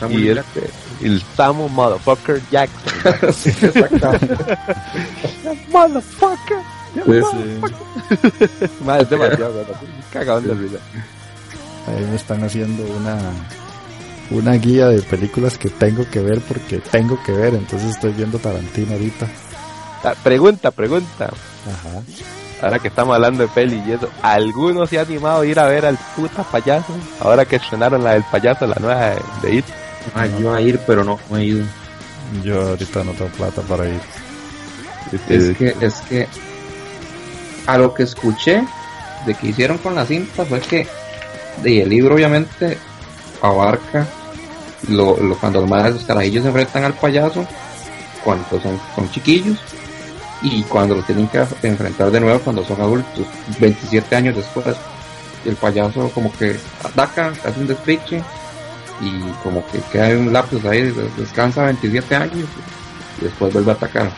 Samuel 0.00 0.20
y 0.20 0.26
Jackson. 0.34 0.62
este, 0.64 1.06
el 1.06 1.22
Samu 1.36 1.68
Motherfucker 1.68 2.40
Jackson. 2.50 3.32
Sí, 3.32 3.50
exactamente. 3.50 4.36
Motherfucker. 5.72 6.58
Sí, 6.94 7.00
sí. 7.30 8.68
Madre, 8.84 9.02
es 9.02 9.10
demasiado, 9.10 9.64
cagado 10.12 10.40
de 10.40 10.54
risa. 10.54 10.78
Ahí 11.86 12.04
me 12.04 12.16
están 12.16 12.42
haciendo 12.44 12.82
una 12.84 13.16
una 14.30 14.52
guía 14.54 14.88
de 14.88 15.00
películas 15.02 15.56
que 15.58 15.70
tengo 15.70 16.08
que 16.10 16.20
ver 16.20 16.40
porque 16.40 16.78
tengo 16.78 17.22
que 17.22 17.32
ver, 17.32 17.54
entonces 17.54 17.90
estoy 17.90 18.12
viendo 18.12 18.38
Tarantino 18.38 18.92
ahorita. 18.92 19.26
Ah, 20.04 20.14
Pregunta, 20.22 20.70
pregunta. 20.70 21.24
Ajá. 21.26 22.02
Ahora 22.60 22.78
que 22.80 22.88
estamos 22.88 23.14
hablando 23.14 23.44
de 23.44 23.48
peli 23.48 23.82
y 23.86 23.92
eso, 23.92 24.10
¿alguno 24.20 24.86
se 24.86 24.98
ha 24.98 25.02
animado 25.02 25.42
a 25.42 25.46
ir 25.46 25.58
a 25.60 25.66
ver 25.66 25.86
al 25.86 25.96
puta 26.16 26.42
payaso? 26.42 26.92
Ahora 27.20 27.44
que 27.44 27.56
estrenaron 27.56 28.02
la 28.02 28.14
del 28.14 28.24
payaso, 28.24 28.66
la 28.66 28.76
nueva 28.80 29.10
de, 29.10 29.20
de 29.42 29.54
It. 29.56 29.64
Ah, 30.14 30.26
yo 30.26 30.40
iba 30.40 30.56
a 30.56 30.60
ir, 30.60 30.80
pero 30.86 31.04
no, 31.04 31.18
no 31.30 31.36
he 31.36 31.44
ido. 31.44 31.64
Yo 32.42 32.60
ahorita 32.60 33.04
no 33.04 33.12
tengo 33.12 33.30
plata 33.30 33.62
para 33.62 33.88
ir. 33.88 34.00
Es 35.12 35.56
que, 35.56 35.74
es 35.80 36.00
que, 36.02 36.28
a 37.66 37.78
lo 37.78 37.94
que 37.94 38.02
escuché 38.02 38.64
de 39.24 39.34
que 39.34 39.48
hicieron 39.48 39.78
con 39.78 39.94
la 39.94 40.04
cinta 40.04 40.44
fue 40.44 40.60
que 40.60 40.86
de 41.62 41.82
el 41.82 41.88
libro 41.88 42.14
obviamente 42.14 42.76
abarca 43.40 44.06
lo, 44.88 45.16
lo- 45.16 45.36
cuando 45.38 45.60
los 45.60 45.70
los 45.70 46.04
carajillos 46.04 46.42
se 46.42 46.48
enfrentan 46.48 46.84
al 46.84 46.94
payaso, 46.94 47.46
cuando 48.24 48.44
son, 48.60 48.78
son 48.94 49.10
chiquillos, 49.10 49.58
y 50.42 50.62
cuando 50.64 50.94
los 50.94 51.04
tienen 51.06 51.26
que 51.28 51.44
enfrentar 51.62 52.10
de 52.10 52.20
nuevo 52.20 52.38
cuando 52.40 52.64
son 52.64 52.80
adultos, 52.80 53.26
27 53.58 54.14
años 54.16 54.36
después. 54.36 54.76
El 55.44 55.56
payaso 55.56 56.10
como 56.10 56.32
que 56.32 56.58
ataca, 56.84 57.28
hace 57.44 57.60
un 57.60 57.66
despiche, 57.66 58.22
y 59.00 59.20
como 59.42 59.64
que 59.70 59.78
queda 59.92 60.08
un 60.18 60.32
lapsus 60.32 60.64
ahí, 60.64 60.82
des- 60.82 61.16
descansa 61.16 61.64
27 61.64 62.14
años, 62.16 62.48
y 63.20 63.24
después 63.24 63.52
vuelve 63.52 63.70
a 63.72 63.74
atacar. 63.74 64.10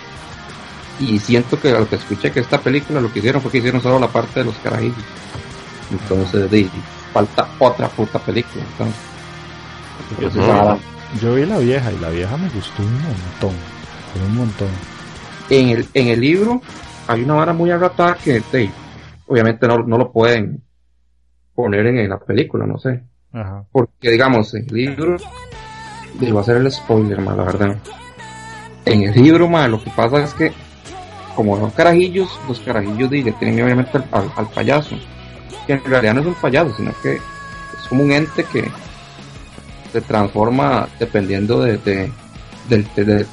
Y 0.98 1.18
siento 1.18 1.58
que 1.58 1.70
lo 1.72 1.88
que 1.88 1.96
escuché 1.96 2.30
que 2.30 2.40
esta 2.40 2.58
película 2.60 3.00
lo 3.00 3.10
que 3.12 3.20
hicieron 3.20 3.40
fue 3.40 3.50
que 3.50 3.58
hicieron 3.58 3.80
solo 3.82 3.98
la 3.98 4.08
parte 4.08 4.40
de 4.40 4.46
los 4.46 4.56
carajillos. 4.56 4.96
Entonces, 5.90 6.50
falta 7.12 7.48
otra 7.58 7.88
puta 7.88 8.18
película. 8.18 8.62
Entonces, 8.72 8.96
Yo 11.20 11.34
vi 11.34 11.44
la 11.46 11.58
vieja 11.58 11.92
y 11.92 11.98
la 11.98 12.08
vieja 12.10 12.36
me 12.36 12.48
gustó 12.50 12.82
un 12.82 12.92
montón. 13.02 13.54
Un 14.26 14.36
montón. 14.36 14.68
en 15.50 15.68
el, 15.70 15.86
en 15.94 16.08
el 16.08 16.20
libro 16.20 16.60
hay 17.08 17.22
una 17.22 17.34
vara 17.34 17.52
muy 17.52 17.70
arratada 17.70 18.14
que 18.22 18.42
obviamente 19.26 19.66
no, 19.66 19.78
no 19.78 19.98
lo 19.98 20.12
pueden 20.12 20.62
poner 21.54 21.86
en, 21.86 21.98
en 21.98 22.10
la 22.10 22.18
película, 22.18 22.66
no 22.66 22.78
sé. 22.78 23.02
Ajá. 23.32 23.64
Porque 23.70 24.10
digamos, 24.10 24.52
en 24.54 24.66
el 24.68 24.74
libro, 24.74 25.16
va 26.34 26.40
a 26.40 26.44
ser 26.44 26.56
el 26.56 26.70
spoiler, 26.70 27.20
ma, 27.20 27.34
la 27.34 27.44
verdad. 27.44 27.76
En 28.84 29.02
el 29.02 29.14
libro, 29.14 29.48
ma, 29.48 29.68
lo 29.68 29.82
que 29.82 29.90
pasa 29.90 30.22
es 30.24 30.34
que, 30.34 30.52
como 31.36 31.56
son 31.58 31.70
carajillos, 31.70 32.28
los 32.48 32.58
carajillos 32.60 33.10
di, 33.10 33.22
le 33.22 33.32
tienen 33.32 33.62
obviamente 33.64 33.96
al, 33.98 34.04
al- 34.12 34.32
al 34.36 34.46
payaso. 34.48 34.96
Que 35.66 35.74
en 35.74 35.84
realidad 35.84 36.14
no 36.14 36.20
es 36.22 36.26
un 36.26 36.34
payaso, 36.34 36.74
sino 36.76 36.92
que 37.02 37.14
es 37.16 37.88
como 37.88 38.02
un 38.02 38.10
ente 38.12 38.44
que 38.44 38.68
se 39.92 40.00
transforma 40.00 40.88
dependiendo 40.98 41.60
de, 41.62 41.78
de- 41.78 42.12
del, 42.68 42.86
de- 42.94 43.04
de- 43.04 43.26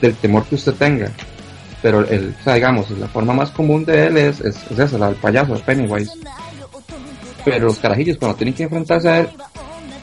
del 0.00 0.14
temor 0.16 0.44
que 0.44 0.54
usted 0.56 0.74
tenga. 0.74 1.10
Pero 1.82 2.06
el, 2.08 2.34
o 2.40 2.44
sea, 2.44 2.54
digamos, 2.54 2.90
la 2.90 3.08
forma 3.08 3.32
más 3.32 3.50
común 3.50 3.84
de 3.84 4.06
él 4.06 4.16
es, 4.18 4.40
es, 4.40 4.56
es 4.70 4.78
esa, 4.78 4.98
la 4.98 5.06
del 5.08 5.16
payaso, 5.16 5.54
el 5.54 5.62
Pennywise. 5.62 6.12
Pero 7.44 7.66
los 7.66 7.78
carajillos 7.78 8.18
cuando 8.18 8.36
tienen 8.36 8.54
que 8.54 8.64
enfrentarse 8.64 9.08
a 9.08 9.20
él, 9.20 9.28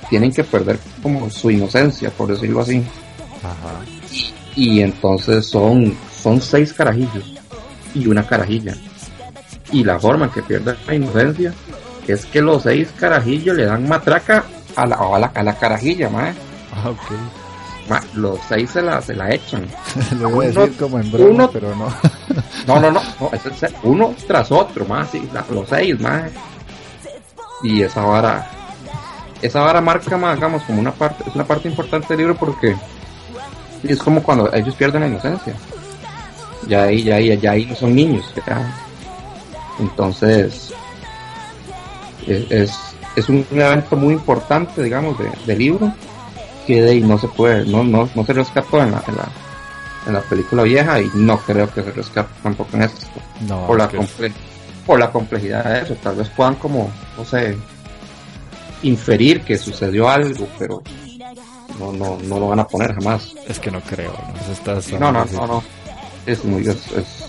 tienen 0.10 0.32
que 0.32 0.44
perder 0.44 0.80
como 1.04 1.30
su 1.30 1.52
inocencia, 1.52 2.10
por 2.10 2.30
decirlo 2.30 2.62
así. 2.62 2.82
Ajá. 3.44 3.80
Y 4.56 4.82
entonces 4.82 5.46
son, 5.46 5.96
son 6.24 6.42
seis 6.42 6.74
carajillos 6.74 7.36
y 7.94 8.08
una 8.08 8.26
carajilla. 8.26 8.76
Y 9.72 9.84
la 9.84 10.00
forma 10.00 10.26
en 10.26 10.32
que 10.32 10.42
pierden 10.42 10.76
la 10.88 10.96
inocencia 10.96 11.54
es 12.08 12.26
que 12.26 12.42
los 12.42 12.64
seis 12.64 12.88
carajillos 13.00 13.56
le 13.56 13.66
dan 13.66 13.88
matraca 13.88 14.46
a 14.78 14.86
la, 14.88 14.96
a 14.96 15.20
la, 15.20 15.28
a 15.34 15.44
la 15.44 15.54
carajilla, 15.56 16.10
mae. 16.10 16.34
Ah, 16.74 16.90
ok. 16.90 17.12
Ma, 17.90 18.02
los 18.16 18.40
seis 18.50 18.70
se 18.72 18.82
la, 18.82 19.02
se 19.02 19.14
la 19.16 19.34
echan. 19.34 19.66
Le 20.20 20.26
voy 20.26 20.48
a 20.48 20.50
Uno- 20.50 20.62
decir 20.62 20.78
como 20.78 21.00
en 21.00 21.12
broma, 21.12 21.30
uno- 21.30 21.50
pero 21.52 21.76
no. 21.76 21.88
No, 22.68 22.80
no, 22.82 22.92
no, 22.92 23.02
no 23.22 23.32
es 23.34 23.74
uno 23.84 24.14
tras 24.28 24.52
otro, 24.52 24.86
más, 24.86 25.10
sí, 25.10 25.28
los 25.50 25.70
seis, 25.70 25.98
más. 26.02 26.30
Y 27.64 27.82
esa 27.82 28.02
vara, 28.02 28.46
esa 29.42 29.62
vara 29.62 29.80
marca, 29.82 30.18
más, 30.18 30.36
digamos, 30.36 30.62
como 30.64 30.82
una 30.82 30.92
parte, 30.92 31.24
es 31.28 31.34
una 31.34 31.46
parte 31.46 31.70
importante 31.70 32.08
del 32.10 32.18
libro 32.18 32.36
porque 32.36 32.76
es 33.84 34.00
como 34.00 34.22
cuando 34.22 34.54
ellos 34.54 34.76
pierden 34.76 35.02
la 35.02 35.08
inocencia. 35.08 35.54
Ya 36.68 36.84
ahí, 36.84 37.04
ya 37.04 37.16
ahí, 37.16 37.38
ya 37.38 37.52
ahí 37.52 37.66
no 37.66 37.76
son 37.76 37.96
niños, 37.96 38.26
ya. 38.46 38.70
Entonces, 39.80 40.74
es, 42.28 42.52
es, 42.52 42.78
es 43.18 43.28
un 43.30 43.46
evento 43.52 43.96
muy 43.98 44.14
importante, 44.14 44.82
digamos, 44.84 45.18
de, 45.20 45.30
del 45.46 45.58
libro 45.60 45.92
que 46.66 46.82
de 46.82 46.92
ahí 46.92 47.02
no 47.02 47.18
se 47.18 47.28
puede, 47.28 47.66
no, 47.66 47.84
no, 47.84 48.08
no 48.14 48.26
se 48.26 48.34
rescató 48.34 48.82
en 48.82 48.92
la, 48.92 49.04
en 49.08 49.16
la, 49.16 49.28
en 50.08 50.14
la 50.14 50.22
película 50.22 50.64
vieja 50.64 51.02
y 51.02 51.10
no 51.16 51.38
creo 51.40 51.70
que 51.74 51.82
se 51.84 51.92
rescate 51.92 52.30
tampoco 52.44 52.76
en 52.78 52.84
esto 52.84 53.06
No, 53.48 53.66
por 53.68 53.78
la 53.78 53.90
comple- 53.90 54.34
por 54.86 55.00
la 55.00 55.12
complejidad 55.12 55.64
de 55.66 55.82
eso 55.82 55.96
tal 56.02 56.16
vez 56.16 56.30
puedan 56.30 56.56
como 56.56 56.90
no 57.18 57.26
sé 57.26 57.58
inferir 58.84 59.42
que 59.42 59.58
sucedió 59.58 60.08
algo 60.10 60.48
pero 60.60 60.82
no 61.80 61.92
no 61.92 62.18
no 62.24 62.40
lo 62.40 62.48
van 62.50 62.60
a 62.60 62.68
poner 62.68 62.94
jamás 62.94 63.34
es 63.48 63.60
que 63.60 63.72
no 63.72 63.82
creo. 63.82 64.12
¿no? 64.12 64.54
Está- 64.54 64.76
no 65.00 65.12
no 65.12 65.26
no 65.26 65.48
no 65.48 65.64
es 66.26 66.44
muy 66.46 66.62
es, 66.62 66.92
es, 66.92 67.26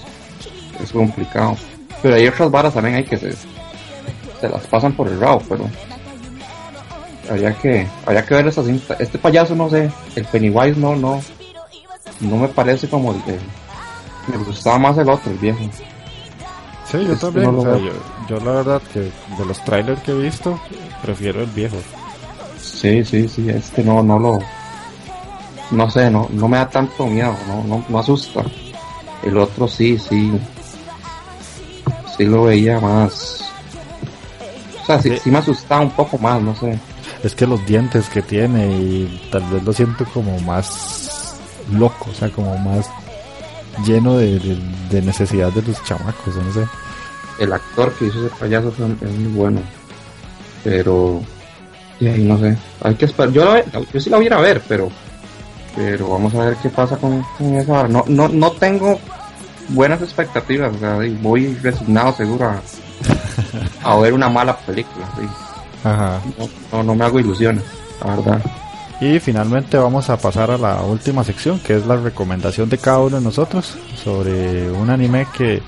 es 0.82 0.92
complicado 0.92 1.56
pero 2.02 2.14
hay 2.16 2.26
otras 2.28 2.50
varas 2.50 2.74
también 2.74 2.96
hay 2.96 3.04
que 3.04 3.16
se, 3.16 3.34
se 4.40 4.48
las 4.48 4.66
pasan 4.66 4.92
por 4.92 5.08
el 5.08 5.20
rabo 5.20 5.42
pero 5.48 5.68
habría 7.30 7.52
que 7.54 7.86
habría 8.06 8.24
que 8.24 8.34
ver 8.34 8.46
esa 8.48 8.62
cinta 8.62 8.96
este 8.98 9.18
payaso 9.18 9.54
no 9.54 9.68
sé 9.68 9.90
el 10.16 10.24
Pennywise 10.26 10.76
no 10.78 10.96
no 10.96 11.20
no 12.20 12.36
me 12.36 12.48
parece 12.48 12.88
como 12.88 13.12
el, 13.12 13.22
el- 13.26 13.40
me 14.38 14.44
gustaba 14.44 14.78
más 14.78 14.98
el 14.98 15.08
otro 15.08 15.30
el 15.30 15.38
viejo 15.38 15.60
Sí, 16.90 17.04
yo 17.04 17.12
Es- 17.12 17.20
también. 17.20 17.44
no 17.44 17.52
lo 17.52 17.58
o 17.58 17.62
sea, 17.64 17.72
veo. 17.72 17.82
yo, 17.82 17.92
yo 18.30 18.40
la 18.46 18.50
verdad 18.52 18.82
que 18.94 19.00
de 19.00 19.44
los 19.46 19.62
trailers 19.62 20.00
que 20.04 20.10
he 20.12 20.14
visto, 20.14 20.58
prefiero 21.02 21.42
el 21.42 21.50
viejo. 21.50 21.76
Sí, 22.58 23.04
sí, 23.04 23.28
sí, 23.28 23.46
este 23.50 23.84
no, 23.84 24.02
no 24.02 24.18
lo, 24.18 24.38
no 25.70 25.90
sé, 25.90 26.10
no, 26.10 26.26
no 26.30 26.48
me 26.48 26.56
da 26.56 26.66
tanto 26.70 27.06
miedo, 27.06 27.36
no, 27.46 27.62
no, 27.64 27.84
no 27.86 27.98
asusta. 27.98 28.42
El 29.22 29.36
otro 29.36 29.68
sí, 29.68 29.98
sí, 29.98 30.32
sí 32.16 32.24
lo 32.24 32.44
veía 32.44 32.80
más, 32.80 33.47
sea, 34.88 35.00
sí, 35.02 35.10
Sí. 35.10 35.18
sí 35.24 35.30
me 35.30 35.38
asustaba 35.38 35.80
un 35.82 35.90
poco 35.92 36.18
más, 36.18 36.42
no 36.42 36.54
sé. 36.56 36.78
Es 37.22 37.34
que 37.34 37.46
los 37.46 37.64
dientes 37.66 38.08
que 38.08 38.22
tiene 38.22 38.66
y 38.66 39.28
tal 39.30 39.42
vez 39.44 39.62
lo 39.62 39.72
siento 39.72 40.04
como 40.12 40.38
más 40.40 41.36
loco, 41.72 42.08
o 42.10 42.14
sea, 42.14 42.28
como 42.30 42.56
más 42.58 42.88
lleno 43.86 44.16
de, 44.16 44.38
de, 44.40 44.58
de 44.90 45.02
necesidad 45.02 45.52
de 45.52 45.62
los 45.62 45.82
chamacos, 45.84 46.34
no 46.36 46.52
sé. 46.52 46.66
El 47.38 47.52
actor 47.52 47.92
que 47.94 48.06
hizo 48.06 48.26
ese 48.26 48.34
payaso 48.36 48.72
fue- 48.72 48.86
es 49.08 49.14
muy 49.16 49.32
bueno, 49.32 49.60
pero, 50.64 51.22
y 52.00 52.08
ahí 52.08 52.24
no 52.24 52.38
sé, 52.38 52.56
hay 52.82 52.94
que 52.96 53.04
esperar, 53.04 53.32
yo, 53.32 53.44
la, 53.44 53.62
yo 53.92 54.00
sí 54.00 54.10
la 54.10 54.16
voy 54.16 54.26
a 54.26 54.28
ir 54.28 54.34
a 54.34 54.40
ver, 54.40 54.62
pero, 54.68 54.88
pero 55.76 56.08
vamos 56.08 56.34
a 56.34 56.44
ver 56.46 56.56
qué 56.56 56.68
pasa 56.68 56.96
con, 56.96 57.22
con 57.36 57.54
esa. 57.54 57.86
No, 57.88 58.04
no, 58.08 58.28
no 58.28 58.50
tengo 58.52 58.98
buenas 59.68 60.02
expectativas, 60.02 60.74
o 60.74 60.78
sea, 60.78 60.98
voy 61.20 61.54
resignado 61.62 62.12
seguro 62.14 62.46
a, 62.48 62.60
a 63.82 63.96
ver 63.98 64.12
una 64.12 64.28
mala 64.28 64.56
película. 64.56 65.06
¿sí? 65.18 65.26
Ajá. 65.84 66.20
No, 66.38 66.48
no, 66.72 66.82
no 66.82 66.94
me 66.94 67.04
hago 67.04 67.20
ilusiones, 67.20 67.64
la 68.04 68.16
verdad. 68.16 68.42
Y 69.00 69.20
finalmente 69.20 69.78
vamos 69.78 70.10
a 70.10 70.16
pasar 70.16 70.50
a 70.50 70.58
la 70.58 70.82
última 70.82 71.22
sección, 71.22 71.60
que 71.60 71.76
es 71.76 71.86
la 71.86 71.96
recomendación 71.96 72.68
de 72.68 72.78
cada 72.78 72.98
uno 72.98 73.18
de 73.18 73.22
nosotros 73.22 73.76
sobre 74.02 74.70
un 74.70 74.90
anime 74.90 75.26
que 75.36 75.62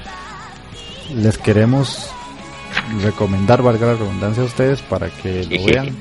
les 1.15 1.39
queremos 1.39 2.11
recomendar, 3.03 3.63
valga 3.63 3.87
la 3.87 3.95
redundancia 3.95 4.43
a 4.43 4.47
ustedes, 4.47 4.83
para 4.83 5.09
que 5.11 5.45
lo 5.45 5.65
vean. 5.65 5.97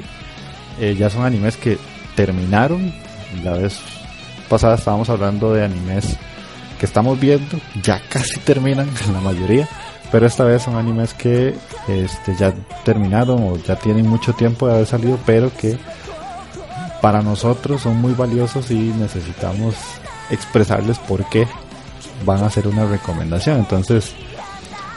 Eh, 0.79 0.95
ya 0.97 1.09
son 1.09 1.23
animes 1.23 1.55
que 1.57 1.77
terminaron. 2.15 2.91
La 3.43 3.53
vez 3.53 3.79
pasada 4.49 4.75
estábamos 4.75 5.09
hablando 5.09 5.53
de 5.53 5.65
animes 5.65 6.17
que 6.79 6.85
estamos 6.85 7.19
viendo, 7.19 7.59
ya 7.83 8.01
casi 8.09 8.39
terminan 8.39 8.89
la 9.13 9.19
mayoría, 9.19 9.67
pero 10.11 10.25
esta 10.25 10.43
vez 10.43 10.63
son 10.63 10.75
animes 10.75 11.13
que 11.13 11.55
este, 11.87 12.35
ya 12.35 12.53
terminaron 12.83 13.43
o 13.43 13.57
ya 13.57 13.75
tienen 13.75 14.07
mucho 14.07 14.33
tiempo 14.33 14.67
de 14.67 14.73
haber 14.73 14.85
salido, 14.85 15.19
pero 15.25 15.51
que 15.55 15.77
para 17.01 17.21
nosotros 17.21 17.81
son 17.81 17.97
muy 17.97 18.13
valiosos 18.13 18.71
y 18.71 18.75
necesitamos 18.75 19.75
expresarles 20.29 20.97
por 20.99 21.27
qué 21.29 21.47
van 22.25 22.43
a 22.43 22.49
ser 22.49 22.67
una 22.67 22.85
recomendación. 22.85 23.59
Entonces, 23.59 24.13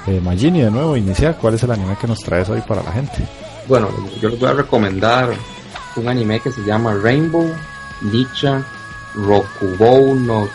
eh, 0.07 0.21
Magini, 0.21 0.63
de 0.63 0.71
nuevo, 0.71 0.97
iniciar, 0.97 1.37
¿cuál 1.37 1.55
es 1.55 1.63
el 1.63 1.71
anime 1.71 1.97
que 2.01 2.09
nos 2.09 2.19
traes 2.21 2.49
hoy 2.49 2.61
para 2.63 2.83
la 2.83 2.93
gente? 2.93 3.25
Bueno, 3.69 3.89
yo 4.21 4.29
les 4.29 4.41
voy 4.41 4.49
a 4.49 4.55
recomendar 4.55 5.31
un 5.97 6.09
anime 6.09 6.41
que 6.41 6.51
se 6.51 6.63
llama 6.63 6.95
Rainbow 6.95 7.49
Nicha 8.01 8.65
Rokubou 9.15 10.15
no 10.15 10.49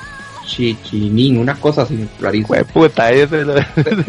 Chichinin, 0.48 1.38
una 1.38 1.56
cosa 1.56 1.82
así 1.84 2.08
rarísima. 2.20 2.64
puta, 2.64 3.12
ese 3.12 3.44
lo... 3.44 3.54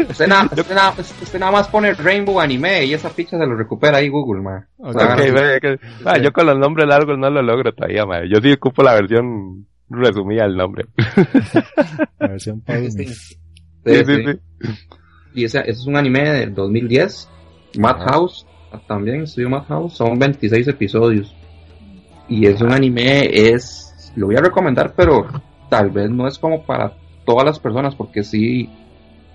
usted, 0.08 0.26
nada, 0.28 0.44
usted, 0.56 0.74
nada, 0.74 0.94
usted 0.98 1.38
nada 1.38 1.52
más 1.52 1.68
pone 1.68 1.92
Rainbow 1.94 2.40
Anime 2.40 2.84
y 2.86 2.94
esa 2.94 3.10
ficha 3.10 3.36
se 3.36 3.44
lo 3.46 3.56
recupera 3.56 3.98
ahí 3.98 4.08
Google, 4.08 4.40
man. 4.42 4.66
O 4.78 4.92
sea, 4.92 5.14
Ok, 5.14 5.18
ve 5.18 5.58
que- 5.60 5.78
ah, 6.04 6.16
yo 6.18 6.32
con 6.32 6.46
los 6.46 6.56
nombres 6.58 6.86
largos 6.88 7.18
no 7.18 7.28
lo 7.28 7.42
logro 7.42 7.74
todavía, 7.74 8.06
madre. 8.06 8.28
Yo 8.32 8.40
sí 8.40 8.52
ocupo 8.52 8.82
la 8.82 8.94
versión 8.94 9.66
resumida 9.90 10.44
del 10.44 10.56
nombre. 10.56 10.86
La 12.18 12.28
versión. 12.28 12.62
Sí, 12.66 12.90
Sí, 12.90 13.06
sí, 13.84 14.04
sí, 14.04 14.04
sí. 14.04 14.22
sí. 14.26 14.68
Y 15.34 15.44
ese, 15.44 15.60
ese 15.60 15.70
es 15.70 15.86
un 15.86 15.96
anime 15.96 16.20
del 16.30 16.54
2010. 16.54 17.28
Madhouse, 17.78 18.46
también 18.86 19.22
estudió 19.22 19.48
Madhouse, 19.50 19.94
son 19.94 20.18
26 20.18 20.68
episodios. 20.68 21.34
Y 22.28 22.46
es 22.46 22.60
un 22.60 22.72
anime, 22.72 23.28
es, 23.32 24.12
lo 24.16 24.26
voy 24.26 24.36
a 24.36 24.40
recomendar, 24.40 24.92
pero 24.96 25.26
tal 25.68 25.90
vez 25.90 26.10
no 26.10 26.26
es 26.26 26.38
como 26.38 26.62
para 26.62 26.92
todas 27.24 27.44
las 27.44 27.58
personas, 27.58 27.94
porque 27.94 28.24
sí, 28.24 28.70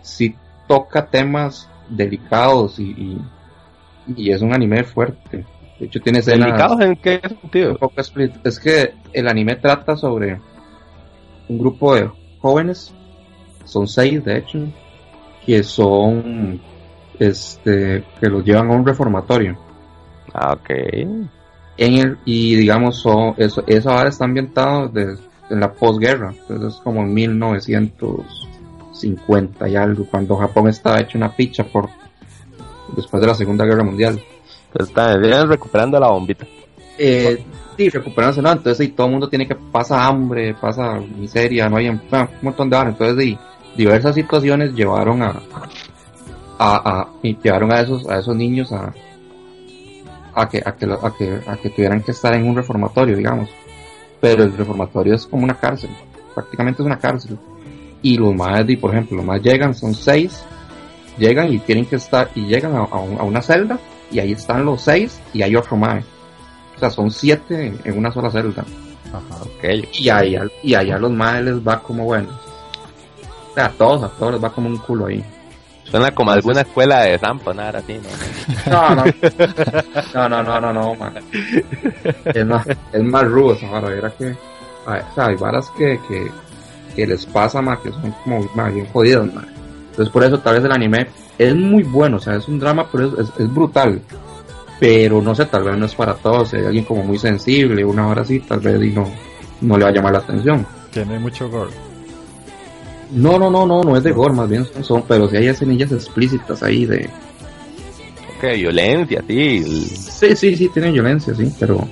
sí 0.02 0.36
toca 0.68 1.06
temas 1.08 1.70
delicados 1.90 2.80
y, 2.80 2.92
y, 2.92 3.22
y 4.16 4.32
es 4.32 4.42
un 4.42 4.54
anime 4.54 4.84
fuerte. 4.84 5.46
De 5.80 5.86
hecho 5.86 6.00
tiene 6.00 6.20
escenas 6.20 6.48
¿Delicados 6.48 6.82
en 6.82 6.96
qué 6.96 7.22
sentido? 7.42 7.78
Es 8.44 8.60
que 8.60 8.94
el 9.12 9.28
anime 9.28 9.56
trata 9.56 9.96
sobre 9.96 10.40
un 11.50 11.58
grupo 11.58 11.96
de 11.96 12.10
jóvenes, 12.40 12.94
son 13.66 13.88
seis 13.88 14.24
de 14.24 14.38
hecho, 14.38 14.60
que 15.46 15.64
son, 15.64 16.62
este, 17.20 18.04
que 18.20 18.30
los 18.30 18.44
llevan 18.44 18.72
a 18.72 18.76
un 18.76 18.86
reformatorio. 18.86 19.58
Ah, 20.34 20.54
ok. 20.54 20.70
En 21.76 21.98
el, 21.98 22.18
y 22.26 22.56
digamos, 22.56 22.98
son, 22.98 23.34
eso, 23.38 23.64
eso 23.68 23.90
ahora 23.90 24.10
está 24.10 24.26
ambientado 24.26 24.88
de, 24.90 25.18
en 25.50 25.60
la 25.60 25.74
posguerra, 25.74 26.34
entonces 26.38 26.76
es 26.76 26.80
como 26.82 27.02
en 27.02 27.14
1950 27.14 29.68
y 29.70 29.76
algo, 29.76 30.06
cuando 30.10 30.36
Japón 30.38 30.68
estaba 30.70 31.00
hecho 31.00 31.18
una 31.18 31.36
picha 31.36 31.64
por, 31.66 31.90
después 32.96 33.22
de 33.22 33.28
la 33.28 33.36
Segunda 33.36 33.66
Guerra 33.66 33.84
Mundial. 33.84 34.20
Entonces 34.68 34.90
están 34.90 35.22
vienen 35.22 35.48
recuperando 35.48 36.00
la 36.00 36.10
bombita. 36.10 36.46
eh, 36.98 37.44
sí, 37.78 37.90
recuperándose, 37.90 38.42
¿no? 38.42 38.52
Entonces 38.52 38.78
sí, 38.78 38.90
todo 38.94 39.08
el 39.08 39.12
mundo 39.12 39.30
tiene 39.30 39.48
que 39.48 39.56
pasa 39.56 40.06
hambre, 40.06 40.54
pasa 40.56 41.00
miseria, 41.18 41.70
no 41.70 41.78
hay 41.78 41.90
un 41.90 42.02
montón 42.42 42.70
de 42.70 42.76
horas. 42.78 42.94
Entonces 42.94 43.24
sí, 43.24 43.38
diversas 43.76 44.16
situaciones 44.16 44.74
llevaron 44.74 45.22
a, 45.22 45.42
a, 46.60 47.00
a 47.00 47.10
y 47.22 47.38
llevaron 47.38 47.72
a 47.72 47.82
esos 47.82 48.08
a 48.08 48.20
esos 48.20 48.36
niños 48.36 48.72
a 48.72 48.94
a 50.36 50.50
que 50.50 50.62
a 50.66 50.76
que, 50.76 50.86
a 50.86 51.14
que 51.18 51.40
a 51.48 51.58
que 51.58 51.70
tuvieran 51.70 52.02
que 52.02 52.12
estar 52.12 52.34
en 52.34 52.48
un 52.48 52.56
reformatorio, 52.56 53.16
digamos. 53.18 53.50
Pero 54.24 54.44
el 54.46 54.56
reformatorio 54.56 55.16
es 55.16 55.28
como 55.28 55.44
una 55.44 55.56
cárcel, 55.56 55.90
prácticamente 56.34 56.82
es 56.82 56.86
una 56.86 56.98
cárcel. 56.98 57.38
Y 58.02 58.18
los 58.18 58.34
más, 58.34 58.64
por 58.80 58.92
ejemplo, 58.92 59.18
los 59.18 59.26
más 59.26 59.42
llegan, 59.42 59.76
son 59.76 59.94
seis, 59.94 60.46
llegan 61.18 61.52
y 61.52 61.60
tienen 61.60 61.86
que 61.86 61.98
estar, 61.98 62.30
y 62.34 62.46
llegan 62.46 62.74
a, 62.74 62.80
a 62.86 63.00
un- 63.00 63.20
a 63.20 63.24
una 63.24 63.42
celda, 63.42 63.78
y 64.10 64.20
ahí 64.20 64.32
están 64.32 64.64
los 64.64 64.82
seis, 64.82 65.20
y 65.34 65.42
hay 65.42 65.58
otro 65.58 65.76
más. 65.76 66.06
O 66.78 66.80
sea, 66.80 66.90
son 66.90 67.12
siete 67.12 67.74
en, 67.84 67.98
una 67.98 68.14
sola 68.14 68.32
celda. 68.32 68.64
Ajá. 69.10 69.42
Ok. 69.44 69.64
Y 70.00 70.08
ahí, 70.10 70.38
al- 70.38 70.52
y 70.64 70.74
allá 70.74 70.98
los 70.98 71.12
más 71.12 71.42
les 71.44 71.56
va 71.56 71.82
como 71.84 72.06
bueno. 72.06 72.30
O 73.52 73.54
sea, 73.56 73.66
a 73.66 73.72
todos, 73.72 74.04
a 74.04 74.10
todos 74.18 74.32
les 74.36 74.44
va 74.44 74.54
como 74.54 74.70
un 74.70 74.78
culo 74.78 75.08
ahí. 75.08 75.22
Suena 75.86 76.12
como 76.12 76.32
alguna 76.32 76.62
escuela 76.62 77.02
de 77.02 77.20
Zampa, 77.20 77.54
nada 77.54 77.80
así, 77.80 78.00
¿no? 78.00 78.72
No, 78.72 78.96
no. 78.96 79.04
No, 80.14 80.30
no, 80.30 80.44
no, 80.44 80.60
no, 80.62 80.74
no, 80.74 80.96
man. 80.96 81.14
Es 82.26 82.46
más, 82.46 82.68
es 82.68 83.04
más 83.04 83.24
rudo 83.26 83.54
esa 83.54 83.70
vara, 83.70 83.94
era 83.94 84.10
que. 84.12 84.36
ay, 84.88 85.02
O 85.12 85.16
sea, 85.16 85.26
hay 85.28 85.36
varas 85.36 85.70
que, 85.78 86.00
que, 86.08 86.32
que 86.96 87.08
les 87.08 87.26
pasa, 87.26 87.62
más 87.62 87.80
que 87.80 87.92
son 87.92 88.12
como 88.24 88.50
más 88.56 88.74
bien 88.74 88.88
jodidas, 88.88 89.34
man. 89.34 89.48
Entonces, 89.92 90.12
por 90.12 90.24
eso, 90.24 90.40
tal 90.40 90.56
vez 90.56 90.64
el 90.66 90.72
anime 90.72 91.08
es 91.38 91.56
muy 91.56 91.84
bueno, 91.84 92.18
o 92.18 92.20
sea, 92.20 92.36
es 92.36 92.48
un 92.48 92.60
drama, 92.60 92.88
pero 92.92 93.08
es, 93.08 93.30
es, 93.30 93.40
es 93.40 93.54
brutal. 93.54 94.02
Pero 94.80 95.22
no 95.22 95.36
sé, 95.36 95.46
tal 95.46 95.64
vez 95.64 95.78
no 95.78 95.86
es 95.86 95.94
para 95.96 96.16
todos. 96.16 96.50
Si 96.50 96.58
hay 96.58 96.66
alguien 96.66 96.86
como 96.86 97.04
muy 97.04 97.18
sensible, 97.20 97.86
una 97.86 98.08
hora 98.08 98.24
así, 98.24 98.40
tal 98.40 98.60
vez 98.60 98.82
y 98.82 98.90
no, 98.90 99.08
no 99.62 99.78
le 99.78 99.84
va 99.84 99.90
a 99.92 99.94
llamar 99.94 100.14
la 100.14 100.20
atención. 100.20 100.66
Tiene 100.92 101.20
mucho 101.20 101.50
gore. 101.50 101.72
No, 103.12 103.38
no, 103.38 103.50
no, 103.50 103.66
no, 103.66 103.84
no 103.84 103.96
es 103.96 104.04
de 104.04 104.12
gore, 104.12 104.34
más 104.34 104.50
bien 104.50 104.66
son, 104.82 105.04
pero 105.08 105.30
si 105.30 105.38
hay 105.38 105.48
escenillas 105.48 105.92
explícitas 105.92 106.64
ahí 106.64 106.86
de. 106.86 107.10
Ok, 108.38 108.44
violencia, 108.56 109.24
sí. 109.28 109.64
Sí, 109.64 110.36
sí, 110.36 110.56
sí, 110.56 110.70
tiene 110.70 110.92
violencia, 110.92 111.34
sí, 111.36 111.54
pero. 111.60 111.88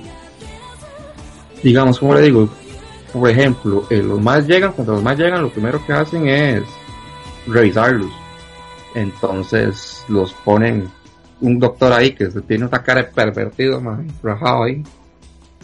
Digamos, 1.64 2.00
como 2.00 2.16
le 2.16 2.22
digo, 2.24 2.50
por 3.14 3.30
ejemplo, 3.30 3.86
eh, 3.90 4.02
los 4.02 4.20
más 4.20 4.48
llegan, 4.48 4.72
cuando 4.74 4.94
los 4.94 5.04
más 5.04 5.18
llegan, 5.18 5.44
lo 5.44 5.50
primero 5.50 5.86
que 5.86 5.94
hacen 5.94 6.28
es 6.28 6.64
revisarlos. 7.46 8.12
Entonces 8.96 10.04
los 10.08 10.34
ponen 10.34 10.90
un 11.40 11.60
doctor 11.60 11.94
ahí 11.94 12.14
que 12.14 12.28
tiene 12.28 12.66
una 12.66 12.82
cara 12.82 13.04
de 13.04 13.08
pervertido, 13.10 13.82
más 13.82 14.00
rajado 14.22 14.64
ahí. 14.64 14.84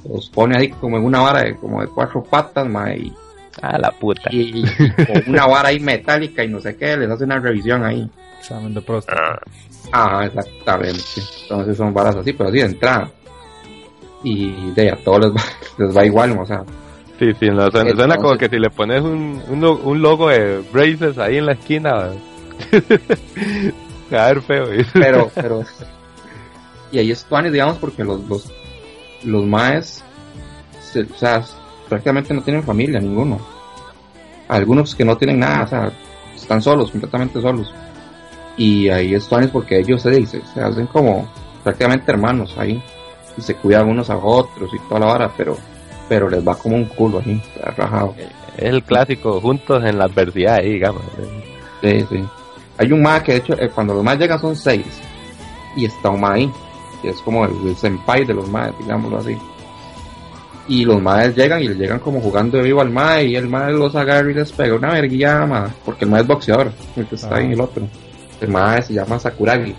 Los 0.08 0.30
pone 0.30 0.58
ahí 0.58 0.70
como 0.70 0.98
en 0.98 1.06
una 1.06 1.22
vara 1.22 1.44
de, 1.44 1.56
como 1.56 1.82
de 1.82 1.88
cuatro 1.88 2.24
patas, 2.24 2.68
ma, 2.68 2.94
y, 2.94 3.14
Ah, 3.62 3.78
la 3.78 3.92
puta. 3.92 4.30
y- 4.32 4.60
y 4.60 4.64
con 5.06 5.24
una 5.34 5.46
vara 5.48 5.70
ahí 5.70 5.80
metálica 5.80 6.44
y 6.44 6.48
no 6.48 6.60
sé 6.60 6.76
qué, 6.76 6.96
les 6.98 7.10
hace 7.10 7.24
una 7.24 7.40
revisión 7.40 7.84
ahí. 7.84 8.10
Examen 8.40 8.74
de 8.74 8.82
próstata. 8.82 9.40
Ajá, 9.92 10.26
exactamente. 10.26 11.02
Entonces 11.44 11.78
son 11.78 11.94
varas 11.94 12.16
así, 12.16 12.34
pero 12.34 12.50
así 12.50 12.60
de 12.60 12.66
entrada. 12.66 13.10
Y 14.24 14.72
de 14.72 14.92
a 14.92 14.96
todos 14.98 15.22
les 15.22 15.32
va, 15.32 15.42
les 15.86 15.98
va 15.98 16.06
igual, 16.06 16.38
o 16.40 16.46
sea. 16.46 16.64
Sí, 17.20 17.32
sí, 17.40 17.50
no, 17.50 17.70
suena, 17.72 17.96
suena 17.96 18.18
como 18.18 18.38
que 18.38 18.48
si 18.48 18.60
le 18.60 18.70
pones 18.70 19.02
un, 19.02 19.42
un, 19.48 19.60
lo- 19.62 19.78
un 19.78 20.02
logo 20.02 20.30
de 20.30 20.60
Braces 20.72 21.18
ahí 21.18 21.38
en 21.38 21.48
la 21.48 21.54
esquina. 21.54 21.94
va 21.94 22.12
a 24.12 24.28
ver 24.28 24.42
feo. 24.42 24.72
¿eh? 24.74 24.86
Pero, 24.94 25.32
pero. 25.34 25.64
Y 26.92 27.00
ahí 27.00 27.12
es 27.12 27.26
tuanis, 27.26 27.52
digamos, 27.52 27.78
porque 27.78 28.04
los, 28.04 28.22
los, 28.30 28.52
los 29.24 29.46
maes, 29.46 30.04
se- 30.80 31.02
o 31.02 31.18
sea, 31.18 31.44
prácticamente 31.88 32.34
no 32.34 32.42
tienen 32.42 32.64
familia, 32.64 33.00
ninguno. 33.00 33.40
Algunos 34.48 34.96
que 34.96 35.06
no 35.06 35.18
tienen 35.18 35.40
nada, 35.40 35.64
o 35.64 35.68
sea, 35.68 35.92
están 36.36 36.62
solos, 36.62 36.92
completamente 36.92 37.42
solos. 37.42 37.74
Y 38.56 38.90
ahí 38.90 39.14
es 39.14 39.28
porque 39.52 39.80
ellos 39.80 40.02
se, 40.02 40.26
se, 40.26 40.42
se 40.46 40.62
hacen 40.62 40.88
como 40.88 41.28
prácticamente 41.64 42.12
hermanos 42.12 42.56
ahí. 42.58 42.82
Y 43.38 43.42
se 43.42 43.56
cuidan 43.56 43.88
unos 43.88 44.10
a 44.10 44.18
otros 44.18 44.72
y 44.74 44.80
toda 44.88 45.02
la 45.02 45.06
vara, 45.06 45.32
pero, 45.38 45.58
pero 46.10 46.28
les 46.28 46.46
va 46.46 46.56
como 46.56 46.76
un 46.76 46.86
culo 46.86 47.22
ahí, 47.24 47.42
rajado. 47.76 48.16
Es 48.58 48.64
el 48.64 48.84
clásico, 48.84 49.40
juntos 49.40 49.84
en 49.86 50.00
la 50.00 50.06
adversidad 50.06 50.56
ahí, 50.56 50.74
digamos. 50.74 51.04
Sí, 51.82 52.06
sí. 52.10 52.26
Hay 52.80 52.92
un 52.92 53.02
más 53.04 53.22
que 53.22 53.34
de 53.34 53.38
hecho 53.40 53.54
eh, 53.60 53.70
cuando 53.70 53.94
los 53.94 54.04
más 54.04 54.18
llegan 54.18 54.40
son 54.40 54.56
seis 54.56 54.86
y 55.76 55.86
está 55.86 56.10
un 56.10 56.22
más 56.22 56.32
ahí, 56.32 56.52
que 57.02 57.10
es 57.10 57.22
como 57.22 57.46
el, 57.46 57.52
el 57.68 57.76
senpai 57.76 58.26
de 58.26 58.34
los 58.34 58.50
más, 58.50 58.72
digámoslo 58.80 59.20
así. 59.20 59.38
Y 60.70 60.84
los 60.84 61.02
más 61.02 61.34
llegan 61.36 61.62
y 61.64 61.68
le 61.70 61.76
llegan 61.76 62.00
como 62.00 62.20
jugando 62.20 62.58
de 62.58 62.64
vivo 62.64 62.82
al 62.82 62.90
mae 62.90 63.26
y 63.26 63.36
el 63.38 63.48
mae 63.48 63.72
los 63.72 63.96
agarra 63.96 64.30
y 64.30 64.34
les 64.34 64.52
pega 64.52 64.76
una 64.76 64.92
verguilla, 64.92 65.46
ma, 65.46 65.74
porque 65.86 66.04
el 66.06 66.12
mae 66.12 66.22
es 66.22 66.28
boxeador, 66.28 66.72
el 66.98 67.06
que 67.08 67.16
está 67.16 67.36
Ah. 67.36 67.42
el 67.42 67.62
otro. 67.62 67.88
El 68.42 68.50
mae 68.50 68.82
se 68.82 68.94
llama 68.94 69.18
Sakuragi. 69.18 69.74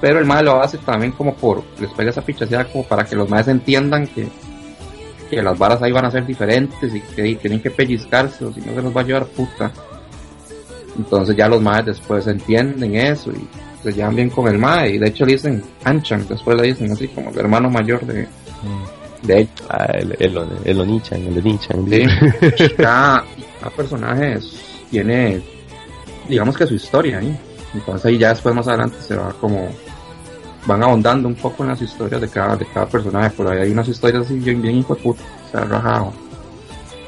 Pero 0.00 0.18
el 0.18 0.26
mae 0.26 0.42
lo 0.42 0.60
hace 0.62 0.76
también 0.78 1.12
como 1.12 1.34
por, 1.34 1.62
les 1.80 1.90
pega 1.92 2.10
esa 2.10 2.20
pichaseada 2.20 2.66
como 2.66 2.84
para 2.84 3.04
que 3.04 3.16
los 3.16 3.28
maes 3.30 3.48
entiendan 3.48 4.06
que, 4.06 4.28
que 5.30 5.40
las 5.42 5.58
varas 5.58 5.80
ahí 5.82 5.90
van 5.90 6.04
a 6.04 6.10
ser 6.10 6.26
diferentes 6.26 6.94
y 6.94 7.00
que 7.00 7.34
tienen 7.36 7.60
que 7.62 7.70
pellizcarse 7.70 8.44
o 8.44 8.52
si 8.52 8.60
no 8.60 8.74
se 8.74 8.82
los 8.82 8.94
va 8.94 9.00
a 9.00 9.04
llevar 9.04 9.24
puta. 9.24 9.72
Entonces 10.98 11.34
ya 11.34 11.48
los 11.48 11.62
maes 11.62 11.86
después 11.86 12.26
entienden 12.26 12.94
eso 12.94 13.30
y 13.32 13.46
se 13.82 13.92
llevan 13.92 14.16
bien 14.16 14.28
con 14.30 14.48
el 14.48 14.58
mae, 14.58 14.90
y 14.94 14.98
de 14.98 15.08
hecho 15.08 15.24
le 15.24 15.32
dicen 15.32 15.62
Anchan, 15.84 16.26
después 16.28 16.56
le 16.60 16.68
dicen 16.68 16.90
así 16.92 17.08
como 17.08 17.30
el 17.30 17.38
hermano 17.38 17.70
mayor 17.70 18.04
de, 18.04 18.28
Mm. 18.62 18.95
De 19.26 19.40
hecho. 19.40 19.64
Ah, 19.68 19.86
el, 19.92 20.16
el, 20.18 20.38
el 20.64 20.80
Onichan, 20.80 21.22
el 21.26 21.38
Onichan. 21.38 21.86
Sí, 21.88 22.68
cada, 22.76 23.24
cada 23.60 23.70
personaje 23.76 24.38
tiene, 24.90 25.42
digamos 26.28 26.56
que 26.56 26.66
su 26.66 26.74
historia 26.74 27.18
ahí. 27.18 27.36
Entonces 27.74 28.06
ahí 28.06 28.18
ya 28.18 28.30
después 28.30 28.54
más 28.54 28.68
adelante 28.68 28.96
se 29.00 29.16
va 29.16 29.32
como, 29.40 29.68
van 30.64 30.82
ahondando 30.82 31.28
un 31.28 31.34
poco 31.34 31.62
en 31.62 31.70
las 31.70 31.82
historias 31.82 32.20
de 32.20 32.28
cada, 32.28 32.56
de 32.56 32.66
cada 32.66 32.86
personaje. 32.86 33.30
Por 33.30 33.48
ahí 33.48 33.58
hay 33.58 33.70
unas 33.70 33.88
historias 33.88 34.24
así 34.24 34.38
bien, 34.38 34.62
bien 34.62 34.76
hijo 34.76 34.94
de 34.94 35.02
puta, 35.02 35.22
se 35.50 35.58
ha 35.58 35.64
rajado. 35.64 36.12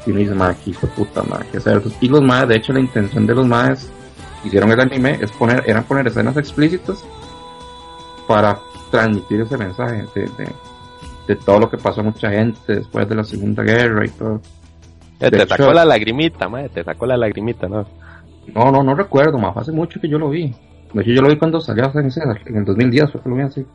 Y 0.05 0.11
uno 0.11 0.19
dice, 0.19 0.35
madre, 0.35 0.57
hijo 0.65 0.87
de 0.87 0.93
puta, 0.93 1.23
madre, 1.23 1.45
qué 1.51 1.59
cerdos". 1.59 1.93
Y 2.01 2.07
los 2.07 2.21
madres, 2.21 2.49
de 2.49 2.55
hecho 2.57 2.73
la 2.73 2.79
intención 2.79 3.25
de 3.25 3.35
los 3.35 3.47
madres 3.47 3.89
hicieron 4.43 4.71
el 4.71 4.79
anime 4.79 5.17
es 5.21 5.31
poner, 5.31 5.63
eran 5.67 5.83
poner 5.83 6.07
escenas 6.07 6.37
explícitas 6.37 7.03
para 8.27 8.59
transmitir 8.91 9.41
ese 9.41 9.57
mensaje 9.57 10.05
de, 10.15 10.29
de 11.27 11.35
todo 11.35 11.59
lo 11.59 11.69
que 11.69 11.77
pasó 11.77 12.01
a 12.01 12.03
mucha 12.03 12.29
gente 12.31 12.75
después 12.75 13.07
de 13.07 13.15
la 13.15 13.23
Segunda 13.23 13.63
Guerra 13.63 14.05
y 14.05 14.09
todo. 14.09 14.41
Eh, 15.19 15.29
te 15.29 15.37
hecho- 15.43 15.47
sacó 15.47 15.73
la 15.73 15.85
lagrimita, 15.85 16.47
madre, 16.49 16.69
te 16.69 16.83
sacó 16.83 17.05
la 17.05 17.17
lagrimita, 17.17 17.67
¿no? 17.67 17.85
No, 18.55 18.71
no, 18.71 18.83
no 18.83 18.95
recuerdo, 18.95 19.37
más 19.37 19.55
hace 19.57 19.71
mucho 19.71 19.99
que 19.99 20.09
yo 20.09 20.17
lo 20.17 20.29
vi. 20.29 20.53
De 20.93 21.01
hecho, 21.01 21.11
yo 21.11 21.21
lo 21.21 21.29
vi 21.29 21.37
cuando 21.37 21.59
salió 21.61 21.91
en 21.93 22.55
el 22.57 22.65
2010 22.65 23.11
fue 23.11 23.21
que 23.21 23.29
lo 23.29 23.35
vi 23.35 23.41
así. 23.43 23.65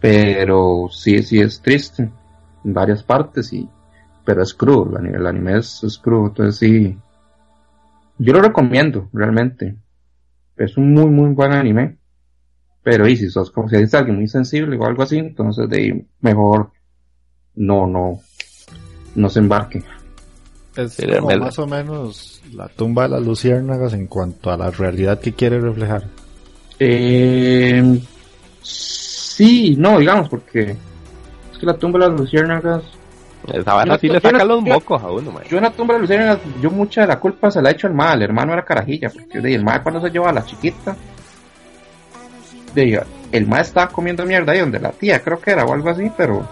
Pero 0.00 0.88
sí, 0.90 1.22
sí 1.22 1.40
es 1.40 1.60
triste 1.60 2.08
en 2.64 2.72
varias 2.74 3.02
partes 3.02 3.52
y, 3.52 3.68
pero 4.24 4.42
es 4.42 4.54
crudo, 4.54 4.90
el 4.90 4.96
anime, 4.98 5.16
el 5.18 5.26
anime 5.26 5.58
es, 5.58 5.82
es 5.84 5.98
crudo, 5.98 6.28
entonces 6.28 6.56
sí. 6.56 6.96
Yo 8.18 8.32
lo 8.32 8.40
recomiendo, 8.42 9.08
realmente. 9.12 9.76
Es 10.56 10.76
un 10.76 10.92
muy, 10.92 11.06
muy 11.06 11.30
buen 11.34 11.52
anime. 11.52 11.96
Pero 12.82 13.06
y 13.06 13.16
si 13.16 13.28
sos 13.28 13.50
como 13.50 13.68
si 13.68 13.76
eres 13.76 13.92
alguien 13.94 14.16
muy 14.16 14.28
sensible 14.28 14.76
o 14.78 14.86
algo 14.86 15.02
así, 15.02 15.18
entonces 15.18 15.68
de 15.68 15.76
ahí 15.76 16.06
mejor 16.20 16.70
no, 17.54 17.86
no, 17.86 18.20
no 19.14 19.28
se 19.28 19.38
embarque. 19.40 19.82
Es 20.76 20.96
como 21.18 21.36
más 21.38 21.58
o 21.58 21.66
menos 21.66 22.40
la 22.54 22.68
tumba 22.68 23.02
de 23.02 23.08
las 23.10 23.22
luciérnagas 23.22 23.92
en 23.92 24.06
cuanto 24.06 24.50
a 24.50 24.56
la 24.56 24.70
realidad 24.70 25.20
que 25.20 25.32
quiere 25.32 25.60
reflejar. 25.60 26.04
Eh, 26.78 28.00
sí, 28.62 29.74
no, 29.76 29.98
digamos, 29.98 30.28
porque 30.28 30.76
es 31.52 31.58
que 31.58 31.66
la 31.66 31.74
tumba 31.76 31.98
de 31.98 32.08
las 32.10 32.20
luciérnagas. 32.20 32.82
Esa 33.52 33.74
vara 33.74 33.94
Yo 33.94 33.98
sí 34.00 34.08
le 34.08 34.20
saca 34.20 34.44
los 34.44 34.64
yo- 34.64 34.74
mocos 34.74 35.02
a 35.02 35.10
uno, 35.10 35.32
madre. 35.32 35.48
Yo 35.50 35.56
en 35.56 35.64
la 35.64 35.70
tumba 35.72 35.94
de 35.94 36.00
las 36.00 36.08
luciérnagas, 36.08 36.40
yo 36.62 36.70
mucha 36.70 37.02
de 37.02 37.06
la 37.08 37.18
culpa 37.18 37.50
se 37.50 37.60
la 37.60 37.70
he 37.70 37.72
hecho 37.72 37.86
al 37.86 37.94
mal. 37.94 38.18
El 38.18 38.24
hermano 38.30 38.52
era 38.52 38.64
carajilla, 38.64 39.10
porque 39.10 39.40
de, 39.40 39.54
el 39.54 39.64
mal 39.64 39.82
cuando 39.82 40.00
se 40.00 40.10
lleva 40.10 40.30
a 40.30 40.32
la 40.32 40.44
chiquita, 40.44 40.96
de, 42.74 43.02
el 43.32 43.46
mal 43.46 43.60
estaba 43.60 43.88
comiendo 43.88 44.24
mierda 44.24 44.52
ahí 44.52 44.60
donde 44.60 44.80
la 44.80 44.90
tía, 44.90 45.20
creo 45.20 45.40
que 45.40 45.52
era 45.52 45.64
o 45.64 45.72
algo 45.72 45.90
así, 45.90 46.10
pero 46.16 46.46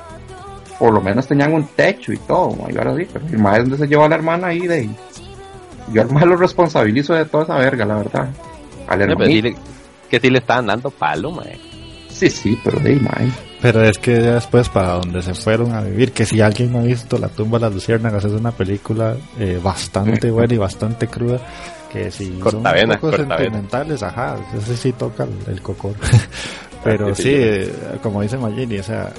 por 0.79 0.93
lo 0.93 1.01
menos 1.01 1.27
tenían 1.27 1.53
un 1.53 1.67
techo 1.67 2.13
y 2.13 2.19
todo, 2.19 2.57
¿no? 2.57 2.71
y 2.71 2.77
ahora 2.77 2.95
sí, 2.97 3.07
pero 3.13 3.27
el 3.27 3.35
es 3.35 3.41
donde 3.41 3.79
se 3.79 3.87
llevó 3.87 4.05
a 4.05 4.09
la 4.09 4.15
hermana 4.15 4.49
ahí 4.49 4.67
de. 4.67 4.89
Yo 5.93 6.03
al 6.03 6.11
mal 6.11 6.29
lo 6.29 6.37
responsabilizo 6.37 7.15
de 7.15 7.25
toda 7.25 7.45
esa 7.45 7.57
verga, 7.57 7.85
la 7.85 7.97
verdad. 7.97 8.29
Al 8.87 9.03
Eh, 9.03 9.07
pero 9.17 9.27
sí 9.27 9.57
que 10.09 10.21
sí 10.21 10.31
le 10.31 10.39
estaban 10.39 10.67
dando 10.67 10.91
palo, 10.91 11.31
madre. 11.31 11.59
Sí, 12.09 12.31
sí, 12.31 12.59
pero 12.65 12.81
de 12.81 12.97
mae. 12.97 13.31
Pero 13.61 13.83
es 13.83 13.99
que 13.99 14.15
ya 14.15 14.35
después 14.35 14.69
para 14.69 14.93
donde 14.93 15.23
se 15.23 15.35
fueron 15.35 15.75
a 15.75 15.83
vivir, 15.83 16.13
que 16.13 16.25
si 16.25 16.41
alguien 16.41 16.73
no 16.73 16.79
ha 16.79 16.83
visto 16.83 17.19
La 17.19 17.29
tumba 17.29 17.59
de 17.59 17.67
las 17.67 17.75
luciérnagas 17.75 18.25
es 18.25 18.33
una 18.33 18.53
película 18.53 19.17
eh, 19.39 19.61
bastante 19.63 20.31
buena 20.33 20.55
y 20.55 20.59
bastante 20.59 21.07
cruda, 21.09 21.41
que 21.93 22.11
si 22.11 22.27
son 22.33 22.41
Cortavenas, 22.41 22.97
un 22.97 23.01
poco 23.01 23.11
cortavenas. 23.17 23.39
sentimentales, 23.41 24.03
ajá, 24.03 24.37
ese 24.57 24.77
sí 24.77 24.93
toca 24.93 25.25
el, 25.25 25.37
el 25.55 25.63
cocor. 25.63 25.95
Pero 26.85 27.15
sí, 27.15 27.23
sí, 27.23 27.29
sí. 27.31 27.35
eh, 27.37 27.73
como 28.03 28.23
dice 28.23 28.37
Magini, 28.39 28.79
o 28.79 28.83
sea, 28.83 29.13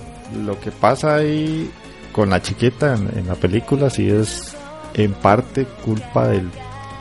lo 0.44 0.60
que 0.60 0.72
pasa 0.72 1.16
ahí 1.16 1.70
con 2.14 2.30
la 2.30 2.42
chiquita 2.42 2.96
en, 2.96 3.10
en 3.20 3.28
la 3.28 3.36
película 3.36 3.90
sí 3.90 4.10
es 4.10 4.56
en 4.94 5.14
parte 5.14 5.66
culpa 5.86 6.28
del 6.28 6.50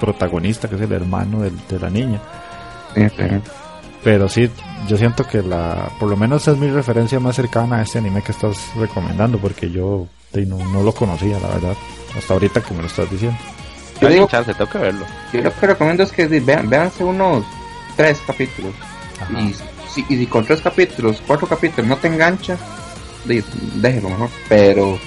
protagonista, 0.01 0.69
que 0.69 0.75
es 0.77 0.81
el 0.83 0.93
hermano 0.93 1.41
del- 1.43 1.67
de 1.69 1.79
la 1.79 1.91
niña. 1.91 2.21
Sí, 2.95 3.03
sí. 3.17 3.25
Pero 4.05 4.29
sí, 4.29 4.49
yo 4.89 4.97
siento 4.97 5.25
que 5.25 5.43
la, 5.43 5.91
por 5.99 6.09
lo 6.09 6.17
menos 6.17 6.47
es 6.49 6.57
mi 6.57 6.69
referencia 6.71 7.19
más 7.21 7.37
cercana 7.37 7.77
a 7.79 7.83
este 7.83 7.99
anime 7.99 8.23
que 8.23 8.33
estás 8.33 8.57
recomendando, 8.77 9.39
porque 9.39 9.71
yo 9.71 10.07
no, 10.47 10.57
no 10.73 10.83
lo 10.83 10.93
conocía, 10.93 11.39
la 11.41 11.49
verdad, 11.49 11.75
hasta 12.17 12.33
ahorita 12.35 12.61
que 12.63 12.75
me 12.75 12.81
lo 12.83 12.87
estás 12.87 13.11
diciendo. 13.11 13.37
Yo 14.01 14.09
digo- 14.09 14.27
chance, 14.29 14.53
tengo 14.55 14.71
que 14.71 14.79
verlo. 14.79 15.05
Yo 15.33 15.41
lo 15.43 15.55
que 15.55 15.67
recomiendo 15.67 16.03
es 16.03 16.13
que 16.13 16.27
vean, 16.27 16.69
véanse 16.69 17.05
unos 17.05 17.45
tres 17.97 18.21
capítulos. 18.27 18.73
Ajá. 19.21 19.41
Y 19.41 19.55
si, 19.93 20.05
y 20.09 20.17
si 20.19 20.27
con 20.27 20.45
tres 20.45 20.61
capítulos, 20.61 21.23
cuatro 21.27 21.47
capítulos 21.47 21.87
no 21.89 21.97
te 21.97 22.09
engancha, 22.09 22.57
déjelo 23.25 24.11
mejor. 24.11 24.29
Pero 24.49 24.99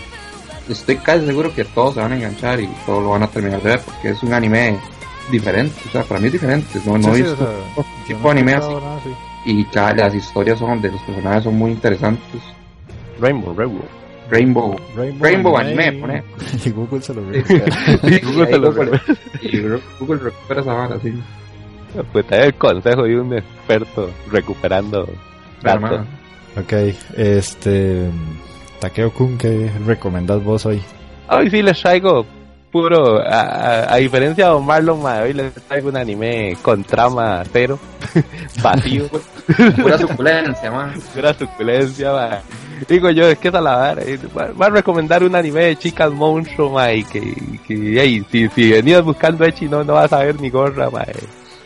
estoy 0.70 0.98
casi 0.98 1.26
seguro 1.26 1.54
que 1.54 1.64
todos 1.66 1.96
se 1.96 2.02
van 2.02 2.12
a 2.14 2.16
enganchar 2.16 2.60
y 2.60 2.68
todos 2.86 3.04
lo 3.04 3.10
van 3.12 3.24
a 3.24 3.28
terminar 3.28 3.62
de 3.62 3.70
ver 3.70 3.80
porque 3.82 4.10
es 4.10 4.22
un 4.24 4.34
anime 4.34 4.78
diferente. 5.32 5.76
O 5.88 5.92
sea, 5.92 6.04
para 6.04 6.20
mí 6.20 6.28
es 6.28 6.34
diferente. 6.34 6.80
No, 6.86 6.98
no 6.98 7.04
Sí, 7.06 7.10
he 7.10 7.16
sí, 7.16 7.22
visto 7.24 7.44
o 7.44 7.84
sea, 7.84 7.84
tipo 8.08 8.20
no 8.20 8.26
de 8.26 8.32
anime 8.32 8.54
así. 8.54 8.68
nada 8.74 8.98
así. 8.98 9.10
Y 9.46 9.66
cada, 9.66 9.94
las 9.96 10.14
historias 10.16 10.60
son 10.60 10.82
de 10.82 10.92
los 10.92 11.02
personajes 11.02 11.44
son 11.44 11.58
muy 11.58 11.72
interesantes. 11.72 12.42
Rainbow, 13.20 13.54
Rainbow. 13.56 13.84
Rainbow. 14.32 14.76
Rainbow, 14.96 15.24
Rainbow 15.24 15.58
anime, 15.58 15.92
pone. 15.94 16.24
Y 16.66 16.70
Google 16.72 17.02
se 17.02 17.14
lo 17.14 17.26
ve. 17.28 17.44
Sí, 17.46 18.20
Google 18.24 18.48
se 18.48 18.58
lo 18.58 18.74
Google- 18.74 19.02
y 19.42 19.60
Google 20.00 20.20
recupera 20.24 20.62
esa 20.62 20.74
vara, 20.74 21.00
sí. 21.02 21.14
Pues 22.14 22.26
te 22.28 22.38
doy 22.38 22.46
el 22.48 22.54
consejo 22.56 23.04
de 23.04 23.20
un 23.20 23.34
experto 23.34 24.10
recuperando 24.32 25.08
datos. 25.62 25.82
man, 25.82 26.08
ok, 26.58 26.74
este. 27.18 28.10
Takeo 28.80 29.12
Kun, 29.12 29.38
¿qué 29.38 29.70
recomendás 29.86 30.42
vos 30.44 30.66
hoy? 30.66 30.82
Hoy 31.30 31.50
sí 31.52 31.62
les 31.62 31.80
traigo 31.80 32.26
puro, 32.72 33.20
a, 33.20 33.42
a- 33.42 33.94
a 33.94 33.98
diferencia 33.98 34.46
de 34.46 34.52
Don 34.52 34.66
Marlon, 34.66 35.02
ma, 35.04 35.20
hoy 35.22 35.34
les 35.34 35.54
traigo 35.54 35.90
un 35.90 35.98
anime 35.98 36.56
con 36.62 36.84
trama 36.86 37.44
cero, 37.52 37.78
vacío, 38.64 39.06
Pura 39.82 39.98
suculencia, 39.98 40.72
man. 40.72 40.94
pura 41.14 41.34
suculencia, 41.34 42.12
ma. 42.14 42.40
Digo 42.88 43.10
yo, 43.10 43.28
es 43.28 43.38
que 43.38 43.50
esa 43.50 43.62
la 43.62 43.76
vara, 43.76 44.04
va, 44.38 44.66
a 44.66 44.70
recomendar 44.70 45.24
un 45.24 45.36
anime 45.36 45.66
de 45.66 45.76
chicas 45.76 46.12
monstruo, 46.12 46.72
ma, 46.72 46.92
y 46.92 47.04
que, 47.04 47.36
que 47.68 48.02
ey, 48.02 48.26
si, 48.32 48.48
si 48.50 48.72
venías 48.72 49.04
buscando 49.04 49.46
Echi 49.46 49.68
no, 49.68 49.84
no 49.84 49.94
vas 49.94 50.12
a 50.14 50.20
ver 50.20 50.40
ni 50.40 50.50
gorra, 50.50 50.90
ma. 50.90 51.04
eh. 51.04 51.14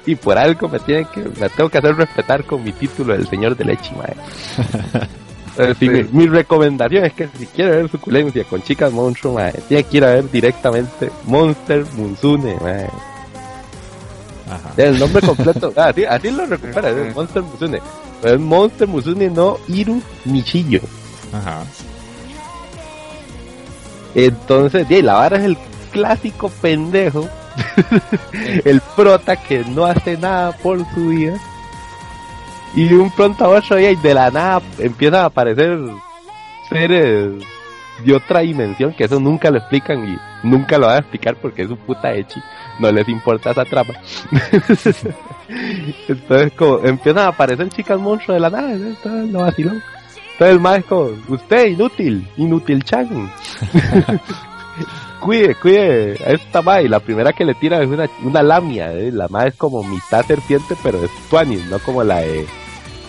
Y 0.05 0.15
por 0.15 0.37
algo 0.37 0.67
me 0.67 0.79
tienen 0.79 1.05
que, 1.05 1.21
me 1.21 1.49
tengo 1.49 1.69
que 1.69 1.77
hacer 1.77 1.95
respetar 1.95 2.43
con 2.43 2.63
mi 2.63 2.71
título 2.71 3.13
del 3.13 3.27
señor 3.27 3.55
del 3.55 3.69
Echi, 3.71 3.95
ma. 3.95 4.05
Eh, 5.57 5.73
sí, 5.79 5.87
mi, 5.87 6.03
mi 6.03 6.27
recomendación 6.27 7.05
es 7.05 7.13
que 7.13 7.29
si 7.29 7.45
quiere 7.45 7.77
ver 7.77 7.89
suculencia 7.89 8.43
con 8.43 8.61
chicas 8.61 8.91
monstruo, 8.91 9.35
mae, 9.35 9.53
tiene 9.69 9.83
que 9.85 9.97
ir 9.97 10.03
a 10.03 10.15
ver 10.15 10.29
directamente 10.29 11.09
Monster 11.23 11.85
Munsune, 11.95 12.57
mae. 12.61 12.89
Ajá. 14.49 14.73
El 14.75 14.99
nombre 14.99 15.25
completo, 15.25 15.71
ah, 15.77 15.87
así, 15.87 16.03
así 16.03 16.29
lo 16.31 16.45
recupera, 16.45 16.89
es 16.89 17.15
Monster 17.15 17.41
Munsune. 17.41 17.81
Pero 18.21 18.35
es 18.35 18.41
Monster 18.41 18.87
Munsune 18.87 19.29
no 19.29 19.57
Iru 19.69 20.01
Nichillo. 20.25 20.81
Ajá. 21.37 21.63
Entonces, 24.15 24.87
yeah, 24.87 25.03
la 25.03 25.13
vara 25.15 25.37
es 25.37 25.43
el 25.43 25.57
clásico 25.91 26.49
pendejo, 26.61 27.27
el 28.65 28.81
prota 28.95 29.35
que 29.35 29.63
no 29.65 29.85
hace 29.85 30.17
nada 30.17 30.51
por 30.53 30.79
su 30.93 31.09
vida. 31.09 31.37
Y 32.75 32.87
de 32.87 32.97
un 32.97 33.11
pronto 33.11 33.45
a 33.45 33.49
otro 33.49 33.77
día 33.77 33.91
y 33.91 33.95
de 33.95 34.13
la 34.13 34.31
nada 34.31 34.61
empiezan 34.79 35.21
a 35.21 35.25
aparecer 35.25 35.79
seres 36.69 37.31
de 38.03 38.13
otra 38.13 38.41
dimensión, 38.41 38.93
que 38.93 39.05
eso 39.05 39.19
nunca 39.19 39.49
lo 39.49 39.57
explican 39.57 40.05
y 40.07 40.17
nunca 40.43 40.77
lo 40.77 40.87
van 40.87 40.97
a 40.97 40.99
explicar 40.99 41.35
porque 41.35 41.61
es 41.61 41.69
un 41.69 41.77
puta 41.77 42.13
echi, 42.13 42.41
no 42.79 42.91
les 42.91 43.07
importa 43.07 43.51
esa 43.51 43.63
trama. 43.63 43.93
Entonces 46.07 46.53
como 46.57 46.79
empiezan 46.79 47.23
a 47.23 47.27
aparecer 47.27 47.69
chicas 47.69 47.99
monstruos 47.99 48.35
de 48.35 48.39
la 48.41 48.49
nada, 48.49 48.73
¿no? 48.73 48.89
Esto 48.89 49.17
es 49.17 49.31
lo 49.31 49.39
vacilón. 49.39 49.81
Entonces 50.35 50.55
el 50.55 50.59
más 50.59 50.79
es 50.79 50.85
como, 50.85 51.11
usted 51.29 51.67
inútil, 51.67 52.27
inútil 52.35 52.83
chan. 52.83 53.31
cuide, 55.21 55.55
cuide 55.55 56.17
a 56.25 56.31
esta 56.31 56.61
ma 56.61 56.81
y 56.81 56.89
la 56.89 56.99
primera 56.99 57.31
que 57.31 57.45
le 57.45 57.55
tira 57.55 57.81
es 57.81 57.87
una, 57.87 58.09
una 58.21 58.43
lamia, 58.43 58.91
¿eh? 58.91 59.13
la 59.13 59.29
ma 59.29 59.47
es 59.47 59.55
como 59.55 59.81
mitad 59.81 60.25
serpiente 60.25 60.75
pero 60.83 61.01
es 61.01 61.09
tuanis, 61.29 61.65
no 61.67 61.79
como 61.79 62.03
la 62.03 62.19
de 62.19 62.45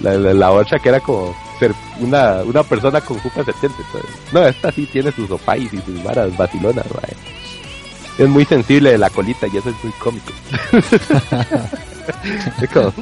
la, 0.00 0.14
la, 0.14 0.34
la 0.34 0.52
otra 0.52 0.78
que 0.78 0.88
era 0.88 1.00
como 1.00 1.34
ser 1.58 1.72
una, 1.98 2.42
una 2.44 2.62
persona 2.62 3.00
con 3.00 3.18
jupa 3.18 3.42
serpiente. 3.42 3.82
Entonces, 3.86 4.10
no, 4.32 4.46
esta 4.46 4.70
sí 4.70 4.86
tiene 4.86 5.10
sus 5.10 5.28
opais 5.28 5.72
y 5.72 5.78
sus 5.78 6.00
varas 6.04 6.36
vacilonas. 6.36 6.86
Es 8.18 8.28
muy 8.28 8.44
sensible 8.44 8.92
de 8.92 8.98
la 8.98 9.10
colita 9.10 9.48
y 9.48 9.56
eso 9.56 9.70
es 9.70 9.82
muy 9.82 9.92
cómico. 9.94 10.32
es 12.62 12.70
como, 12.70 12.92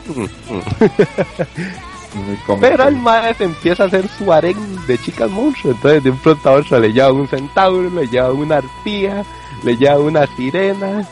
Pero 2.60 2.88
el 2.88 2.96
mae 2.96 3.34
se 3.34 3.44
empieza 3.44 3.84
a 3.84 3.86
hacer 3.86 4.06
su 4.08 4.32
harén 4.32 4.56
de 4.86 4.98
chicas 4.98 5.30
monstruos. 5.30 5.76
Entonces 5.76 6.04
de 6.04 6.10
un 6.10 6.18
pronto 6.18 6.48
a 6.48 6.52
otro 6.52 6.78
le 6.80 6.92
lleva 6.92 7.12
un 7.12 7.26
centauro, 7.28 7.90
le 7.90 8.06
lleva 8.08 8.32
una 8.32 8.56
arpía, 8.58 9.24
le 9.64 9.76
lleva 9.76 9.98
una 9.98 10.26
sirena. 10.36 11.06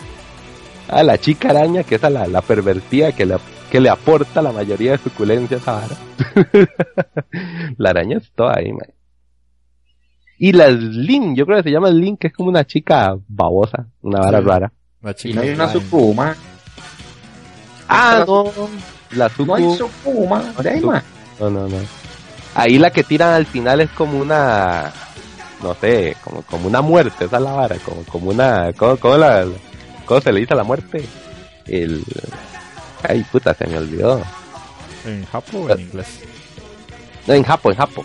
a 0.88 1.02
la 1.02 1.18
chica 1.18 1.50
araña, 1.50 1.82
que 1.84 1.94
es 1.96 2.04
a 2.04 2.10
la, 2.10 2.26
la 2.26 2.40
pervertida 2.42 3.12
que 3.12 3.24
le, 3.26 3.36
que 3.70 3.80
le 3.80 3.88
aporta 3.90 4.42
la 4.42 4.52
mayoría 4.52 4.92
de 4.92 4.98
suculencia 4.98 5.56
a 5.56 5.60
esa 5.60 5.72
vara. 5.72 5.96
la 7.78 7.90
araña 7.90 8.18
es 8.18 8.30
toda 8.34 8.54
ahí, 8.58 8.72
man. 8.72 8.88
Y 10.38 10.52
la 10.52 10.68
Lin, 10.70 11.36
yo 11.36 11.46
creo 11.46 11.58
que 11.58 11.62
se 11.64 11.70
llama 11.70 11.90
Lin, 11.90 12.16
que 12.16 12.26
es 12.28 12.32
como 12.32 12.48
una 12.48 12.64
chica 12.66 13.16
babosa, 13.28 13.86
una 14.02 14.20
vara 14.20 14.40
Sí. 14.40 14.44
rara. 14.44 14.72
La 15.02 15.10
Y 15.12 15.14
chica 15.14 15.36
no 15.36 15.42
hay 15.42 15.50
una. 15.50 15.68
Sukuma. 15.72 16.36
Ah, 17.88 18.24
no, 18.26 18.44
la 19.14 19.30
No 19.38 19.54
hay 19.54 19.64
Suku, 19.76 19.90
Sukuma. 20.04 20.52
Ahí, 20.64 20.80
ma. 20.80 21.02
no, 21.40 21.50
no, 21.50 21.68
no. 21.68 21.76
Ahí 22.54 22.78
la 22.78 22.90
que 22.90 23.02
tiran 23.04 23.32
al 23.34 23.46
final 23.46 23.80
es 23.80 23.90
como 23.90 24.18
una, 24.18 24.92
no 25.62 25.74
sé, 25.80 26.16
como, 26.22 26.42
como 26.42 26.68
una 26.68 26.82
muerte, 26.82 27.24
esa 27.24 27.36
es 27.36 27.42
la 27.42 27.52
vara, 27.52 27.76
como, 27.84 28.02
como 28.04 28.30
una, 28.30 28.72
¿cómo, 28.74 28.96
cómo 28.98 29.16
la, 29.16 29.46
cómo 30.04 30.20
se 30.20 30.32
le 30.32 30.40
dice 30.40 30.52
a 30.54 30.58
la 30.58 30.64
muerte? 30.64 31.02
El, 31.66 32.02
ay 33.08 33.24
puta, 33.32 33.54
se 33.54 33.66
me 33.66 33.78
olvidó. 33.78 34.20
¿En 35.06 35.24
Japón 35.26 35.66
o 35.68 35.72
en 35.72 35.80
inglés? 35.80 36.06
No, 37.26 37.34
en 37.34 37.42
Japón, 37.44 37.72
en 37.72 37.78
Japón. 37.78 38.04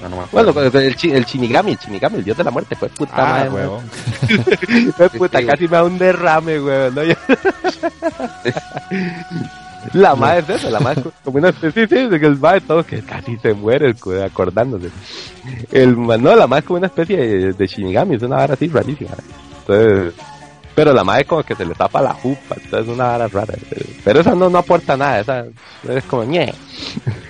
No, 0.00 0.08
no 0.10 0.16
me 0.18 0.22
acuerdo. 0.22 0.52
Bueno, 0.52 0.78
el, 0.78 0.94
chi- 0.96 1.10
el 1.10 1.24
Shinigami, 1.24 1.72
el 1.72 1.78
Shinigami, 1.78 2.18
el 2.18 2.24
dios 2.24 2.36
de 2.36 2.44
la 2.44 2.52
muerte, 2.52 2.76
fue 2.76 2.88
puta 2.90 3.14
Ah, 3.16 3.30
madre, 3.30 3.50
huevón. 3.50 3.90
Fue 4.96 5.10
puta, 5.18 5.40
Sí. 5.40 5.46
casi 5.46 5.64
me 5.64 5.76
da 5.76 5.82
un 5.84 5.98
derrame, 5.98 6.60
weón. 6.60 6.94
¿no? 6.94 7.02
la 9.92 10.14
madre 10.14 10.40
es 10.40 10.48
eso, 10.60 10.70
la 10.70 10.80
madre 10.80 11.02
es 11.02 11.14
como 11.24 11.38
una 11.38 11.48
especie 11.50 11.86
sí, 11.86 12.18
que 12.18 12.26
el 12.26 12.38
madre 12.38 12.60
todo 12.62 12.84
que 12.84 13.00
casi 13.02 13.36
se 13.38 13.54
muere 13.54 13.86
el 13.86 14.22
acordándose. 14.22 14.90
El 15.70 15.96
no, 15.96 16.36
la 16.36 16.46
madre 16.46 16.60
es 16.60 16.66
como 16.66 16.78
una 16.78 16.88
especie 16.88 17.16
de, 17.16 17.52
de 17.52 17.66
Shinigami, 17.66 18.16
es 18.16 18.22
una 18.22 18.36
vara 18.36 18.54
así 18.54 18.68
rarísima. 18.68 19.10
Entonces, 19.60 20.14
pero 20.74 20.92
la 20.92 21.04
madre 21.04 21.24
como 21.24 21.42
que 21.42 21.54
se 21.54 21.64
le 21.64 21.74
tapa 21.74 22.00
la 22.00 22.14
jupa, 22.14 22.54
entonces 22.56 22.88
es 22.88 22.88
una 22.88 23.04
vara 23.04 23.28
rara. 23.28 23.54
Pero 24.04 24.20
esa 24.20 24.34
no, 24.34 24.48
no 24.48 24.58
aporta 24.58 24.96
nada, 24.96 25.20
esa 25.20 25.44
es 25.88 26.04
como 26.04 26.24
ñe. 26.24 26.52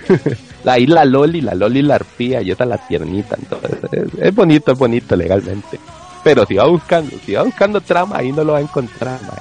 Ahí 0.65 0.85
la 0.85 1.05
Loli, 1.05 1.41
la 1.41 1.55
Loli 1.55 1.81
la 1.81 1.95
arpía 1.95 2.41
y 2.41 2.51
esa 2.51 2.65
la 2.65 2.77
tiernita, 2.77 3.35
entonces 3.39 3.71
es, 3.91 4.21
es 4.21 4.35
bonito, 4.35 4.71
es 4.71 4.77
bonito 4.77 5.15
legalmente. 5.15 5.79
Pero 6.23 6.45
si 6.45 6.55
va 6.55 6.65
buscando, 6.65 7.15
si 7.25 7.33
va 7.33 7.43
buscando 7.43 7.79
trama, 7.81 8.17
ahí 8.17 8.31
no 8.31 8.43
lo 8.43 8.53
va 8.53 8.59
a 8.59 8.61
encontrar, 8.61 9.19
mae. 9.21 9.39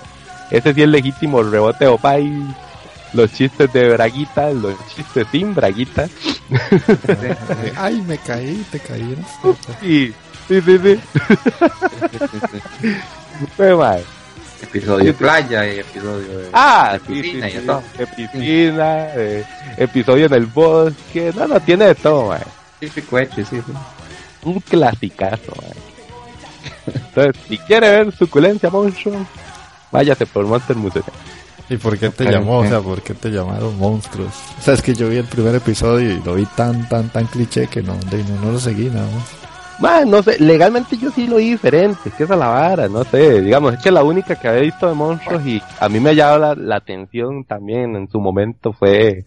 Ese 0.50 0.72
sí 0.72 0.82
es 0.82 0.88
legítimo 0.88 1.42
rebote 1.42 1.86
o 1.86 1.98
los 3.12 3.32
chistes 3.32 3.72
de 3.72 3.90
braguita, 3.90 4.50
los 4.50 4.74
chistes 4.94 5.26
sin 5.30 5.54
braguita. 5.54 6.08
Ay, 7.76 8.02
me 8.02 8.18
caí, 8.18 8.64
te 8.70 8.78
caí. 8.80 9.16
¿no? 9.42 9.56
Sí, 9.80 10.14
sí, 10.48 10.60
sí, 10.60 10.78
sí. 10.78 11.00
Fue 13.56 13.74
mae. 13.74 14.02
Episodio 14.60 15.06
de 15.06 15.12
playa 15.14 15.72
y 15.72 15.78
episodio 15.78 16.38
de. 16.38 16.48
Ah, 16.52 16.98
de 16.98 16.98
sí, 16.98 17.04
sí, 17.06 17.22
piscina 17.22 17.48
y 17.48 17.52
sí, 17.52 17.58
de 17.58 17.66
todo. 17.66 17.82
de 17.96 18.06
piscina, 18.06 18.94
de 19.06 19.46
episodio 19.76 20.26
en 20.26 20.34
el 20.34 20.46
bosque, 20.46 21.32
no, 21.36 21.46
no, 21.46 21.60
tiene 21.60 21.86
de 21.86 21.94
todo. 21.94 22.36
Típico 22.80 23.18
hecho, 23.18 23.36
sí, 23.36 23.44
sí. 23.44 23.62
Un 24.42 24.60
clasicazo, 24.60 25.52
mae. 25.60 25.98
Entonces, 26.94 27.42
si 27.48 27.58
quiere 27.58 27.90
ver 27.90 28.16
suculencia 28.16 28.70
monstruo, 28.70 29.14
váyase 29.92 30.26
por 30.26 30.44
Monster 30.46 30.76
Museum. 30.76 31.04
¿Y 31.70 31.76
por 31.76 31.98
qué 31.98 32.08
te 32.10 32.24
llamó? 32.24 32.58
O 32.58 32.66
sea, 32.66 32.80
¿por 32.80 33.02
qué 33.02 33.14
te 33.14 33.30
llamaron 33.30 33.76
monstruos? 33.78 34.32
O 34.58 34.62
sea, 34.62 34.74
es 34.74 34.82
que 34.82 34.94
yo 34.94 35.08
vi 35.08 35.16
el 35.16 35.26
primer 35.26 35.54
episodio 35.54 36.12
y 36.12 36.22
lo 36.22 36.34
vi 36.34 36.46
tan, 36.56 36.88
tan, 36.88 37.10
tan 37.10 37.26
cliché 37.26 37.66
que 37.66 37.82
no, 37.82 37.94
de, 38.10 38.24
no, 38.24 38.40
no 38.42 38.52
lo 38.52 38.58
seguí 38.58 38.86
nada 38.86 39.06
más. 39.14 39.38
Man, 39.80 40.10
no 40.10 40.22
sé, 40.22 40.40
legalmente 40.40 40.96
yo 40.96 41.10
sí 41.12 41.28
lo 41.28 41.36
vi 41.36 41.50
diferente, 41.50 42.08
es 42.08 42.14
que 42.14 42.24
esa 42.24 42.34
es 42.34 42.40
la 42.40 42.48
vara, 42.48 42.88
no 42.88 43.04
sé, 43.04 43.40
digamos, 43.40 43.74
es 43.74 43.80
que 43.80 43.92
la 43.92 44.02
única 44.02 44.34
que 44.34 44.48
había 44.48 44.62
visto 44.62 44.88
de 44.88 44.94
monstruos 44.94 45.46
y 45.46 45.62
a 45.78 45.88
mí 45.88 46.00
me 46.00 46.10
ha 46.10 46.12
llamado 46.14 46.38
la, 46.40 46.54
la 46.56 46.76
atención 46.76 47.44
también 47.44 47.94
en 47.94 48.10
su 48.10 48.18
momento 48.18 48.72
fue 48.72 49.24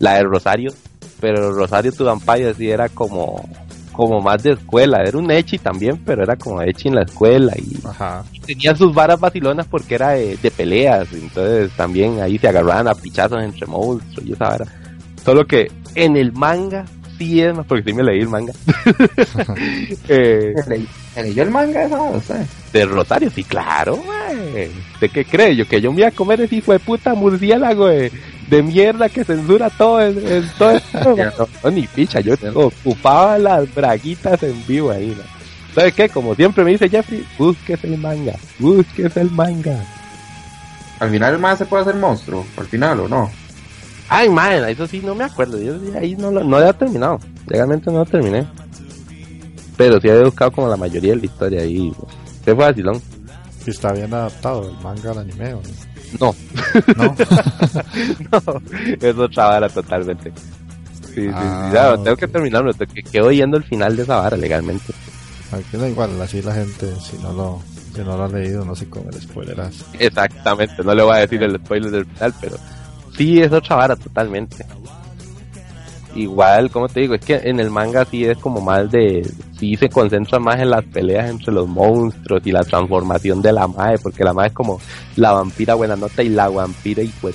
la 0.00 0.14
de 0.14 0.24
Rosario, 0.24 0.72
pero 1.20 1.52
Rosario 1.52 1.92
to 1.92 2.04
Vampire 2.04 2.54
sí 2.54 2.68
era 2.68 2.88
como, 2.88 3.48
como 3.94 4.20
más 4.20 4.42
de 4.42 4.52
escuela, 4.52 5.02
era 5.02 5.16
un 5.16 5.30
Echi 5.30 5.56
también, 5.58 5.96
pero 6.04 6.22
era 6.24 6.36
como 6.36 6.60
Echi 6.60 6.88
en 6.88 6.96
la 6.96 7.02
escuela 7.02 7.52
y 7.56 7.78
Ajá. 7.86 8.24
tenía 8.44 8.74
sus 8.76 8.92
varas 8.92 9.18
vacilonas 9.20 9.66
porque 9.66 9.94
era 9.94 10.10
de, 10.10 10.36
de 10.36 10.50
peleas, 10.50 11.08
entonces 11.12 11.70
también 11.76 12.20
ahí 12.20 12.36
se 12.38 12.48
agarraban 12.48 12.88
a 12.88 12.94
pichazos 12.94 13.42
entre 13.42 13.66
monstruos 13.66 14.26
y 14.28 14.32
esa 14.32 14.48
vara. 14.50 14.66
Solo 15.24 15.46
que 15.46 15.70
en 15.94 16.16
el 16.16 16.32
manga 16.32 16.84
sí 17.16 17.40
es 17.40 17.54
más, 17.56 17.64
porque 17.66 17.84
sí 17.90 17.92
me 17.96 18.02
leí 18.02 18.20
el 18.20 18.28
manga. 18.28 18.52
eh, 20.08 20.54
¿Se 20.62 20.70
ley- 20.70 20.88
se 21.14 21.22
leyó 21.22 21.42
el 21.44 21.50
manga 21.50 21.84
esa 21.84 22.02
o 22.02 22.20
sea? 22.20 22.44
de 22.72 22.84
Rosario, 22.86 23.30
sí, 23.30 23.44
claro, 23.44 23.96
güey. 23.96 24.68
¿De 25.00 25.08
qué 25.08 25.24
cree 25.24 25.54
yo? 25.54 25.66
Que 25.68 25.80
yo 25.80 25.92
me 25.92 26.00
iba 26.00 26.08
a 26.08 26.12
comer 26.12 26.40
ese 26.40 26.56
hijo 26.56 26.72
de 26.72 26.80
puta 26.80 27.14
murciélago 27.14 27.86
de, 27.86 28.10
de 28.48 28.62
mierda 28.62 29.08
que 29.08 29.24
censura 29.24 29.70
todo 29.70 30.00
el, 30.00 30.18
el- 30.18 30.50
todo 30.58 30.70
esto. 30.72 30.98
No, 31.16 31.48
no, 31.64 31.70
ni 31.70 31.86
picha, 31.86 32.20
yo 32.20 32.34
ocupaba 32.54 33.38
las 33.38 33.72
braguitas 33.74 34.42
en 34.42 34.66
vivo 34.66 34.90
ahí, 34.90 35.08
¿no? 35.16 35.22
¿Sabes 35.74 35.94
qué? 35.94 36.08
Como 36.08 36.34
siempre 36.34 36.62
me 36.64 36.70
dice 36.72 36.88
Jeffrey, 36.88 37.26
busques 37.38 37.82
el 37.84 37.98
manga, 37.98 38.34
busques 38.58 39.16
el 39.16 39.30
manga. 39.30 39.84
Al 41.00 41.10
final 41.10 41.34
el 41.34 41.40
más 41.40 41.58
se 41.58 41.66
puede 41.66 41.82
hacer 41.82 41.96
monstruo. 41.96 42.46
Al 42.56 42.66
final 42.66 43.00
o 43.00 43.08
no. 43.08 43.30
Ay, 44.08 44.28
man, 44.28 44.52
eso 44.68 44.86
sí 44.86 45.00
no 45.04 45.14
me 45.16 45.24
acuerdo. 45.24 45.60
Yo 45.60 45.76
sí 45.80 45.90
ahí 45.98 46.14
no 46.14 46.30
lo 46.30 46.44
no 46.44 46.56
había 46.58 46.72
terminado. 46.72 47.18
Legalmente 47.48 47.90
no 47.90 47.98
lo 47.98 48.04
terminé. 48.06 48.46
Pero 49.76 50.00
sí 50.00 50.08
había 50.08 50.22
buscado 50.24 50.52
como 50.52 50.68
la 50.68 50.76
mayoría 50.76 51.12
de 51.14 51.18
la 51.18 51.24
historia 51.26 51.62
ahí. 51.62 51.92
¿Qué 52.44 52.54
fue 52.54 52.64
vacilón? 52.66 53.02
Si 53.64 53.70
está 53.72 53.92
bien 53.92 54.12
adaptado 54.14 54.68
el 54.70 54.76
manga 54.84 55.10
al 55.10 55.18
anime 55.18 55.54
o 55.54 55.60
No, 55.62 55.62
no. 56.20 56.34
¿No? 56.96 57.14
no, 58.32 58.62
es 59.00 59.16
otra 59.18 59.44
vara 59.46 59.68
totalmente. 59.68 60.32
Sí, 61.14 61.22
sí, 61.22 61.30
Ah, 61.32 61.68
sí, 61.70 61.74
ya, 61.74 62.02
tengo 62.02 62.16
que 62.16 62.26
terminarlo, 62.28 62.72
te- 62.74 62.86
que 62.86 63.02
quedo 63.02 63.30
yendo 63.30 63.56
el 63.56 63.64
final 63.64 63.94
de 63.96 64.02
esa 64.02 64.16
vara 64.16 64.36
legalmente. 64.36 64.92
Aquí 65.52 65.76
da 65.76 65.88
igual, 65.88 66.20
así 66.20 66.42
la 66.42 66.54
gente, 66.54 66.92
si 67.00 67.16
no 67.18 67.32
lo, 67.32 67.62
si 67.94 68.00
no 68.00 68.16
lo 68.16 68.24
ha 68.24 68.28
leído, 68.28 68.64
no 68.64 68.74
se 68.74 68.88
come 68.88 69.10
el 69.12 69.20
spoileras. 69.20 69.84
Exactamente, 69.98 70.82
no 70.82 70.94
le 70.94 71.02
voy 71.04 71.16
a 71.16 71.20
decir 71.20 71.40
el 71.42 71.56
spoiler 71.56 71.90
del 71.92 72.06
final, 72.06 72.34
pero 72.40 72.56
sí 73.16 73.40
es 73.40 73.52
otra 73.52 73.76
vara 73.76 73.94
totalmente. 73.96 74.64
Igual, 76.16 76.70
como 76.70 76.88
te 76.88 77.00
digo, 77.00 77.14
es 77.14 77.24
que 77.24 77.36
en 77.44 77.58
el 77.58 77.70
manga 77.70 78.04
sí 78.04 78.24
es 78.24 78.38
como 78.38 78.60
más 78.60 78.90
de, 78.90 79.28
sí 79.64 79.76
se 79.76 79.88
concentra 79.88 80.38
más 80.38 80.60
en 80.60 80.70
las 80.70 80.84
peleas 80.84 81.30
entre 81.30 81.52
los 81.52 81.66
monstruos 81.66 82.42
y 82.44 82.52
la 82.52 82.64
transformación 82.64 83.40
de 83.40 83.52
la 83.52 83.66
madre, 83.66 83.98
porque 83.98 84.22
la 84.22 84.34
madre 84.34 84.48
es 84.48 84.54
como 84.54 84.80
la 85.16 85.32
vampira 85.32 85.74
buena 85.74 85.96
nota 85.96 86.22
y 86.22 86.28
la 86.28 86.48
vampira 86.48 87.02
y 87.02 87.08
pues 87.20 87.34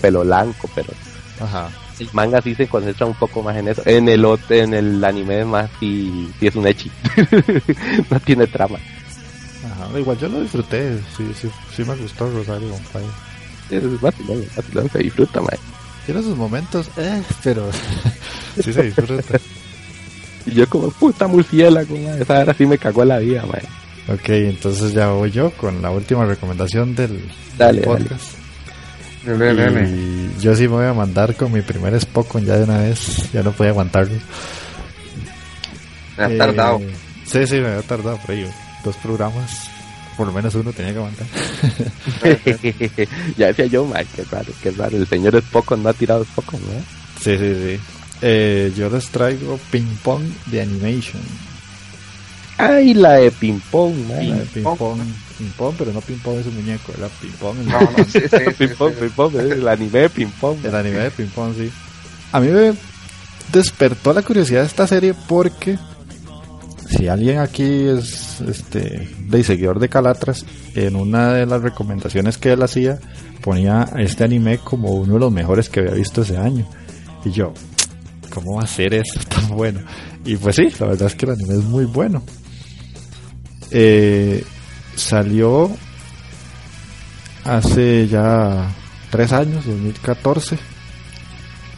pelo 0.00 0.22
blanco, 0.22 0.68
pero 0.74 0.92
Ajá. 1.40 1.70
el 1.98 2.08
manga 2.12 2.42
sí 2.42 2.54
se 2.54 2.68
concentra 2.68 3.06
un 3.06 3.14
poco 3.14 3.42
más 3.42 3.56
en 3.56 3.68
eso. 3.68 3.82
En 3.86 4.08
el 4.08 4.26
en 4.50 4.74
el 4.74 5.02
anime 5.02 5.44
más 5.44 5.70
sí, 5.80 6.30
sí 6.38 6.46
es 6.46 6.54
un 6.54 6.66
echi. 6.66 6.90
no 8.10 8.20
tiene 8.20 8.46
trama. 8.46 8.78
Ajá. 9.64 9.98
Igual 9.98 10.18
yo 10.18 10.28
lo 10.28 10.42
disfruté, 10.42 10.98
sí, 11.16 11.32
sí, 11.40 11.48
sí 11.74 11.84
me 11.84 11.96
gustó 11.96 12.30
Rosario 12.30 12.68
Vampire. 12.70 13.12
Es 13.70 14.00
vacilón, 14.00 14.44
vacilón, 14.54 14.90
se 14.90 14.98
disfruta, 14.98 15.40
mae. 15.40 15.58
Tiene 16.04 16.22
sus 16.22 16.36
momentos, 16.36 16.90
eh, 16.98 17.22
pero 17.42 17.70
sí 18.62 18.70
se 18.70 18.82
disfruta. 18.82 19.38
Y 20.46 20.52
yo 20.52 20.68
como 20.68 20.90
puta 20.90 21.26
murciélago, 21.26 21.96
mae, 21.96 22.20
esa 22.22 22.38
ahora 22.38 22.54
sí 22.54 22.66
me 22.66 22.78
cagó 22.78 23.04
la 23.04 23.18
vida, 23.18 23.44
mae. 23.46 23.62
ok, 24.14 24.28
entonces 24.28 24.92
ya 24.92 25.08
voy 25.08 25.30
yo 25.30 25.50
con 25.52 25.80
la 25.82 25.90
última 25.90 26.24
recomendación 26.26 26.94
del, 26.94 27.20
Dale, 27.56 27.82
podcast. 27.82 28.34
Dale, 29.24 29.54
dale. 29.54 29.88
Y 29.88 30.30
yo 30.40 30.54
sí 30.54 30.62
me 30.62 30.74
voy 30.74 30.86
a 30.86 30.92
mandar 30.92 31.34
con 31.34 31.50
mi 31.52 31.62
primer 31.62 31.98
Spokon 31.98 32.44
ya 32.44 32.56
de 32.58 32.64
una 32.64 32.78
vez, 32.78 33.32
ya 33.32 33.42
no 33.42 33.52
podía 33.52 33.70
aguantarlo. 33.70 34.14
Me 36.18 36.24
ha 36.24 36.30
Eh, 36.30 36.36
tardado. 36.38 36.80
Sí, 37.24 37.46
sí, 37.46 37.54
me 37.56 37.68
había 37.68 37.82
tardado 37.82 38.18
por 38.18 38.32
ello. 38.34 38.48
Dos 38.84 38.96
programas, 38.96 39.70
por 40.18 40.26
lo 40.26 40.32
menos 40.34 40.54
uno 40.54 40.72
tenía 40.72 40.92
que 40.92 40.98
aguantar. 40.98 41.26
ya 43.38 43.46
decía 43.48 43.66
yo, 43.66 43.86
mae, 43.86 44.04
qué 44.14 44.24
raro, 44.30 44.52
qué 44.62 44.70
raro. 44.72 44.96
El 44.96 45.06
señor 45.06 45.34
es 45.36 45.44
poco, 45.44 45.74
no 45.76 45.88
ha 45.88 45.92
tirado 45.94 46.24
poco, 46.34 46.52
¿no? 46.58 46.80
Sí, 47.20 47.38
sí, 47.38 47.54
sí. 47.54 47.80
Eh, 48.26 48.72
yo 48.74 48.88
les 48.88 49.08
traigo 49.10 49.58
Ping 49.70 49.96
Pong 50.02 50.22
de 50.46 50.62
Animation. 50.62 51.20
Ay, 52.56 52.94
la 52.94 53.14
de 53.14 53.30
ping 53.32 53.58
pong, 53.70 53.92
mae. 54.08 54.28
La 54.28 54.36
de 54.36 54.44
Ping 54.46 54.62
Pong, 54.62 54.98
Ping 55.38 55.50
Pong, 55.58 55.74
pero 55.76 55.92
no 55.92 56.00
Ping 56.00 56.18
Pong 56.22 56.38
es 56.38 56.46
un 56.46 56.54
muñeco, 56.54 56.92
era 56.96 57.08
Ping 57.20 57.32
Pong. 57.40 57.58
el- 57.58 57.66
No, 57.68 57.80
no, 57.80 58.04
sí, 58.04 58.20
sí, 58.20 58.20
sí, 58.30 58.50
Ping 58.56 58.76
pong, 58.78 58.92
ping 58.94 59.10
pong, 59.10 59.34
el 59.36 59.68
anime 59.68 59.98
de 59.98 60.08
ping 60.08 60.30
pong. 60.40 60.56
El 60.64 60.74
anime 60.74 60.98
de 61.00 61.10
Ping 61.10 61.26
Pong, 61.34 61.52
sí. 61.58 61.70
A 62.32 62.40
mí 62.40 62.48
me 62.48 62.72
despertó 63.52 64.12
la 64.14 64.22
curiosidad 64.22 64.60
de 64.60 64.68
esta 64.68 64.86
serie 64.86 65.14
porque 65.28 65.76
si 66.96 67.08
alguien 67.08 67.40
aquí 67.40 67.64
es 67.88 68.40
este 68.40 69.10
de 69.18 69.44
seguidor 69.44 69.80
de 69.80 69.88
Calatras, 69.88 70.46
en 70.74 70.96
una 70.96 71.32
de 71.34 71.46
las 71.46 71.60
recomendaciones 71.60 72.38
que 72.38 72.52
él 72.52 72.62
hacía 72.62 72.98
ponía 73.42 73.88
este 73.98 74.24
anime 74.24 74.58
como 74.58 74.92
uno 74.92 75.14
de 75.14 75.20
los 75.20 75.32
mejores 75.32 75.68
que 75.68 75.80
había 75.80 75.92
visto 75.94 76.22
ese 76.22 76.36
año. 76.38 76.66
Y 77.24 77.30
yo, 77.32 77.52
¿cómo 78.34 78.56
va 78.56 78.64
a 78.64 78.66
ser 78.66 78.94
eso 78.94 79.20
tan 79.28 79.48
bueno? 79.48 79.80
Y 80.24 80.36
pues 80.36 80.56
sí, 80.56 80.68
la 80.80 80.86
verdad 80.86 81.06
es 81.06 81.14
que 81.14 81.26
el 81.26 81.32
anime 81.32 81.54
es 81.54 81.64
muy 81.64 81.84
bueno. 81.84 82.22
Eh, 83.70 84.44
salió 84.96 85.70
hace 87.44 88.08
ya 88.08 88.68
tres 89.10 89.32
años, 89.32 89.64
2014. 89.66 90.58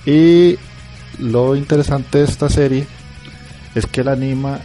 Y 0.06 0.58
lo 1.18 1.56
interesante 1.56 2.18
de 2.18 2.24
esta 2.24 2.48
serie 2.48 2.86
es 3.74 3.86
que 3.86 4.04
la 4.04 4.12
anima 4.12 4.60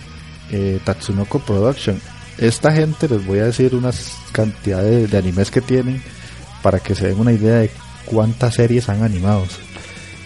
eh, 0.51 0.79
Tatsunoko 0.83 1.39
Production. 1.39 1.99
Esta 2.37 2.71
gente, 2.71 3.07
les 3.07 3.25
voy 3.25 3.39
a 3.39 3.45
decir 3.45 3.75
unas 3.75 4.17
cantidades 4.31 5.11
de, 5.11 5.17
animes 5.17 5.51
que 5.51 5.61
tienen 5.61 6.01
para 6.61 6.79
que 6.79 6.95
se 6.95 7.07
den 7.07 7.19
una 7.19 7.31
idea 7.31 7.55
de 7.55 7.71
cuántas 8.05 8.55
series 8.55 8.89
han 8.89 9.03
animado. 9.03 9.45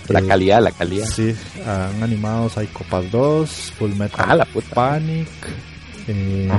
La 0.10 0.22
calidad, 0.22 0.62
la 0.62 0.72
calidad. 0.72 1.06
Sí, 1.08 1.34
han 1.66 2.02
animado 2.04 2.50
Psycho 2.50 2.84
Pass 2.90 3.12
2, 3.12 3.50
Full 3.78 3.92
Metal 3.96 4.26
Ah, 4.30 4.36
la 4.36 4.46
puta. 4.46 4.74
Panic. 4.76 5.28
eh, 6.08 6.50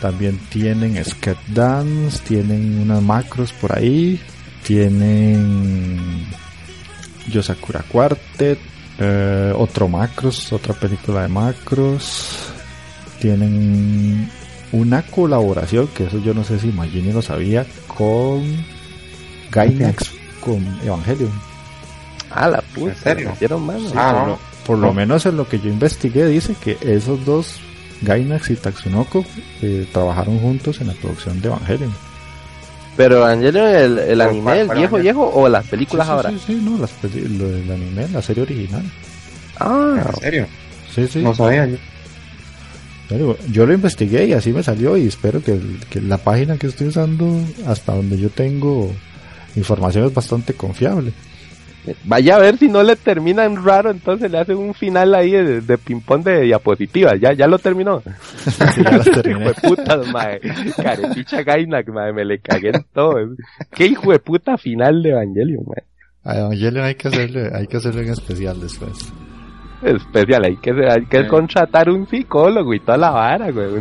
también 0.00 0.38
tienen 0.50 1.02
Skate 1.04 1.46
Dance, 1.48 2.18
tienen 2.26 2.80
unas 2.80 3.00
macros 3.02 3.52
por 3.52 3.78
ahí, 3.78 4.20
tienen 4.64 6.26
Yosakura 7.30 7.82
Quartet, 7.88 8.58
eh, 8.98 9.52
otro 9.56 9.88
macros, 9.88 10.52
otra 10.52 10.74
película 10.74 11.22
de 11.22 11.28
macros, 11.28 12.36
tienen 13.20 14.30
una 14.72 15.02
colaboración, 15.02 15.86
que 15.88 16.04
eso 16.04 16.18
yo 16.18 16.34
no 16.34 16.44
sé 16.44 16.58
si 16.58 16.66
Magini 16.66 17.12
lo 17.12 17.22
sabía, 17.22 17.64
con 17.86 18.42
Gainax, 19.50 20.10
con 20.40 20.62
Evangelion. 20.84 21.32
Ah, 22.34 22.48
la 22.48 22.60
puta. 22.60 22.92
¿En 22.92 22.96
serio? 22.98 23.28
¿me 23.28 23.34
hicieron 23.34 23.64
mano? 23.66 23.80
Ah, 23.94 24.12
por 24.12 24.20
no. 24.22 24.26
lo, 24.26 24.38
por 24.66 24.78
lo 24.78 24.86
No. 24.88 24.92
menos 24.94 25.24
en 25.26 25.36
lo 25.36 25.48
que 25.48 25.58
yo 25.60 25.68
investigué 25.68 26.26
dice 26.26 26.54
que 26.60 26.76
esos 26.82 27.24
dos, 27.24 27.60
Gainax 28.02 28.50
y 28.50 28.56
Tatsunoko, 28.56 29.24
eh, 29.62 29.86
trabajaron 29.92 30.38
juntos 30.40 30.80
en 30.80 30.88
la 30.88 30.92
producción 30.94 31.40
de 31.40 31.48
Evangelion. 31.48 31.94
Pero 32.96 33.16
Evangelion, 33.18 33.66
el, 33.68 33.98
el 33.98 34.18
¿Cuál- 34.18 34.28
anime, 34.28 34.52
el 34.52 34.56
viejo, 34.66 34.72
Evangelion? 34.74 35.02
viejo 35.02 35.30
o 35.34 35.48
las 35.48 35.66
películas 35.66 36.06
Sí, 36.06 36.10
sí, 36.10 36.14
ahora. 36.16 36.30
Sí, 36.30 36.38
sí, 36.46 36.60
no, 36.62 36.78
las 36.78 36.90
lo 37.30 37.48
del 37.48 37.70
anime, 37.70 38.08
la 38.12 38.22
serie 38.22 38.42
original. 38.42 38.82
Ah, 39.60 40.02
¿En 40.14 40.20
serio? 40.20 40.46
Sí, 40.94 41.06
sí. 41.08 41.20
No 41.20 41.34
sabía 41.34 41.66
yo. 41.66 41.76
Pero 43.08 43.36
yo 43.50 43.66
lo 43.66 43.74
investigué 43.74 44.26
y 44.26 44.32
así 44.32 44.52
me 44.52 44.62
salió 44.62 44.96
y 44.96 45.06
espero 45.06 45.42
que, 45.42 45.52
el- 45.52 45.80
que 45.90 46.00
la 46.00 46.18
página 46.18 46.56
que 46.56 46.68
estoy 46.68 46.86
usando, 46.88 47.38
hasta 47.66 47.94
donde 47.94 48.18
yo 48.18 48.30
tengo 48.30 48.90
información, 49.56 50.06
es 50.06 50.14
bastante 50.14 50.54
confiable. 50.54 51.12
Vaya 52.04 52.36
a 52.36 52.38
ver 52.38 52.56
si 52.58 52.68
no 52.68 52.82
le 52.82 52.96
terminan 52.96 53.64
raro, 53.64 53.90
entonces 53.90 54.30
le 54.30 54.38
hacen 54.38 54.56
un 54.56 54.74
final 54.74 55.14
ahí 55.14 55.30
de, 55.32 55.60
de 55.60 55.78
ping-pong 55.78 56.22
de 56.24 56.40
diapositivas. 56.42 57.14
Ya, 57.20 57.32
ya 57.32 57.46
lo 57.46 57.58
terminó. 57.58 58.02
Ya 58.76 59.00
terminé. 59.00 59.50
hijo 59.50 59.52
de 59.60 59.68
puta, 59.68 59.96
mae. 60.12 60.40
Carepicha 60.76 61.42
Gainak, 61.42 61.88
mae. 61.88 62.12
Me 62.12 62.24
le 62.24 62.38
cagué 62.40 62.68
en 62.70 62.84
todo. 62.92 63.14
Qué 63.70 63.86
hijo 63.86 64.12
de 64.12 64.18
puta 64.18 64.56
final 64.56 65.02
de 65.02 65.10
Evangelion, 65.10 65.64
mae. 65.66 65.84
A 66.24 66.38
Evangelion 66.40 66.84
hay 66.84 66.94
que 66.94 67.08
hacerle, 67.08 67.50
hay 67.54 67.66
que 67.66 67.76
hacerlo 67.76 68.00
en 68.00 68.10
especial 68.10 68.60
después. 68.60 69.12
Especial, 69.82 70.44
hay 70.44 70.56
que, 70.56 70.70
hay 70.88 71.04
que 71.04 71.22
Sí. 71.24 71.28
contratar 71.28 71.90
un 71.90 72.08
psicólogo 72.08 72.72
y 72.72 72.80
toda 72.80 72.96
la 72.96 73.10
vara, 73.10 73.50
güey. 73.50 73.68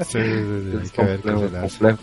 Sí, 0.00 0.18
sí, 0.18 0.20
sí, 0.22 0.78
hay 0.80 0.88
que 0.90 1.02
ver 1.04 1.20
qué 1.20 1.36
se 1.36 1.50
le 1.50 1.58
hace. 1.58 1.96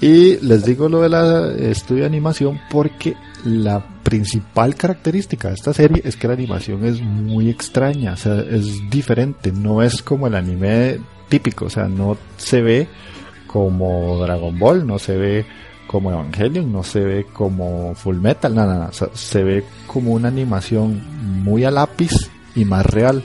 Y 0.00 0.36
les 0.44 0.64
digo 0.64 0.88
lo 0.88 1.02
de 1.02 1.08
la 1.08 1.52
estudio 1.52 2.02
de 2.02 2.08
animación 2.08 2.60
porque 2.70 3.14
la 3.44 3.84
principal 4.02 4.74
característica 4.74 5.48
de 5.48 5.54
esta 5.54 5.72
serie 5.72 6.02
es 6.04 6.16
que 6.16 6.28
la 6.28 6.34
animación 6.34 6.84
es 6.84 7.00
muy 7.00 7.50
extraña, 7.50 8.14
o 8.14 8.16
sea, 8.16 8.40
es 8.40 8.88
diferente, 8.90 9.52
no 9.52 9.82
es 9.82 10.02
como 10.02 10.26
el 10.26 10.34
anime 10.34 10.98
típico, 11.28 11.66
o 11.66 11.70
sea, 11.70 11.88
no 11.88 12.16
se 12.36 12.62
ve 12.62 12.88
como 13.46 14.18
Dragon 14.18 14.58
Ball, 14.58 14.86
no 14.86 14.98
se 14.98 15.16
ve 15.16 15.46
como 15.86 16.10
Evangelion, 16.10 16.72
no 16.72 16.82
se 16.82 17.00
ve 17.00 17.26
como 17.32 17.94
Full 17.94 18.16
Metal, 18.16 18.54
nada, 18.54 18.74
nada, 18.74 18.88
o 18.88 18.92
sea, 18.92 19.08
se 19.12 19.44
ve 19.44 19.64
como 19.86 20.12
una 20.12 20.28
animación 20.28 21.02
muy 21.44 21.64
a 21.64 21.70
lápiz 21.70 22.10
y 22.54 22.64
más 22.64 22.84
real. 22.86 23.22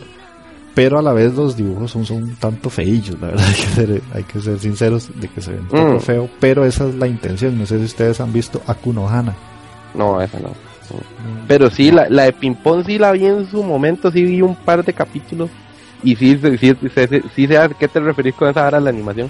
Pero 0.75 0.99
a 0.99 1.01
la 1.01 1.13
vez 1.13 1.33
los 1.33 1.57
dibujos 1.57 1.91
son, 1.91 2.05
son 2.05 2.23
un 2.23 2.35
tanto 2.35 2.69
feillos, 2.69 3.19
la 3.19 3.27
verdad 3.27 3.45
hay 3.47 3.53
que 3.55 3.67
ser, 3.75 4.01
hay 4.13 4.23
que 4.23 4.39
ser 4.41 4.59
sinceros 4.59 5.09
de 5.19 5.27
que 5.27 5.41
se 5.41 5.51
ven 5.51 5.61
un 5.61 5.67
poco 5.67 5.93
Mm. 5.95 5.99
feo, 5.99 6.29
pero 6.39 6.63
esa 6.65 6.87
es 6.87 6.95
la 6.95 7.07
intención, 7.07 7.57
no 7.57 7.65
sé 7.65 7.79
si 7.79 7.85
ustedes 7.85 8.19
han 8.21 8.31
visto 8.31 8.61
Akuno 8.67 9.07
Hana. 9.09 9.35
No, 9.93 10.21
esa 10.21 10.39
no. 10.39 10.49
Pero 11.47 11.69
sí, 11.69 11.91
la, 11.91 12.09
la 12.09 12.23
de 12.23 12.33
ping-pong 12.33 12.83
sí 12.85 12.97
la 12.97 13.11
vi 13.11 13.25
en 13.25 13.49
su 13.49 13.63
momento, 13.63 14.11
sí 14.11 14.23
vi 14.23 14.41
un 14.41 14.55
par 14.55 14.83
de 14.83 14.93
capítulos. 14.93 15.49
Y 16.01 16.15
sí, 16.15 16.37
sí, 16.41 16.57
sí, 16.57 16.75
sí, 16.81 16.89
sí, 17.09 17.21
sí 17.35 17.47
sé 17.47 17.57
a 17.57 17.69
qué 17.69 17.87
te 17.87 17.99
referís 17.99 18.33
con 18.35 18.47
esa 18.49 18.63
vara 18.63 18.77
de 18.79 18.83
la 18.85 18.89
animación. 18.89 19.29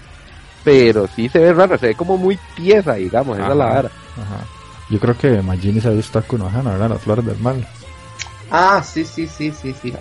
Pero 0.64 1.08
sí 1.08 1.28
se 1.30 1.40
ve 1.40 1.54
raro, 1.54 1.78
se 1.78 1.88
ve 1.88 1.96
como 1.96 2.18
muy 2.18 2.38
tiesa, 2.56 2.94
digamos, 2.96 3.38
esa 3.38 3.50
es 3.52 3.56
la 3.56 3.66
vara. 3.66 3.90
Ajá. 4.16 4.46
Yo 4.90 5.00
creo 5.00 5.18
que 5.18 5.42
Magini 5.42 5.80
se 5.82 5.88
ha 5.88 5.92
visto 5.92 6.20
Akuno 6.20 6.48
Hana, 6.48 6.72
¿verdad? 6.72 6.90
Las 6.92 7.02
flores 7.02 7.26
del 7.26 7.38
mal. 7.40 7.66
Ah, 8.52 8.82
sí, 8.84 9.06
sí, 9.06 9.28
sí, 9.28 9.52
sí, 9.52 9.74
sí. 9.82 9.94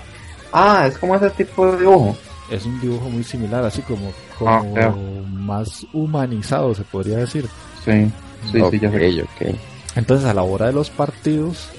Ah, 0.53 0.87
es 0.87 0.97
como 0.99 1.15
ese 1.15 1.31
tipo 1.31 1.71
de 1.71 1.79
dibujo. 1.79 2.17
Es 2.51 2.65
un 2.65 2.81
dibujo 2.81 3.11
muy 3.11 3.23
similar, 3.23 3.65
así 3.65 3.83
como, 3.83 4.11
Ah, 4.47 4.59
como 4.61 4.75
claro. 4.75 4.97
más 5.31 5.87
humanizado, 5.93 6.75
se 6.75 6.83
podría 6.85 7.19
decir. 7.19 7.47
Sí, 7.85 8.11
sí, 8.51 8.61
sí, 8.71 8.79
ya 8.79 8.91
sé. 8.91 9.21
Ok, 9.23 9.29
ok. 9.41 9.55
Entonces 9.99 10.26
a 10.28 10.32
la 10.32 10.42
hora 10.42 10.66
de 10.66 10.72
los 10.72 10.90
partidos 10.90 11.70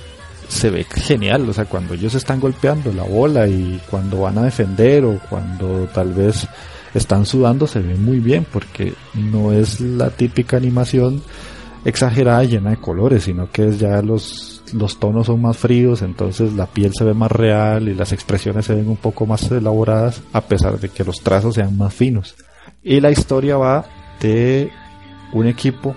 se 0.49 0.70
ve 0.70 0.84
genial, 0.84 1.47
o 1.47 1.53
sea, 1.53 1.63
cuando 1.63 1.93
ellos 1.93 2.15
están 2.15 2.41
golpeando 2.41 2.91
la 2.91 3.03
bola 3.03 3.47
y 3.47 3.82
cuando 3.89 4.20
van 4.20 4.38
a 4.38 4.43
defender 4.43 5.05
o 5.05 5.20
cuando 5.30 5.88
tal 5.93 6.11
vez 6.13 6.45
están 6.93 7.26
sudando 7.26 7.65
se 7.65 7.80
ve 7.80 7.95
muy 7.95 8.20
bien 8.20 8.45
porque 8.51 8.93
no 9.13 9.53
es 9.53 9.80
la 9.80 10.09
típica 10.09 10.57
animación 10.57 11.22
exagerada 11.86 12.43
llena 12.43 12.72
de 12.72 12.78
colores, 12.78 13.24
sino 13.24 13.49
que 13.51 13.70
es 13.70 13.80
ya 13.80 14.01
los, 14.01 14.63
los 14.74 14.99
tonos 14.99 15.28
son 15.28 15.41
más 15.41 15.55
fríos, 15.55 16.01
entonces 16.01 16.51
la 16.51 16.65
piel 16.65 16.91
se 16.93 17.05
ve 17.05 17.13
más 17.13 17.32
real 17.32 17.88
y 17.88 17.95
las 17.95 18.11
expresiones 18.11 18.65
se 18.65 18.76
ven 18.76 18.89
un 18.89 18.97
poco 18.97 19.26
más 19.26 19.49
elaboradas 19.49 20.22
a 20.34 20.41
pesar 20.41 20.78
de 20.78 20.89
que 20.89 21.05
los 21.05 21.22
trazos 21.22 21.55
sean 21.55 21.78
más 21.78 21.93
finos. 21.93 22.36
Y 22.84 22.99
la 22.99 23.11
historia 23.11 23.55
va 23.55 23.86
de 24.20 24.72
un 25.32 25.47
equipo 25.47 25.95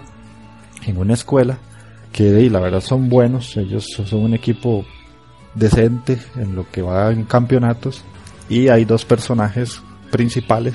en 0.86 0.98
una 0.98 1.14
escuela 1.14 1.58
que 2.12 2.48
la 2.50 2.60
verdad 2.60 2.80
son 2.80 3.08
buenos, 3.08 3.56
ellos 3.56 3.86
son 4.04 4.22
un 4.22 4.34
equipo 4.34 4.84
decente 5.54 6.18
en 6.36 6.54
lo 6.54 6.70
que 6.70 6.82
va 6.82 7.10
en 7.10 7.24
campeonatos 7.24 8.04
y 8.48 8.68
hay 8.68 8.84
dos 8.84 9.04
personajes 9.04 9.80
principales, 10.10 10.74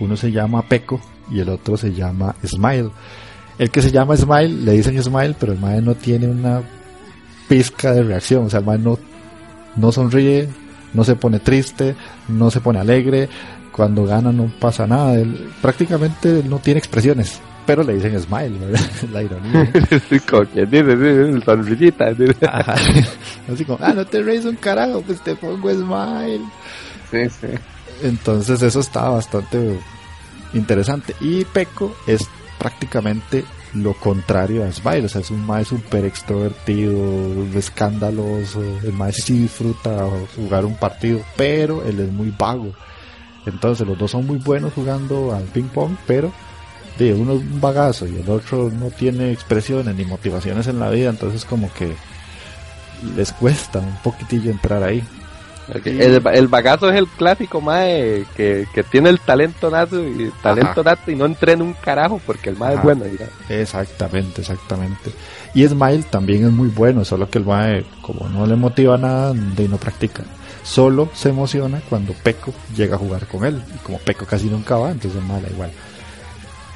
uno 0.00 0.16
se 0.16 0.30
llama 0.30 0.62
Peco 0.62 1.00
y 1.30 1.40
el 1.40 1.48
otro 1.48 1.76
se 1.76 1.92
llama 1.92 2.34
Smile. 2.44 2.90
El 3.58 3.70
que 3.70 3.80
se 3.80 3.90
llama 3.90 4.16
Smile 4.16 4.48
le 4.48 4.72
dicen 4.72 5.02
Smile, 5.02 5.34
pero 5.38 5.52
el 5.52 5.58
mae 5.58 5.80
no 5.80 5.94
tiene 5.94 6.28
una 6.28 6.62
pizca 7.48 7.92
de 7.92 8.02
reacción, 8.02 8.44
o 8.44 8.50
sea, 8.50 8.60
el 8.60 8.66
mae 8.66 8.78
no, 8.78 8.98
no 9.76 9.92
sonríe, 9.92 10.48
no 10.92 11.04
se 11.04 11.16
pone 11.16 11.40
triste, 11.40 11.94
no 12.28 12.50
se 12.50 12.60
pone 12.60 12.80
alegre, 12.80 13.30
cuando 13.72 14.04
gana 14.04 14.32
no 14.32 14.50
pasa 14.60 14.86
nada, 14.86 15.14
él 15.14 15.50
prácticamente 15.62 16.42
no 16.46 16.58
tiene 16.58 16.78
expresiones, 16.78 17.40
pero 17.66 17.82
le 17.82 17.94
dicen 17.94 18.18
Smile, 18.20 18.58
¿verdad? 18.58 18.80
la 19.12 19.22
ironía. 19.22 19.72
Con 20.30 20.46
quien 20.46 20.70
dice. 20.70 22.46
Ajá. 22.46 22.74
Así 23.52 23.64
como, 23.64 23.78
ah, 23.82 23.92
no 23.92 24.04
te 24.06 24.22
reís 24.22 24.44
un 24.44 24.56
carajo, 24.56 25.02
pues 25.02 25.20
te 25.20 25.34
pongo 25.34 25.70
smile. 25.70 26.44
Sí, 27.10 27.28
sí. 27.40 27.48
Entonces 28.02 28.62
eso 28.62 28.80
estaba 28.80 29.10
bastante 29.10 29.78
interesante. 30.54 31.14
Y 31.20 31.44
Peco 31.44 31.94
es 32.06 32.28
prácticamente 32.58 33.44
lo 33.74 33.94
contrario 33.94 34.64
a 34.64 34.72
Smile. 34.72 35.06
O 35.06 35.08
sea, 35.08 35.20
es 35.20 35.30
un 35.30 35.46
mae 35.46 35.64
súper 35.64 36.04
extrovertido, 36.04 37.46
escandaloso. 37.54 38.62
El 38.82 38.92
mae 38.92 39.12
sí 39.12 39.42
disfruta 39.42 40.08
jugar 40.34 40.64
un 40.64 40.76
partido, 40.76 41.20
pero 41.36 41.84
él 41.84 42.00
es 42.00 42.12
muy 42.12 42.32
vago. 42.36 42.72
Entonces 43.46 43.86
los 43.86 43.96
dos 43.96 44.10
son 44.10 44.26
muy 44.26 44.38
buenos 44.38 44.72
jugando 44.72 45.32
al 45.32 45.44
ping 45.44 45.68
pong, 45.68 45.96
pero 46.06 46.32
de 46.98 47.14
uno 47.14 47.34
es 47.34 47.40
un 47.40 47.60
bagazo 47.60 48.06
y 48.06 48.16
el 48.16 48.28
otro 48.28 48.70
no 48.70 48.90
tiene 48.90 49.32
expresiones 49.32 49.94
ni 49.94 50.04
motivaciones 50.04 50.66
en 50.66 50.80
la 50.80 50.90
vida, 50.90 51.10
entonces 51.10 51.44
como 51.44 51.72
que 51.72 51.94
les 53.16 53.32
cuesta 53.32 53.78
un 53.78 53.96
poquitillo 54.02 54.50
entrar 54.50 54.82
ahí. 54.82 55.02
El, 55.84 56.22
el 56.24 56.46
bagazo 56.46 56.90
es 56.90 56.96
el 56.96 57.08
clásico 57.08 57.60
mae 57.60 58.24
que, 58.36 58.68
que 58.72 58.84
tiene 58.84 59.10
el 59.10 59.18
talento 59.18 59.68
nato 59.68 60.00
y 60.00 60.30
talento 60.40 60.84
nato 60.84 61.10
y 61.10 61.16
no 61.16 61.26
entrena 61.26 61.64
un 61.64 61.72
carajo 61.72 62.20
porque 62.24 62.50
el 62.50 62.56
mae 62.56 62.70
es 62.70 62.76
Ajá. 62.76 62.84
bueno. 62.84 63.04
digamos. 63.04 63.34
Exactamente, 63.48 64.42
exactamente. 64.42 65.10
Y 65.54 65.66
Smile 65.66 66.04
también 66.04 66.44
es 66.44 66.52
muy 66.52 66.68
bueno, 66.68 67.04
solo 67.04 67.28
que 67.28 67.38
el 67.38 67.44
mae, 67.44 67.84
como 68.00 68.28
no 68.28 68.46
le 68.46 68.54
motiva 68.54 68.96
nada, 68.96 69.32
de 69.34 69.68
no 69.68 69.76
practica. 69.76 70.22
Solo 70.62 71.10
se 71.14 71.30
emociona 71.30 71.80
cuando 71.88 72.12
Peco 72.12 72.52
llega 72.76 72.94
a 72.94 72.98
jugar 72.98 73.26
con 73.26 73.44
él. 73.44 73.60
Y 73.74 73.78
como 73.78 73.98
Peco 73.98 74.24
casi 74.24 74.46
nunca 74.46 74.76
va, 74.76 74.92
entonces 74.92 75.20
el 75.20 75.26
mae 75.26 75.40
da 75.40 75.48
igual. 75.48 75.70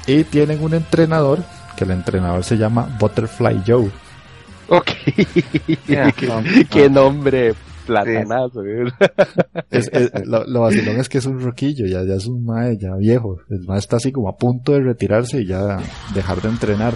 Y 0.07 0.23
tienen 0.23 0.63
un 0.63 0.73
entrenador, 0.73 1.43
que 1.77 1.83
el 1.83 1.91
entrenador 1.91 2.43
se 2.43 2.57
llama 2.57 2.95
Butterfly 2.99 3.63
Joe. 3.65 3.89
Ok. 4.67 4.89
Yeah, 5.87 6.13
no, 6.27 6.43
Qué 6.69 6.89
nombre 6.89 7.53
platanazo. 7.85 8.61
Es, 9.71 9.89
es- 9.93 10.11
lo, 10.25 10.45
lo 10.45 10.61
vacilón 10.61 10.97
es 10.99 11.07
que 11.09 11.17
es 11.17 11.25
un 11.25 11.39
roquillo, 11.39 11.85
ya, 11.85 12.03
ya 12.03 12.15
es 12.15 12.25
un 12.25 12.45
mae 12.45 12.77
ya 12.77 12.95
viejo. 12.95 13.37
El 13.49 13.61
mae 13.65 13.79
está 13.79 13.97
así 13.97 14.11
como 14.11 14.29
a 14.29 14.37
punto 14.37 14.71
de 14.73 14.81
retirarse 14.81 15.41
y 15.41 15.47
ya 15.47 15.77
dejar 16.13 16.41
de 16.41 16.49
entrenar. 16.49 16.95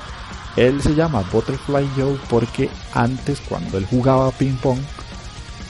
Él 0.57 0.81
se 0.81 0.95
llama 0.95 1.23
Butterfly 1.31 1.87
Joe 1.97 2.17
porque 2.29 2.69
antes, 2.93 3.41
cuando 3.41 3.77
él 3.77 3.85
jugaba 3.85 4.31
ping 4.31 4.55
pong, 4.55 4.79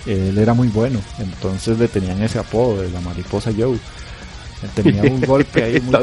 él 0.05 0.37
era 0.37 0.53
muy 0.53 0.67
bueno. 0.67 0.99
Entonces 1.19 1.79
le 1.79 1.87
tenían 1.87 2.21
ese 2.21 2.37
apodo 2.39 2.81
de 2.81 2.89
la 2.91 3.01
mariposa 3.01 3.51
Joe. 3.57 3.77
Tenía 4.75 5.03
un 5.03 5.21
golpe 5.25 5.63
ahí 5.63 5.81
muy 5.81 5.95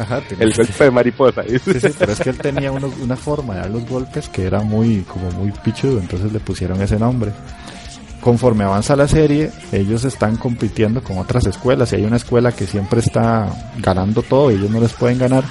Ajá, 0.00 0.20
El 0.38 0.52
golpe 0.54 0.84
de 0.84 0.90
mariposa. 0.90 1.42
Sí, 1.48 1.58
sí, 1.80 1.88
pero 1.98 2.12
es 2.12 2.20
que 2.20 2.30
él 2.30 2.38
tenía 2.38 2.72
uno- 2.72 2.92
una 3.02 3.16
forma 3.16 3.54
de 3.54 3.60
dar 3.60 3.70
los 3.70 3.86
golpes 3.88 4.28
que 4.28 4.44
era 4.46 4.60
muy, 4.62 5.00
como 5.02 5.30
muy 5.32 5.50
pichudo, 5.52 5.98
entonces 5.98 6.32
le 6.32 6.40
pusieron 6.40 6.80
ese 6.82 6.98
nombre. 6.98 7.32
Conforme 8.20 8.64
avanza 8.64 8.94
la 8.96 9.08
serie, 9.08 9.50
ellos 9.72 10.04
están 10.04 10.36
compitiendo 10.36 11.02
con 11.02 11.16
otras 11.18 11.46
escuelas 11.46 11.90
y 11.92 11.96
hay 11.96 12.04
una 12.04 12.16
escuela 12.16 12.52
que 12.52 12.66
siempre 12.66 13.00
está 13.00 13.48
ganando 13.78 14.22
todo 14.22 14.50
y 14.50 14.56
ellos 14.56 14.70
no 14.70 14.78
les 14.80 14.92
pueden 14.92 15.18
ganar, 15.18 15.42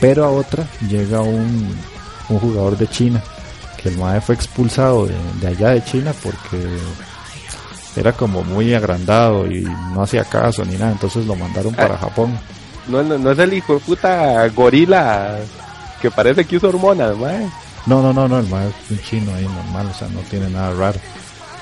pero 0.00 0.24
a 0.24 0.30
otra 0.30 0.64
llega 0.88 1.20
un, 1.20 1.76
un 2.28 2.38
jugador 2.40 2.76
de 2.76 2.88
China, 2.88 3.22
que 3.80 3.88
el 3.90 3.98
MAE 3.98 4.20
fue 4.20 4.34
expulsado 4.34 5.06
de, 5.06 5.14
de 5.40 5.46
allá 5.46 5.68
de 5.70 5.84
China 5.84 6.12
porque 6.24 6.58
era 7.94 8.12
como 8.12 8.42
muy 8.42 8.74
agrandado 8.74 9.46
y 9.50 9.62
no 9.94 10.02
hacía 10.02 10.24
caso 10.24 10.64
ni 10.64 10.74
nada, 10.76 10.90
entonces 10.92 11.24
lo 11.24 11.36
mandaron 11.36 11.72
para 11.72 11.96
Japón. 11.96 12.36
No, 12.88 13.02
no, 13.02 13.18
no 13.18 13.30
es 13.32 13.38
el 13.38 13.52
hijo 13.54 13.74
de 13.74 13.80
puta 13.80 14.48
gorila 14.48 15.38
que 16.00 16.10
parece 16.10 16.44
que 16.44 16.56
usa 16.56 16.68
hormonas, 16.68 17.16
mae. 17.16 17.48
No, 17.86 18.02
no, 18.02 18.12
no, 18.12 18.26
no, 18.26 18.38
el 18.40 18.48
MAE 18.48 18.68
es 18.68 18.90
un 18.90 19.00
chino 19.00 19.34
ahí 19.34 19.44
normal, 19.44 19.88
o 19.88 19.94
sea, 19.94 20.08
no 20.08 20.18
tiene 20.28 20.50
nada 20.50 20.72
raro. 20.74 20.98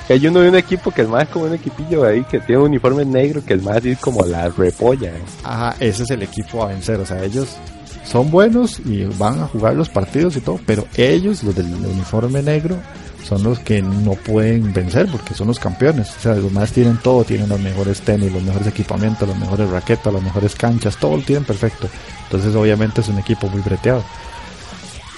Que 0.07 0.14
hay 0.14 0.27
uno 0.27 0.41
de 0.41 0.49
un 0.49 0.57
equipo 0.57 0.91
que 0.91 1.03
el 1.03 1.09
más 1.09 1.25
es 1.25 1.29
como 1.29 1.45
un 1.47 1.55
equipillo 1.55 2.05
ahí 2.05 2.25
que 2.25 2.41
tiene 2.41 2.62
un 2.62 2.68
uniforme 2.68 3.05
negro 3.05 3.45
que 3.45 3.55
el 3.55 3.62
más 3.62 3.79
así 3.79 3.91
es 3.91 3.99
como 3.99 4.25
la 4.25 4.49
repolla. 4.49 5.12
Ajá, 5.43 5.77
ese 5.81 6.03
es 6.03 6.11
el 6.11 6.22
equipo 6.22 6.62
a 6.62 6.68
vencer. 6.68 7.01
O 7.01 7.07
sea, 7.07 7.22
ellos 7.22 7.57
son 8.05 8.31
buenos 8.31 8.81
y 8.81 9.05
van 9.05 9.41
a 9.41 9.47
jugar 9.47 9.75
los 9.75 9.89
partidos 9.89 10.37
y 10.37 10.41
todo, 10.41 10.59
pero 10.66 10.87
ellos, 10.97 11.43
los 11.43 11.55
del 11.55 11.66
uniforme 11.66 12.43
negro, 12.43 12.77
son 13.25 13.43
los 13.43 13.59
que 13.59 13.81
no 13.81 14.12
pueden 14.12 14.72
vencer 14.72 15.09
porque 15.11 15.35
son 15.35 15.49
los 15.49 15.59
campeones. 15.59 16.14
O 16.18 16.20
sea, 16.20 16.35
los 16.35 16.53
más 16.53 16.72
tienen 16.72 16.99
todo, 16.99 17.25
tienen 17.25 17.49
los 17.49 17.59
mejores 17.59 18.03
tenis, 18.03 18.31
los 18.31 18.43
mejores 18.43 18.68
equipamientos, 18.68 19.27
los 19.27 19.39
mejores 19.39 19.70
raquetas, 19.70 20.12
las 20.12 20.22
mejores 20.22 20.55
canchas, 20.55 20.97
todo 20.99 21.16
lo 21.16 21.22
tienen 21.22 21.45
perfecto. 21.45 21.89
Entonces, 22.25 22.55
obviamente, 22.55 23.01
es 23.01 23.09
un 23.09 23.18
equipo 23.18 23.49
muy 23.49 23.62
breteado. 23.62 24.05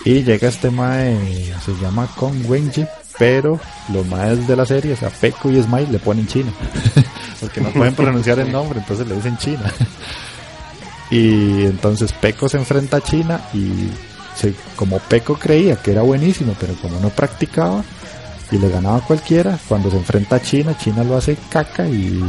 Y 0.04 0.22
llega 0.22 0.48
este 0.48 0.70
mae, 0.70 1.52
se 1.64 1.74
llama 1.82 2.08
Kong 2.14 2.48
Wenji, 2.48 2.86
pero 3.18 3.58
los 3.92 4.06
maes 4.06 4.46
de 4.46 4.54
la 4.54 4.64
serie, 4.64 4.92
o 4.92 4.96
sea, 4.96 5.10
Peco 5.10 5.50
y 5.50 5.60
Smile, 5.60 5.88
le 5.90 5.98
ponen 5.98 6.28
China. 6.28 6.52
Porque 7.40 7.60
no 7.60 7.70
pueden 7.70 7.94
pronunciar 7.94 8.38
el 8.38 8.52
nombre, 8.52 8.78
entonces 8.78 9.06
le 9.06 9.16
dicen 9.16 9.36
China. 9.36 9.72
Y 11.10 11.64
entonces 11.64 12.12
Peco 12.12 12.48
se 12.48 12.56
enfrenta 12.58 12.98
a 12.98 13.00
China 13.00 13.40
y 13.52 13.90
se, 14.36 14.54
como 14.76 14.98
Peco 14.98 15.34
creía 15.34 15.76
que 15.76 15.92
era 15.92 16.02
buenísimo, 16.02 16.54
pero 16.58 16.74
como 16.74 17.00
no 17.00 17.10
practicaba 17.10 17.84
y 18.50 18.58
le 18.58 18.68
ganaba 18.68 18.98
a 18.98 19.00
cualquiera, 19.00 19.58
cuando 19.68 19.90
se 19.90 19.96
enfrenta 19.96 20.36
a 20.36 20.42
China, 20.42 20.76
China 20.78 21.02
lo 21.02 21.16
hace 21.16 21.36
caca 21.50 21.88
y 21.88 22.22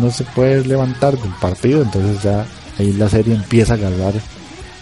no 0.00 0.10
se 0.10 0.24
puede 0.24 0.64
levantar 0.64 1.18
del 1.18 1.32
partido, 1.40 1.82
entonces 1.82 2.22
ya 2.22 2.46
ahí 2.78 2.92
la 2.92 3.08
serie 3.08 3.34
empieza 3.34 3.74
a 3.74 3.76
agarrar 3.76 4.14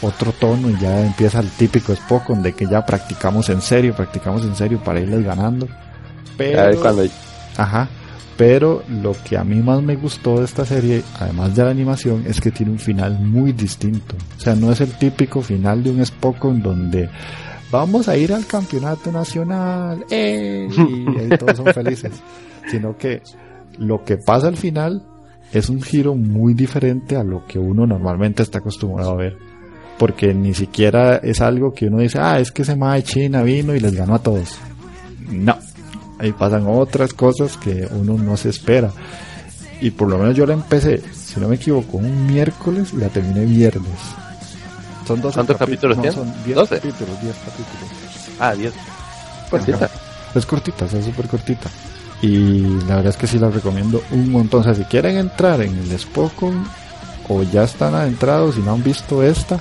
otro 0.03 0.33
tono 0.33 0.71
y 0.71 0.79
ya 0.79 1.05
empieza 1.05 1.41
el 1.41 1.51
típico 1.51 1.93
Spock 1.93 2.29
de 2.31 2.53
que 2.53 2.67
ya 2.67 2.85
practicamos 2.85 3.49
en 3.49 3.61
serio, 3.61 3.95
practicamos 3.95 4.45
en 4.45 4.55
serio 4.55 4.81
para 4.85 5.01
irles 5.01 5.25
ganando. 5.25 5.69
Pero, 6.37 6.81
cuando 6.81 7.05
Ajá. 7.57 7.89
Pero 8.37 8.85
lo 8.89 9.17
que 9.25 9.39
a 9.39 9.45
mí 9.45 9.63
más 9.63 9.83
me 9.83 9.97
gustó 9.97 10.41
de 10.41 10.45
esta 10.45 10.67
serie, 10.67 11.03
además 11.19 11.57
de 11.57 11.65
la 11.65 11.71
animación, 11.71 12.25
es 12.27 12.39
que 12.39 12.51
tiene 12.51 12.73
un 12.73 12.79
final 12.79 13.19
muy 13.19 13.53
distinto. 13.53 14.15
O 14.37 14.41
sea, 14.41 14.55
no 14.55 14.71
es 14.71 14.83
el 14.83 14.93
típico 14.93 15.41
final 15.41 15.83
de 15.83 15.91
un 15.91 16.01
Spock 16.01 16.45
en 16.45 16.63
donde 16.63 17.09
vamos 17.71 18.09
a 18.09 18.17
ir 18.17 18.33
al 18.33 18.47
campeonato 18.47 19.11
nacional 19.13 20.05
¡eh! 20.11 20.69
y 20.71 21.37
todos 21.37 21.57
son 21.57 21.67
felices. 21.67 22.13
Sino 22.71 22.97
que 22.97 23.23
lo 23.79 24.05
que 24.05 24.17
pasa 24.17 24.49
al 24.49 24.57
final 24.57 25.03
es 25.53 25.69
un 25.69 25.81
giro 25.81 26.15
muy 26.15 26.55
diferente 26.55 27.17
a 27.17 27.25
lo 27.25 27.47
que 27.47 27.59
uno 27.59 27.87
normalmente 27.87 28.43
está 28.43 28.59
acostumbrado 28.59 29.13
a 29.13 29.17
ver. 29.17 29.37
Porque 29.99 30.35
ni 30.35 30.53
siquiera 30.53 31.17
es 31.17 31.41
algo 31.41 31.73
que 31.73 31.87
uno 31.87 31.99
dice, 31.99 32.19
ah, 32.21 32.39
es 32.39 32.53
que 32.53 32.63
ese 32.63 32.75
de 32.77 33.03
China 33.03 33.43
vino 33.43 33.75
y 33.75 33.81
les 33.81 33.95
ganó 33.95 34.17
a 34.17 34.19
todos. 34.19 34.59
No, 35.31 35.57
ahí 36.19 36.33
pasan 36.33 36.67
otras 36.67 37.15
cosas 37.15 37.57
que 37.57 37.89
uno 37.93 38.19
no 38.19 38.37
se 38.37 38.51
espera. 38.51 38.91
Y 39.81 39.91
por 39.91 40.09
lo 40.09 40.19
menos 40.19 40.35
yo 40.35 40.47
la 40.47 40.55
empecé, 40.55 41.03
si 41.13 41.41
no 41.41 41.49
me 41.49 41.57
equivoco, 41.57 41.99
un 41.99 42.27
miércoles 42.27 42.93
y 42.93 42.97
la 42.97 43.09
terminé 43.09 43.45
viernes. 43.45 44.17
Son 45.07 45.21
12 45.21 45.35
¿Cuántos 45.35 45.57
capítulos 45.57 45.97
no, 45.97 46.03
tiene? 46.03 46.17
son 46.17 46.45
10 46.45 46.57
12. 46.57 46.75
capítulos, 46.77 47.23
10 47.23 47.37
capítulos. 47.37 47.91
Ah, 48.41 48.55
10. 48.55 48.73
Cortita. 49.51 49.91
Es 50.35 50.47
cortita, 50.47 50.85
es 50.87 51.05
súper 51.05 51.29
cortita. 51.29 51.71
Y 52.23 52.61
la 52.87 52.97
verdad 52.97 53.09
es 53.09 53.17
que 53.17 53.27
sí 53.27 53.39
la 53.39 53.51
recomiendo 53.51 54.03
un 54.11 54.31
montón. 54.33 54.61
O 54.61 54.65
sea, 54.65 54.75
si 54.75 54.85
quieren 54.85 55.17
entrar 55.17 55.61
en 55.61 55.77
el 55.79 55.99
Spokon 55.99 56.67
o 57.29 57.43
ya 57.43 57.65
están 57.65 57.95
adentrados 57.95 58.57
y 58.57 58.61
no 58.61 58.73
han 58.73 58.83
visto 58.83 59.23
esta, 59.23 59.61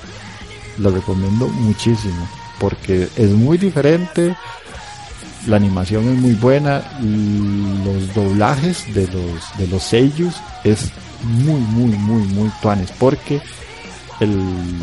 la 0.79 0.89
recomiendo 0.89 1.47
muchísimo. 1.47 2.27
Porque 2.59 3.09
es 3.15 3.31
muy 3.31 3.57
diferente, 3.57 4.35
la 5.47 5.57
animación 5.57 6.07
es 6.07 6.17
muy 6.17 6.33
buena, 6.33 6.81
y 7.01 7.83
los 7.83 8.13
doblajes 8.13 8.93
de 8.93 9.07
los 9.07 9.57
de 9.57 9.67
los 9.67 9.83
sellos 9.83 10.35
es 10.63 10.91
muy, 11.23 11.59
muy, 11.59 11.91
muy, 11.97 12.23
muy 12.23 12.49
tuanes. 12.61 12.91
Porque 12.97 13.41
el 14.19 14.29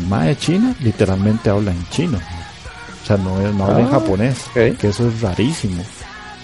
ma 0.07 0.23
de 0.25 0.37
China 0.37 0.75
literalmente 0.81 1.49
habla 1.49 1.71
en 1.71 1.87
chino. 1.89 2.19
O 3.01 3.05
sea, 3.05 3.17
no, 3.17 3.37
no 3.53 3.65
habla 3.65 3.79
en 3.81 3.87
Ah, 3.87 3.91
japonés, 3.91 4.37
que 4.53 4.87
eso 4.87 5.07
es 5.07 5.21
rarísimo. 5.21 5.83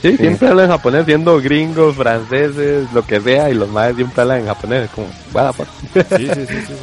Sí, 0.01 0.15
siempre 0.17 0.47
hablan 0.47 0.65
en 0.65 0.71
japonés, 0.71 1.05
siendo 1.05 1.39
gringos, 1.41 1.95
franceses, 1.95 2.87
lo 2.93 3.05
que 3.05 3.19
sea, 3.21 3.49
y 3.49 3.53
los 3.53 3.69
más 3.69 3.95
siempre 3.95 4.21
hablan 4.21 4.39
en 4.41 4.45
japonés, 4.47 4.89
como, 4.91 5.07
what 5.33 5.53
the 5.53 5.65
fuck? 5.65 6.17
Sí, 6.17 6.27
sí, 6.27 6.35
sí, 6.35 6.45
sí, 6.47 6.65
sí. 6.67 6.73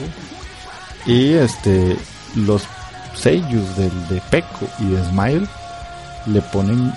Y 1.12 1.32
este, 1.34 1.96
los 2.34 2.64
sellos 3.14 3.76
del 3.76 4.08
de 4.08 4.20
Peco 4.28 4.66
y 4.80 4.86
de 4.90 5.04
Smile 5.04 5.46
le 6.26 6.42
ponen 6.42 6.92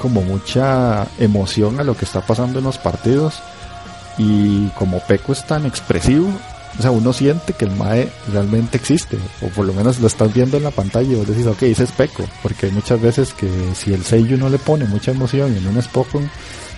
como 0.00 0.20
mucha 0.20 1.06
emoción 1.18 1.80
a 1.80 1.84
lo 1.84 1.96
que 1.96 2.04
está 2.04 2.20
pasando 2.20 2.58
en 2.58 2.66
los 2.66 2.76
partidos 2.76 3.40
y 4.18 4.68
como 4.78 5.00
Peco 5.00 5.32
es 5.32 5.44
tan 5.46 5.64
expresivo, 5.64 6.28
o 6.78 6.82
sea, 6.82 6.90
uno 6.90 7.12
siente 7.12 7.54
que 7.54 7.64
el 7.64 7.70
Mae 7.72 8.08
realmente 8.32 8.76
existe, 8.76 9.18
o 9.42 9.48
por 9.48 9.66
lo 9.66 9.72
menos 9.72 9.98
lo 10.00 10.06
estás 10.06 10.32
viendo 10.32 10.56
en 10.56 10.64
la 10.64 10.70
pantalla 10.70 11.10
y 11.10 11.14
vos 11.14 11.26
decís, 11.26 11.46
ok, 11.46 11.62
ese 11.62 11.84
es 11.84 11.92
Peco, 11.92 12.24
porque 12.42 12.66
hay 12.66 12.72
muchas 12.72 13.00
veces 13.00 13.32
que 13.32 13.48
si 13.74 13.94
el 13.94 14.04
sello 14.04 14.36
no 14.36 14.48
le 14.48 14.58
pone 14.58 14.84
mucha 14.84 15.10
emoción 15.10 15.56
en 15.56 15.66
un 15.66 15.80
Spokon, 15.80 16.28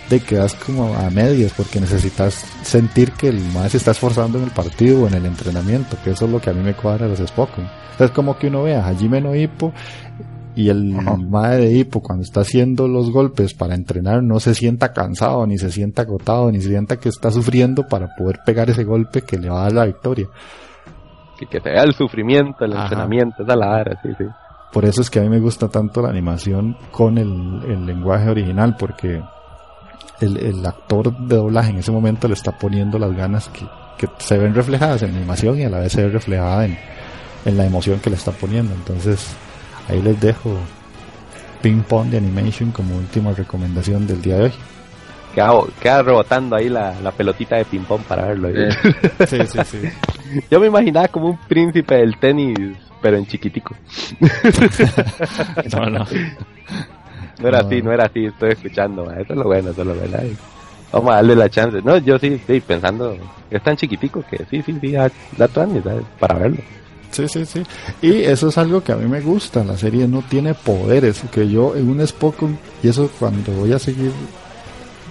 de 0.08 0.20
quedas 0.20 0.54
como 0.54 0.94
a 0.94 1.10
medias, 1.10 1.52
porque 1.54 1.80
necesitas 1.80 2.44
sentir 2.62 3.12
que 3.12 3.28
el 3.28 3.40
Mae 3.52 3.68
se 3.68 3.76
está 3.76 3.90
esforzando 3.90 4.38
en 4.38 4.44
el 4.44 4.50
partido 4.50 5.02
o 5.02 5.08
en 5.08 5.14
el 5.14 5.26
entrenamiento, 5.26 5.96
que 6.02 6.12
eso 6.12 6.24
es 6.24 6.30
lo 6.30 6.40
que 6.40 6.50
a 6.50 6.52
mí 6.54 6.62
me 6.62 6.74
cuadra 6.74 7.06
de 7.06 7.16
los 7.16 7.28
Spokon. 7.28 7.68
Es 7.98 8.10
como 8.12 8.38
que 8.38 8.46
uno 8.46 8.62
vea 8.62 8.80
a 8.80 8.88
Hajime 8.88 9.20
no 9.20 9.34
Hippo 9.34 9.72
y 10.58 10.70
el 10.70 10.98
Ajá. 10.98 11.16
mae 11.16 11.56
de 11.56 11.72
Hippo 11.72 12.02
cuando 12.02 12.24
está 12.24 12.40
haciendo 12.40 12.88
los 12.88 13.12
golpes 13.12 13.54
para 13.54 13.76
entrenar 13.76 14.24
no 14.24 14.40
se 14.40 14.54
sienta 14.56 14.92
cansado, 14.92 15.46
ni 15.46 15.56
se 15.56 15.70
sienta 15.70 16.02
agotado, 16.02 16.50
ni 16.50 16.60
se 16.60 16.68
sienta 16.70 16.96
que 16.96 17.08
está 17.08 17.30
sufriendo 17.30 17.86
para 17.86 18.08
poder 18.16 18.40
pegar 18.44 18.68
ese 18.68 18.82
golpe 18.82 19.22
que 19.22 19.38
le 19.38 19.48
va 19.48 19.60
a 19.60 19.62
dar 19.64 19.72
la 19.72 19.84
victoria. 19.86 20.26
Que, 21.38 21.46
que 21.46 21.60
se 21.60 21.70
vea 21.70 21.84
el 21.84 21.94
sufrimiento, 21.94 22.64
el 22.64 22.72
Ajá. 22.72 22.82
entrenamiento, 22.84 23.44
esa 23.44 23.54
la 23.54 23.66
vara, 23.68 24.00
sí, 24.02 24.08
sí. 24.18 24.24
Por 24.72 24.84
eso 24.84 25.00
es 25.00 25.08
que 25.10 25.20
a 25.20 25.22
mí 25.22 25.28
me 25.28 25.38
gusta 25.38 25.68
tanto 25.68 26.02
la 26.02 26.08
animación 26.10 26.76
con 26.90 27.18
el, 27.18 27.62
el 27.68 27.86
lenguaje 27.86 28.28
original, 28.28 28.74
porque 28.76 29.22
el, 30.20 30.36
el 30.38 30.66
actor 30.66 31.16
de 31.16 31.36
doblaje 31.36 31.70
en 31.70 31.76
ese 31.78 31.92
momento 31.92 32.26
le 32.26 32.34
está 32.34 32.50
poniendo 32.50 32.98
las 32.98 33.14
ganas 33.16 33.48
que, 33.48 33.64
que 33.96 34.08
se 34.18 34.36
ven 34.38 34.56
reflejadas 34.56 35.02
en 35.02 35.12
la 35.12 35.18
animación 35.18 35.56
y 35.60 35.64
a 35.64 35.70
la 35.70 35.78
vez 35.78 35.92
se 35.92 36.02
ve 36.02 36.08
reflejada 36.10 36.64
en, 36.66 36.76
en 37.44 37.56
la 37.56 37.64
emoción 37.64 38.00
que 38.00 38.10
le 38.10 38.16
está 38.16 38.32
poniendo. 38.32 38.74
Entonces, 38.74 39.36
ahí 39.88 40.00
les 40.02 40.20
dejo 40.20 40.56
Ping 41.62 41.82
Pong 41.82 42.08
de 42.10 42.18
Animation 42.18 42.70
como 42.72 42.96
última 42.96 43.32
recomendación 43.32 44.06
del 44.06 44.22
día 44.22 44.36
de 44.36 44.42
hoy. 44.44 44.52
Queda, 45.34 45.52
queda 45.80 46.02
rebotando 46.02 46.56
ahí 46.56 46.68
la, 46.68 46.98
la 47.00 47.10
pelotita 47.12 47.56
de 47.56 47.64
ping 47.64 47.82
pong 47.82 48.00
para 48.02 48.24
verlo. 48.26 48.48
Eh, 48.48 48.70
Sí, 49.26 49.38
sí, 49.46 49.58
sí. 49.64 49.78
Yo 50.50 50.58
me 50.60 50.66
imaginaba 50.66 51.08
como 51.08 51.28
un 51.30 51.38
príncipe 51.46 51.96
del 51.96 52.16
tenis, 52.18 52.56
pero 53.02 53.16
en 53.18 53.26
chiquitico. 53.26 53.74
No, 55.72 55.86
no. 55.86 56.06
No 57.40 57.48
era 57.48 57.60
No. 57.62 57.66
así, 57.68 57.82
no 57.82 57.92
era 57.92 58.04
así, 58.06 58.24
estoy 58.26 58.50
escuchando, 58.50 59.10
eso 59.12 59.32
es 59.32 59.36
lo 59.38 59.44
bueno, 59.44 59.70
eso 59.70 59.82
es 59.82 59.86
lo 59.86 59.94
bueno. 59.94 60.16
Ay, 60.20 60.36
Vamos 60.90 61.10
a 61.12 61.16
darle 61.16 61.36
la 61.36 61.48
chance. 61.50 61.80
No, 61.84 61.98
yo 61.98 62.18
sí, 62.18 62.40
sí, 62.46 62.60
pensando, 62.60 63.16
es 63.50 63.62
tan 63.62 63.76
chiquitico 63.76 64.24
que 64.28 64.38
sí, 64.50 64.62
sí, 64.62 64.74
sí, 64.80 64.92
da, 64.92 65.10
da 65.36 65.46
para 66.18 66.34
verlo. 66.38 66.62
Sí, 67.10 67.26
sí, 67.28 67.46
sí. 67.46 67.62
Y 68.02 68.22
eso 68.22 68.48
es 68.48 68.58
algo 68.58 68.82
que 68.82 68.92
a 68.92 68.96
mí 68.96 69.08
me 69.08 69.20
gusta. 69.20 69.64
La 69.64 69.76
serie 69.76 70.06
no 70.06 70.22
tiene 70.22 70.54
poderes. 70.54 71.22
Que 71.32 71.48
yo 71.48 71.74
en 71.74 71.88
un 71.88 72.06
Spokon, 72.06 72.58
y 72.82 72.88
eso 72.88 73.10
cuando 73.18 73.52
voy 73.52 73.72
a 73.72 73.78
seguir 73.78 74.12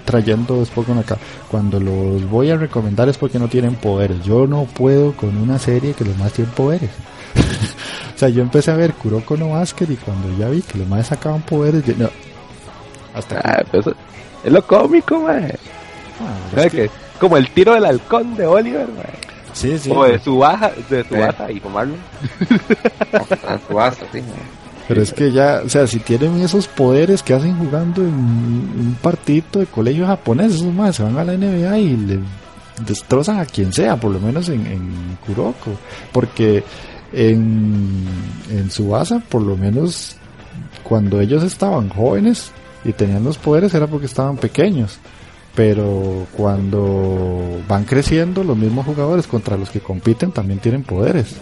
trayendo 0.07 0.63
Spoken 0.65 0.97
acá. 0.99 1.17
Cuando 1.51 1.79
los 1.79 2.27
voy 2.29 2.49
a 2.49 2.57
recomendar 2.57 3.09
es 3.09 3.17
porque 3.17 3.37
no 3.37 3.47
tienen 3.47 3.75
poderes. 3.75 4.23
Yo 4.23 4.47
no 4.47 4.63
puedo 4.63 5.11
con 5.13 5.37
una 5.37 5.59
serie 5.59 5.93
que 5.93 6.05
los 6.05 6.17
más 6.17 6.31
tienen 6.31 6.53
poderes. 6.53 6.89
o 8.15 8.17
sea, 8.17 8.29
yo 8.29 8.41
empecé 8.41 8.71
a 8.71 8.75
ver 8.75 8.93
Kuroko 8.93 9.35
no 9.35 9.49
Basket 9.49 9.87
y 9.89 9.97
cuando 9.97 10.35
ya 10.37 10.49
vi 10.49 10.61
que 10.61 10.77
los 10.77 10.87
más 10.87 11.07
sacaban 11.07 11.41
poderes, 11.41 11.85
no. 11.97 12.09
Hasta 13.13 13.39
ah, 13.43 13.63
pues, 13.69 13.85
es 14.43 14.51
lo 14.51 14.65
cómico, 14.65 15.19
man. 15.19 15.51
Ah, 16.55 16.69
que... 16.69 16.89
Como 17.19 17.35
el 17.35 17.49
tiro 17.49 17.73
del 17.73 17.85
halcón 17.85 18.35
de 18.35 18.45
Oliver, 18.45 18.87
man. 18.89 19.26
Sí, 19.57 19.79
sí. 19.79 19.91
O 19.91 20.03
de 20.03 20.19
su 20.19 20.37
baja, 20.37 20.71
de 20.89 21.03
su 21.03 21.15
baja 21.15 21.51
y 21.51 21.59
tomarlo. 21.59 21.95
su 23.67 23.73
baja, 23.73 24.05
sí. 24.11 24.21
Pero 24.87 25.01
es 25.01 25.11
que 25.11 25.31
ya, 25.31 25.61
o 25.65 25.69
sea, 25.69 25.87
si 25.87 25.99
tienen 25.99 26.39
esos 26.41 26.67
poderes 26.67 27.23
que 27.23 27.33
hacen 27.33 27.57
jugando 27.57 28.01
en 28.01 28.13
un 28.13 28.97
partito 29.01 29.59
de 29.59 29.65
colegio 29.65 30.05
japonés, 30.05 30.53
esos 30.53 30.71
más 30.73 30.95
se 30.95 31.03
van 31.03 31.17
a 31.17 31.23
la 31.23 31.33
NBA 31.33 31.77
y 31.79 31.97
le 31.97 32.19
destrozan 32.85 33.39
a 33.39 33.45
quien 33.45 33.73
sea, 33.73 33.97
por 33.97 34.11
lo 34.11 34.19
menos 34.19 34.47
en, 34.49 34.65
en 34.67 35.17
Kuroko. 35.25 35.71
Porque 36.11 36.63
en, 37.11 38.05
en 38.51 38.69
Subasa, 38.69 39.19
por 39.27 39.41
lo 39.41 39.57
menos 39.57 40.15
cuando 40.83 41.19
ellos 41.19 41.43
estaban 41.43 41.89
jóvenes 41.89 42.51
y 42.85 42.93
tenían 42.93 43.23
los 43.23 43.39
poderes 43.39 43.73
era 43.73 43.87
porque 43.87 44.05
estaban 44.05 44.37
pequeños. 44.37 44.99
Pero 45.57 46.27
cuando 46.37 47.61
van 47.67 47.83
creciendo, 47.83 48.43
los 48.43 48.55
mismos 48.55 48.85
jugadores 48.85 49.27
contra 49.27 49.57
los 49.57 49.69
que 49.69 49.81
compiten 49.81 50.31
también 50.31 50.59
tienen 50.59 50.83
poderes. 50.83 51.35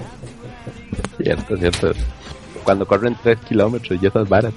Cierto, 1.17 1.57
cierto 1.57 1.93
cuando 2.65 2.85
corren 2.85 3.15
3 3.21 3.37
kilómetros 3.47 4.01
y 4.01 4.07
esas 4.07 4.27
varas. 4.27 4.53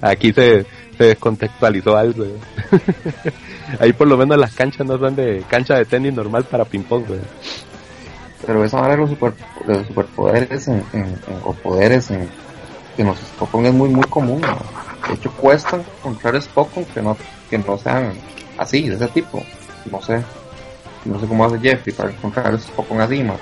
Aquí 0.00 0.32
se, 0.32 0.64
se 0.96 1.04
descontextualizó 1.04 1.96
algo. 1.96 2.24
Ahí 3.80 3.92
por 3.92 4.06
lo 4.06 4.16
menos 4.16 4.38
las 4.38 4.54
canchas 4.54 4.86
no 4.86 4.96
son 4.98 5.16
de 5.16 5.44
cancha 5.50 5.74
de 5.74 5.84
tenis 5.84 6.14
normal 6.14 6.44
para 6.44 6.64
ping-pong. 6.64 7.04
Pero 8.46 8.60
vara 8.70 8.94
de 8.94 8.96
los, 8.96 9.10
super, 9.10 9.34
los 9.66 9.86
superpoderes 9.86 10.68
en, 10.68 10.84
o 11.44 11.52
poderes 11.52 12.10
en, 12.10 12.28
que 12.96 13.04
nos 13.04 13.18
Pokémon 13.38 13.66
es 13.66 13.74
muy 13.74 13.88
muy 13.90 14.04
común. 14.04 14.40
De 14.40 15.14
hecho 15.14 15.30
cuesta 15.32 15.80
encontrar 15.98 16.40
Pokémon 16.54 16.88
que 16.94 17.02
no, 17.02 17.16
que 17.50 17.58
no 17.58 17.76
sean 17.76 18.12
así, 18.56 18.88
de 18.88 18.94
ese 18.96 19.08
tipo. 19.08 19.44
No 19.90 20.00
sé. 20.00 20.22
No 21.04 21.18
sé 21.18 21.26
cómo 21.26 21.44
hace 21.44 21.58
Jeffrey 21.58 21.94
para 21.94 22.10
encontrar 22.10 22.54
esos 22.54 22.70
Pokémon 22.70 23.02
así, 23.02 23.22
más. 23.22 23.38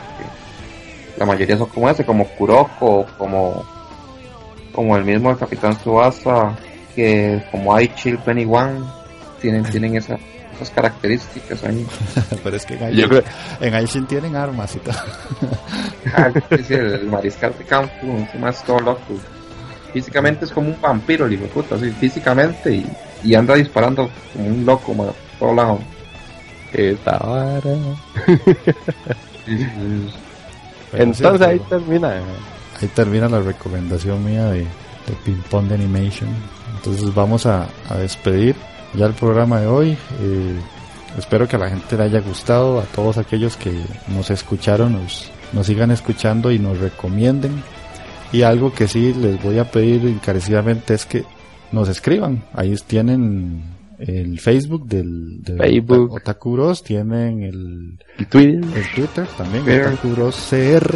La 1.17 1.27
mayoría 1.27 1.59
son 1.59 1.69
como 1.69 1.91
ese, 1.91 2.05
como 2.05 2.27
Kuroko, 2.29 3.07
como 3.19 3.65
como 4.79 4.97
el 4.97 5.05
mismo 5.05 5.33
el 5.33 5.37
Capitán 5.37 5.77
Subasa, 5.83 6.57
que 6.95 7.43
como 7.51 7.75
Aichi, 7.75 8.17
Penny 8.17 8.45
One, 8.45 8.81
tienen, 9.41 9.65
tienen 9.65 9.97
esas 9.97 10.21
características 10.73 11.65
ahí. 11.65 11.85
Pero 12.45 12.57
es 12.57 12.65
que 12.65 12.75
en 12.75 13.09
creo... 13.09 13.25
en 13.61 14.07
tienen 14.07 14.37
armas 14.37 14.77
y 14.77 14.79
todo. 14.79 14.95
ah, 16.15 16.31
el, 16.51 17.07
mariscal 17.07 17.59
de 17.59 17.65
campo, 17.65 18.07
más 18.39 18.63
todo 18.63 18.79
loco. 18.79 19.19
Físicamente 19.93 20.45
es 20.45 20.53
como 20.53 20.69
un 20.69 20.81
vampiro, 20.81 21.27
el 21.27 21.33
hijo 21.33 21.47
puta, 21.47 21.75
así, 21.75 21.91
físicamente, 21.91 22.73
y, 22.73 22.87
y 23.25 23.35
anda 23.35 23.55
disparando 23.55 24.09
como 24.33 24.49
un 24.49 24.67
loco 24.67 24.95
por 24.95 25.15
todos 25.39 25.57
lados. 25.57 25.81
Esa 26.73 27.19
vara. 27.19 27.77
Entonces 30.93 31.41
ahí 31.41 31.59
termina 31.61 32.13
ahí 32.81 32.89
termina 32.95 33.29
la 33.29 33.41
recomendación 33.41 34.25
mía 34.25 34.47
de, 34.47 34.61
de 34.61 35.15
Ping 35.25 35.43
Pong 35.51 35.67
de 35.67 35.75
Animation. 35.75 36.29
Entonces 36.77 37.13
vamos 37.15 37.47
a, 37.47 37.69
despedir 37.99 38.55
ya 38.95 39.07
el 39.07 39.15
programa 39.15 39.61
de 39.61 39.67
hoy. 39.67 39.99
Eh, 40.21 40.61
espero 41.19 41.49
que 41.49 41.57
a 41.57 41.59
la 41.59 41.71
gente 41.71 41.97
le 41.97 42.05
haya 42.05 42.21
gustado, 42.21 42.79
a 42.81 42.85
todos 42.85 43.19
aquellos 43.19 43.57
que 43.57 43.73
nos 44.09 44.31
escucharon, 44.31 44.93
nos, 44.93 45.31
nos 45.53 45.67
sigan 45.67 45.91
escuchando 45.91 46.53
y 46.53 46.59
nos 46.59 46.79
recomienden. 46.79 47.63
Y 48.31 48.43
algo 48.43 48.73
que 48.73 48.87
sí 48.87 49.15
les 49.15 49.43
voy 49.43 49.59
a 49.59 49.71
pedir 49.71 50.07
encarecidamente 50.07 50.95
es 50.95 51.07
que 51.07 51.25
nos 51.73 51.89
escriban. 51.89 52.45
Ahí 52.53 52.75
tienen 52.87 53.79
el 53.99 54.39
Facebook 54.39 54.87
del, 54.87 55.43
Facebook. 55.45 56.13
Otakuros, 56.13 56.83
tienen 56.85 57.43
el, 57.43 58.27
Twitter, 58.29 58.65
el 58.77 58.95
Twitter 58.95 59.27
también, 59.37 59.65
Otakuros 59.81 60.37
CR, 60.49 60.95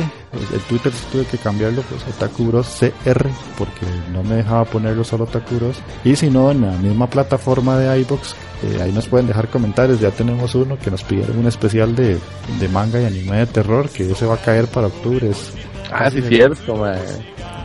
el, 0.54 0.60
Twitter 0.68 0.92
tuve 1.10 1.24
que 1.24 1.38
cambiarlo, 1.38 1.82
pues 1.82 2.06
Otakuros 2.06 2.78
CR, 2.78 3.28
porque 3.58 3.86
no 4.12 4.22
me 4.22 4.36
dejaba 4.36 4.64
ponerlo 4.64 5.02
solo 5.02 5.24
Otakuros, 5.24 5.80
y 6.04 6.14
si 6.14 6.30
no, 6.30 6.52
en 6.52 6.62
la 6.62 6.76
misma 6.76 7.08
plataforma 7.08 7.76
de 7.76 8.00
iBox, 8.02 8.36
eh, 8.62 8.80
ahí 8.80 8.92
nos 8.92 9.08
pueden 9.08 9.26
dejar 9.26 9.48
comentarios, 9.48 9.98
ya 9.98 10.10
tenemos 10.12 10.54
uno 10.54 10.78
que 10.78 10.90
nos 10.90 11.02
pidieron 11.02 11.38
un 11.38 11.46
especial 11.46 11.96
de, 11.96 12.18
de 12.60 12.68
manga 12.68 13.00
y 13.00 13.04
anime 13.04 13.38
de 13.38 13.46
terror, 13.46 13.88
que 13.88 14.12
ese 14.12 14.26
va 14.26 14.34
a 14.34 14.42
caer 14.42 14.66
para 14.66 14.86
octubre. 14.86 15.28
Es, 15.28 15.52
ah, 15.90 16.08
sí, 16.08 16.22
cierto, 16.22 16.76
man. 16.76 16.98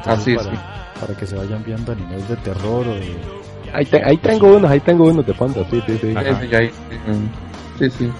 Así 0.03 0.35
para, 0.35 0.76
para 0.99 1.15
que 1.15 1.25
se 1.25 1.35
vayan 1.35 1.63
viendo 1.63 1.91
animes 1.91 2.27
de 2.27 2.35
terror 2.37 2.85
o 2.87 2.95
Ahí, 3.73 3.87
ahí 4.05 4.17
tengo 4.17 4.55
unos, 4.55 4.71
ahí 4.71 4.79
tengo 4.79 5.05
unos 5.05 5.25
de 5.25 5.33
fondo, 5.33 5.65
sí, 5.69 5.83
sí, 5.85 5.97
sí. 5.99 6.15
Ahí, 6.15 6.71
sí, 7.77 7.89
sí. 7.89 8.11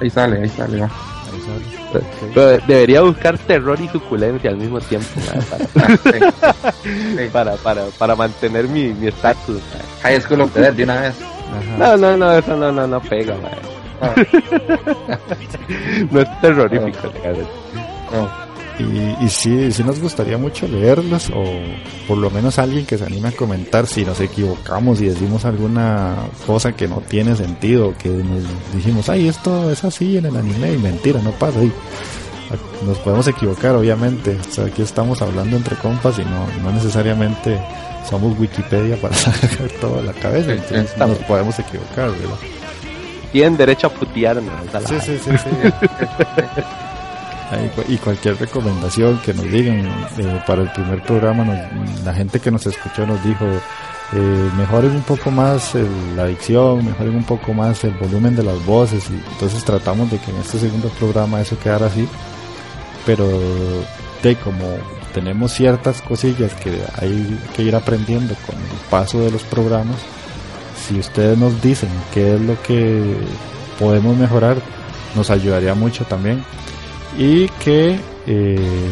Ahí 0.00 0.10
sale, 0.10 0.42
ahí 0.42 0.48
sale, 0.48 0.80
va. 0.80 0.90
Pero 2.34 2.58
debería 2.66 3.00
buscar 3.02 3.38
terror 3.38 3.80
y 3.80 3.88
suculencia 3.88 4.50
al 4.50 4.56
mismo 4.56 4.80
tiempo 4.80 5.08
para, 7.32 7.54
para, 7.56 7.84
para, 7.98 8.16
mantener 8.16 8.68
mi 8.68 8.94
estatus. 9.06 9.62
High 10.02 10.20
School 10.20 10.42
of 10.42 10.52
the 10.52 10.72
de 10.72 10.84
una 10.84 11.00
vez. 11.00 11.14
No, 11.78 11.96
no, 11.96 12.16
no, 12.16 12.32
eso 12.32 12.56
no, 12.56 12.70
no, 12.70 12.86
no 12.86 13.00
pega, 13.00 13.34
ah. 14.02 14.14
no 16.10 16.20
es 16.20 16.40
terrorífico, 16.40 17.12
no. 18.12 18.47
Y, 18.78 19.24
y 19.24 19.28
sí, 19.28 19.72
sí 19.72 19.82
nos 19.82 20.00
gustaría 20.00 20.38
mucho 20.38 20.68
leerlos 20.68 21.30
o 21.30 21.44
por 22.06 22.18
lo 22.18 22.30
menos 22.30 22.58
alguien 22.58 22.86
que 22.86 22.96
se 22.96 23.04
anime 23.04 23.28
a 23.28 23.32
comentar 23.32 23.86
si 23.86 24.04
nos 24.04 24.20
equivocamos 24.20 25.00
y 25.00 25.06
decimos 25.06 25.44
alguna 25.44 26.14
cosa 26.46 26.72
que 26.72 26.86
no 26.86 27.00
tiene 27.00 27.34
sentido, 27.34 27.94
que 27.98 28.08
nos 28.08 28.42
dijimos, 28.74 29.08
ay, 29.08 29.28
esto 29.28 29.70
es 29.70 29.82
así 29.84 30.16
en 30.16 30.26
el 30.26 30.36
anime 30.36 30.74
y 30.74 30.78
mentira, 30.78 31.20
no 31.22 31.32
pasa. 31.32 31.62
Y 31.62 31.72
nos 32.86 32.98
podemos 32.98 33.26
equivocar, 33.26 33.74
obviamente. 33.74 34.36
O 34.48 34.52
sea, 34.52 34.66
aquí 34.66 34.82
estamos 34.82 35.20
hablando 35.22 35.56
entre 35.56 35.76
compas 35.76 36.18
y 36.18 36.24
no, 36.24 36.46
no 36.62 36.72
necesariamente 36.72 37.60
somos 38.08 38.38
Wikipedia 38.38 38.96
para 38.96 39.14
sacar 39.16 39.68
toda 39.80 40.02
la 40.02 40.12
cabeza, 40.12 40.52
entonces 40.52 40.96
nos 40.96 41.18
podemos 41.18 41.58
equivocar, 41.58 42.10
¿verdad? 42.10 42.38
Tienen 43.32 43.56
derecho 43.58 43.88
a 43.88 43.90
putearnos. 43.90 44.52
Sí, 44.86 44.94
sí, 45.00 45.18
sí, 45.22 45.30
sí. 45.36 45.50
y 47.88 47.96
cualquier 47.96 48.38
recomendación 48.38 49.18
que 49.24 49.32
nos 49.32 49.46
digan 49.46 49.86
eh, 50.18 50.42
para 50.46 50.62
el 50.62 50.72
primer 50.72 51.02
programa 51.02 51.46
la 52.04 52.12
gente 52.12 52.40
que 52.40 52.50
nos 52.50 52.66
escuchó 52.66 53.06
nos 53.06 53.22
dijo 53.24 53.46
eh, 54.12 54.50
mejoren 54.56 54.92
un 54.92 55.02
poco 55.02 55.30
más 55.30 55.74
la 56.14 56.24
adicción 56.24 56.84
mejoren 56.84 57.16
un 57.16 57.24
poco 57.24 57.54
más 57.54 57.84
el 57.84 57.92
volumen 57.92 58.36
de 58.36 58.42
las 58.42 58.64
voces 58.66 59.08
y 59.10 59.14
entonces 59.32 59.64
tratamos 59.64 60.10
de 60.10 60.18
que 60.18 60.30
en 60.30 60.36
este 60.38 60.58
segundo 60.58 60.88
programa 60.90 61.40
eso 61.40 61.58
quedara 61.58 61.86
así 61.86 62.06
pero 63.06 63.26
de 64.22 64.36
como 64.36 64.66
tenemos 65.14 65.52
ciertas 65.52 66.02
cosillas 66.02 66.52
que 66.54 66.78
hay 67.00 67.38
que 67.56 67.62
ir 67.62 67.74
aprendiendo 67.74 68.34
con 68.46 68.56
el 68.56 68.78
paso 68.90 69.20
de 69.20 69.30
los 69.30 69.42
programas 69.44 69.96
si 70.86 70.98
ustedes 70.98 71.38
nos 71.38 71.62
dicen 71.62 71.88
qué 72.12 72.34
es 72.34 72.40
lo 72.40 72.60
que 72.62 73.16
podemos 73.78 74.16
mejorar 74.16 74.58
nos 75.16 75.30
ayudaría 75.30 75.74
mucho 75.74 76.04
también 76.04 76.44
y 77.18 77.48
que 77.48 77.98
eh, 78.28 78.90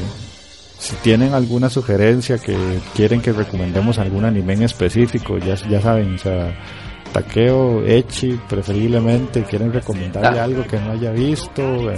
si 0.79 0.97
tienen 0.97 1.33
alguna 1.33 1.71
sugerencia 1.71 2.39
que 2.39 2.57
quieren 2.95 3.23
que 3.23 3.33
recomendemos 3.33 3.99
algún 3.99 4.25
anime 4.25 4.55
en 4.55 4.63
específico, 4.65 5.39
ya, 5.39 5.55
ya 5.55 5.81
saben, 5.81 6.17
o 6.17 6.19
sea, 6.19 6.53
Takeo, 7.13 7.87
Echi, 7.87 8.39
preferiblemente, 8.49 9.45
quieren 9.45 9.73
recomendarle 9.73 10.41
ah. 10.41 10.45
algo 10.45 10.67
que 10.67 10.79
no 10.79 10.91
haya 10.91 11.13
visto, 11.13 11.63
eh, 11.91 11.97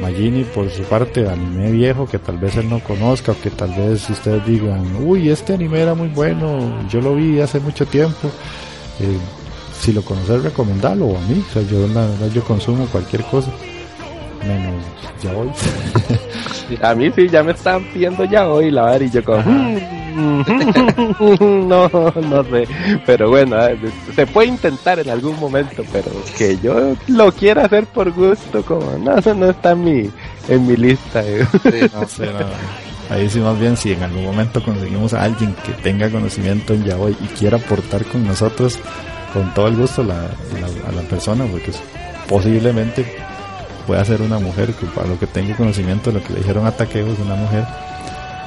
Magini 0.00 0.44
por 0.44 0.70
su 0.70 0.82
parte, 0.82 1.26
anime 1.26 1.72
viejo 1.72 2.06
que 2.06 2.18
tal 2.18 2.36
vez 2.36 2.54
él 2.56 2.68
no 2.68 2.80
conozca, 2.80 3.32
o 3.32 3.40
que 3.40 3.50
tal 3.50 3.70
vez 3.70 4.08
ustedes 4.10 4.44
digan, 4.46 4.84
uy, 5.02 5.30
este 5.30 5.54
anime 5.54 5.80
era 5.80 5.94
muy 5.94 6.08
bueno, 6.08 6.86
yo 6.90 7.00
lo 7.00 7.14
vi 7.14 7.40
hace 7.40 7.58
mucho 7.58 7.86
tiempo, 7.86 8.28
eh, 9.00 9.18
si 9.80 9.94
lo 9.94 10.02
conoces, 10.02 10.42
recomendarlo, 10.42 11.16
a 11.16 11.20
mí, 11.22 11.42
o 11.48 11.52
sea, 11.52 11.62
yo, 11.62 11.88
yo 12.28 12.44
consumo 12.44 12.86
cualquier 12.92 13.24
cosa 13.24 13.50
menos 14.48 14.74
ya 15.22 15.32
hoy. 15.32 15.50
a 16.82 16.94
mí 16.94 17.10
sí, 17.14 17.28
ya 17.28 17.42
me 17.42 17.52
están 17.52 17.84
pidiendo 17.92 18.24
ya 18.24 18.48
hoy 18.48 18.70
la 18.70 18.84
verdad 18.86 19.00
y 19.00 19.10
yo 19.10 19.24
como... 19.24 19.42
Mm, 19.42 19.68
no, 21.68 21.88
no 21.88 22.44
sé. 22.44 22.66
Pero 23.06 23.30
bueno, 23.30 23.56
se 24.14 24.26
puede 24.26 24.48
intentar 24.48 24.98
en 24.98 25.10
algún 25.10 25.38
momento, 25.38 25.84
pero 25.92 26.10
que 26.36 26.58
yo 26.58 26.96
lo 27.06 27.30
quiera 27.32 27.66
hacer 27.66 27.86
por 27.86 28.10
gusto, 28.10 28.62
como 28.64 28.98
no, 28.98 29.16
eso 29.18 29.34
no 29.34 29.50
está 29.50 29.72
en 29.72 29.84
mi, 29.84 30.10
en 30.48 30.66
mi 30.66 30.76
lista. 30.76 31.22
Eh. 31.24 31.46
Ahí 33.10 33.30
sí, 33.30 33.38
más 33.38 33.58
bien, 33.58 33.76
si 33.76 33.92
en 33.92 34.02
algún 34.02 34.24
momento 34.24 34.62
conseguimos 34.62 35.14
a 35.14 35.22
alguien 35.22 35.54
que 35.64 35.72
tenga 35.72 36.10
conocimiento 36.10 36.74
en 36.74 36.84
Yaoi 36.84 37.16
y 37.20 37.26
quiera 37.38 37.56
aportar 37.58 38.04
con 38.04 38.26
nosotros, 38.26 38.78
con 39.32 39.54
todo 39.54 39.68
el 39.68 39.76
gusto 39.76 40.02
la, 40.02 40.24
a 40.24 40.92
la 40.92 41.02
persona, 41.08 41.46
porque 41.46 41.70
posiblemente 42.28 43.27
pueda 43.88 44.04
ser 44.04 44.20
una 44.20 44.38
mujer, 44.38 44.74
que 44.74 44.84
para 44.84 45.08
lo 45.08 45.18
que 45.18 45.26
tengo 45.26 45.56
conocimiento 45.56 46.12
de 46.12 46.20
lo 46.20 46.26
que 46.26 46.34
le 46.34 46.40
dijeron 46.40 46.66
a 46.66 46.72
Taqueo 46.72 47.10
es 47.10 47.18
una 47.18 47.34
mujer. 47.34 47.64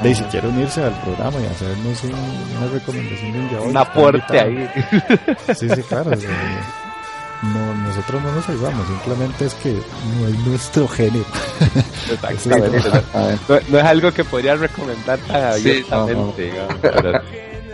Y 0.04 0.14
si 0.14 0.24
quiere 0.26 0.48
unirse 0.48 0.84
al 0.84 0.94
programa 1.02 1.40
y 1.40 1.46
hacernos 1.48 2.04
una 2.04 2.68
recomendación 2.72 3.50
de 3.50 3.56
un 3.58 3.70
Un 3.70 3.78
aporte 3.78 4.40
ahí. 4.40 4.70
Sí, 5.56 5.68
sí, 5.68 5.82
claro. 5.82 6.12
no, 7.42 7.76
nosotros 7.88 8.22
no 8.22 8.32
nos 8.34 8.50
ayudamos, 8.50 8.88
simplemente 8.88 9.46
es 9.46 9.54
que 9.56 9.72
no 9.74 10.28
es 10.28 10.40
nuestro 10.46 10.88
género. 10.88 11.26
Exactamente. 12.30 12.80
no, 13.70 13.80
es 13.80 13.84
algo 13.84 14.12
que 14.12 14.24
podría 14.24 14.56
recomendar 14.56 15.18
tan 15.22 15.44
abiertamente, 15.44 16.54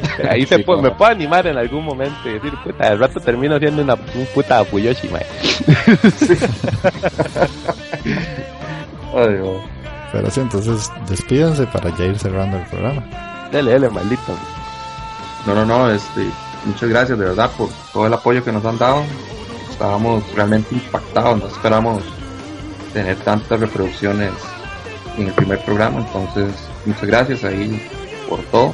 ahí 0.29 0.45
se 0.45 0.59
puede, 0.59 0.81
me 0.81 0.91
puedo 0.91 1.11
animar 1.11 1.47
en 1.47 1.57
algún 1.57 1.83
momento 1.83 2.17
y 2.25 2.33
decir, 2.33 2.53
puta, 2.63 2.87
al 2.87 2.99
rato 2.99 3.19
termino 3.19 3.57
siendo 3.59 3.81
una, 3.81 3.95
un 3.95 4.25
puta 4.33 4.63
Fuyoshi, 4.65 5.09
mae. 5.09 5.25
Pero 10.11 10.31
sí, 10.31 10.39
entonces 10.39 10.91
despídense 11.09 11.65
para 11.67 11.95
ya 11.97 12.05
ir 12.05 12.17
cerrando 12.17 12.57
el 12.57 12.65
programa. 12.65 13.03
Dele, 13.51 13.71
dele, 13.71 13.89
maldito. 13.89 14.33
No, 15.45 15.53
no, 15.55 15.65
no, 15.65 15.91
este, 15.91 16.25
muchas 16.65 16.89
gracias 16.89 17.17
de 17.17 17.25
verdad 17.25 17.49
por 17.57 17.69
todo 17.93 18.07
el 18.07 18.13
apoyo 18.13 18.43
que 18.43 18.51
nos 18.51 18.63
han 18.65 18.77
dado. 18.77 19.03
Estábamos 19.69 20.23
realmente 20.33 20.75
impactados, 20.75 21.39
no 21.39 21.47
esperamos 21.47 22.03
tener 22.93 23.15
tantas 23.17 23.59
reproducciones 23.59 24.31
en 25.17 25.27
el 25.27 25.33
primer 25.33 25.59
programa, 25.63 25.99
entonces 25.99 26.53
muchas 26.85 27.05
gracias 27.05 27.43
ahí 27.43 27.81
por 28.29 28.39
todo 28.45 28.73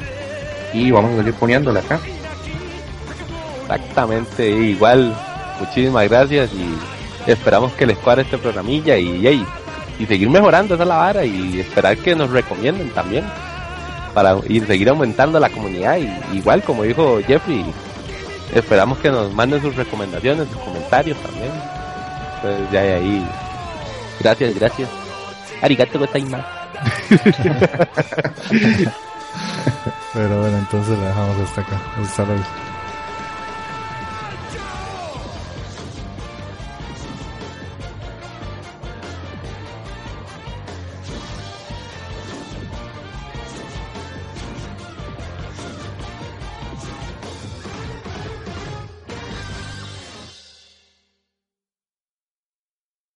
y 0.73 0.91
vamos 0.91 1.13
a 1.13 1.17
seguir 1.17 1.33
poniéndole 1.35 1.79
acá. 1.79 1.99
Exactamente, 3.61 4.49
igual, 4.49 5.15
muchísimas 5.59 6.09
gracias 6.09 6.49
y 6.53 7.31
esperamos 7.31 7.71
que 7.73 7.85
les 7.85 7.97
cuadre 7.97 8.23
este 8.23 8.37
programilla 8.37 8.97
y, 8.97 9.45
y 9.99 10.05
seguir 10.05 10.29
mejorando 10.29 10.75
esa 10.75 10.85
la 10.85 10.97
vara 10.97 11.23
y 11.25 11.59
esperar 11.59 11.97
que 11.97 12.15
nos 12.15 12.29
recomienden 12.29 12.89
también 12.89 13.23
para 14.13 14.37
ir 14.47 14.67
seguir 14.67 14.89
aumentando 14.89 15.39
la 15.39 15.49
comunidad 15.49 15.97
y 15.97 16.37
igual 16.37 16.61
como 16.61 16.83
dijo 16.83 17.19
Jeffrey 17.25 17.65
esperamos 18.53 18.99
que 18.99 19.09
nos 19.09 19.33
manden 19.33 19.61
sus 19.61 19.75
recomendaciones 19.75 20.47
sus 20.49 20.61
comentarios 20.61 21.17
también. 21.19 21.51
Entonces 22.35 22.71
ya 22.71 22.81
ahí 22.81 23.25
gracias 24.19 24.55
gracias. 24.55 24.89
Arigato 25.61 25.97
gozaimasu 25.97 26.43
Pero 30.13 30.41
bueno, 30.41 30.57
entonces 30.57 30.97
la 30.99 31.07
dejamos 31.07 31.39
hasta 31.39 31.61
acá. 31.61 31.81
Hasta 32.01 32.25
luego. 32.25 32.43